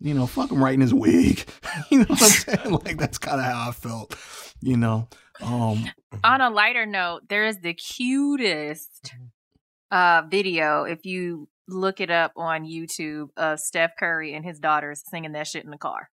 You 0.00 0.12
know, 0.12 0.26
fuck 0.26 0.50
him 0.50 0.62
right 0.62 0.74
in 0.74 0.80
his 0.82 0.92
wig. 0.92 1.44
you 1.90 2.00
know 2.00 2.04
what 2.08 2.22
I'm 2.22 2.28
saying? 2.58 2.70
Like 2.84 2.98
that's 2.98 3.16
kind 3.18 3.40
of 3.40 3.46
how 3.46 3.68
I 3.70 3.72
felt. 3.72 4.14
You 4.60 4.76
know, 4.76 5.08
um, 5.42 5.84
On 6.22 6.40
a 6.40 6.48
lighter 6.50 6.84
note, 6.86 7.28
there 7.28 7.46
is 7.46 7.58
the 7.58 7.74
cutest 7.74 9.14
uh 9.94 10.22
video 10.28 10.84
if 10.84 11.04
you 11.06 11.48
look 11.68 12.00
it 12.00 12.10
up 12.10 12.32
on 12.36 12.64
YouTube 12.64 13.28
of 13.38 13.58
Steph 13.58 13.92
Curry 13.98 14.34
and 14.34 14.44
his 14.44 14.58
daughters 14.58 15.02
singing 15.08 15.32
that 15.32 15.46
shit 15.46 15.64
in 15.64 15.70
the 15.70 15.78
car. 15.78 16.10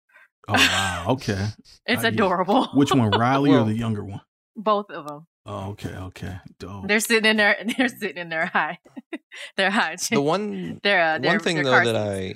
oh 0.49 0.53
wow, 0.53 1.05
okay. 1.09 1.47
It's 1.85 2.03
Uh, 2.03 2.07
yeah. 2.07 2.13
adorable. 2.13 2.65
Which 2.73 2.91
one, 2.91 3.09
Riley 3.11 3.51
or 3.51 3.63
the 3.63 3.73
younger 3.73 4.03
one? 4.03 4.21
Both 4.57 4.89
of 4.89 5.07
them. 5.07 5.27
Oh, 5.45 5.69
okay, 5.71 5.95
okay. 5.95 6.35
Dope. 6.59 6.87
They're 6.89 6.99
sitting 6.99 7.29
in 7.29 7.37
their 7.37 7.55
they're 7.77 7.87
sitting 7.87 8.17
in 8.17 8.29
their 8.29 8.47
high 8.47 8.79
their 9.57 9.69
high 9.69 9.95
The 10.11 10.21
one 10.21 10.79
their 10.83 11.01
uh, 11.01 11.19
their, 11.19 11.31
one 11.31 11.39
thing 11.39 11.55
their 11.55 11.63
though 11.63 11.93
that. 11.93 11.95
I 11.95 12.33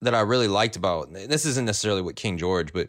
that 0.00 0.14
I 0.14 0.20
really 0.22 0.48
liked 0.48 0.76
about 0.76 1.12
this 1.12 1.46
isn't 1.46 1.64
necessarily 1.66 2.02
with 2.02 2.16
King 2.16 2.36
George, 2.36 2.72
but 2.72 2.88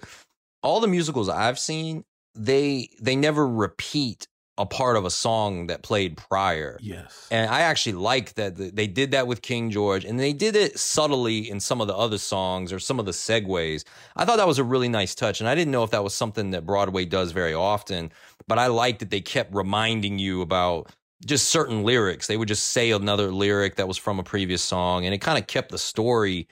all 0.63 0.79
the 0.79 0.87
musicals 0.87 1.29
I've 1.29 1.59
seen, 1.59 2.03
they 2.33 2.89
they 2.99 3.15
never 3.15 3.47
repeat 3.47 4.27
a 4.57 4.65
part 4.65 4.95
of 4.95 5.03
a 5.03 5.09
song 5.11 5.67
that 5.67 5.81
played 5.83 6.15
prior. 6.15 6.77
yes. 6.81 7.27
And 7.29 7.49
I 7.49 7.61
actually 7.61 7.93
like 7.93 8.35
that 8.35 8.55
they 8.55 8.87
did 8.87 9.11
that 9.11 9.27
with 9.27 9.41
King 9.41 9.69
George, 9.69 10.05
and 10.05 10.17
they 10.17 10.31
did 10.31 10.55
it 10.55 10.79
subtly 10.79 11.49
in 11.49 11.59
some 11.59 11.81
of 11.81 11.87
the 11.87 11.95
other 11.95 12.17
songs 12.17 12.71
or 12.71 12.79
some 12.79 12.97
of 12.97 13.05
the 13.05 13.11
segues. 13.11 13.83
I 14.15 14.23
thought 14.23 14.37
that 14.37 14.47
was 14.47 14.57
a 14.59 14.63
really 14.63 14.87
nice 14.87 15.13
touch, 15.13 15.41
and 15.41 15.49
I 15.49 15.55
didn't 15.55 15.71
know 15.71 15.83
if 15.83 15.91
that 15.91 16.03
was 16.05 16.13
something 16.13 16.51
that 16.51 16.65
Broadway 16.65 17.03
does 17.03 17.33
very 17.33 17.53
often. 17.53 18.11
But 18.47 18.57
I 18.57 18.67
liked 18.67 18.99
that 18.99 19.09
they 19.09 19.21
kept 19.21 19.53
reminding 19.53 20.19
you 20.19 20.41
about 20.41 20.89
just 21.25 21.49
certain 21.49 21.83
lyrics. 21.83 22.27
They 22.27 22.37
would 22.37 22.47
just 22.47 22.69
say 22.69 22.91
another 22.91 23.31
lyric 23.31 23.75
that 23.75 23.87
was 23.89 23.97
from 23.97 24.19
a 24.19 24.23
previous 24.23 24.61
song, 24.61 25.03
and 25.05 25.13
it 25.13 25.17
kind 25.19 25.37
of 25.37 25.47
kept 25.47 25.71
the 25.71 25.77
story 25.79 26.47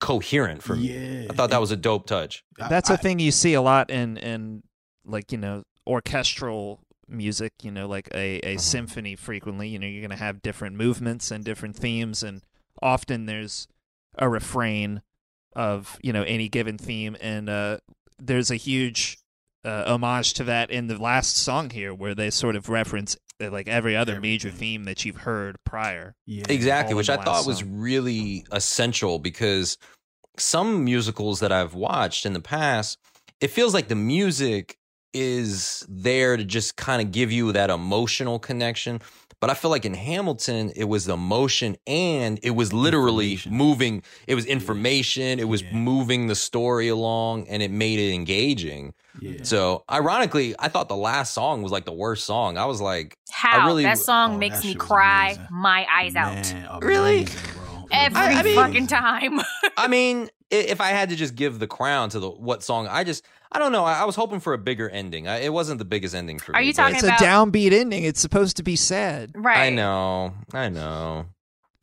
coherent 0.00 0.62
for 0.62 0.76
me. 0.76 0.88
yeah. 1.22 1.26
I 1.30 1.34
thought 1.34 1.50
that 1.50 1.60
was 1.60 1.70
a 1.70 1.76
dope 1.76 2.06
touch. 2.06 2.44
That's 2.58 2.90
I- 2.90 2.94
a 2.94 2.96
thing 2.98 3.18
you 3.18 3.30
see 3.32 3.54
a 3.54 3.62
lot 3.62 3.88
in 3.90 4.16
in 4.18 4.62
like 5.06 5.32
you 5.32 5.38
know 5.38 5.62
orchestral 5.86 6.80
music. 7.08 7.52
You 7.62 7.70
know, 7.70 7.86
like 7.88 8.08
a 8.14 8.40
a 8.46 8.54
Uh-huh. 8.54 8.58
symphony. 8.58 9.16
Frequently, 9.16 9.68
you 9.68 9.78
know, 9.78 9.86
you're 9.86 10.02
gonna 10.02 10.16
have 10.16 10.42
different 10.42 10.76
movements 10.76 11.30
and 11.30 11.44
different 11.44 11.76
themes, 11.76 12.22
and 12.22 12.42
often 12.82 13.26
there's 13.26 13.66
a 14.16 14.28
refrain 14.28 15.02
of 15.56 15.98
you 16.02 16.12
know 16.12 16.22
any 16.24 16.48
given 16.48 16.78
theme, 16.78 17.16
and 17.20 17.48
uh, 17.48 17.78
there's 18.18 18.50
a 18.50 18.56
huge 18.56 19.18
uh, 19.64 19.84
homage 19.86 20.34
to 20.34 20.44
that 20.44 20.70
in 20.70 20.88
the 20.88 20.98
last 21.00 21.36
song 21.36 21.70
here, 21.70 21.94
where 21.94 22.14
they 22.14 22.30
sort 22.30 22.56
of 22.56 22.68
reference 22.68 23.16
uh, 23.40 23.50
like 23.50 23.66
every 23.68 23.96
other 23.96 24.20
major 24.20 24.50
theme 24.50 24.84
that 24.84 25.04
you've 25.04 25.16
heard 25.18 25.56
prior. 25.64 26.14
Yeah. 26.26 26.44
Exactly, 26.48 26.94
which 26.94 27.08
I 27.10 27.16
thought 27.16 27.26
last 27.26 27.46
was 27.46 27.64
really 27.64 28.44
essential 28.52 29.18
because 29.18 29.78
some 30.36 30.84
musicals 30.84 31.40
that 31.40 31.50
I've 31.52 31.74
watched 31.74 32.26
in 32.26 32.32
the 32.32 32.40
past, 32.40 32.98
it 33.40 33.48
feels 33.48 33.72
like 33.74 33.88
the 33.88 33.94
music 33.94 34.76
is 35.14 35.86
there 35.88 36.36
to 36.36 36.44
just 36.44 36.76
kind 36.76 37.00
of 37.00 37.12
give 37.12 37.32
you 37.32 37.52
that 37.52 37.70
emotional 37.70 38.38
connection. 38.38 39.00
But 39.40 39.50
I 39.50 39.54
feel 39.54 39.70
like 39.70 39.84
in 39.84 39.92
Hamilton, 39.94 40.72
it 40.74 40.84
was 40.84 41.04
the 41.04 41.14
emotion 41.14 41.76
and 41.86 42.40
it 42.42 42.52
was 42.52 42.72
literally 42.72 43.38
moving. 43.48 44.02
It 44.26 44.34
was 44.36 44.46
information. 44.46 45.38
It 45.38 45.48
was 45.48 45.62
Yeah. 45.62 45.72
moving 45.74 46.28
the 46.28 46.34
story 46.34 46.88
along 46.88 47.46
and 47.48 47.62
it 47.62 47.70
made 47.70 47.98
it 47.98 48.14
engaging. 48.14 48.94
Yeah. 49.20 49.42
So, 49.42 49.84
ironically, 49.90 50.54
I 50.58 50.68
thought 50.68 50.88
the 50.88 50.96
last 50.96 51.34
song 51.34 51.62
was 51.62 51.72
like 51.72 51.84
the 51.84 51.92
worst 51.92 52.24
song. 52.24 52.56
I 52.56 52.64
was 52.64 52.80
like, 52.80 53.18
How 53.30 53.66
really- 53.66 53.82
that 53.82 53.98
song 53.98 54.34
oh, 54.36 54.38
makes 54.38 54.60
that 54.62 54.64
me 54.66 54.74
cry 54.76 55.32
amazing. 55.32 55.46
my 55.50 55.86
eyes 55.94 56.16
out 56.16 56.34
Man, 56.34 56.78
Really? 56.80 57.24
bro. 57.24 57.86
every 57.92 58.18
I- 58.20 58.32
I 58.38 58.42
mean- 58.42 58.54
fucking 58.54 58.86
time. 58.86 59.40
I 59.76 59.88
mean, 59.88 60.22
i- 60.24 60.28
if 60.50 60.80
I 60.80 60.88
had 60.88 61.08
to 61.10 61.16
just 61.16 61.34
give 61.34 61.58
the 61.58 61.66
crown 61.66 62.10
to 62.10 62.20
the 62.20 62.30
what 62.30 62.62
song, 62.62 62.86
I 62.88 63.04
just 63.04 63.24
I 63.52 63.58
don't 63.58 63.72
know. 63.72 63.84
I, 63.84 64.00
I 64.00 64.04
was 64.04 64.16
hoping 64.16 64.40
for 64.40 64.52
a 64.52 64.58
bigger 64.58 64.88
ending. 64.90 65.28
I, 65.28 65.38
it 65.40 65.52
wasn't 65.52 65.78
the 65.78 65.84
biggest 65.84 66.14
ending 66.14 66.38
for 66.38 66.54
Are 66.54 66.60
me. 66.60 66.66
you 66.68 66.72
talking 66.72 66.96
It's 66.96 67.04
about- 67.04 67.20
a 67.20 67.24
downbeat 67.24 67.72
ending. 67.72 68.04
It's 68.04 68.20
supposed 68.20 68.56
to 68.58 68.62
be 68.62 68.76
sad. 68.76 69.32
right. 69.34 69.58
I 69.58 69.70
know. 69.70 70.34
I 70.52 70.68
know. 70.68 71.26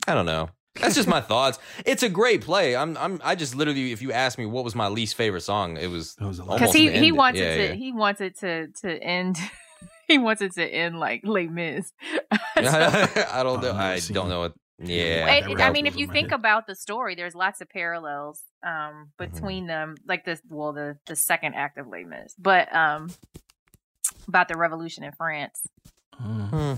I 0.07 0.13
don't 0.13 0.25
know. 0.25 0.49
That's 0.79 0.95
just 0.95 1.07
my 1.07 1.21
thoughts. 1.31 1.59
It's 1.85 2.03
a 2.03 2.09
great 2.09 2.41
play. 2.41 2.75
I'm. 2.75 2.95
I'm. 2.97 3.19
I 3.23 3.35
just 3.35 3.55
literally, 3.55 3.91
if 3.91 4.01
you 4.01 4.11
ask 4.13 4.38
me 4.39 4.45
what 4.45 4.63
was 4.63 4.73
my 4.75 4.88
least 4.88 5.15
favorite 5.15 5.41
song, 5.41 5.77
it 5.77 5.88
was 5.88 6.15
It 6.19 6.25
was 6.25 6.39
a 6.39 6.43
lot. 6.45 6.59
Because 6.59 6.73
he 6.73 6.85
the 6.88 6.91
he 6.91 6.97
ending. 6.97 7.15
wants 7.15 7.39
Yeah, 7.39 7.45
it 7.47 7.57
to 7.57 7.63
yeah. 7.67 7.73
he 7.73 7.91
wants 7.91 8.21
it 8.21 8.39
to 8.39 8.67
to 8.81 9.03
end 9.03 9.38
he 10.07 10.17
wants 10.17 10.41
it 10.41 10.53
to 10.53 10.65
end 10.65 10.97
like 10.99 11.21
Les 11.25 11.47
Mis. 11.47 11.91
So- 12.11 12.19
I 12.57 13.43
don't 13.43 13.61
know. 13.61 13.71
I've 13.73 14.09
I 14.09 14.13
don't 14.13 14.29
know 14.29 14.39
what. 14.41 14.53
Yeah, 14.83 15.25
Yeah. 15.25 15.31
It- 15.35 15.51
it- 15.51 15.61
I 15.61 15.69
mean, 15.71 15.85
if 15.85 15.93
over 15.93 15.99
you 16.01 16.07
think 16.07 16.29
head. 16.31 16.39
about 16.39 16.65
the 16.67 16.75
story, 16.75 17.15
there's 17.15 17.35
lots 17.35 17.61
of 17.61 17.69
parallels 17.69 18.41
um, 18.63 18.71
Mm-hmm. 18.71 19.03
between 19.17 19.67
them, 19.67 19.95
like 20.07 20.25
this. 20.25 20.41
Well, 20.49 20.73
the 20.73 20.97
the 21.05 21.15
second 21.15 21.55
act 21.55 21.77
of 21.77 21.87
Les 21.87 22.03
Mis, 22.03 22.33
but 22.37 22.73
um, 22.75 23.09
about 24.27 24.47
the 24.47 24.57
revolution 24.57 25.03
in 25.03 25.11
France. 25.13 25.61
Uh, 26.19 26.47
Hmm. 26.47 26.73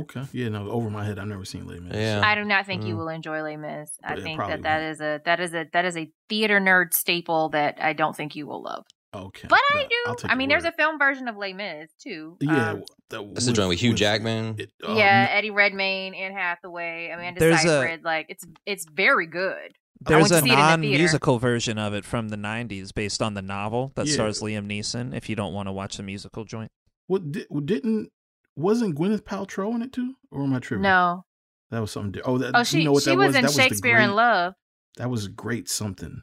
okay. 0.00 0.24
Yeah. 0.32 0.48
No. 0.48 0.70
Over 0.70 0.90
my 0.90 1.04
head. 1.04 1.18
I've 1.18 1.26
never 1.28 1.44
seen 1.44 1.66
Les 1.66 1.78
Mis. 1.80 1.94
Yeah. 1.94 2.20
I 2.24 2.34
do 2.34 2.44
not 2.44 2.66
think 2.66 2.84
you 2.84 2.94
Mm. 2.94 2.98
will 2.98 3.08
enjoy 3.08 3.42
Les 3.42 3.56
Mis. 3.56 3.90
I 4.02 4.14
Yeah, 4.14 4.22
think 4.22 4.38
probably 4.38 4.56
that 4.56 4.62
that 4.62 4.82
is 4.82 5.00
a 5.00 5.20
that 5.24 5.40
is 5.40 5.54
a 5.54 5.66
that 5.72 5.84
is 5.84 5.96
a 5.96 6.10
theater 6.28 6.60
nerd 6.60 6.92
staple 6.94 7.50
that 7.50 7.78
I 7.80 7.92
don't 7.92 8.16
think 8.16 8.34
you 8.36 8.46
will 8.46 8.62
love. 8.62 8.84
Okay. 9.14 9.48
But 9.48 9.58
I 9.74 9.88
I'll 10.06 10.14
do. 10.14 10.28
I 10.28 10.34
mean, 10.34 10.48
there's 10.50 10.64
a 10.64 10.72
film 10.72 10.98
version 10.98 11.28
of 11.28 11.36
Les 11.36 11.52
Mis 11.54 11.88
too. 11.98 12.36
Yeah. 12.40 12.72
Um, 12.72 12.82
that- 13.08 13.34
That's 13.34 13.46
the 13.46 13.52
joint 13.52 13.70
with 13.70 13.80
Hugh 13.80 13.94
Jackman. 13.94 14.56
it- 14.58 14.70
uh, 14.86 14.92
yeah, 14.94 15.28
Eddie 15.30 15.50
Redmayne, 15.50 16.14
Anne 16.14 16.32
Hathaway, 16.32 17.08
Amanda 17.10 17.40
There's 17.40 17.64
a- 17.64 17.68
Seyfried. 17.68 18.04
Like 18.04 18.26
it's 18.28 18.44
it's 18.66 18.84
very 18.84 19.26
good. 19.26 19.76
There's 20.00 20.22
went 20.22 20.28
to 20.28 20.34
a 20.38 20.40
see 20.42 20.46
it 20.48 20.50
the 20.50 20.56
non-musical 20.56 21.38
version 21.38 21.78
of 21.78 21.92
it 21.94 22.04
from 22.04 22.28
the 22.28 22.36
'90s, 22.36 22.92
based 22.94 23.20
on 23.22 23.34
the 23.34 23.42
novel 23.42 23.92
that 23.96 24.06
Yeah. 24.06 24.12
stars 24.14 24.40
Liam 24.42 24.66
Neeson. 24.66 25.14
If 25.16 25.28
you 25.28 25.34
don't 25.36 25.52
want 25.54 25.68
to 25.68 25.72
watch 25.72 25.96
the 25.96 26.02
musical 26.04 26.44
joint, 26.44 26.70
What 27.06 27.32
di- 27.32 27.46
didn't 27.64 28.10
wasn't 28.54 28.96
Gwyneth 28.96 29.22
Paltrow 29.22 29.74
in 29.74 29.82
it 29.82 29.92
too, 29.92 30.14
or 30.30 30.42
am 30.44 30.52
I 30.54 30.58
tripping? 30.60 30.82
No. 30.82 31.24
that 31.70 31.80
was 31.80 31.90
something. 31.90 32.12
di- 32.12 32.22
Oh, 32.22 32.38
that, 32.38 32.54
Oh, 32.54 32.60
you 32.60 32.64
she 32.64 32.84
know 32.84 32.92
what 32.92 33.02
she 33.02 33.10
that 33.10 33.16
was, 33.16 33.26
was? 33.28 33.36
in 33.36 33.42
That 33.42 33.48
was 33.48 33.56
the 33.56 33.62
Shakespeare 33.62 33.98
in 33.98 34.14
Love. 34.14 34.54
That 34.96 35.10
was 35.10 35.28
great 35.28 35.68
something. 35.68 36.22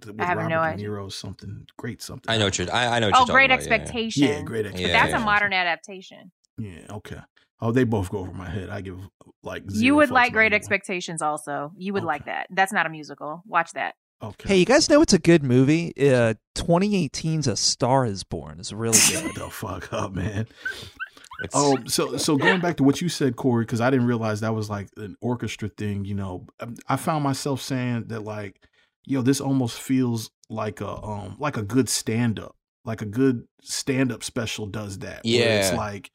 The- 0.00 0.06
the- 0.06 0.12
with 0.12 0.20
I 0.20 0.24
have 0.26 0.36
Robert 0.38 0.50
no 0.50 0.56
De 0.56 0.62
idea. 0.62 0.88
Niro, 0.88 1.12
something 1.12 1.66
great 1.76 2.02
something. 2.02 2.32
I 2.32 2.38
know 2.38 2.46
what 2.46 2.58
you're. 2.58 2.72
I, 2.72 2.96
I 2.96 2.98
know 2.98 3.08
what 3.08 3.14
Oh, 3.16 3.18
you're 3.18 3.26
talking 3.26 3.34
Great 3.34 3.44
about, 3.50 3.64
yeah, 3.66 3.98
yeah. 4.28 4.36
Yeah, 4.36 4.42
great 4.42 4.64
Yeah. 4.64 4.70
But 4.72 4.80
expectation. 4.80 4.92
that's 4.92 5.12
a 5.12 5.24
modern 5.24 5.52
adaptation. 5.52 6.32
Yeah, 6.58 6.80
okay. 6.90 7.20
Oh, 7.62 7.72
they 7.72 7.84
both 7.84 8.10
go 8.10 8.18
over 8.18 8.32
my 8.32 8.48
head. 8.48 8.70
I 8.70 8.80
give 8.80 8.98
like 9.42 9.64
you 9.68 9.94
would 9.96 10.10
like 10.10 10.32
Great 10.32 10.46
either 10.46 10.54
one. 10.54 10.60
Expectations 10.60 11.22
also. 11.22 11.72
You 11.76 11.92
would 11.94 12.04
like 12.04 12.24
that. 12.26 12.46
That's 12.50 12.72
not 12.72 12.86
a 12.86 12.88
musical. 12.88 13.42
Watch 13.46 13.72
that. 13.72 13.94
Okay. 14.22 14.48
hey, 14.50 14.56
you 14.58 14.66
guys 14.66 14.90
know 14.90 15.00
it's 15.00 15.14
a 15.14 15.18
good 15.18 15.42
movie. 15.42 15.92
Uh, 15.98 16.34
2018's 16.54 17.46
A 17.46 17.56
Star 17.56 18.04
Is 18.04 18.22
Born 18.22 18.60
is 18.60 18.72
really 18.72 18.98
Shut 18.98 19.22
good. 19.24 19.34
the 19.36 19.48
fuck 19.50 19.92
up, 19.94 20.12
man. 20.12 20.46
It's- 21.42 21.52
Oh, 21.54 21.78
so 21.86 22.18
so 22.18 22.36
going 22.36 22.60
back 22.60 22.76
to 22.78 22.82
what 22.84 23.00
you 23.00 23.08
said, 23.08 23.36
Corey, 23.36 23.64
because 23.64 23.80
I 23.80 23.88
didn't 23.90 24.06
realize 24.06 24.40
that 24.40 24.54
was 24.54 24.68
like 24.68 24.88
an 24.98 25.16
orchestra 25.22 25.70
thing. 25.70 26.04
You 26.04 26.14
know, 26.14 26.46
Um, 26.60 26.74
I 26.86 26.96
found 26.96 27.24
myself 27.24 27.62
saying 27.62 28.08
that 28.08 28.24
like, 28.24 28.60
yo, 29.06 29.22
this 29.22 29.40
almost 29.40 29.80
feels 29.80 30.30
like 30.48 30.80
a 30.80 30.88
um 31.02 31.36
like 31.38 31.56
a 31.56 31.62
good 31.62 31.88
stand 31.88 32.38
up, 32.38 32.56
like 32.84 33.02
a 33.02 33.06
good 33.06 33.46
stand 33.62 34.10
up 34.12 34.22
special 34.24 34.66
does 34.66 34.98
that. 35.00 35.24
where 35.24 35.60
it's 35.60 35.72
like 35.72 36.10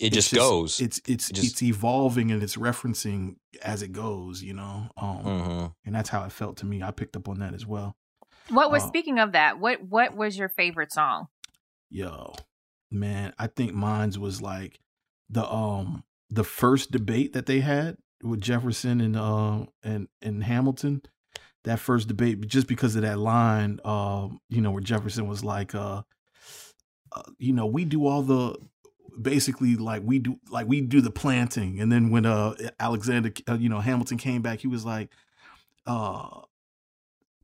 it 0.00 0.06
it's 0.06 0.30
just, 0.30 0.34
goes. 0.34 0.80
It's 0.80 1.00
it's 1.06 1.30
It 1.30 1.34
just- 1.34 1.46
it's 1.52 1.62
evolving 1.62 2.30
and 2.32 2.42
it's 2.42 2.56
referencing 2.56 3.36
as 3.62 3.82
it 3.82 3.92
goes. 3.92 4.42
You 4.42 4.54
know, 4.54 4.88
um, 4.96 5.24
Mhm. 5.24 5.74
and 5.84 5.94
that's 5.94 6.08
how 6.08 6.24
it 6.24 6.32
felt 6.32 6.56
to 6.58 6.66
me. 6.66 6.82
I 6.82 6.90
picked 6.90 7.16
up 7.16 7.28
on 7.28 7.38
that 7.38 7.54
as 7.54 7.64
well. 7.66 7.96
What 8.50 8.70
was 8.70 8.82
Uh, 8.82 8.88
speaking 8.88 9.18
of 9.18 9.32
that? 9.32 9.58
What 9.60 9.82
what 9.84 10.16
was 10.16 10.36
your 10.36 10.48
favorite 10.48 10.92
song? 10.92 11.28
Yo, 11.90 12.34
man, 12.90 13.32
I 13.38 13.46
think 13.46 13.72
mine's 13.74 14.18
was 14.18 14.42
like 14.42 14.80
the 15.30 15.48
um 15.50 16.04
the 16.30 16.44
first 16.44 16.90
debate 16.90 17.32
that 17.34 17.46
they 17.46 17.60
had 17.60 17.96
with 18.22 18.40
Jefferson 18.40 19.00
and 19.00 19.16
uh 19.16 19.66
and 19.82 20.08
and 20.20 20.42
Hamilton. 20.44 21.02
That 21.64 21.80
first 21.80 22.08
debate, 22.08 22.46
just 22.46 22.66
because 22.66 22.94
of 22.94 23.02
that 23.02 23.18
line, 23.18 23.80
uh, 23.84 24.28
you 24.50 24.60
know, 24.60 24.70
where 24.70 24.82
Jefferson 24.82 25.26
was 25.26 25.42
like, 25.42 25.74
uh, 25.74 26.02
uh, 27.12 27.22
you 27.38 27.52
know, 27.52 27.66
we 27.66 27.84
do 27.84 28.06
all 28.06 28.22
the 28.22 28.56
basically 29.20 29.76
like 29.76 30.02
we 30.04 30.18
do 30.18 30.38
like 30.50 30.66
we 30.66 30.80
do 30.80 31.00
the 31.00 31.10
planting, 31.10 31.80
and 31.80 31.90
then 31.90 32.10
when 32.10 32.26
uh 32.26 32.54
Alexander, 32.78 33.32
uh, 33.48 33.54
you 33.54 33.68
know, 33.68 33.80
Hamilton 33.80 34.18
came 34.18 34.42
back, 34.42 34.60
he 34.60 34.68
was 34.68 34.84
like, 34.84 35.10
uh, 35.86 36.40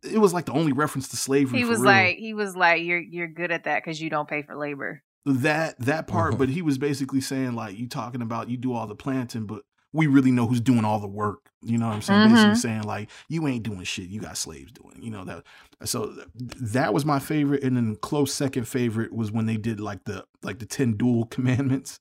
it 0.03 0.19
was 0.19 0.33
like 0.33 0.47
the 0.47 0.53
only 0.53 0.73
reference 0.73 1.09
to 1.09 1.17
slavery. 1.17 1.59
He 1.59 1.65
was 1.65 1.81
real. 1.81 1.91
like, 1.91 2.17
he 2.17 2.35
was 2.35 2.57
like, 2.57 2.83
you're 2.83 3.01
you're 3.01 3.29
good 3.29 3.51
at 3.51 3.65
that 3.65 3.83
because 3.83 4.01
you 4.01 4.11
don't 4.11 4.29
pay 4.29 4.43
for 4.43 4.57
labor. 4.57 5.03
that 5.25 5.79
that 5.81 6.07
part, 6.07 6.39
but 6.39 6.49
he 6.49 6.63
was 6.63 6.79
basically 6.79 7.21
saying 7.21 7.55
like 7.55 7.79
you 7.79 7.89
talking 7.89 8.23
about 8.23 8.49
you 8.49 8.57
do 8.57 8.73
all 8.73 8.87
the 8.87 8.95
planting, 8.95 9.47
but 9.47 9.63
we 9.93 10.07
really 10.07 10.31
know 10.31 10.47
who's 10.47 10.61
doing 10.61 10.85
all 10.85 11.01
the 11.01 11.09
work. 11.09 11.51
You 11.63 11.77
know 11.79 11.89
what 11.89 11.95
I'm 11.97 12.03
saying? 12.03 12.29
Basically 12.31 12.53
Mhm. 12.53 12.57
saying 12.57 12.83
like 12.85 13.11
you 13.29 13.47
ain't 13.47 13.63
doing 13.63 13.83
shit. 13.85 14.09
You 14.09 14.21
got 14.21 14.37
slaves 14.39 14.73
doing. 14.73 14.97
it. 14.97 15.03
You 15.03 15.11
know 15.11 15.25
that. 15.25 15.45
So 15.85 16.07
th- 16.15 16.27
that 16.73 16.95
was 16.95 17.05
my 17.05 17.19
favorite, 17.19 17.63
and 17.63 17.77
then 17.77 17.97
close 17.97 18.33
second 18.33 18.65
favorite 18.67 19.13
was 19.13 19.31
when 19.31 19.47
they 19.47 19.57
did 19.57 19.79
like 19.81 20.05
the 20.05 20.25
like 20.43 20.59
the 20.59 20.67
ten 20.67 20.93
duel 20.97 21.25
commandments. 21.31 22.01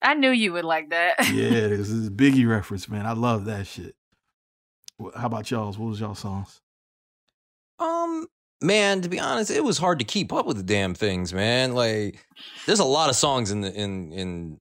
I 0.00 0.14
knew 0.14 0.30
you 0.30 0.52
would 0.54 0.64
like 0.64 0.90
that. 0.90 1.16
Yeah, 1.30 1.50
this 1.68 1.90
is 1.90 2.08
a 2.08 2.10
Biggie 2.10 2.48
reference, 2.48 2.88
man. 2.88 3.04
I 3.04 3.12
love 3.12 3.44
that 3.46 3.66
shit. 3.66 3.94
How 5.14 5.26
about 5.26 5.50
y'all's? 5.50 5.76
What 5.78 5.90
was 5.90 6.00
y'all 6.00 6.14
songs? 6.14 6.60
Um, 7.78 8.26
man, 8.62 9.02
to 9.02 9.08
be 9.08 9.20
honest, 9.20 9.50
it 9.50 9.62
was 9.62 9.78
hard 9.78 9.98
to 10.00 10.04
keep 10.04 10.32
up 10.32 10.46
with 10.46 10.56
the 10.56 10.62
damn 10.62 10.94
things, 10.94 11.32
man. 11.32 11.74
Like, 11.74 12.24
there's 12.66 12.80
a 12.80 12.84
lot 12.84 13.10
of 13.10 13.16
songs 13.16 13.50
in 13.50 13.60
the 13.60 13.72
in 13.72 14.12
in 14.12 14.60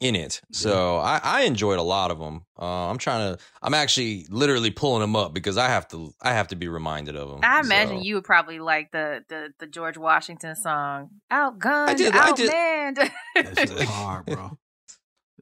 in 0.00 0.14
it, 0.14 0.40
so 0.52 0.96
I 0.98 1.20
I 1.22 1.40
enjoyed 1.42 1.78
a 1.78 1.82
lot 1.82 2.10
of 2.10 2.18
them. 2.18 2.44
Uh, 2.60 2.90
I'm 2.90 2.98
trying 2.98 3.34
to, 3.34 3.42
I'm 3.62 3.72
actually 3.74 4.26
literally 4.28 4.70
pulling 4.70 5.00
them 5.00 5.16
up 5.16 5.32
because 5.32 5.56
I 5.56 5.68
have 5.68 5.88
to 5.88 6.12
I 6.20 6.32
have 6.32 6.48
to 6.48 6.56
be 6.56 6.68
reminded 6.68 7.16
of 7.16 7.30
them. 7.30 7.40
I 7.42 7.60
imagine 7.60 8.02
you 8.02 8.16
would 8.16 8.24
probably 8.24 8.58
like 8.58 8.92
the 8.92 9.24
the 9.28 9.52
the 9.58 9.66
George 9.66 9.96
Washington 9.96 10.54
song, 10.56 11.10
"Outgunned, 11.32 11.96
did- 11.96 12.14
I 12.14 12.32
did- 12.32 12.50
outmanned." 12.50 13.10
That 13.36 13.58
shit 13.58 13.70
was 13.72 13.82
hard, 13.88 14.26
bro. 14.26 14.58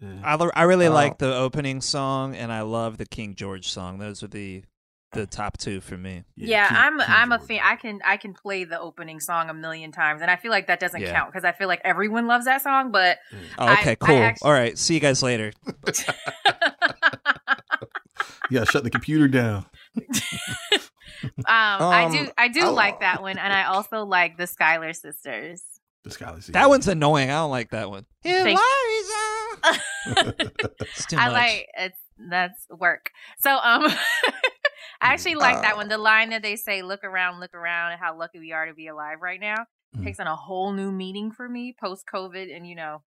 Yeah. 0.00 0.20
I, 0.24 0.50
I 0.54 0.62
really 0.64 0.86
Oh. 0.88 0.92
like 0.92 1.18
the 1.18 1.34
opening 1.34 1.80
song, 1.80 2.34
and 2.36 2.52
I 2.52 2.62
love 2.62 2.96
the 2.98 3.06
King 3.06 3.34
George 3.34 3.68
song. 3.68 3.98
Those 3.98 4.22
are 4.22 4.28
the 4.28 4.64
the 5.14 5.26
top 5.26 5.56
two 5.58 5.80
for 5.80 5.96
me. 5.96 6.24
yeah, 6.36 6.68
King- 6.68 6.76
I'm 6.76 6.98
King 6.98 7.06
I'm 7.08 7.32
a 7.32 7.38
fan. 7.38 7.60
I 7.62 7.76
can 7.76 8.00
I 8.04 8.16
can 8.16 8.34
play 8.34 8.64
the 8.64 8.78
opening 8.80 9.20
song 9.20 9.48
a 9.50 9.54
million 9.54 9.92
times, 9.92 10.20
and 10.22 10.30
I 10.30 10.36
feel 10.36 10.50
like 10.50 10.66
that 10.66 10.80
doesn't 10.80 11.00
Yeah. 11.00 11.12
count 11.12 11.32
because 11.32 11.44
I 11.44 11.52
feel 11.52 11.68
like 11.68 11.80
everyone 11.84 12.26
loves 12.26 12.44
that 12.44 12.62
song. 12.62 12.90
But 12.92 13.18
Oh, 13.58 13.72
okay, 13.72 13.92
I 13.92 13.94
cool. 13.94 14.16
actually- 14.16 14.46
All 14.46 14.52
right, 14.52 14.76
see 14.78 14.94
you 14.94 15.00
guys 15.00 15.22
later. 15.22 15.52
You 18.50 18.58
gotta 18.58 18.70
shut 18.70 18.84
the 18.84 18.90
computer 18.90 19.26
down. 19.26 19.64
um, 19.96 20.82
I 21.46 22.08
do 22.12 22.18
Um, 22.18 22.30
I 22.36 22.48
do 22.48 22.60
I- 22.66 22.68
like 22.68 23.00
that 23.00 23.22
one, 23.22 23.38
and 23.38 23.52
I 23.52 23.64
also 23.64 24.04
like 24.04 24.36
the 24.36 24.46
Schuyler 24.46 24.92
sisters. 24.92 25.62
The 26.04 26.10
Schuyler 26.10 26.40
City. 26.42 26.52
That 26.52 26.68
one's 26.68 26.86
annoying. 26.86 27.30
I 27.30 27.34
don't 27.36 27.50
like 27.50 27.70
that 27.70 27.88
one. 27.88 28.04
Thank- 28.22 28.58
It's 30.80 31.06
too 31.06 31.16
much. 31.16 31.24
I 31.24 31.28
like 31.30 31.66
it's 31.78 31.98
that's 32.30 32.66
work. 32.70 33.10
So 33.38 33.56
um 33.56 33.90
I 35.00 35.12
actually 35.12 35.34
like 35.34 35.60
that 35.62 35.76
one. 35.76 35.88
The 35.88 35.98
line 35.98 36.30
that 36.30 36.42
they 36.42 36.56
say, 36.56 36.82
look 36.82 37.04
around, 37.04 37.40
look 37.40 37.54
around, 37.54 37.92
and 37.92 38.00
how 38.00 38.16
lucky 38.16 38.38
we 38.38 38.52
are 38.52 38.66
to 38.66 38.74
be 38.74 38.86
alive 38.86 39.18
right 39.20 39.40
now 39.40 39.66
Mhm. 39.96 40.04
takes 40.04 40.18
on 40.20 40.26
a 40.26 40.34
whole 40.36 40.72
new 40.72 40.90
meaning 40.90 41.30
for 41.30 41.48
me 41.48 41.74
post 41.78 42.04
COVID 42.12 42.54
and 42.54 42.66
you 42.66 42.74
know, 42.74 43.02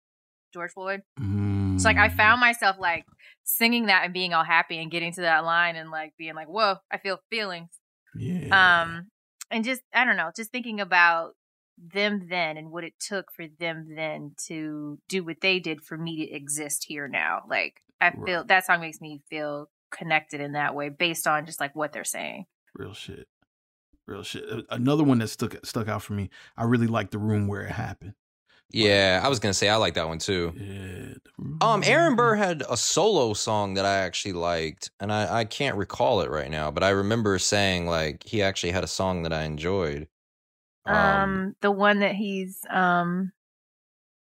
George 0.53 0.71
Floyd. 0.71 1.01
Mm. 1.19 1.75
It's 1.75 1.85
like 1.85 1.97
I 1.97 2.09
found 2.09 2.39
myself 2.39 2.77
like 2.79 3.05
singing 3.43 3.85
that 3.87 4.03
and 4.05 4.13
being 4.13 4.33
all 4.33 4.43
happy 4.43 4.79
and 4.81 4.89
getting 4.89 5.11
to 5.13 5.21
that 5.21 5.43
line 5.43 5.75
and 5.75 5.91
like 5.91 6.13
being 6.17 6.33
like, 6.35 6.47
Whoa, 6.47 6.77
I 6.91 6.97
feel 6.97 7.19
feelings. 7.29 7.69
Yeah. 8.15 8.81
Um 8.81 9.11
and 9.51 9.63
just 9.63 9.81
I 9.93 10.05
don't 10.05 10.17
know, 10.17 10.31
just 10.35 10.51
thinking 10.51 10.79
about 10.79 11.35
them 11.77 12.27
then 12.29 12.57
and 12.57 12.71
what 12.71 12.83
it 12.83 12.93
took 12.99 13.31
for 13.31 13.45
them 13.59 13.93
then 13.95 14.33
to 14.47 14.97
do 15.07 15.23
what 15.23 15.41
they 15.41 15.59
did 15.59 15.81
for 15.83 15.95
me 15.97 16.25
to 16.25 16.31
exist 16.33 16.85
here 16.85 17.07
now. 17.07 17.43
Like 17.47 17.83
I 18.01 18.07
Right. 18.09 18.25
feel 18.25 18.43
that 18.45 18.65
song 18.65 18.81
makes 18.81 18.99
me 19.01 19.21
feel 19.29 19.69
connected 19.91 20.41
in 20.41 20.53
that 20.53 20.75
way 20.75 20.89
based 20.89 21.27
on 21.27 21.45
just 21.45 21.59
like 21.59 21.75
what 21.75 21.93
they're 21.93 22.03
saying. 22.03 22.45
Real 22.75 22.93
shit. 22.93 23.27
Real 24.05 24.23
shit. 24.23 24.43
Another 24.69 25.03
one 25.03 25.19
that 25.19 25.27
stuck 25.27 25.55
stuck 25.65 25.87
out 25.87 26.01
for 26.01 26.13
me. 26.13 26.29
I 26.55 26.63
really 26.63 26.87
like 26.87 27.11
the 27.11 27.17
room 27.17 27.47
where 27.47 27.61
it 27.63 27.71
happened. 27.71 28.13
Yeah, 28.69 29.21
I 29.23 29.29
was 29.29 29.39
gonna 29.39 29.53
say 29.53 29.69
I 29.69 29.77
like 29.77 29.93
that 29.93 30.07
one 30.07 30.19
too. 30.19 30.53
Yeah. 30.55 31.13
Um, 31.61 31.83
Aaron 31.85 32.15
Burr 32.15 32.35
had 32.35 32.63
a 32.69 32.75
solo 32.75 33.33
song 33.33 33.75
that 33.75 33.85
I 33.85 33.99
actually 33.99 34.33
liked, 34.33 34.91
and 34.99 35.11
I, 35.11 35.39
I 35.39 35.45
can't 35.45 35.77
recall 35.77 36.21
it 36.21 36.29
right 36.29 36.51
now, 36.51 36.69
but 36.71 36.83
I 36.83 36.89
remember 36.89 37.39
saying 37.39 37.87
like 37.87 38.23
he 38.23 38.41
actually 38.41 38.71
had 38.71 38.83
a 38.83 38.87
song 38.87 39.23
that 39.23 39.31
I 39.31 39.43
enjoyed. 39.43 40.07
Um, 40.85 41.55
the 41.61 41.71
one 41.71 41.99
that 41.99 42.15
he's 42.15 42.59
um 42.69 43.31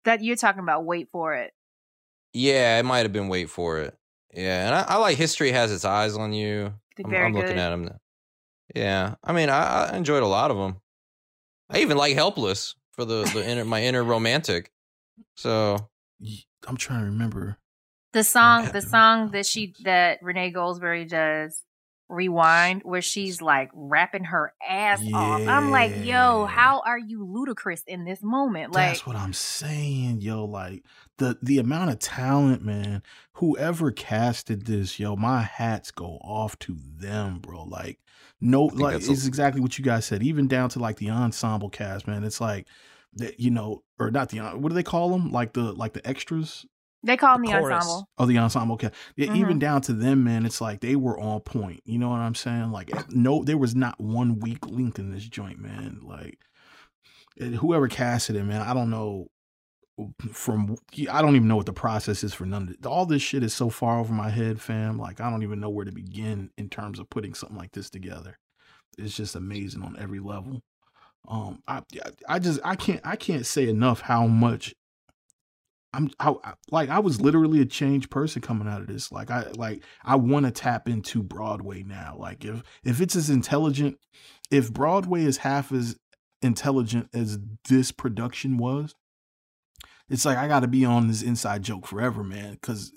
that 0.05 0.23
you're 0.23 0.37
talking 0.37 0.63
about, 0.63 0.85
wait 0.85 1.09
for 1.11 1.35
it. 1.35 1.53
yeah, 2.33 2.79
it 2.79 2.85
might 2.85 3.01
have 3.01 3.13
been 3.13 3.29
"Wait 3.29 3.51
for 3.51 3.79
It." 3.79 3.95
Yeah, 4.33 4.67
and 4.67 4.75
I, 4.75 4.95
I 4.95 4.97
like 4.99 5.17
"History 5.17 5.53
Has 5.53 5.73
Its 5.73 5.85
Eyes 5.85 6.17
on 6.17 6.33
You." 6.33 6.75
I'm, 7.05 7.15
I'm 7.15 7.33
looking 7.33 7.51
good. 7.51 7.59
at 7.59 7.73
him. 7.73 7.91
Yeah, 8.75 9.15
I 9.25 9.33
mean, 9.33 9.49
I, 9.49 9.91
I 9.91 9.97
enjoyed 9.97 10.23
a 10.23 10.27
lot 10.27 10.51
of 10.51 10.57
them. 10.57 10.81
I 11.69 11.79
even 11.79 11.97
like 11.97 12.15
"Helpless" 12.15 12.75
for 12.93 13.05
the 13.05 13.25
the 13.35 13.47
inner 13.49 13.65
my 13.65 13.83
inner 13.83 14.05
romantic. 14.05 14.71
So 15.37 15.89
I'm 16.67 16.77
trying 16.77 17.01
to 17.01 17.07
remember. 17.07 17.59
The 18.13 18.25
song, 18.25 18.69
the 18.73 18.83
song 18.83 19.31
that 19.31 19.47
she 19.47 19.75
that 19.85 20.19
Renee 20.21 20.53
Goldsberry 20.53 21.09
does, 21.09 21.63
Rewind, 22.11 22.83
where 22.85 23.01
she's 23.01 23.41
like 23.41 23.71
rapping 23.73 24.25
her 24.25 24.53
ass 24.69 25.01
off. 25.15 25.41
I'm 25.49 25.71
like, 25.71 25.93
yo, 26.05 26.45
how 26.47 26.83
are 26.85 26.99
you 26.99 27.25
ludicrous 27.25 27.83
in 27.87 28.05
this 28.05 28.23
moment? 28.23 28.73
Like, 28.75 28.89
That's 28.89 29.07
what 29.07 29.17
I'm 29.17 29.33
saying, 29.33 30.21
yo. 30.21 30.45
Like 30.45 30.85
the 31.19 31.39
the 31.43 31.59
amount 31.59 31.91
of 31.91 31.99
talent, 32.01 32.63
man. 32.65 33.03
Whoever 33.35 33.91
casted 33.93 34.67
this, 34.67 34.99
yo, 34.99 35.17
my 35.17 35.43
hats 35.43 35.91
go 35.91 36.19
off 36.23 36.59
to 36.61 36.77
them, 36.99 37.39
bro. 37.39 37.63
Like, 37.65 37.99
no, 38.41 38.65
like 38.65 38.95
that's 38.95 39.09
a- 39.09 39.13
it's 39.13 39.27
exactly 39.27 39.61
what 39.61 39.79
you 39.79 39.85
guys 39.85 40.05
said. 40.05 40.23
Even 40.23 40.49
down 40.49 40.69
to 40.71 40.79
like 40.79 40.97
the 40.99 41.11
ensemble 41.11 41.71
cast, 41.71 42.07
man. 42.09 42.25
It's 42.25 42.41
like 42.41 42.67
that, 43.15 43.41
you 43.41 43.51
know, 43.51 43.83
or 43.99 44.11
not 44.11 44.29
the 44.31 44.39
what 44.41 44.69
do 44.69 44.75
they 44.75 44.83
call 44.83 45.11
them? 45.11 45.31
Like 45.33 45.53
the 45.53 45.73
like 45.73 45.93
the 45.95 46.07
extras. 46.07 46.67
They 47.03 47.17
call 47.17 47.37
The 47.37 47.43
me 47.43 47.51
chorus. 47.53 47.73
ensemble. 47.75 48.09
Oh, 48.19 48.27
the 48.27 48.39
ensemble 48.39 48.75
Okay. 48.75 48.91
Yeah, 49.17 49.29
Mhm. 49.29 49.37
even 49.37 49.59
down 49.59 49.81
to 49.83 49.93
them, 49.93 50.25
man. 50.25 50.45
It's 50.47 50.61
like 50.61 50.81
they 50.81 50.97
were 50.97 51.19
on 51.19 51.41
point. 51.41 51.81
You 51.85 51.99
know 51.99 52.11
what 52.11 52.21
I'm 52.21 52.35
saying? 52.35 52.71
Like, 52.71 52.95
eh, 52.95 53.03
no, 53.09 53.43
there 53.45 53.59
was 53.59 53.75
not 53.75 54.01
one 54.01 54.39
weak 54.41 54.67
link 54.67 54.99
in 54.99 55.11
this 55.13 55.29
joint, 55.29 55.59
man. 55.61 56.01
Like, 56.03 56.39
whoever 57.39 57.89
casted 57.89 58.37
it, 58.37 58.45
man. 58.45 58.63
I 58.63 58.75
don't 58.75 58.91
know. 58.91 59.29
From 60.33 60.77
I 61.11 61.21
don't 61.21 61.37
even 61.37 61.47
know 61.49 61.57
what 61.57 61.67
the 61.67 61.75
process 61.75 62.25
is 62.25 62.33
for 62.33 62.47
none 62.47 62.63
of 62.63 62.71
it. 62.71 62.87
All 62.87 63.05
this 63.05 63.21
shit 63.21 63.43
is 63.43 63.53
so 63.53 63.69
far 63.69 63.99
over 63.99 64.15
my 64.15 64.31
head, 64.31 64.59
fam. 64.59 64.99
Like, 64.99 65.21
I 65.21 65.29
don't 65.29 65.43
even 65.43 65.61
know 65.61 65.69
where 65.69 65.85
to 65.85 65.93
begin 65.93 66.51
in 66.57 66.71
terms 66.71 66.99
of 66.99 67.11
putting 67.11 67.35
something 67.35 67.59
like 67.59 67.73
this 67.73 67.91
together. 67.91 68.39
It's 68.97 69.15
just 69.15 69.35
amazing 69.37 69.83
on 69.83 69.97
every 69.99 70.21
level. 70.21 70.63
Um, 71.29 71.63
I 71.69 71.83
I 72.27 72.39
just 72.39 72.61
I 72.65 72.77
can't 72.77 73.01
I 73.05 73.17
can't 73.17 73.45
say 73.45 73.69
enough 73.69 74.01
how 74.01 74.27
much 74.27 74.75
I'm 75.93 76.11
I, 76.21 76.35
like 76.71 76.89
I 76.89 77.01
was 77.01 77.21
literally 77.21 77.61
a 77.61 77.67
changed 77.67 78.11
person 78.11 78.43
coming 78.43 78.69
out 78.69 78.81
of 78.81 78.87
this. 78.87 79.11
Like 79.11 79.31
I 79.31 79.51
like 79.57 79.83
I 80.05 80.17
want 80.17 80.47
to 80.47 80.53
tap 80.53 80.89
into 80.89 81.23
Broadway 81.23 81.83
now. 81.83 82.17
Like 82.19 82.45
if 82.45 82.63
if 82.85 83.01
it's 83.01 83.17
as 83.17 83.31
intelligent, 83.31 83.99
if 84.51 84.73
Broadway 84.73 85.25
is 85.25 85.39
half 85.39 85.73
as 85.73 85.97
intelligent 86.43 87.09
as 87.13 87.39
this 87.69 87.91
production 87.91 88.57
was, 88.57 88.95
it's 90.09 90.25
like 90.25 90.39
I 90.39 90.47
got 90.47 90.61
to 90.61 90.69
be 90.69 90.85
on 90.85 91.09
this 91.09 91.23
inside 91.23 91.63
joke 91.63 91.87
forever, 91.87 92.23
man. 92.23 92.53
Because 92.53 92.93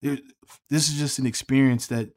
this 0.00 0.88
is 0.88 0.94
just 0.94 1.18
an 1.18 1.26
experience 1.26 1.88
that 1.88 2.10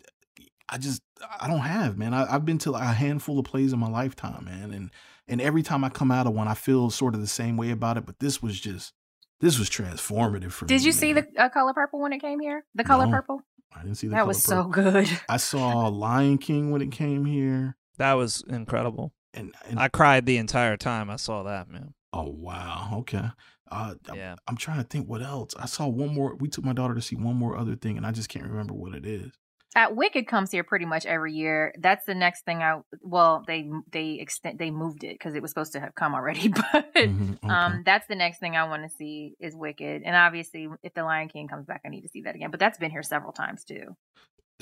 I 0.69 0.77
just 0.77 1.01
I 1.39 1.47
don't 1.47 1.59
have, 1.59 1.97
man. 1.97 2.13
I, 2.13 2.31
I've 2.33 2.45
been 2.45 2.57
to 2.59 2.71
like 2.71 2.83
a 2.83 2.93
handful 2.93 3.39
of 3.39 3.45
plays 3.45 3.73
in 3.73 3.79
my 3.79 3.89
lifetime, 3.89 4.45
man, 4.45 4.71
and 4.71 4.91
and 5.27 5.41
every 5.41 5.63
time 5.63 5.83
I 5.83 5.89
come 5.89 6.11
out 6.11 6.27
of 6.27 6.33
one, 6.33 6.47
I 6.47 6.53
feel 6.53 6.91
sort 6.91 7.15
of 7.15 7.21
the 7.21 7.27
same 7.27 7.57
way 7.57 7.71
about 7.71 7.97
it. 7.97 8.05
But 8.05 8.19
this 8.19 8.41
was 8.41 8.59
just 8.59 8.93
this 9.41 9.59
was 9.59 9.69
transformative 9.69 10.51
for 10.51 10.65
me. 10.65 10.69
Did 10.69 10.83
you 10.83 10.91
see 10.91 11.13
the 11.13 11.27
uh, 11.37 11.49
color 11.49 11.73
purple 11.73 11.99
when 12.01 12.13
it 12.13 12.19
came 12.19 12.39
here? 12.39 12.65
The 12.75 12.83
color 12.83 13.05
No. 13.05 13.11
purple? 13.11 13.41
I 13.75 13.81
didn't 13.83 13.95
see 13.97 14.07
the 14.07 14.11
That 14.11 14.19
Color 14.19 14.27
was 14.27 14.43
so 14.43 14.63
good. 14.65 15.09
I 15.29 15.37
saw 15.37 15.87
Lion 15.87 16.37
King 16.37 16.71
when 16.71 16.81
it 16.81 16.91
came 16.91 17.25
here, 17.25 17.75
That 17.97 18.13
was 18.13 18.43
incredible. 18.47 19.13
and, 19.33 19.53
and 19.65 19.79
I 19.79 19.89
cried 19.89 20.25
the 20.25 20.37
entire 20.37 20.77
time 20.77 21.09
I 21.09 21.17
saw 21.17 21.43
that, 21.43 21.69
man. 21.69 21.93
oh 22.13 22.29
wow, 22.29 22.89
okay. 22.99 23.29
Uh, 23.69 23.95
I'm, 24.07 24.15
Yeah. 24.15 24.35
I'm 24.47 24.55
trying 24.57 24.77
to 24.77 24.83
think 24.87 25.09
what 25.09 25.21
else. 25.21 25.53
I 25.59 25.65
saw 25.65 25.87
one 25.87 26.13
more. 26.13 26.35
We 26.35 26.47
took 26.47 26.63
my 26.63 26.71
daughter 26.73 26.93
to 26.95 27.01
see 27.01 27.15
one 27.15 27.35
more 27.35 27.57
other 27.57 27.75
thing, 27.75 27.97
and 27.97 28.05
I 28.05 28.11
just 28.11 28.29
can't 28.29 28.45
remember 28.45 28.73
what 28.73 28.93
it 28.95 29.05
is. 29.05 29.31
Uh, 29.75 29.87
Wicked 29.91 30.25
comes 30.27 30.51
here 30.51 30.63
pretty 30.63 30.85
much 30.85 31.05
every 31.05 31.33
year. 31.33 31.73
That's 31.77 32.05
the 32.05 32.15
next 32.15 32.45
thing 32.45 32.63
I. 32.63 32.79
Well, 33.01 33.43
they 33.45 33.69
they 33.91 34.13
extend 34.21 34.57
they 34.57 34.71
moved 34.71 35.03
it 35.03 35.15
because 35.19 35.35
it 35.35 35.41
was 35.41 35.51
supposed 35.51 35.73
to 35.73 35.79
have 35.81 35.93
come 35.95 36.15
already, 36.15 36.47
but 36.71 36.93
Mhm, 36.95 37.37
okay. 37.43 37.53
um, 37.53 37.83
that's 37.85 38.07
the 38.07 38.15
next 38.15 38.39
thing 38.39 38.55
I 38.55 38.63
want 38.69 38.83
to 38.83 38.89
see 38.89 39.35
is 39.39 39.53
Wicked, 39.55 40.03
and 40.03 40.15
obviously, 40.15 40.69
if 40.81 40.93
the 40.93 41.03
Lion 41.03 41.27
King 41.27 41.47
comes 41.49 41.65
back, 41.65 41.81
I 41.85 41.89
need 41.89 42.01
to 42.03 42.09
see 42.09 42.21
that 42.21 42.35
again. 42.35 42.51
But 42.51 42.59
that's 42.61 42.77
been 42.77 42.91
here 42.91 43.03
several 43.03 43.33
times 43.33 43.65
too. 43.65 43.95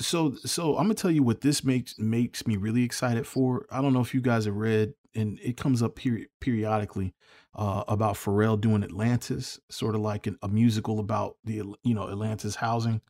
so 0.00 0.34
so 0.44 0.76
I'm 0.76 0.84
gonna 0.84 0.94
tell 0.94 1.10
you 1.12 1.22
what 1.22 1.40
this 1.42 1.62
makes 1.62 1.96
makes 1.98 2.46
me 2.46 2.56
really 2.56 2.82
excited 2.82 3.26
for. 3.26 3.66
I 3.70 3.80
don't 3.80 3.92
know 3.92 4.00
if 4.00 4.14
you 4.14 4.20
guys 4.20 4.46
have 4.46 4.56
read, 4.56 4.94
and 5.14 5.38
it 5.40 5.56
comes 5.56 5.80
up 5.82 5.94
peri- 5.94 6.26
periodically 6.40 7.14
uh, 7.54 7.84
about 7.86 8.16
Pharrell 8.16 8.60
doing 8.60 8.82
Atlantis, 8.82 9.60
sort 9.70 9.94
of 9.94 10.00
like 10.00 10.26
an, 10.26 10.36
a 10.42 10.48
musical 10.48 10.98
about 10.98 11.36
the 11.44 11.62
you 11.84 11.94
know 11.94 12.10
Atlantis 12.10 12.56
housing 12.56 13.00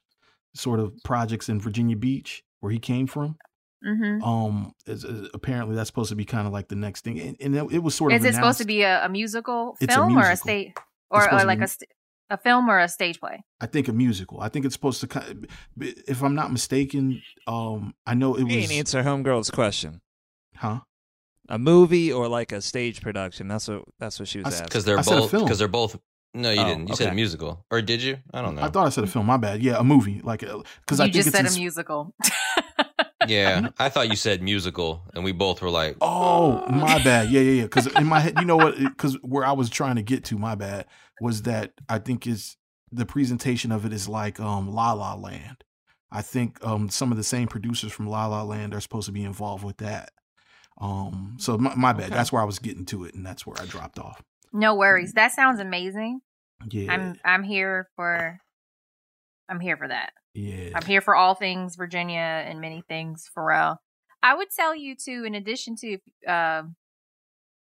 sort 0.54 0.80
of 0.80 0.92
projects 1.04 1.48
in 1.48 1.60
Virginia 1.60 1.96
Beach 1.96 2.42
where 2.60 2.72
he 2.72 2.78
came 2.78 3.06
from. 3.06 3.36
hmm 3.82 4.22
Um, 4.22 4.72
is, 4.86 5.04
is- 5.04 5.28
apparently 5.34 5.76
that's 5.76 5.88
supposed 5.88 6.08
to 6.10 6.16
be 6.16 6.24
kind 6.24 6.46
of 6.46 6.52
like 6.52 6.68
the 6.68 6.76
next 6.76 7.04
thing, 7.04 7.20
and, 7.20 7.36
and 7.40 7.54
it, 7.56 7.72
it 7.76 7.78
was 7.82 7.94
sort 7.94 8.12
of 8.12 8.18
Is 8.20 8.24
it 8.24 8.34
supposed 8.34 8.58
to 8.58 8.64
be 8.64 8.82
a, 8.82 9.04
a 9.04 9.08
musical 9.08 9.76
It's 9.80 9.92
a 9.92 9.96
film 9.96 10.16
or 10.16 10.22
a 10.22 10.28
musical. 10.28 10.36
state 10.48 10.78
or, 11.10 11.32
or 11.34 11.44
like 11.44 11.60
a 11.60 11.68
st- 11.68 11.90
a 12.30 12.38
film 12.38 12.70
or 12.70 12.78
a 12.78 12.88
stage 12.88 13.20
play? 13.20 13.44
I 13.60 13.66
think 13.66 13.86
a 13.88 13.92
musical. 13.92 14.40
I 14.40 14.48
think 14.48 14.64
it's 14.64 14.74
supposed 14.74 15.00
to. 15.02 15.06
kind 15.06 15.46
If 15.78 16.22
I'm 16.22 16.34
not 16.34 16.50
mistaken, 16.52 17.20
um, 17.46 17.94
I 18.06 18.14
know 18.14 18.34
it 18.36 18.46
He 18.48 18.56
was. 18.56 18.70
ain't 18.70 18.72
answer 18.72 19.02
homegirl's 19.02 19.50
question. 19.50 20.00
Huh? 20.56 20.80
A 21.50 21.58
movie 21.58 22.10
or 22.10 22.26
like 22.26 22.50
a 22.52 22.62
stage 22.62 23.02
production? 23.02 23.48
That's 23.48 23.68
what 23.68 23.82
that's 23.98 24.18
what 24.18 24.28
she 24.28 24.38
was 24.38 24.46
I 24.46 24.48
s- 24.48 24.54
asking. 24.54 24.66
because 24.68 24.84
they're 24.86 24.98
I 24.98 25.02
both 25.02 25.30
because 25.32 25.58
they're 25.58 25.68
both. 25.68 25.98
No, 26.34 26.50
you 26.50 26.60
Oh, 26.60 26.64
didn't. 26.66 26.88
You 26.88 26.96
said 26.96 27.12
a 27.12 27.14
musical, 27.14 27.64
or 27.70 27.80
did 27.80 28.02
you? 28.02 28.18
I 28.32 28.42
don't 28.42 28.56
know. 28.56 28.62
I 28.62 28.68
thought 28.68 28.86
I 28.86 28.90
said 28.90 29.04
a 29.04 29.06
film. 29.06 29.26
My 29.26 29.36
bad. 29.36 29.62
Yeah, 29.62 29.78
a 29.78 29.84
movie. 29.84 30.20
Like 30.22 30.40
because 30.40 30.98
you 30.98 31.04
I 31.04 31.04
think 31.04 31.14
just 31.14 31.28
it's 31.28 31.36
said 31.36 31.44
ins- 31.46 31.56
a 31.56 31.60
musical. 31.60 32.14
yeah, 33.26 33.68
I 33.78 33.88
thought 33.88 34.08
you 34.08 34.16
said 34.16 34.42
musical, 34.42 35.02
and 35.14 35.24
we 35.24 35.32
both 35.32 35.62
were 35.62 35.70
like, 35.70 35.96
Oh, 36.00 36.66
my 36.68 37.02
bad. 37.02 37.30
Yeah, 37.30 37.40
yeah, 37.40 37.52
yeah. 37.52 37.62
Because 37.62 37.86
in 37.94 38.06
my 38.06 38.20
head, 38.20 38.38
you 38.38 38.44
know 38.46 38.56
what? 38.56 38.76
Because 38.78 39.14
where 39.22 39.44
I 39.44 39.52
was 39.52 39.70
trying 39.70 39.96
to 39.96 40.02
get 40.02 40.24
to, 40.24 40.38
my 40.38 40.54
bad, 40.54 40.86
was 41.20 41.42
that 41.42 41.72
I 41.88 41.98
think 41.98 42.26
is 42.26 42.56
the 42.92 43.06
presentation 43.06 43.72
of 43.72 43.84
it 43.86 43.92
is 43.92 44.08
like 44.08 44.38
um 44.40 44.72
La 44.72 44.92
La 44.92 45.14
Land. 45.14 45.64
I 46.10 46.22
think 46.22 46.58
um 46.64 46.88
some 46.90 47.10
of 47.10 47.16
the 47.16 47.24
same 47.24 47.48
producers 47.48 47.92
from 47.92 48.06
La 48.08 48.26
La 48.26 48.42
Land 48.42 48.74
are 48.74 48.80
supposed 48.80 49.06
to 49.06 49.12
be 49.12 49.24
involved 49.24 49.64
with 49.64 49.78
that. 49.78 50.10
Um, 50.80 51.36
so 51.38 51.56
my, 51.56 51.74
my 51.76 51.92
bad. 51.92 52.06
Okay. 52.06 52.14
That's 52.14 52.32
where 52.32 52.42
I 52.42 52.44
was 52.44 52.58
getting 52.58 52.84
to 52.86 53.04
it, 53.04 53.14
and 53.14 53.24
that's 53.24 53.46
where 53.46 53.56
I 53.60 53.64
dropped 53.64 53.98
off. 53.98 54.22
no 54.52 54.74
worries. 54.74 55.12
That 55.14 55.32
sounds 55.32 55.60
amazing. 55.60 56.20
Yeah, 56.70 56.92
I'm 56.92 57.14
I'm 57.24 57.42
here 57.42 57.88
for 57.96 58.38
I'm 59.48 59.60
here 59.60 59.76
for 59.76 59.88
that. 59.88 60.12
yeah. 60.34 60.70
I'm 60.74 60.84
here 60.86 61.00
for 61.00 61.14
all 61.14 61.34
things 61.34 61.76
Virginia 61.76 62.16
and 62.46 62.60
many 62.60 62.82
things 62.88 63.30
Pharrell. 63.36 63.76
I 64.22 64.34
would 64.34 64.48
tell 64.50 64.74
you 64.74 64.94
too, 64.96 65.24
in 65.26 65.34
addition 65.34 65.76
to 65.76 65.98
um 66.26 66.76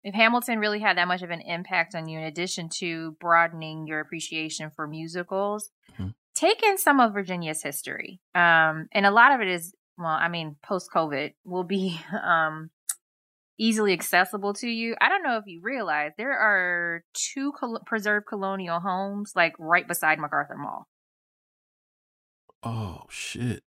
if 0.02 0.14
Hamilton 0.14 0.60
really 0.60 0.78
had 0.78 0.96
that 0.98 1.08
much 1.08 1.22
of 1.22 1.30
an 1.30 1.40
impact 1.40 1.94
on 1.96 2.08
you, 2.08 2.18
in 2.18 2.24
addition 2.24 2.68
to 2.78 3.16
broadening 3.20 3.86
your 3.88 3.98
appreciation 4.00 4.70
for 4.70 4.86
musicals, 4.86 5.70
Mhm. 5.98 6.14
take 6.34 6.62
in 6.62 6.78
some 6.78 7.00
of 7.00 7.12
Virginia's 7.12 7.62
history. 7.62 8.20
Um, 8.34 8.88
and 8.92 9.04
a 9.04 9.10
lot 9.10 9.32
of 9.32 9.40
it 9.40 9.48
is, 9.48 9.74
well, 9.98 10.06
I 10.06 10.28
mean, 10.28 10.56
post 10.62 10.90
COVID 10.94 11.34
will 11.44 11.64
be 11.64 11.98
um, 12.22 12.70
easily 13.59 13.93
accessible 13.93 14.53
to 14.55 14.69
you. 14.69 14.97
I 15.01 15.09
don't 15.09 15.23
know 15.23 15.37
if 15.39 15.45
you 15.47 15.61
realize 15.62 16.12
there 16.19 16.39
are 16.39 17.03
two 17.15 17.53
col- 17.53 17.81
preserved 17.87 18.27
colonial 18.27 18.81
homes 18.81 19.33
like 19.35 19.55
right 19.59 19.87
beside 19.87 20.19
MacArthur 20.19 20.57
Mall. 20.57 20.87
Oh 22.62 23.03
shit! 23.09 23.62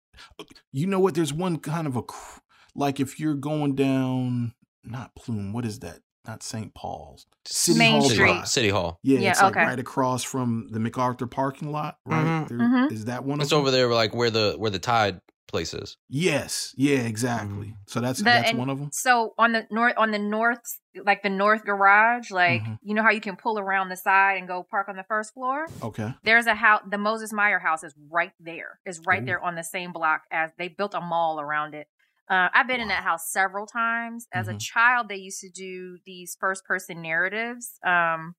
You 0.72 0.86
know 0.86 1.00
what? 1.00 1.14
There's 1.14 1.32
one 1.32 1.58
kind 1.58 1.86
of 1.86 1.96
a 1.96 2.02
cr- 2.02 2.40
like 2.74 3.00
if 3.00 3.20
you're 3.20 3.34
going 3.34 3.74
down, 3.74 4.54
not 4.84 5.14
Plume. 5.14 5.52
What 5.52 5.64
is 5.64 5.80
that? 5.80 6.00
Not 6.26 6.42
St. 6.42 6.74
Paul's. 6.74 7.24
City 7.44 7.78
Main 7.78 7.92
Hall 7.92 8.02
Street. 8.02 8.16
Drive. 8.26 8.48
City 8.48 8.68
Hall. 8.68 8.98
Yeah, 9.04 9.20
Yeah, 9.20 9.30
it's 9.30 9.42
like 9.42 9.54
right 9.54 9.78
across 9.78 10.24
from 10.24 10.66
the 10.70 10.80
MacArthur 10.80 11.26
parking 11.28 11.70
lot, 11.70 11.98
right? 12.04 12.24
Mhm. 12.24 12.48
There- 12.48 12.58
Mhm. 12.58 12.92
Is 12.92 13.04
that 13.04 13.24
one? 13.24 13.40
It's 13.40 13.52
of 13.52 13.58
them? 13.58 13.60
over 13.60 13.70
there, 13.70 13.92
like 13.92 14.12
where 14.14 14.30
the 14.30 14.54
where 14.58 14.70
the 14.70 14.80
Tide 14.80 15.20
place 15.46 15.72
is. 15.74 15.96
Yes. 16.08 16.74
Yeah. 16.76 16.98
Exactly. 16.98 17.68
Mhm. 17.68 17.76
So 17.86 18.00
that's 18.00 18.18
The- 18.18 18.24
that's 18.24 18.50
and 18.50 18.58
one 18.58 18.68
of 18.70 18.78
them. 18.78 18.90
So 18.92 19.34
on 19.38 19.52
the 19.52 19.66
north, 19.70 19.94
on 19.96 20.10
the 20.10 20.18
north, 20.18 20.60
like 21.04 21.22
the 21.22 21.30
north 21.30 21.64
garage, 21.64 22.30
like 22.30 22.62
Mhm. 22.62 22.78
you 22.82 22.94
know 22.94 23.02
how 23.02 23.10
you 23.10 23.20
can 23.20 23.36
pull 23.36 23.58
around 23.58 23.88
the 23.88 23.96
side 23.96 24.38
and 24.38 24.48
go 24.48 24.62
park 24.62 24.88
on 24.88 24.96
the 24.96 25.04
first 25.04 25.34
floor. 25.34 25.66
Okay. 25.82 26.14
There's 26.24 26.46
a 26.46 26.54
house. 26.54 26.82
The 26.88 26.98
Moses 26.98 27.32
Meyer 27.32 27.58
house 27.58 27.84
is 27.84 27.94
right 28.10 28.32
there. 28.40 28.80
Is 28.84 29.00
right 29.06 29.22
Ooh. 29.22 29.26
there 29.26 29.40
on 29.42 29.54
the 29.54 29.64
same 29.64 29.92
block 29.92 30.22
as 30.30 30.50
they 30.58 30.68
built 30.68 30.94
a 30.94 31.00
mall 31.00 31.40
around 31.40 31.74
it. 31.74 31.88
Uh, 32.28 32.48
I've 32.52 32.66
been 32.66 32.80
in 32.80 32.88
that 32.88 33.04
house 33.04 33.30
several 33.30 33.66
times. 33.66 34.26
As 34.32 34.48
a 34.48 34.54
Mhm. 34.54 34.60
child, 34.60 35.08
they 35.08 35.14
used 35.16 35.40
to 35.42 35.48
do 35.48 35.98
these 36.04 36.36
first 36.40 36.64
person 36.64 37.00
narratives. 37.00 37.78
Um, 37.84 38.34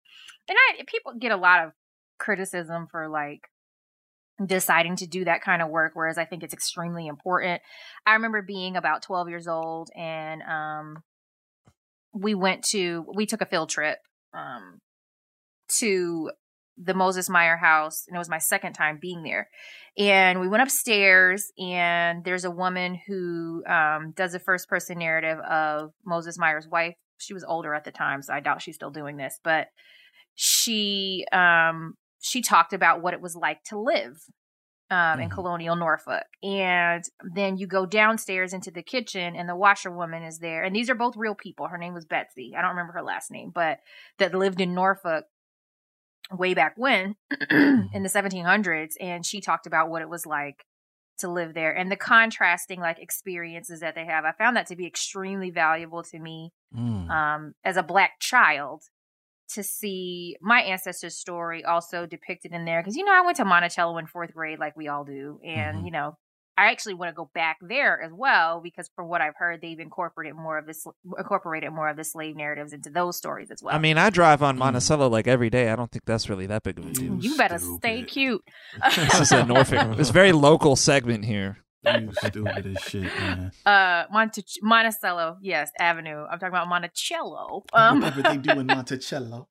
and 0.49 0.57
I 0.57 0.84
people 0.88 1.13
get 1.13 1.31
a 1.31 1.38
lot 1.38 1.63
of 1.63 1.71
criticism 2.19 2.88
for 2.91 3.07
like 3.07 3.47
deciding 4.45 4.95
to 4.95 5.07
do 5.07 5.26
that 5.26 5.41
kind 5.41 5.61
of 5.61 5.69
work 5.69 5.91
whereas 5.95 6.18
i 6.18 6.26
think 6.26 6.43
it's 6.43 6.53
extremely 6.53 7.07
important 7.07 7.61
i 8.05 8.14
remember 8.14 8.41
being 8.41 8.76
about 8.76 9.01
12 9.01 9.30
years 9.30 9.47
old 9.47 9.89
and 9.95 10.41
um 10.43 11.03
we 12.14 12.35
went 12.35 12.64
to 12.64 13.05
we 13.15 13.26
took 13.26 13.41
a 13.41 13.45
field 13.45 13.69
trip 13.69 13.97
um 14.34 14.80
to 15.80 16.30
the 16.77 16.93
Moses 16.93 17.30
Meyer 17.30 17.57
house 17.57 18.05
and 18.07 18.15
it 18.15 18.19
was 18.19 18.30
my 18.30 18.38
second 18.38 18.73
time 18.73 18.99
being 19.01 19.23
there. 19.23 19.49
And 19.97 20.39
we 20.39 20.47
went 20.47 20.64
upstairs 20.64 21.51
and 21.57 22.23
there's 22.23 22.45
a 22.45 22.51
woman 22.51 22.99
who 23.07 23.64
um 23.65 24.14
does 24.15 24.35
a 24.35 24.39
first 24.39 24.69
person 24.69 24.99
narrative 24.99 25.39
of 25.39 25.91
Moses 26.05 26.38
Meyer's 26.38 26.68
wife. 26.68 26.95
She 27.18 27.34
was 27.34 27.43
older 27.43 27.73
at 27.73 27.84
the 27.84 27.91
time, 27.91 28.22
so 28.22 28.34
I 28.34 28.41
doubt 28.41 28.61
she's 28.61 28.76
still 28.76 28.91
doing 28.91 29.18
this, 29.18 29.39
but 29.43 29.68
she 30.35 31.26
um 31.31 31.95
she 32.27 32.41
talked 32.41 32.73
about 32.73 33.01
what 33.01 33.13
it 33.13 33.21
was 33.21 33.35
like 33.35 33.63
to 33.65 33.79
live 33.79 34.21
um, 34.89 35.19
in 35.19 35.27
Mhm. 35.29 35.33
colonial 35.33 35.75
Norfolk. 35.75 36.23
And 36.41 37.03
then 37.21 37.57
you 37.57 37.67
go 37.67 37.85
downstairs 37.85 38.53
into 38.53 38.71
the 38.71 38.81
kitchen, 38.81 39.35
and 39.35 39.49
the 39.49 39.55
washerwoman 39.55 40.23
is 40.23 40.39
there. 40.39 40.63
And 40.63 40.73
these 40.73 40.89
are 40.89 40.95
both 40.95 41.17
real 41.17 41.35
people. 41.35 41.67
Her 41.67 41.77
name 41.77 41.93
was 41.93 42.05
Betsy. 42.05 42.53
I 42.57 42.61
don't 42.61 42.69
remember 42.71 42.93
her 42.93 43.01
last 43.03 43.29
name, 43.29 43.51
but 43.53 43.79
that 44.17 44.33
lived 44.33 44.61
in 44.61 44.73
Norfolk 44.73 45.25
way 46.31 46.53
back 46.53 46.73
when 46.77 47.15
in 47.49 48.03
the 48.03 48.09
1700s. 48.09 48.95
And 48.99 49.25
she 49.25 49.41
talked 49.41 49.67
about 49.67 49.89
what 49.89 50.01
it 50.01 50.09
was 50.09 50.25
like 50.25 50.65
to 51.19 51.27
live 51.27 51.53
there 51.53 51.75
and 51.75 51.91
the 51.91 51.95
contrasting 51.95 52.79
like 52.79 52.99
experiences 52.99 53.79
that 53.79 53.95
they 53.95 54.05
have. 54.05 54.23
I 54.23 54.31
found 54.33 54.55
that 54.55 54.67
to 54.67 54.75
be 54.75 54.85
extremely 54.85 55.49
valuable 55.49 56.03
to 56.03 56.19
me 56.19 56.53
Mm. 56.75 57.09
um, 57.09 57.53
as 57.63 57.77
a 57.77 57.81
black 57.83 58.19
child 58.19 58.83
to 59.49 59.64
see 59.64 60.36
my 60.41 60.61
ancestors' 60.61 61.18
story 61.18 61.64
also 61.64 62.06
depicted 62.06 62.52
in 62.53 62.65
there. 62.65 62.82
Because, 62.82 62.95
you 62.95 63.06
know, 63.06 63.14
I 63.14 63.22
went 63.22 63.38
to 63.38 63.45
Monticello 63.45 63.98
in 63.98 64.07
fourth 64.07 64.34
grade, 64.34 64.60
like 64.60 64.76
we 64.76 64.88
all 64.88 65.03
do. 65.06 65.40
And, 65.45 65.78
Mhm. 65.80 65.86
you 65.86 65.91
know, 65.91 66.18
I 66.60 66.72
actually 66.72 66.95
want 66.95 67.10
to 67.10 67.14
go 67.14 67.30
back 67.36 67.57
there 67.61 68.02
as 68.02 68.11
well 68.11 68.61
because 68.64 68.90
from 68.95 69.07
what 69.10 69.22
I've 69.22 69.36
heard, 69.38 69.61
they've 69.61 69.80
incorporated 69.80 70.36
more 70.36 70.57
of 70.57 70.65
this, 70.65 70.88
incorporated 71.18 71.72
more 71.72 71.88
of 71.88 71.98
the 71.98 72.03
slave 72.03 72.36
narratives 72.36 72.74
into 72.74 72.90
those 72.90 73.15
stories 73.15 73.52
as 73.52 73.61
well. 73.61 73.76
I 73.76 73.78
mean, 73.78 73.99
I 73.99 74.10
drive 74.10 74.41
on 74.41 74.56
Mm. 74.56 74.60
Monticello 74.60 75.07
like 75.07 75.28
every 75.28 75.52
day. 75.52 75.69
I 75.69 75.76
don't 75.76 75.91
think 75.91 76.06
that's 76.06 76.30
really 76.30 76.48
that 76.48 76.64
big 76.64 76.80
of 76.80 76.88
a 76.88 76.91
deal. 76.94 77.15
you 77.19 77.38
better 77.38 77.60
stay 77.60 78.02
cute. 78.03 78.41
this 78.95 79.19
is 79.19 79.32
a 79.32 79.45
Norfolk. 79.45 79.99
It's 79.99 80.10
a 80.10 80.14
very 80.14 80.32
local 80.32 80.76
segment 80.76 81.26
here. 81.26 81.60
You 81.85 82.11
stupid 82.13 82.65
as 82.65 82.83
shit, 82.83 83.03
man. 83.03 83.51
uh, 83.65 84.05
Monte- 84.11 84.43
Monticello, 84.61 85.37
yes, 85.41 85.71
Avenue. 85.79 86.25
I'm 86.25 86.39
talking 86.39 86.49
about 86.49 86.67
Monticello. 86.67 87.63
Um, 87.73 88.01
Whatever 88.01 88.21
they 88.23 88.37
do 88.37 88.59
in 88.59 88.65
Monticello. 88.67 89.47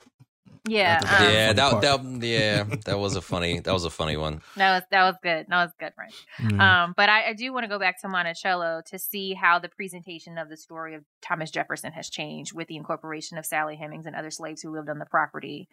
yeah, 0.69 0.99
um, 1.03 1.33
yeah, 1.33 1.53
that, 1.53 1.81
that 1.81 2.23
yeah, 2.27 2.65
that 2.87 2.99
was 2.99 3.15
a 3.15 3.21
funny 3.23 3.61
that 3.61 3.73
was 3.73 3.85
a 3.85 3.91
funny 3.91 4.17
one. 4.17 4.43
that 4.57 4.75
was 4.75 4.83
that 4.91 5.05
was 5.05 5.15
good. 5.23 5.47
That 5.49 5.65
was 5.65 5.71
good, 5.79 5.93
right? 5.97 6.13
Mm. 6.41 6.61
Um, 6.61 6.95
but 6.97 7.09
I, 7.09 7.29
I 7.29 7.33
do 7.35 7.53
want 7.53 7.65
to 7.65 7.69
go 7.69 7.79
back 7.79 8.01
to 8.03 8.09
Monticello 8.09 8.83
to 8.87 8.99
see 8.99 9.33
how 9.35 9.59
the 9.61 9.69
presentation 9.69 10.37
of 10.39 10.49
the 10.49 10.57
story 10.57 10.95
of 10.97 11.05
Thomas 11.23 11.51
Jefferson 11.53 11.93
has 11.93 12.11
changed 12.11 12.53
with 12.53 12.67
the 12.69 12.77
incorporation 12.77 13.39
of 13.39 13.47
Sally 13.47 13.77
Hemings 13.77 14.07
and 14.07 14.17
other 14.17 14.31
slaves 14.33 14.61
who 14.61 14.73
lived 14.73 14.89
on 14.89 14.99
the 14.99 15.07
property, 15.07 15.69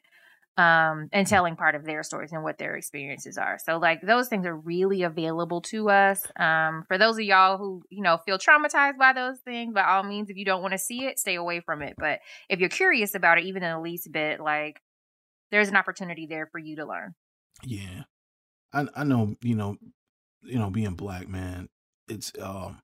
um, 0.58 1.10
and 1.12 1.26
telling 1.26 1.56
part 1.56 1.76
of 1.76 1.86
their 1.86 2.04
stories 2.04 2.32
and 2.32 2.44
what 2.44 2.58
their 2.58 2.76
experiences 2.76 3.38
are. 3.38 3.58
So, 3.64 3.78
like 3.78 4.02
those 4.02 4.28
things 4.28 4.46
are 4.46 4.56
really 4.56 5.04
available 5.04 5.62
to 5.62 5.90
us. 5.90 6.26
Um, 6.38 6.84
for 6.88 6.98
those 6.98 7.16
of 7.18 7.24
y'all 7.24 7.58
who 7.58 7.84
you 7.90 8.02
know 8.02 8.18
feel 8.26 8.38
traumatized 8.38 8.98
by 8.98 9.14
those 9.14 9.40
things, 9.40 9.74
by 9.74 9.84
all 9.84 10.04
means, 10.04 10.30
if 10.30 10.38
you 10.38 10.46
don't 10.46 10.62
want 10.62 10.74
to 10.74 10.78
see 10.78 11.06
it, 11.06 11.20
stay 11.20 11.36
away 11.36 11.60
from 11.60 11.82
it. 11.82 11.96
But 11.98 12.20
if 12.50 12.60
you're 12.60 12.70
curious 12.70 13.16
about 13.16 13.38
it, 13.38 13.46
even 13.46 13.64
in 13.64 13.72
the 13.72 13.80
least 13.82 14.12
bit, 14.12 14.40
like 14.40 14.82
there's 15.52 15.70
an 15.70 15.76
opportunity 15.76 16.28
there 16.28 16.48
for 16.52 16.60
you 16.60 16.76
to 16.78 16.86
learn. 16.86 17.16
Yeah. 17.64 18.04
I 18.74 18.88
I 18.96 19.04
know, 19.04 19.36
you 19.42 19.56
know, 19.56 19.78
you 20.42 20.60
know, 20.60 20.70
being 20.70 20.96
black, 20.96 21.28
man, 21.28 21.70
it's 22.08 22.32
um 22.40 22.80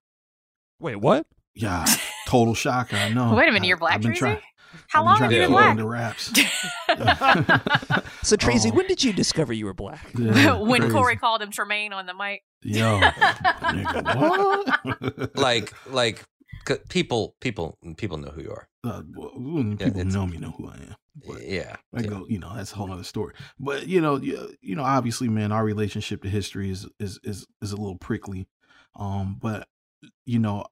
Wait, 0.79 0.95
what? 0.95 1.25
yeah, 1.55 1.85
total 2.29 2.53
shocker. 2.53 2.95
I 2.95 3.09
know. 3.09 3.33
Wait 3.35 3.49
a 3.49 3.51
minute, 3.51 3.65
I- 3.65 3.67
you're 3.67 3.77
black, 3.77 3.95
I've 3.95 4.01
been 4.01 4.11
Treasy? 4.11 4.19
trying- 4.19 4.41
How 4.87 4.99
I've 5.01 5.05
long 5.05 5.17
trying 5.17 5.31
have 5.31 5.33
you 5.41 5.47
been 5.47 5.51
Yeah, 5.51 5.57
black? 5.57 5.71
into 5.71 5.87
raps. 5.87 6.31
So 8.21 8.35
Tracy, 8.35 8.69
Oh. 8.71 8.75
when 8.75 8.85
did 8.87 9.03
you 9.03 9.13
discover 9.13 9.53
you 9.53 9.65
were 9.65 9.73
black? 9.73 10.11
Yeah, 10.17 10.53
when 10.59 10.81
crazy. 10.81 10.93
Corey 10.93 11.15
called 11.15 11.41
him 11.41 11.51
Tremaine 11.51 11.93
on 11.93 12.05
the 12.05 12.13
mic. 12.13 12.43
Yo, 12.61 12.99
nigga, 13.61 14.15
what? 14.15 15.37
like 15.37 15.73
like 15.87 16.23
'cause 16.65 16.79
people 16.89 17.35
people 17.39 17.77
people 17.97 18.17
know 18.17 18.29
who 18.29 18.41
you 18.43 18.51
are. 18.51 18.67
Uh, 18.83 19.01
well, 19.15 19.31
when 19.35 19.77
people 19.77 19.99
it's- 20.01 20.13
know 20.13 20.27
me, 20.27 20.37
know 20.37 20.51
who 20.57 20.67
I 20.69 20.75
am. 20.75 20.95
But 21.27 21.45
yeah. 21.47 21.75
I 21.93 22.01
yeah. 22.01 22.07
go, 22.07 22.25
you 22.29 22.39
know, 22.39 22.53
that's 22.55 22.71
a 22.71 22.75
whole 22.75 22.91
other 22.91 23.03
story. 23.03 23.33
But 23.59 23.87
you 23.87 23.99
know, 24.01 24.17
you, 24.17 24.53
you 24.61 24.75
know, 24.75 24.83
obviously, 24.83 25.27
man, 25.29 25.51
our 25.51 25.63
relationship 25.65 26.21
to 26.23 26.29
history 26.29 26.69
is 26.69 26.87
is 26.99 27.19
is 27.23 27.47
is 27.61 27.71
a 27.71 27.77
little 27.77 27.97
prickly. 27.97 28.47
Um, 28.95 29.37
but 29.41 29.67
you 30.25 30.39
know, 30.39 30.65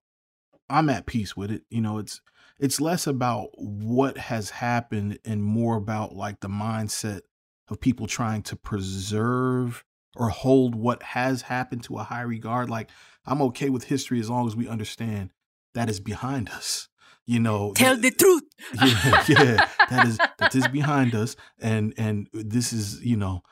I'm 0.69 0.89
at 0.89 1.05
peace 1.05 1.35
with 1.35 1.51
it. 1.51 1.63
You 1.69 1.81
know, 1.81 1.97
it's 1.97 2.21
it's 2.59 2.81
less 2.81 3.07
about 3.07 3.49
what 3.55 4.17
has 4.17 4.49
happened 4.49 5.19
and 5.25 5.43
more 5.43 5.75
about 5.75 6.15
like 6.15 6.39
the 6.39 6.47
mindset 6.47 7.21
of 7.69 7.79
people 7.79 8.07
trying 8.07 8.41
to 8.43 8.55
preserve 8.55 9.83
or 10.15 10.29
hold 10.29 10.73
what 10.75 11.03
has 11.03 11.43
happened 11.43 11.83
to 11.83 11.97
a 11.97 12.03
high 12.03 12.21
regard. 12.21 12.69
Like 12.69 12.89
I'm 13.25 13.41
okay 13.43 13.69
with 13.69 13.85
history 13.85 14.19
as 14.19 14.29
long 14.29 14.47
as 14.47 14.55
we 14.55 14.67
understand 14.67 15.31
that 15.73 15.89
is 15.89 15.99
behind 15.99 16.49
us. 16.49 16.89
You 17.25 17.41
know, 17.41 17.73
Tell 17.75 17.97
the 17.97 18.09
truth. 18.09 18.43
yeah, 18.73 19.23
yeah, 19.27 19.69
that 19.89 20.07
is 20.07 20.17
that 20.39 20.55
is 20.55 20.67
behind 20.69 21.13
us, 21.13 21.35
and 21.59 21.93
and 21.97 22.29
this 22.31 22.71
is 22.71 23.03
you 23.03 23.17
know, 23.17 23.43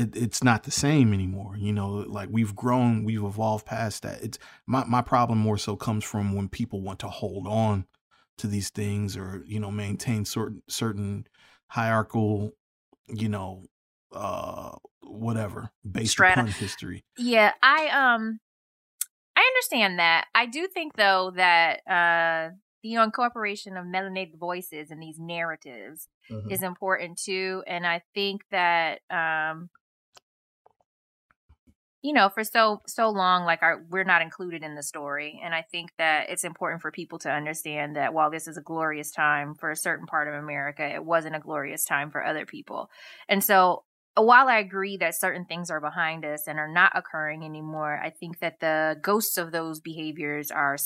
it, 0.00 0.16
it's 0.16 0.42
not 0.42 0.64
the 0.64 0.70
same 0.70 1.12
anymore. 1.12 1.56
You 1.58 1.72
know, 1.72 1.88
like 1.88 2.28
we've 2.32 2.56
grown, 2.56 3.04
we've 3.04 3.22
evolved 3.22 3.66
past 3.66 4.02
that. 4.02 4.22
It's 4.22 4.38
my 4.66 4.84
my 4.84 5.02
problem 5.02 5.38
more 5.38 5.58
so 5.58 5.76
comes 5.76 6.04
from 6.04 6.34
when 6.34 6.48
people 6.48 6.80
want 6.80 6.98
to 7.00 7.08
hold 7.08 7.46
on 7.46 7.86
to 8.38 8.46
these 8.46 8.70
things 8.70 9.16
or 9.16 9.42
you 9.46 9.60
know 9.60 9.70
maintain 9.70 10.24
certain 10.24 10.62
certain 10.68 11.26
hierarchical, 11.68 12.52
you 13.08 13.28
know, 13.28 13.64
uh, 14.12 14.72
whatever 15.02 15.70
based 15.88 16.12
Strata. 16.12 16.40
upon 16.40 16.52
history. 16.52 17.04
Yeah, 17.18 17.52
I 17.62 17.88
um 17.88 18.40
I 19.36 19.40
understand 19.40 19.98
that. 19.98 20.26
I 20.34 20.46
do 20.46 20.66
think 20.66 20.96
though 20.96 21.32
that 21.36 21.80
uh 21.86 22.54
the 22.82 22.94
incorporation 22.94 23.76
of 23.76 23.84
melanated 23.84 24.38
voices 24.38 24.90
in 24.90 25.00
these 25.00 25.18
narratives 25.18 26.08
is 26.48 26.62
important 26.62 27.18
too 27.18 27.62
and 27.66 27.86
I 27.86 28.00
think 28.14 28.40
that 28.50 29.00
um 29.10 29.68
you 32.02 32.12
know 32.12 32.28
for 32.28 32.44
so 32.44 32.80
so 32.86 33.10
long 33.10 33.44
like 33.44 33.62
our 33.62 33.84
we're 33.90 34.04
not 34.04 34.22
included 34.22 34.62
in 34.62 34.74
the 34.74 34.82
story 34.82 35.40
and 35.44 35.54
I 35.54 35.62
think 35.62 35.90
that 35.98 36.30
it's 36.30 36.44
important 36.44 36.82
for 36.82 36.90
people 36.90 37.18
to 37.20 37.30
understand 37.30 37.96
that 37.96 38.14
while 38.14 38.30
this 38.30 38.48
is 38.48 38.56
a 38.56 38.62
glorious 38.62 39.10
time 39.10 39.54
for 39.54 39.70
a 39.70 39.76
certain 39.76 40.06
part 40.06 40.28
of 40.28 40.34
America 40.34 40.82
it 40.82 41.04
wasn't 41.04 41.36
a 41.36 41.40
glorious 41.40 41.84
time 41.84 42.10
for 42.10 42.24
other 42.24 42.46
people. 42.46 42.90
And 43.28 43.42
so 43.42 43.84
while 44.16 44.48
I 44.48 44.58
agree 44.58 44.96
that 44.98 45.14
certain 45.14 45.44
things 45.44 45.70
are 45.70 45.80
behind 45.80 46.24
us 46.24 46.46
and 46.46 46.58
are 46.58 46.70
not 46.70 46.92
occurring 46.94 47.44
anymore, 47.44 48.00
I 48.02 48.10
think 48.10 48.40
that 48.40 48.60
the 48.60 48.98
ghosts 49.00 49.38
of 49.38 49.52
those 49.52 49.80
behaviors 49.80 50.50
are 50.50 50.76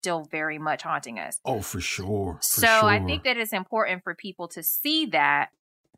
still 0.00 0.24
very 0.30 0.58
much 0.58 0.82
haunting 0.82 1.18
us. 1.18 1.40
Oh, 1.44 1.60
for 1.60 1.80
sure. 1.80 2.38
for 2.42 2.42
so 2.42 2.86
I 2.86 3.04
think 3.04 3.24
that 3.24 3.36
it's 3.36 3.52
important 3.52 4.02
for 4.02 4.14
people 4.14 4.48
to 4.48 4.62
see 4.62 5.06
that 5.06 5.50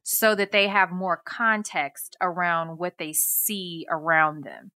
so 0.03 0.35
that 0.35 0.53
they 0.53 0.69
have 0.69 0.91
more 0.91 1.21
context 1.25 2.17
around 2.21 2.79
what 2.79 2.99
they 2.99 3.13
see 3.13 3.87
around 3.91 4.45
them. 4.45 4.73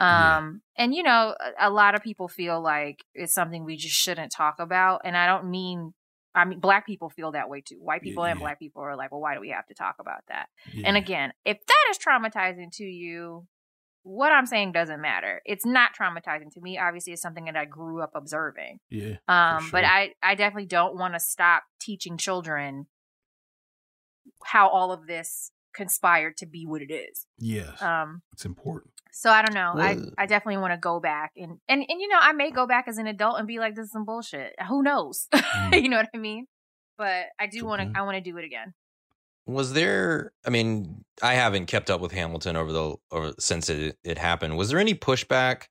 Yeah. 0.00 0.38
Um 0.38 0.62
and 0.76 0.94
you 0.94 1.02
know 1.02 1.34
a, 1.58 1.68
a 1.68 1.70
lot 1.70 1.94
of 1.94 2.02
people 2.02 2.28
feel 2.28 2.60
like 2.62 3.04
it's 3.14 3.34
something 3.34 3.64
we 3.64 3.76
just 3.76 3.94
shouldn't 3.94 4.32
talk 4.32 4.56
about 4.58 5.02
and 5.04 5.16
I 5.16 5.26
don't 5.26 5.50
mean 5.50 5.92
I 6.34 6.44
mean 6.46 6.60
black 6.60 6.86
people 6.86 7.10
feel 7.10 7.32
that 7.32 7.50
way 7.50 7.60
too. 7.60 7.76
White 7.80 8.00
people 8.02 8.24
and 8.24 8.38
Yeah. 8.38 8.44
black 8.44 8.58
people 8.58 8.82
are 8.82 8.96
like, 8.96 9.10
"Well, 9.12 9.20
why 9.20 9.34
do 9.34 9.40
we 9.40 9.50
have 9.50 9.66
to 9.66 9.74
talk 9.74 9.96
about 10.00 10.22
that?" 10.28 10.46
Yeah. 10.72 10.86
And 10.88 10.96
again, 10.96 11.32
if 11.44 11.58
that 11.66 11.86
is 11.90 11.98
traumatizing 11.98 12.70
to 12.74 12.84
you, 12.84 13.46
what 14.04 14.32
I'm 14.32 14.46
saying 14.46 14.72
doesn't 14.72 15.02
matter. 15.02 15.42
It's 15.44 15.66
not 15.66 15.90
traumatizing 15.94 16.50
to 16.54 16.60
me. 16.62 16.78
Obviously, 16.78 17.12
it's 17.12 17.20
something 17.20 17.44
that 17.44 17.56
I 17.56 17.66
grew 17.66 18.00
up 18.00 18.12
observing. 18.14 18.78
yeah, 18.88 19.16
Um, 19.28 19.68
but. 19.70 19.84
I, 19.84 20.14
I 20.22 20.34
definitely 20.36 20.66
don't 20.68 20.96
want 20.96 21.12
to 21.12 21.20
stop 21.20 21.64
teaching 21.80 22.16
children 22.16 22.86
how 24.44 24.68
all 24.68 24.92
of 24.92 25.06
this 25.06 25.50
conspired 25.72 26.36
to 26.38 26.46
be 26.46 26.66
what 26.66 26.82
it 26.82 26.92
is. 26.92 27.26
yes, 27.38 27.80
Um, 27.80 28.22
it's 28.32 28.44
important. 28.44 28.92
so 29.12 29.30
I 29.30 29.42
don't 29.42 29.54
know. 29.54 29.72
I, 29.80 29.96
I 30.18 30.26
definitely 30.26 30.56
want 30.60 30.72
to 30.72 30.78
go 30.78 30.98
back 31.00 31.32
and, 31.36 31.58
and 31.68 31.84
and 31.88 32.00
you 32.00 32.08
know 32.08 32.18
I 32.20 32.32
may 32.32 32.50
go 32.50 32.66
back 32.66 32.86
as 32.88 32.98
an 32.98 33.06
adult 33.06 33.38
and 33.38 33.46
be 33.46 33.58
like 33.58 33.74
this 33.76 33.86
is 33.86 33.92
some 33.92 34.04
bullshit. 34.04 34.54
Who 34.68 34.82
knows? 34.82 35.28
Mm. 35.60 35.82
you 35.82 35.88
know 35.88 35.96
what 35.96 36.08
I 36.14 36.18
mean? 36.18 36.46
But 36.96 37.24
I 37.38 37.46
do 37.46 37.60
Good 37.60 37.66
want 37.66 37.80
point. 37.82 37.94
to 37.94 38.00
I 38.00 38.02
want 38.02 38.16
to 38.16 38.20
do 38.20 38.36
it 38.38 38.44
again. 38.44 38.72
Was 39.46 39.72
there? 39.72 40.32
I 40.46 40.50
mean, 40.50 41.04
I 41.22 41.34
haven't 41.34 41.66
kept 41.66 41.90
up 41.90 42.00
with 42.00 42.12
Hamilton 42.12 42.56
over 42.56 42.72
the 42.72 42.94
over 43.10 43.32
since 43.38 43.68
it 43.68 43.96
it 44.04 44.16
happened. 44.18 44.56
Was 44.56 44.68
there 44.70 44.78
any 44.78 44.94
pushback? 44.94 45.64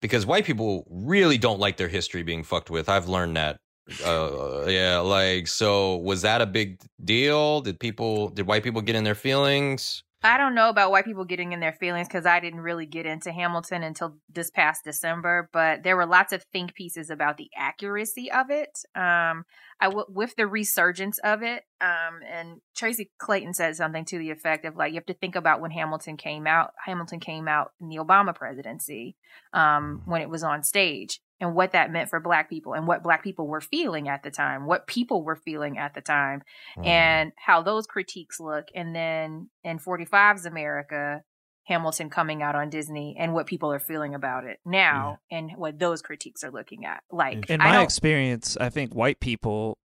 Because 0.00 0.24
white 0.26 0.44
people 0.44 0.86
really 0.90 1.38
don't 1.38 1.60
like 1.60 1.76
their 1.76 1.88
history 1.88 2.22
being 2.22 2.42
fucked 2.42 2.70
with. 2.70 2.88
I've 2.88 3.08
learned 3.08 3.36
that. 3.36 3.60
Uh, 4.04 4.66
yeah, 4.66 4.98
like 4.98 5.46
so. 5.46 5.96
Was 5.96 6.22
that 6.22 6.40
a 6.40 6.46
big 6.46 6.80
deal? 7.04 7.60
Did 7.60 7.80
people? 7.80 8.28
Did 8.30 8.46
white 8.46 8.62
people 8.62 8.82
get 8.82 8.96
in 8.96 9.04
their 9.04 9.14
feelings? 9.14 10.02
I 10.22 10.36
don't 10.36 10.54
know 10.54 10.68
about 10.68 10.90
white 10.90 11.06
people 11.06 11.24
getting 11.24 11.52
in 11.52 11.60
their 11.60 11.72
feelings 11.72 12.06
because 12.06 12.26
I 12.26 12.40
didn't 12.40 12.60
really 12.60 12.84
get 12.84 13.06
into 13.06 13.32
Hamilton 13.32 13.82
until 13.82 14.18
this 14.28 14.50
past 14.50 14.84
December, 14.84 15.48
but 15.50 15.82
there 15.82 15.96
were 15.96 16.04
lots 16.04 16.34
of 16.34 16.44
think 16.52 16.74
pieces 16.74 17.08
about 17.08 17.38
the 17.38 17.48
accuracy 17.56 18.30
of 18.30 18.50
it. 18.50 18.68
Um, 18.94 19.44
I 19.80 19.86
w- 19.86 20.04
with 20.10 20.36
the 20.36 20.46
resurgence 20.46 21.18
of 21.20 21.42
it, 21.42 21.62
um, 21.80 22.20
and 22.30 22.60
Tracy 22.76 23.10
Clayton 23.18 23.54
said 23.54 23.76
something 23.76 24.04
to 24.06 24.18
the 24.18 24.30
effect 24.30 24.66
of 24.66 24.76
like 24.76 24.92
you 24.92 24.96
have 24.96 25.06
to 25.06 25.14
think 25.14 25.36
about 25.36 25.62
when 25.62 25.70
Hamilton 25.70 26.18
came 26.18 26.46
out. 26.46 26.72
Hamilton 26.84 27.20
came 27.20 27.48
out 27.48 27.70
in 27.80 27.88
the 27.88 27.96
Obama 27.96 28.34
presidency, 28.34 29.16
um, 29.54 30.02
when 30.04 30.20
it 30.20 30.28
was 30.28 30.42
on 30.42 30.62
stage, 30.62 31.20
and 31.40 31.54
what 31.54 31.72
that 31.72 31.90
meant 31.90 32.10
for 32.10 32.20
Black 32.20 32.48
people 32.50 32.74
and 32.74 32.86
what 32.86 33.02
Black 33.02 33.24
people 33.24 33.46
were 33.48 33.60
feeling 33.60 34.08
at 34.08 34.22
the 34.22 34.30
time, 34.30 34.66
what 34.66 34.86
people 34.86 35.24
were 35.24 35.36
feeling 35.36 35.78
at 35.78 35.94
the 35.94 36.00
time 36.00 36.42
mm-hmm. 36.76 36.86
and 36.86 37.32
how 37.36 37.62
those 37.62 37.86
critiques 37.86 38.38
look 38.38 38.66
and 38.74 38.94
then 38.94 39.48
in 39.64 39.78
45's 39.78 40.46
america 40.46 41.22
hamilton 41.64 42.10
coming 42.10 42.42
out 42.42 42.54
on 42.54 42.68
disney 42.70 43.16
and 43.18 43.32
what 43.32 43.46
people 43.46 43.72
are 43.72 43.78
feeling 43.78 44.14
about 44.14 44.44
it 44.44 44.58
now 44.64 45.18
and 45.30 45.50
what 45.56 45.78
those 45.78 46.02
critiques 46.02 46.42
are 46.42 46.50
looking 46.50 46.84
at 46.84 47.02
like 47.10 47.48
In 47.48 47.60
I 47.60 47.64
my 47.64 47.72
don't- 47.74 47.84
experience, 47.84 48.56
I 48.60 48.68
think 48.68 48.94
white 48.94 49.20
people 49.20 49.78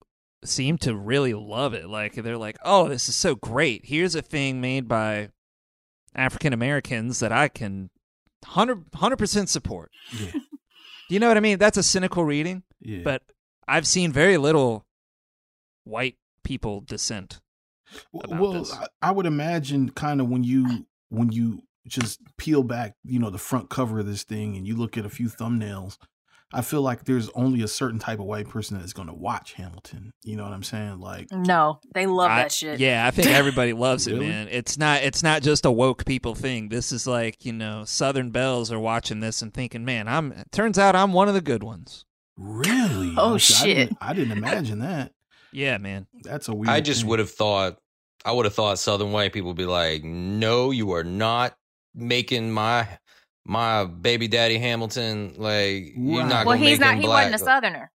seem 0.43 0.77
to 0.79 0.95
really 0.95 1.33
love 1.33 1.73
it. 1.73 1.89
Like 1.89 2.13
they're 2.15 2.37
like, 2.37 2.57
"Oh, 2.63 2.87
this 2.87 3.09
is 3.09 3.15
so 3.15 3.35
great. 3.35 3.81
Here's 3.85 4.13
a 4.15 4.21
thing 4.21 4.61
made 4.61 4.87
by 4.87 5.29
African 6.15 6.53
Americans 6.53 7.19
that 7.19 7.31
I 7.31 7.47
can 7.47 7.89
100 8.53 9.17
percent 9.17 9.49
support." 9.49 9.91
Yeah, 10.19 10.31
Do 10.31 10.41
you 11.09 11.19
know 11.19 11.27
what 11.27 11.37
I 11.37 11.41
mean? 11.41 11.57
That's 11.57 11.77
a 11.77 11.83
cynical 11.83 12.23
reading, 12.23 12.63
yeah. 12.81 13.01
but 13.03 13.21
I've 13.67 13.87
seen 13.87 14.11
very 14.11 14.37
little 14.37 14.85
white 15.83 16.17
people 16.43 16.81
dissent. 16.81 17.39
Well. 18.11 18.67
I, 18.73 19.09
I 19.09 19.11
would 19.11 19.25
imagine 19.25 19.89
kind 19.89 20.19
of 20.19 20.27
when 20.27 20.43
you 20.43 20.85
when 21.09 21.31
you 21.31 21.63
just 21.87 22.19
peel 22.37 22.63
back, 22.63 22.95
you 23.03 23.19
know, 23.19 23.29
the 23.29 23.37
front 23.37 23.69
cover 23.69 23.99
of 23.99 24.07
this 24.07 24.23
thing 24.23 24.55
and 24.55 24.65
you 24.67 24.75
look 24.75 24.97
at 24.97 25.05
a 25.05 25.09
few 25.09 25.27
thumbnails, 25.27 25.97
I 26.53 26.61
feel 26.61 26.81
like 26.81 27.03
there's 27.05 27.29
only 27.29 27.63
a 27.63 27.67
certain 27.67 27.99
type 27.99 28.19
of 28.19 28.25
white 28.25 28.47
person 28.47 28.77
that 28.77 28.85
is 28.85 28.93
going 28.93 29.07
to 29.07 29.13
watch 29.13 29.53
Hamilton. 29.53 30.11
You 30.23 30.37
know 30.37 30.43
what 30.43 30.53
I'm 30.53 30.63
saying? 30.63 30.99
Like, 30.99 31.27
no 31.31 31.79
they 31.93 32.05
love 32.05 32.31
I- 32.31 32.43
that 32.43 32.51
shit 32.51 32.79
Yeah, 32.79 33.05
I 33.05 33.11
think 33.11 33.27
everybody 33.27 33.73
loves 33.73 34.07
it, 34.07 34.17
man. 34.17 34.47
It's 34.49 34.77
not 34.77 35.03
it's 35.03 35.23
not 35.23 35.41
just 35.41 35.65
a 35.65 35.71
woke 35.71 36.05
people 36.05 36.35
thing. 36.35 36.69
This 36.69 36.91
is 36.91 37.07
like, 37.07 37.43
you 37.45 37.51
know, 37.53 37.83
Southern 37.85 38.31
Belles 38.31 38.71
are 38.71 38.79
watching 38.79 39.19
this 39.19 39.41
and 39.41 39.53
thinking, 39.53 39.83
"Man, 39.83 40.07
I'm 40.07 40.33
turns 40.51 40.77
out 40.79 40.95
I'm 40.95 41.13
one 41.13 41.27
of 41.27 41.33
the 41.33 41.41
good 41.41 41.63
ones." 41.63 42.05
really? 42.37 43.13
Oh, 43.17 43.35
I 43.35 43.37
shit. 43.37 43.75
didn't, 43.89 43.97
I 44.01 44.13
didn't 44.13 44.37
imagine 44.37 44.79
that. 44.79 45.11
Yeah, 45.51 45.77
man. 45.77 46.07
That's 46.23 46.47
a 46.49 46.53
weird. 46.53 46.69
I 46.69 46.81
just 46.81 47.05
would 47.05 47.19
have 47.19 47.31
thought. 47.31 47.77
I 48.25 48.31
would 48.31 48.45
have 48.45 48.53
thought 48.53 48.77
Southern 48.79 49.11
white 49.11 49.33
people 49.33 49.47
would 49.49 49.57
be 49.57 49.65
like, 49.65 50.03
"No, 50.03 50.71
you 50.71 50.91
are 50.93 51.03
not 51.03 51.55
making 51.93 52.51
my 52.51 52.87
my 53.45 53.85
baby 53.85 54.27
daddy 54.27 54.57
Hamilton. 54.57 55.33
Like 55.37 55.93
you're 55.95 56.21
Right. 56.21 56.29
not 56.29 56.45
well 56.45 56.55
gonna 56.55 56.67
he's 56.69 56.79
make 56.79 56.87
not 56.87 56.95
him 56.95 57.01
he 57.01 57.07
black." 57.07 57.31
wasn't 57.31 57.41
a 57.41 57.45
southerner 57.45 57.91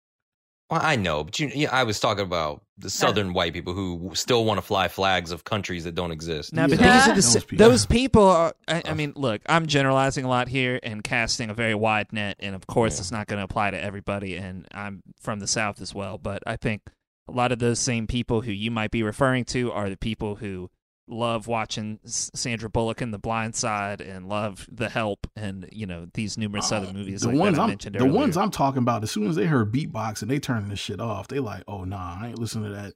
Well, 0.70 0.80
I 0.82 0.96
know, 0.96 1.24
but 1.24 1.38
you, 1.40 1.50
yeah, 1.54 1.70
I 1.72 1.84
was 1.84 1.98
talking 1.98 2.24
about 2.24 2.62
the 2.76 2.90
Southern 2.90 3.32
white 3.32 3.54
people 3.54 3.72
who 3.72 4.10
still 4.14 4.44
want 4.44 4.58
to 4.58 4.62
fly 4.62 4.86
flags 4.88 5.32
of 5.32 5.42
countries 5.44 5.84
that 5.84 5.94
don't 5.94 6.12
exist. 6.12 6.52
Now, 6.52 6.68
but 6.68 6.78
Yeah. 6.78 6.92
these 6.92 7.02
are 7.08 7.14
the 7.14 7.14
Those 7.38 7.44
people. 7.44 7.68
those 7.70 7.86
people 7.86 8.22
are. 8.28 8.52
I, 8.68 8.82
I 8.84 8.92
mean, 8.94 9.14
look, 9.16 9.40
I'm 9.46 9.66
generalizing 9.66 10.26
a 10.26 10.28
lot 10.28 10.48
here 10.48 10.78
and 10.82 11.02
casting 11.02 11.48
a 11.48 11.54
very 11.54 11.74
wide 11.74 12.12
net, 12.12 12.36
and 12.38 12.54
of 12.54 12.66
course, 12.66 12.96
Yeah. 12.96 13.00
it's 13.00 13.10
not 13.10 13.26
going 13.28 13.38
to 13.38 13.44
apply 13.44 13.70
to 13.70 13.82
everybody. 13.82 14.36
And 14.36 14.66
I'm 14.72 15.02
from 15.20 15.40
the 15.40 15.46
South 15.46 15.80
as 15.80 15.94
well, 15.94 16.18
but 16.18 16.42
I 16.46 16.56
think 16.56 16.82
a 17.26 17.32
lot 17.32 17.50
of 17.50 17.58
those 17.58 17.78
same 17.80 18.06
people 18.06 18.42
who 18.42 18.52
you 18.52 18.70
might 18.70 18.90
be 18.90 19.02
referring 19.02 19.44
to 19.46 19.72
are 19.72 19.88
the 19.88 19.96
people 19.96 20.36
who 20.36 20.70
love 21.08 21.46
watching 21.46 21.98
Sandra 22.04 22.68
Bullock 22.68 23.00
in 23.02 23.10
The 23.10 23.18
Blind 23.18 23.54
Side 23.56 24.00
and 24.00 24.28
love 24.28 24.66
The 24.70 24.88
Help 24.88 25.26
and 25.34 25.68
you 25.72 25.86
know 25.86 26.06
these 26.14 26.36
numerous 26.38 26.70
other 26.70 26.88
Uh, 26.88 26.92
movies 26.92 27.22
the 27.22 27.28
like 27.28 27.36
ones 27.38 27.56
that 27.56 27.60
I 27.60 27.64
I'm, 27.64 27.70
mentioned 27.70 27.94
the 27.94 28.00
earlier. 28.00 28.12
ones 28.12 28.36
I'm 28.36 28.50
talking 28.50 28.78
about, 28.82 29.02
as 29.02 29.10
soon 29.10 29.26
as 29.28 29.36
they 29.36 29.46
heard 29.46 29.72
beatbox 29.72 30.22
and 30.22 30.30
they 30.30 30.38
turning 30.38 30.68
this 30.68 30.78
shit 30.78 31.00
off, 31.00 31.28
they 31.28 31.38
like, 31.40 31.62
oh 31.66 31.84
nah, 31.84 32.18
I 32.20 32.28
ain't 32.28 32.38
listening 32.38 32.64
to 32.70 32.76
that 32.76 32.94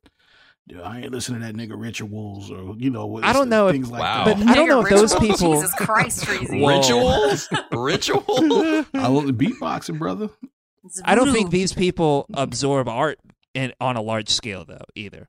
"Yeah, 0.66 0.82
I 0.82 0.98
ain't 1.00 1.10
listening 1.10 1.40
to 1.40 1.46
that 1.46 1.54
nigga 1.56 1.80
Rituals 1.80 2.50
or 2.50 2.74
you 2.78 2.90
know 2.90 3.18
I 3.22 3.32
don't 3.32 3.48
know 3.48 3.68
if- 3.68 3.72
things 3.74 3.90
like 3.90 4.02
Wow. 4.02 4.24
that. 4.26 4.38
But 4.38 4.46
I 4.48 4.54
don't 4.54 4.68
know 4.68 4.82
if 4.82 4.88
those 4.90 5.12
rituals? 5.14 5.40
people- 5.40 5.54
Jesus 5.54 5.74
Christ, 5.74 6.24
Treasy. 6.24 6.60
Whoa. 6.60 6.76
Rituals? 6.78 7.48
Ritual? 7.72 8.22
I 8.94 9.08
love 9.08 9.26
the 9.26 9.32
beatboxing, 9.32 9.98
brother. 9.98 10.28
I 11.04 11.14
don't 11.14 11.32
think 11.32 11.50
these 11.50 11.72
people 11.72 12.26
absorb 12.34 12.88
art 12.88 13.18
in, 13.54 13.72
on 13.80 13.96
a 13.96 14.02
large 14.02 14.28
scale 14.28 14.64
though 14.64 14.84
either. 14.94 15.28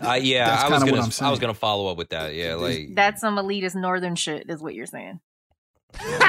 Uh, 0.00 0.14
yeah, 0.14 0.46
That's 0.46 0.62
I 0.64 0.68
was 0.68 0.78
kinda 0.82 0.92
what 0.92 1.00
gonna 1.02 1.14
I'm 1.20 1.26
I 1.26 1.30
was 1.30 1.38
gonna 1.38 1.54
follow 1.54 1.88
up 1.88 1.96
with 1.96 2.10
that. 2.10 2.34
Yeah, 2.34 2.54
like 2.54 2.94
That's 2.94 3.20
some 3.20 3.36
elitist 3.36 3.74
northern 3.74 4.16
shit, 4.16 4.48
is 4.48 4.62
what 4.62 4.74
you're 4.74 4.86
saying. 4.86 5.20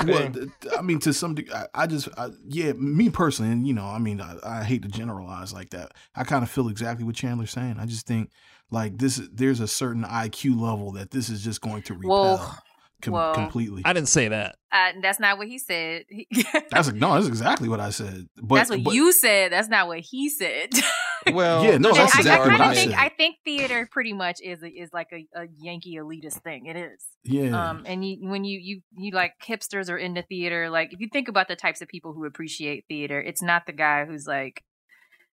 well, 0.06 0.32
I 0.78 0.82
mean, 0.82 0.99
to 0.99 1.14
some 1.14 1.36
degree, 1.36 1.53
I, 1.56 1.68
I 1.74 1.88
just, 1.88 2.10
I, 2.18 2.30
yeah, 2.48 2.74
me 2.74 3.10
personally, 3.10 3.52
and 3.52 3.65
you 3.68 3.74
know, 3.74 3.86
I 3.86 3.98
mean, 3.98 4.20
I, 4.20 4.36
I 4.44 4.64
hate 4.64 4.82
to 4.84 4.90
generalize 4.90 5.53
like 5.53 5.70
that. 5.70 5.94
I 6.15 6.24
kind 6.26 6.44
of 6.44 6.49
feel 6.49 6.68
exactly 6.68 7.06
what 7.06 7.15
Chandler's 7.15 7.52
saying. 7.52 7.78
I 7.80 7.86
just 7.86 8.06
think 8.06 8.30
like 8.72 8.98
this, 8.98 9.22
there's 9.32 9.60
a 9.61 9.68
certain 9.68 10.03
IQ 10.03 10.60
level 10.60 10.91
that 10.94 11.11
this 11.11 11.30
is 11.30 11.44
just 11.44 11.61
going 11.61 11.84
to 11.84 11.94
repel 11.94 12.10
Well, 12.10 12.57
com- 13.02 13.14
well, 13.14 13.34
completely. 13.34 13.84
I 13.86 13.94
didn't 13.94 14.10
say 14.10 14.28
that. 14.28 14.57
Uh, 14.72 14.91
that's 15.02 15.20
not 15.20 15.38
what 15.38 15.48
he 15.48 15.57
said. 15.60 16.06
He- 16.10 16.28
that's 16.72 16.91
no, 16.91 17.14
that's 17.14 17.28
exactly 17.28 17.70
what 17.70 17.80
I 17.80 17.91
said. 17.91 18.28
But 18.41 18.56
that's 18.56 18.70
what 18.70 18.84
but- 18.84 18.94
you 18.94 19.11
said. 19.14 19.52
That's 19.53 19.70
not 19.70 19.88
what 19.88 19.99
he 19.99 20.30
said. 20.30 20.70
well, 21.31 21.63
Yeah, 21.63 21.77
no, 21.77 21.89
And 21.89 21.97
that's 21.97 22.15
I, 22.15 22.19
exactly 22.19 22.51
I 22.53 22.57
kind 22.57 22.63
I 22.63 22.71
of 22.71 22.77
think. 22.77 22.93
I 22.97 23.09
think 23.09 23.35
theater 23.45 23.87
pretty 23.91 24.13
much 24.13 24.39
is 24.43 24.61
a, 24.63 24.67
is 24.67 24.89
like 24.93 25.07
a, 25.13 25.25
a 25.39 25.45
Yankee 25.59 25.95
elitist 25.97 26.41
thing. 26.41 26.65
It 26.65 26.75
is. 26.75 27.05
yeah, 27.23 27.69
Um, 27.69 27.83
and 27.85 28.03
you 28.03 28.17
when 28.29 28.43
you 28.43 28.59
you 28.59 28.81
you 28.97 29.11
like 29.13 29.33
hipsters 29.47 29.89
are 29.89 29.97
into 29.97 30.21
theater. 30.23 30.69
Like 30.69 30.93
if 30.93 30.99
you 30.99 31.07
think 31.11 31.27
about 31.27 31.47
the 31.47 31.55
types 31.55 31.81
of 31.81 31.87
people 31.87 32.13
who 32.13 32.25
appreciate 32.25 32.85
theater, 32.87 33.21
it's 33.21 33.41
not 33.41 33.65
the 33.65 33.73
guy 33.73 34.05
who's 34.05 34.25
like 34.27 34.63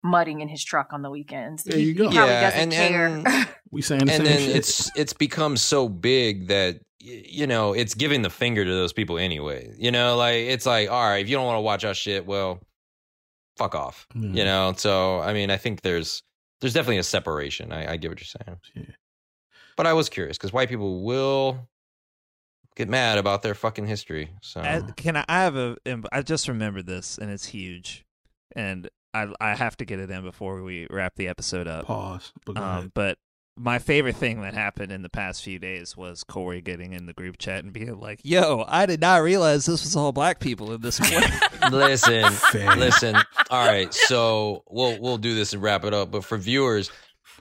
mudding 0.04 0.42
in 0.42 0.50
his 0.50 0.64
truck 0.64 0.92
on 0.92 1.02
the 1.02 1.10
weekends. 1.10 1.64
There 1.64 1.78
you 1.80 1.94
go. 1.94 2.10
He 2.10 2.16
Yeah, 2.16 2.52
and- 2.54 2.72
care. 2.72 3.08
and- 3.08 3.28
we 3.72 3.82
saying 3.82 4.06
the 4.06 4.14
and 4.14 4.26
same 4.26 4.26
then 4.26 4.48
shit. 4.48 4.56
it's 4.58 4.92
it's 4.98 5.14
become 5.14 5.58
so 5.58 5.90
big 5.90 6.48
that 6.50 6.80
you 7.00 7.48
know 7.48 7.74
it's 7.74 7.96
giving 7.96 8.22
the 8.22 8.30
finger 8.30 8.64
to 8.64 8.70
those 8.72 8.94
people 8.94 9.18
anyway. 9.18 9.74
You 9.78 9.92
know, 9.92 10.16
like 10.18 10.36
it's 10.36 10.66
like, 10.66 10.90
all 10.92 11.02
right, 11.10 11.18
if 11.24 11.30
you 11.30 11.36
don't 11.36 11.46
want 11.46 11.58
to 11.58 11.62
watch 11.62 11.84
our 11.86 11.94
shit, 11.94 12.26
well, 12.26 12.60
fuck 13.58 13.76
off. 13.76 14.08
Mm. 14.16 14.36
You 14.36 14.44
know. 14.46 14.74
So 14.78 15.20
I 15.20 15.34
mean, 15.34 15.50
I 15.52 15.58
think 15.58 15.82
there's 15.82 16.24
there's 16.62 16.74
definitely 16.74 16.98
a 17.00 17.04
separation. 17.04 17.72
I, 17.74 17.94
I 17.94 17.98
get 17.98 18.10
what 18.10 18.20
you're 18.20 18.26
saying. 18.46 18.60
Yeah. 18.76 18.96
But 19.76 19.88
I 19.88 19.94
was 19.94 20.10
curious 20.10 20.38
because 20.38 20.54
white 20.54 20.70
people 20.70 21.04
will 21.04 21.68
get 22.76 22.90
mad 22.90 23.18
about 23.18 23.42
their 23.44 23.54
fucking 23.54 23.86
history. 23.88 24.32
So 24.42 24.62
I- 24.62 24.82
can 24.96 25.18
I, 25.18 25.26
I 25.28 25.42
have 25.44 25.56
a? 25.56 25.78
I 26.12 26.22
just 26.22 26.48
remembered 26.48 26.86
this, 26.86 27.18
and 27.18 27.30
it's 27.32 27.46
huge, 27.46 28.06
and 28.56 28.90
I 29.14 29.28
I 29.42 29.56
have 29.56 29.76
to 29.78 29.86
get 29.86 30.00
it 30.00 30.10
in 30.10 30.24
before 30.24 30.62
we 30.64 30.88
wrap 30.90 31.16
the 31.16 31.28
episode 31.28 31.68
up. 31.68 31.86
pause. 31.86 32.32
But 32.46 32.58
Um, 32.58 32.92
but 32.94 33.18
my 33.56 33.78
favorite 33.78 34.16
thing 34.16 34.42
that 34.42 34.54
happened 34.54 34.92
in 34.92 35.04
the 35.04 35.10
past 35.10 35.44
few 35.44 35.60
days 35.60 35.96
was 35.96 36.24
Corey 36.24 36.62
getting 36.62 36.94
in 36.94 37.06
the 37.06 37.14
group 37.14 37.38
chat 37.38 37.64
and 37.64 37.72
being 37.72 38.00
like, 38.00 38.20
"Yo, 38.24 38.66
I 38.68 38.86
did 38.86 39.00
not 39.00 39.22
realize 39.22 39.66
this 39.66 39.84
was 39.84 39.96
all 39.96 40.12
black 40.12 40.40
people 40.40 40.74
in 40.74 40.82
this 40.82 41.00
play." 41.00 41.22
listen, 41.72 42.32
Fair. 42.32 42.76
listen. 42.76 43.16
All 43.50 43.66
right, 43.66 43.94
so 43.94 44.64
we'll 44.70 45.00
we'll 45.00 45.18
do 45.18 45.36
this 45.36 45.54
and 45.54 45.62
wrap 45.62 45.86
it 45.86 45.94
up. 45.94 46.12
But 46.12 46.26
for 46.26 46.38
viewers, 46.38 46.92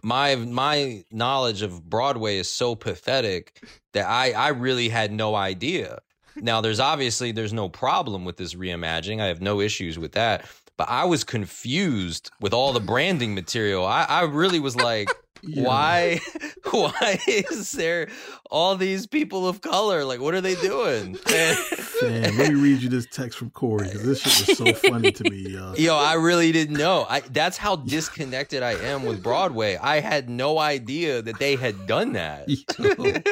my 0.03 0.37
my 0.37 1.05
knowledge 1.11 1.63
of 1.63 1.89
Broadway 1.89 2.37
is 2.39 2.51
so 2.51 2.75
pathetic 2.75 3.65
that 3.93 4.07
I 4.07 4.33
I 4.33 4.49
really 4.49 4.91
had 4.91 5.13
no 5.13 5.35
idea. 5.35 6.01
Now 6.37 6.61
there's 6.61 6.81
obviously 6.81 7.33
there's 7.33 7.53
no 7.53 7.69
problem 7.69 8.25
with 8.25 8.37
this 8.37 8.55
reimagining. 8.55 9.21
I 9.21 9.27
have 9.27 9.41
no 9.41 9.61
issues 9.61 9.99
with 9.99 10.13
that. 10.13 10.45
But 10.79 10.89
I 10.89 11.05
was 11.05 11.23
confused 11.23 12.31
with 12.41 12.55
all 12.55 12.73
the 12.73 12.81
branding 12.81 13.35
material. 13.35 13.85
I, 13.85 14.05
I 14.09 14.23
really 14.23 14.59
was 14.59 14.75
like, 14.75 15.11
Yeah. 15.45 15.65
why 15.65 16.21
why 16.71 17.19
is 17.27 17.73
there 17.73 18.09
all 18.51 18.77
these 18.77 19.07
people 19.07 19.49
of 19.49 19.61
color? 19.61 20.05
Like 20.05 20.21
what 20.21 20.35
are 20.35 20.41
they 20.41 20.55
doing? 20.57 21.19
And- 21.33 21.59
Man, 22.03 22.37
let 22.37 22.49
me 22.53 22.55
read 22.57 22.83
you 22.83 22.89
this 22.89 23.07
text 23.13 23.39
from 23.39 23.51
Corey 23.51 23.87
because 23.87 24.03
this 24.05 24.21
shit 24.21 24.49
was 24.49 24.59
so 24.59 24.73
funny 24.89 25.13
to 25.13 25.31
me. 25.31 25.57
Uh, 25.57 25.73
Yo, 25.77 25.95
I 25.97 26.15
really 26.15 26.51
didn't 26.53 26.77
know. 26.77 27.07
I 27.09 27.21
that's 27.21 27.57
how 27.57 27.77
disconnected 27.77 28.63
I 28.63 28.73
am 28.73 29.05
with 29.05 29.23
Broadway. 29.23 29.77
I 29.77 30.01
had 30.01 30.29
no 30.29 30.59
idea 30.59 31.23
that 31.23 31.39
they 31.39 31.57
had 31.57 31.87
done 31.87 32.13
that. 32.15 32.49
Yo, 32.79 33.23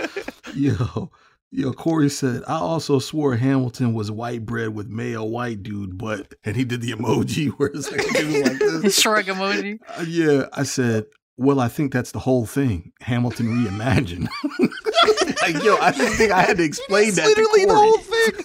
yo, 0.55 1.11
yo, 1.51 1.73
Corey 1.73 2.09
said, 2.11 2.43
I 2.47 2.55
also 2.59 2.99
swore 3.01 3.37
Hamilton 3.37 3.93
was 3.93 4.11
white 4.11 4.47
bread 4.47 4.69
with 4.75 4.89
male 4.89 5.29
white 5.29 5.63
dude, 5.63 5.99
but, 5.99 6.35
and 6.45 6.55
he 6.57 6.65
did 6.65 6.81
the 6.81 6.93
emoji 6.93 7.49
where 7.57 7.69
it's 7.69 7.91
like, 7.91 8.01
a 8.03 8.13
dude 8.13 8.47
like 8.47 8.59
this. 8.59 9.01
Shrug 9.01 9.25
emoji. 9.27 9.81
Uh, 9.99 10.05
yeah, 10.07 10.47
I 10.53 10.63
said, 10.63 11.07
well, 11.41 11.59
I 11.59 11.69
think 11.69 11.93
that's 11.93 12.13
the 12.13 12.19
whole 12.21 12.45
thing. 12.47 12.93
Hamilton 13.01 13.47
reimagined. 13.49 14.29
like, 15.43 15.63
yo, 15.65 15.77
I 15.79 15.91
just 15.93 16.17
think 16.17 16.31
I 16.33 16.43
had 16.43 16.59
to 16.59 16.63
explain 16.63 17.15
that 17.15 17.35
to 17.35 17.67
Corey. 17.67 17.93
thing. 18.03 18.45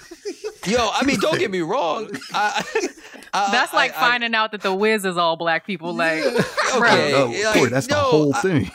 Yo, 0.73 0.89
I 0.91 1.03
mean, 1.05 1.19
don't 1.19 1.37
get 1.37 1.51
me 1.51 1.59
wrong. 1.61 2.09
I, 2.33 2.65
I, 3.33 3.51
That's 3.51 3.71
I- 3.73 3.77
like 3.77 3.91
I- 3.95 3.99
finding 3.99 4.33
out 4.33 4.51
that 4.53 4.61
the 4.61 4.73
Wiz 4.73 5.05
is 5.05 5.15
all 5.17 5.35
black 5.35 5.67
people. 5.67 5.93
Like, 5.93 6.23
Okay, 6.25 7.11
No, 7.11 7.25
like, 7.27 7.53
Corey, 7.55 7.69
that's 7.69 7.85
the 7.87 7.93
no, 7.93 8.01
whole 8.01 8.35
I- 8.35 8.39
thing. 8.41 8.71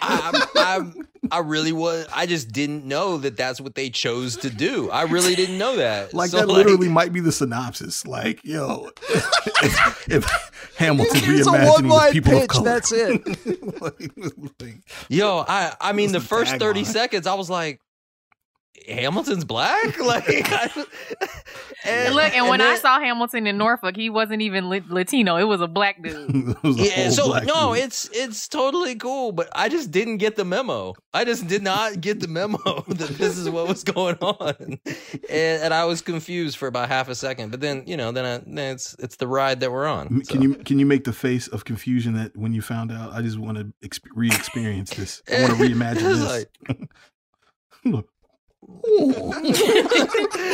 I, 0.00 0.46
I, 0.56 0.92
I 1.30 1.38
really 1.40 1.72
was. 1.72 2.06
I 2.14 2.26
just 2.26 2.52
didn't 2.52 2.84
know 2.84 3.18
that 3.18 3.36
that's 3.36 3.60
what 3.60 3.74
they 3.74 3.90
chose 3.90 4.36
to 4.38 4.50
do. 4.50 4.90
I 4.90 5.02
really 5.02 5.34
didn't 5.34 5.58
know 5.58 5.76
that. 5.76 6.12
Like 6.14 6.30
So, 6.30 6.38
that 6.38 6.48
literally 6.48 6.88
might 6.88 7.12
be 7.12 7.20
the 7.20 7.32
synopsis. 7.32 8.06
Like, 8.06 8.40
yo, 8.44 8.90
if, 9.08 10.08
if 10.10 10.74
Hamilton 10.76 11.16
It's 11.16 11.46
a 11.46 11.50
reimagining 11.50 11.68
one 11.72 11.82
with 11.84 11.92
line 11.92 12.12
people 12.12 12.32
of 12.34 12.40
pitch. 12.42 12.48
color. 12.50 12.64
That's 12.64 12.92
it. 12.92 13.22
Like, 13.80 14.76
Yo, 15.08 15.44
I 15.48 15.72
I 15.80 15.92
mean 15.92 16.12
the 16.12 16.20
first 16.20 16.56
30 16.56 16.82
tagline? 16.82 16.86
seconds 16.86 17.26
I 17.26 17.34
was 17.34 17.50
like 17.50 17.80
Hamilton's 18.88 19.44
black? 19.44 19.96
Like 20.02 20.24
I, 20.28 20.70
and, 21.84 22.14
look, 22.14 22.32
and 22.34 22.48
when 22.48 22.60
I 22.60 22.76
saw 22.76 22.98
Hamilton 23.00 23.46
in 23.46 23.56
Norfolk, 23.58 23.96
he 23.96 24.10
wasn't 24.10 24.42
even 24.42 24.68
li- 24.68 24.82
Latino. 24.88 25.36
It 25.36 25.44
was 25.44 25.60
a 25.60 25.66
black 25.68 26.02
dude. 26.02 26.30
a 26.64 26.68
Yeah, 26.68 27.10
so 27.10 27.26
black 27.28 27.44
no, 27.44 27.74
dude. 27.74 27.84
it's 27.84 28.08
it's 28.12 28.48
totally 28.48 28.94
cool, 28.96 29.32
but 29.32 29.48
I 29.54 29.68
just 29.68 29.90
didn't 29.90 30.16
get 30.18 30.36
the 30.36 30.44
memo. 30.44 30.94
I 31.14 31.24
just 31.24 31.46
did 31.46 31.62
not 31.62 32.00
get 32.00 32.20
the 32.20 32.28
memo 32.28 32.58
that 32.88 33.08
this 33.18 33.38
is 33.38 33.48
what 33.48 33.68
was 33.68 33.84
going 33.84 34.16
on, 34.20 34.54
and, 34.58 35.62
and 35.62 35.74
I 35.74 35.84
was 35.84 36.02
confused 36.02 36.56
for 36.56 36.66
about 36.68 36.88
half 36.88 37.08
a 37.08 37.14
second. 37.14 37.50
But 37.50 37.60
then 37.60 37.84
you 37.86 37.96
know, 37.96 38.10
then, 38.12 38.24
I, 38.24 38.38
then 38.46 38.74
it's 38.74 38.94
it's 38.98 39.16
the 39.16 39.26
ride 39.28 39.60
that 39.60 39.70
we're 39.72 39.86
on. 39.86 40.06
M- 40.08 40.24
so. 40.24 40.32
Can 40.32 40.42
you 40.42 40.54
can 40.56 40.78
you 40.78 40.86
make 40.86 41.04
the 41.04 41.12
face 41.12 41.46
of 41.48 41.64
confusion 41.64 42.14
that 42.14 42.36
when 42.36 42.52
you 42.52 42.62
found 42.62 42.90
out? 42.92 43.12
I 43.12 43.22
just 43.22 43.38
want 43.38 43.58
to 43.58 43.72
exp- 43.86 44.08
re-experience 44.14 44.90
this. 44.94 45.22
I 45.32 45.42
want 45.42 45.58
to 45.58 45.64
reimagine 45.64 45.92
It's 45.96 46.02
this. 46.02 46.28
like- 46.68 46.88
Look. 47.84 48.08
I 48.62 50.52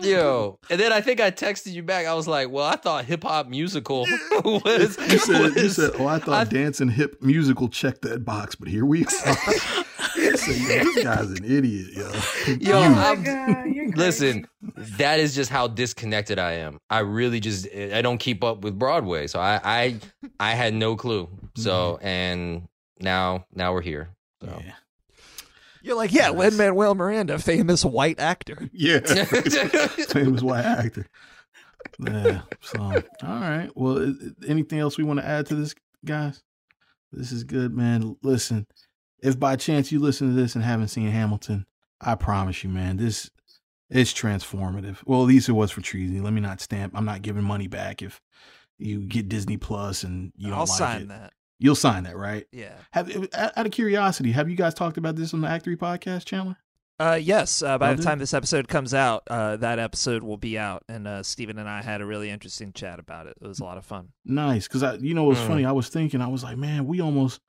Yo, 0.00 0.58
and 0.70 0.80
then 0.80 0.92
I 0.92 1.00
think 1.02 1.20
I 1.20 1.30
texted 1.30 1.72
you 1.72 1.82
back. 1.82 2.06
I 2.06 2.14
was 2.14 2.26
like, 2.26 2.50
"Well, 2.50 2.64
I 2.64 2.76
thought 2.76 3.04
hip 3.04 3.22
hop 3.22 3.48
musical 3.48 4.06
was." 4.44 4.96
You 4.98 5.18
said, 5.18 5.54
you 5.56 5.68
said, 5.68 5.90
"Oh, 5.98 6.06
I 6.06 6.18
thought 6.18 6.46
I- 6.46 6.50
dance 6.50 6.80
and 6.80 6.90
hip 6.90 7.20
musical 7.20 7.68
checked 7.68 8.02
that 8.02 8.24
box, 8.24 8.54
but 8.54 8.68
here 8.68 8.86
we 8.86 9.04
are." 9.04 9.08
I 9.18 10.32
said, 10.36 10.56
yo, 10.56 10.84
this 10.84 11.04
guy's 11.04 11.30
an 11.30 11.44
idiot, 11.44 11.88
yo. 11.92 12.10
Yo, 12.60 12.78
Oh 12.78 12.94
I'm- 12.94 13.92
listen, 13.94 14.46
that 14.76 15.20
is 15.20 15.34
just 15.34 15.50
how 15.50 15.66
disconnected 15.68 16.38
I 16.38 16.52
am. 16.52 16.78
I 16.88 17.00
really 17.00 17.40
just 17.40 17.68
I 17.74 18.00
don't 18.00 18.18
keep 18.18 18.42
up 18.42 18.62
with 18.62 18.78
Broadway, 18.78 19.26
so 19.26 19.38
I 19.38 19.60
I 19.62 19.96
I 20.38 20.52
had 20.52 20.72
no 20.72 20.96
clue. 20.96 21.28
So 21.56 21.96
mm-hmm. 21.96 22.06
and 22.06 22.68
now 23.00 23.44
now 23.54 23.74
we're 23.74 23.82
here. 23.82 24.10
So. 24.42 24.62
Yeah. 24.64 24.72
You're 25.82 25.96
like, 25.96 26.12
yeah, 26.12 26.30
Lin 26.30 26.56
Manuel 26.56 26.94
Miranda, 26.94 27.38
famous 27.38 27.84
white 27.84 28.20
actor. 28.20 28.68
Yeah. 28.72 29.00
Famous 30.08 30.42
white 30.42 30.64
actor. 30.64 31.06
Yeah. 31.98 32.42
So, 32.60 32.80
all 32.80 33.02
right. 33.22 33.70
Well, 33.74 33.98
i- 33.98 34.10
i- 34.26 34.46
anything 34.48 34.78
else 34.78 34.98
we 34.98 35.04
want 35.04 35.20
to 35.20 35.26
add 35.26 35.46
to 35.46 35.54
this, 35.54 35.74
guys? 36.04 36.42
This 37.12 37.32
is 37.32 37.44
good, 37.44 37.74
man. 37.74 38.16
Listen, 38.22 38.66
if 39.22 39.38
by 39.38 39.56
chance 39.56 39.90
you 39.90 39.98
listen 39.98 40.28
to 40.28 40.34
this 40.40 40.54
and 40.54 40.62
haven't 40.64 40.88
seen 40.88 41.08
Hamilton, 41.08 41.66
I 42.00 42.14
promise 42.14 42.62
you, 42.62 42.70
man, 42.70 42.96
this 42.98 43.30
is 43.90 44.12
transformative. 44.12 44.98
Well, 45.06 45.22
at 45.22 45.28
least 45.28 45.48
it 45.48 45.52
was 45.52 45.70
for 45.70 45.80
Treasy. 45.80 46.22
Let 46.22 46.32
me 46.32 46.40
not 46.40 46.60
stamp. 46.60 46.92
I'm 46.96 47.04
not 47.04 47.22
giving 47.22 47.42
money 47.42 47.66
back 47.66 48.02
if 48.02 48.20
you 48.78 49.00
get 49.00 49.28
Disney 49.28 49.56
Plus 49.56 50.04
and 50.04 50.32
you 50.36 50.48
don't 50.50 50.54
I'll 50.58 50.60
like 50.66 50.68
sign 50.78 51.02
it. 51.02 51.08
that. 51.08 51.32
You'll 51.60 51.76
sign 51.76 52.02
that, 52.04 52.16
right? 52.16 52.46
Yeah. 52.50 52.72
Have 52.92 53.08
out 53.34 53.52
out 53.56 53.66
of 53.66 53.70
curiosity, 53.70 54.32
have 54.32 54.48
you 54.50 54.56
guys 54.56 54.74
talked 54.74 54.96
about 54.96 55.14
this 55.14 55.32
on 55.34 55.40
the 55.42 55.48
Act 55.48 55.64
Three 55.64 55.76
podcast, 55.76 56.24
Chandler? 56.24 56.56
Uh, 56.98 57.18
yes. 57.22 57.62
Uh, 57.62 57.78
by 57.78 57.90
Will 57.90 57.96
the 57.96 58.02
do. 58.02 58.08
time 58.08 58.18
this 58.18 58.34
episode 58.34 58.66
comes 58.68 58.92
out, 58.92 59.22
uh, 59.30 59.56
that 59.56 59.78
episode 59.78 60.22
will 60.22 60.36
be 60.36 60.58
out, 60.58 60.82
and 60.88 61.06
uh, 61.06 61.22
Steven 61.22 61.58
and 61.58 61.68
I 61.68 61.80
had 61.82 62.00
a 62.02 62.04
really 62.06 62.28
interesting 62.28 62.72
chat 62.74 62.98
about 62.98 63.26
it. 63.26 63.36
It 63.40 63.46
was 63.46 63.60
a 63.60 63.64
lot 63.64 63.78
of 63.78 63.86
fun. 63.86 64.08
Nice, 64.26 64.66
because 64.68 64.82
I, 64.82 64.94
you 64.94 65.14
know, 65.14 65.24
what's 65.24 65.40
Mm. 65.40 65.46
funny. 65.46 65.64
I 65.64 65.72
was 65.72 65.88
thinking, 65.88 66.20
I 66.20 66.28
was 66.28 66.42
like, 66.44 66.56
man, 66.58 66.86
we 66.86 67.00
almost, 67.00 67.40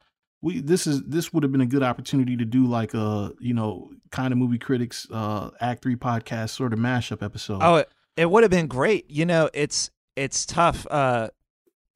we 0.41 0.59
this 0.61 0.87
is 0.87 1.03
this 1.03 1.33
would 1.33 1.43
have 1.43 1.51
been 1.51 1.59
a 1.61 1.65
good 1.65 1.83
opportunity 1.83 2.35
to 2.37 2.45
do 2.45 2.65
like 2.65 2.93
a, 2.93 3.31
you 3.39 3.53
know, 3.53 3.91
kind 4.11 4.31
of 4.31 4.37
movie 4.37 4.57
critics, 4.57 5.05
uh, 5.11 5.49
Act 5.59 5.83
Three 5.83 5.95
podcast 5.97 6.51
sort 6.51 6.71
of 6.73 6.79
mashup 6.79 7.21
episode. 7.21 7.59
Oh, 7.61 7.75
it, 7.75 7.89
it 8.17 8.29
would 8.31 8.43
have 8.43 8.51
been 8.51 8.67
great. 8.67 9.09
You 9.11 9.25
know, 9.25 9.49
it's 9.53 9.91
it's 10.15 10.45
tough. 10.45 10.87
Uh, 10.89 11.27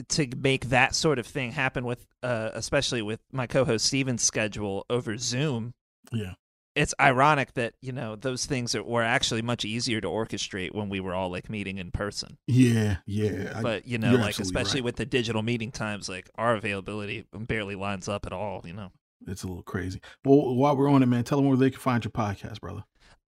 to 0.10 0.28
make 0.36 0.70
that 0.70 0.96
sort 0.96 1.20
of 1.20 1.26
thing 1.26 1.52
happen 1.52 1.86
with, 1.86 2.06
uh, 2.24 2.52
especially 2.54 3.02
with 3.02 3.20
my 3.32 3.48
co-host 3.48 3.86
Steven's 3.86 4.24
schedule 4.24 4.86
over 4.90 5.18
Zoom. 5.18 5.74
Yeah. 6.12 6.34
It's 6.76 6.94
ironic 7.00 7.54
that 7.54 7.74
you 7.82 7.94
know 7.94 8.18
those 8.18 8.46
things 8.46 8.76
are, 8.76 8.84
were 8.84 9.02
actually 9.02 9.42
much 9.42 9.64
easier 9.64 10.02
to 10.02 10.08
orchestrate 10.10 10.74
when 10.74 10.90
we 10.90 11.00
were 11.00 11.14
all 11.14 11.30
like 11.30 11.50
meeting 11.50 11.78
in 11.78 11.90
person. 11.92 12.38
Yeah, 12.48 12.98
yeah. 13.06 13.62
But 13.62 13.88
you 13.88 13.98
know, 13.98 14.12
you're 14.12 14.20
like 14.20 14.40
especially 14.40 14.82
right. 14.82 14.86
with 14.86 14.98
the 14.98 15.06
digital 15.06 15.42
meeting 15.42 15.72
times, 15.72 16.10
like 16.10 16.30
our 16.36 16.54
availability 16.54 17.26
barely 17.32 17.76
lines 17.76 18.10
up 18.10 18.26
at 18.26 18.34
all. 18.34 18.62
You 18.66 18.74
know. 18.74 18.92
it's 19.26 19.44
a 19.44 19.48
little 19.48 19.64
crazy. 19.64 20.02
Well, 20.26 20.54
while 20.54 20.76
we're 20.76 20.90
on 20.90 21.02
it, 21.02 21.06
man, 21.06 21.24
tell 21.24 21.38
them 21.38 21.48
where 21.48 21.56
they 21.56 21.70
can 21.70 21.80
find 21.80 22.04
your 22.04 22.12
podcast, 22.12 22.60
brother. 22.60 22.84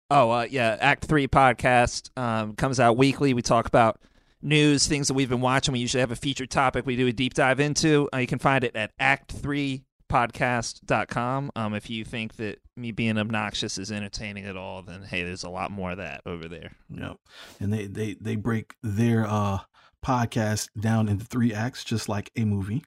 Oh, 0.10 0.30
uh, 0.30 0.48
yeah. 0.50 0.78
Act 0.80 1.06
Three 1.06 1.28
podcast 1.28 2.10
um, 2.18 2.54
comes 2.56 2.82
out 2.82 2.98
weekly. 2.98 3.34
We 3.34 3.42
talk 3.42 3.68
about 3.68 4.02
news, 4.42 4.88
things 4.88 5.08
that 5.08 5.14
we've 5.14 5.30
been 5.30 5.42
watching. 5.42 5.74
We 5.74 5.80
usually 5.80 6.02
have 6.02 6.12
a 6.12 6.16
featured 6.16 6.52
topic 6.52 6.86
we 6.86 6.96
do 6.96 7.08
a 7.08 7.14
deep 7.14 7.34
dive 7.34 7.60
into. 7.60 8.10
Uh, 8.14 8.18
you 8.18 8.28
can 8.28 8.40
find 8.40 8.64
it 8.64 8.76
at 8.76 8.92
act3podcast.com. 9.00 11.52
Um, 11.56 11.74
if 11.74 11.90
you 11.90 12.06
think 12.06 12.36
that 12.38 12.60
me 12.76 12.92
being 12.92 13.18
obnoxious 13.18 13.78
is 13.78 13.92
entertaining 13.92 14.46
at 14.46 14.58
all, 14.58 14.82
then 14.82 15.04
hey, 15.04 15.24
there's 15.24 15.44
a 15.44 15.50
lot 15.50 15.72
more 15.72 15.92
of 15.92 15.98
that 15.98 16.22
over 16.26 16.48
there. 16.48 16.72
Yep. 16.90 17.18
And 17.60 17.74
they 17.74 17.88
they 17.88 18.16
they 18.20 18.36
break 18.36 18.76
their 18.84 19.26
uh 19.28 19.60
podcast 20.06 20.70
down 20.80 21.10
into 21.10 21.26
three 21.26 21.54
acts, 21.54 21.84
just 21.84 22.08
like 22.08 22.32
a 22.38 22.46
movie. 22.46 22.84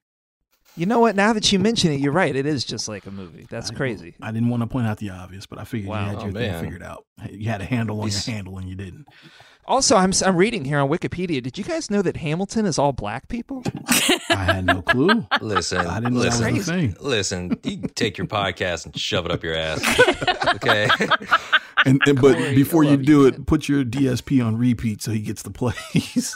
You 0.76 0.86
know 0.86 1.00
what? 1.00 1.16
Now 1.16 1.32
that 1.32 1.50
you 1.50 1.58
mention 1.58 1.90
it, 1.90 1.98
you're 1.98 2.12
right. 2.12 2.34
It 2.34 2.46
is 2.46 2.64
just 2.64 2.88
like 2.88 3.04
a 3.06 3.10
movie. 3.10 3.44
That's 3.50 3.72
I- 3.72 3.74
crazy. 3.74 4.14
I 4.22 4.30
didn't 4.30 4.50
want 4.50 4.62
to 4.62 4.68
point 4.68 4.86
out 4.86 4.98
the 4.98 5.10
obvious, 5.10 5.44
but 5.44 5.58
I 5.58 5.64
figured 5.64 5.90
Wow. 5.90 6.02
you 6.02 6.06
had 6.06 6.16
Oh, 6.18 6.24
your 6.26 6.32
thing 6.32 6.60
figured 6.62 6.82
out. 6.84 7.04
You 7.28 7.50
had 7.50 7.60
a 7.60 7.64
handle 7.64 8.00
on 8.00 8.08
your 8.08 8.20
handle, 8.20 8.56
and 8.58 8.68
you 8.68 8.76
didn't. 8.76 9.06
Also, 9.70 9.94
I'm 9.94 10.12
I'm 10.26 10.34
reading 10.34 10.64
here 10.64 10.80
on 10.80 10.88
Wikipedia. 10.90 11.40
Did 11.40 11.56
you 11.56 11.62
guys 11.62 11.92
know 11.92 12.02
that 12.02 12.16
Hamilton 12.16 12.66
is 12.66 12.76
all 12.76 12.92
black 12.92 13.28
people? 13.28 13.62
I 14.28 14.34
had 14.34 14.66
no 14.66 14.82
clue. 14.82 15.24
Listen, 15.40 15.86
I 15.86 16.00
didn't 16.00 16.14
know 16.14 16.20
listen, 16.22 16.42
that 16.42 16.52
was 16.54 16.68
a 16.68 16.72
thing. 16.72 16.96
listen. 16.98 17.60
You 17.62 17.78
can 17.78 17.88
take 17.90 18.18
your 18.18 18.26
podcast 18.26 18.86
and 18.86 18.98
shove 18.98 19.26
it 19.26 19.30
up 19.30 19.44
your 19.44 19.54
ass. 19.54 19.80
Okay. 20.56 20.88
And, 21.86 21.98
and 22.06 22.20
but 22.20 22.36
Corey, 22.36 22.54
before 22.54 22.84
you 22.84 22.98
do 22.98 23.22
you, 23.22 23.26
it, 23.28 23.46
put 23.46 23.66
your 23.66 23.84
DSP 23.84 24.44
on 24.44 24.58
repeat 24.58 25.00
so 25.00 25.12
he 25.12 25.20
gets 25.20 25.40
the 25.40 25.50
plays. 25.50 26.34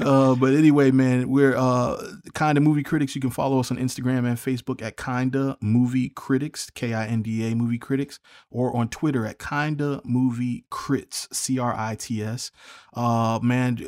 Uh, 0.00 0.34
but 0.34 0.54
anyway, 0.54 0.90
man, 0.90 1.28
we're 1.28 1.56
uh, 1.56 2.12
Kinda 2.34 2.60
Movie 2.60 2.82
Critics. 2.82 3.14
You 3.14 3.20
can 3.20 3.30
follow 3.30 3.60
us 3.60 3.70
on 3.70 3.76
Instagram 3.78 4.26
and 4.26 4.36
Facebook 4.36 4.82
at 4.82 4.96
Kinda 4.96 5.56
Movie 5.60 6.10
Critics, 6.10 6.70
K 6.70 6.94
I 6.94 7.06
N 7.06 7.22
D 7.22 7.50
A 7.50 7.54
Movie 7.54 7.78
Critics, 7.78 8.18
or 8.50 8.76
on 8.76 8.88
Twitter 8.88 9.26
at 9.26 9.38
Kinda 9.38 10.00
Movie 10.04 10.64
Crits, 10.70 11.32
C 11.34 11.58
R 11.58 11.74
I 11.74 11.94
T 11.94 12.22
S. 12.22 12.50
Uh, 12.94 13.38
man, 13.42 13.78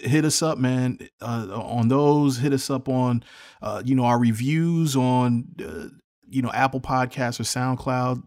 hit 0.00 0.24
us 0.24 0.42
up, 0.42 0.58
man, 0.58 0.98
uh, 1.20 1.48
on 1.52 1.88
those. 1.88 2.38
Hit 2.38 2.52
us 2.52 2.70
up 2.70 2.88
on, 2.88 3.24
uh, 3.62 3.82
you 3.84 3.94
know, 3.94 4.04
our 4.04 4.18
reviews 4.18 4.96
on, 4.96 5.46
uh, 5.64 5.88
you 6.28 6.42
know, 6.42 6.50
Apple 6.52 6.80
Podcasts 6.80 7.38
or 7.38 7.44
SoundCloud. 7.44 8.22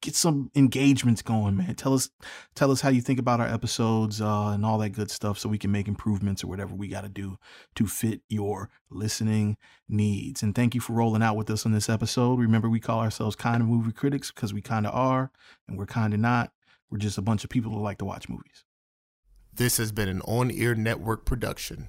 Get 0.00 0.14
some 0.14 0.50
engagements 0.54 1.22
going, 1.22 1.56
man. 1.56 1.74
Tell 1.76 1.94
us, 1.94 2.10
tell 2.54 2.70
us 2.70 2.82
how 2.82 2.90
you 2.90 3.00
think 3.00 3.18
about 3.18 3.40
our 3.40 3.46
episodes 3.46 4.20
uh, 4.20 4.48
and 4.48 4.64
all 4.64 4.78
that 4.78 4.90
good 4.90 5.10
stuff, 5.10 5.38
so 5.38 5.48
we 5.48 5.58
can 5.58 5.72
make 5.72 5.88
improvements 5.88 6.44
or 6.44 6.48
whatever 6.48 6.74
we 6.74 6.88
got 6.88 7.02
to 7.02 7.08
do 7.08 7.38
to 7.76 7.86
fit 7.86 8.20
your 8.28 8.68
listening 8.90 9.56
needs. 9.88 10.42
And 10.42 10.54
thank 10.54 10.74
you 10.74 10.80
for 10.80 10.92
rolling 10.92 11.22
out 11.22 11.36
with 11.36 11.48
us 11.50 11.64
on 11.64 11.72
this 11.72 11.88
episode. 11.88 12.38
Remember, 12.38 12.68
we 12.68 12.80
call 12.80 13.00
ourselves 13.00 13.34
kind 13.36 13.62
of 13.62 13.68
movie 13.68 13.92
critics 13.92 14.30
because 14.30 14.52
we 14.52 14.60
kind 14.60 14.86
of 14.86 14.94
are, 14.94 15.30
and 15.66 15.78
we're 15.78 15.86
kind 15.86 16.12
of 16.12 16.20
not. 16.20 16.52
We're 16.90 16.98
just 16.98 17.18
a 17.18 17.22
bunch 17.22 17.44
of 17.44 17.50
people 17.50 17.72
who 17.72 17.80
like 17.80 17.98
to 17.98 18.04
watch 18.04 18.28
movies. 18.28 18.64
This 19.52 19.78
has 19.78 19.92
been 19.92 20.08
an 20.08 20.20
on 20.22 20.50
air 20.50 20.74
network 20.74 21.24
production. 21.24 21.88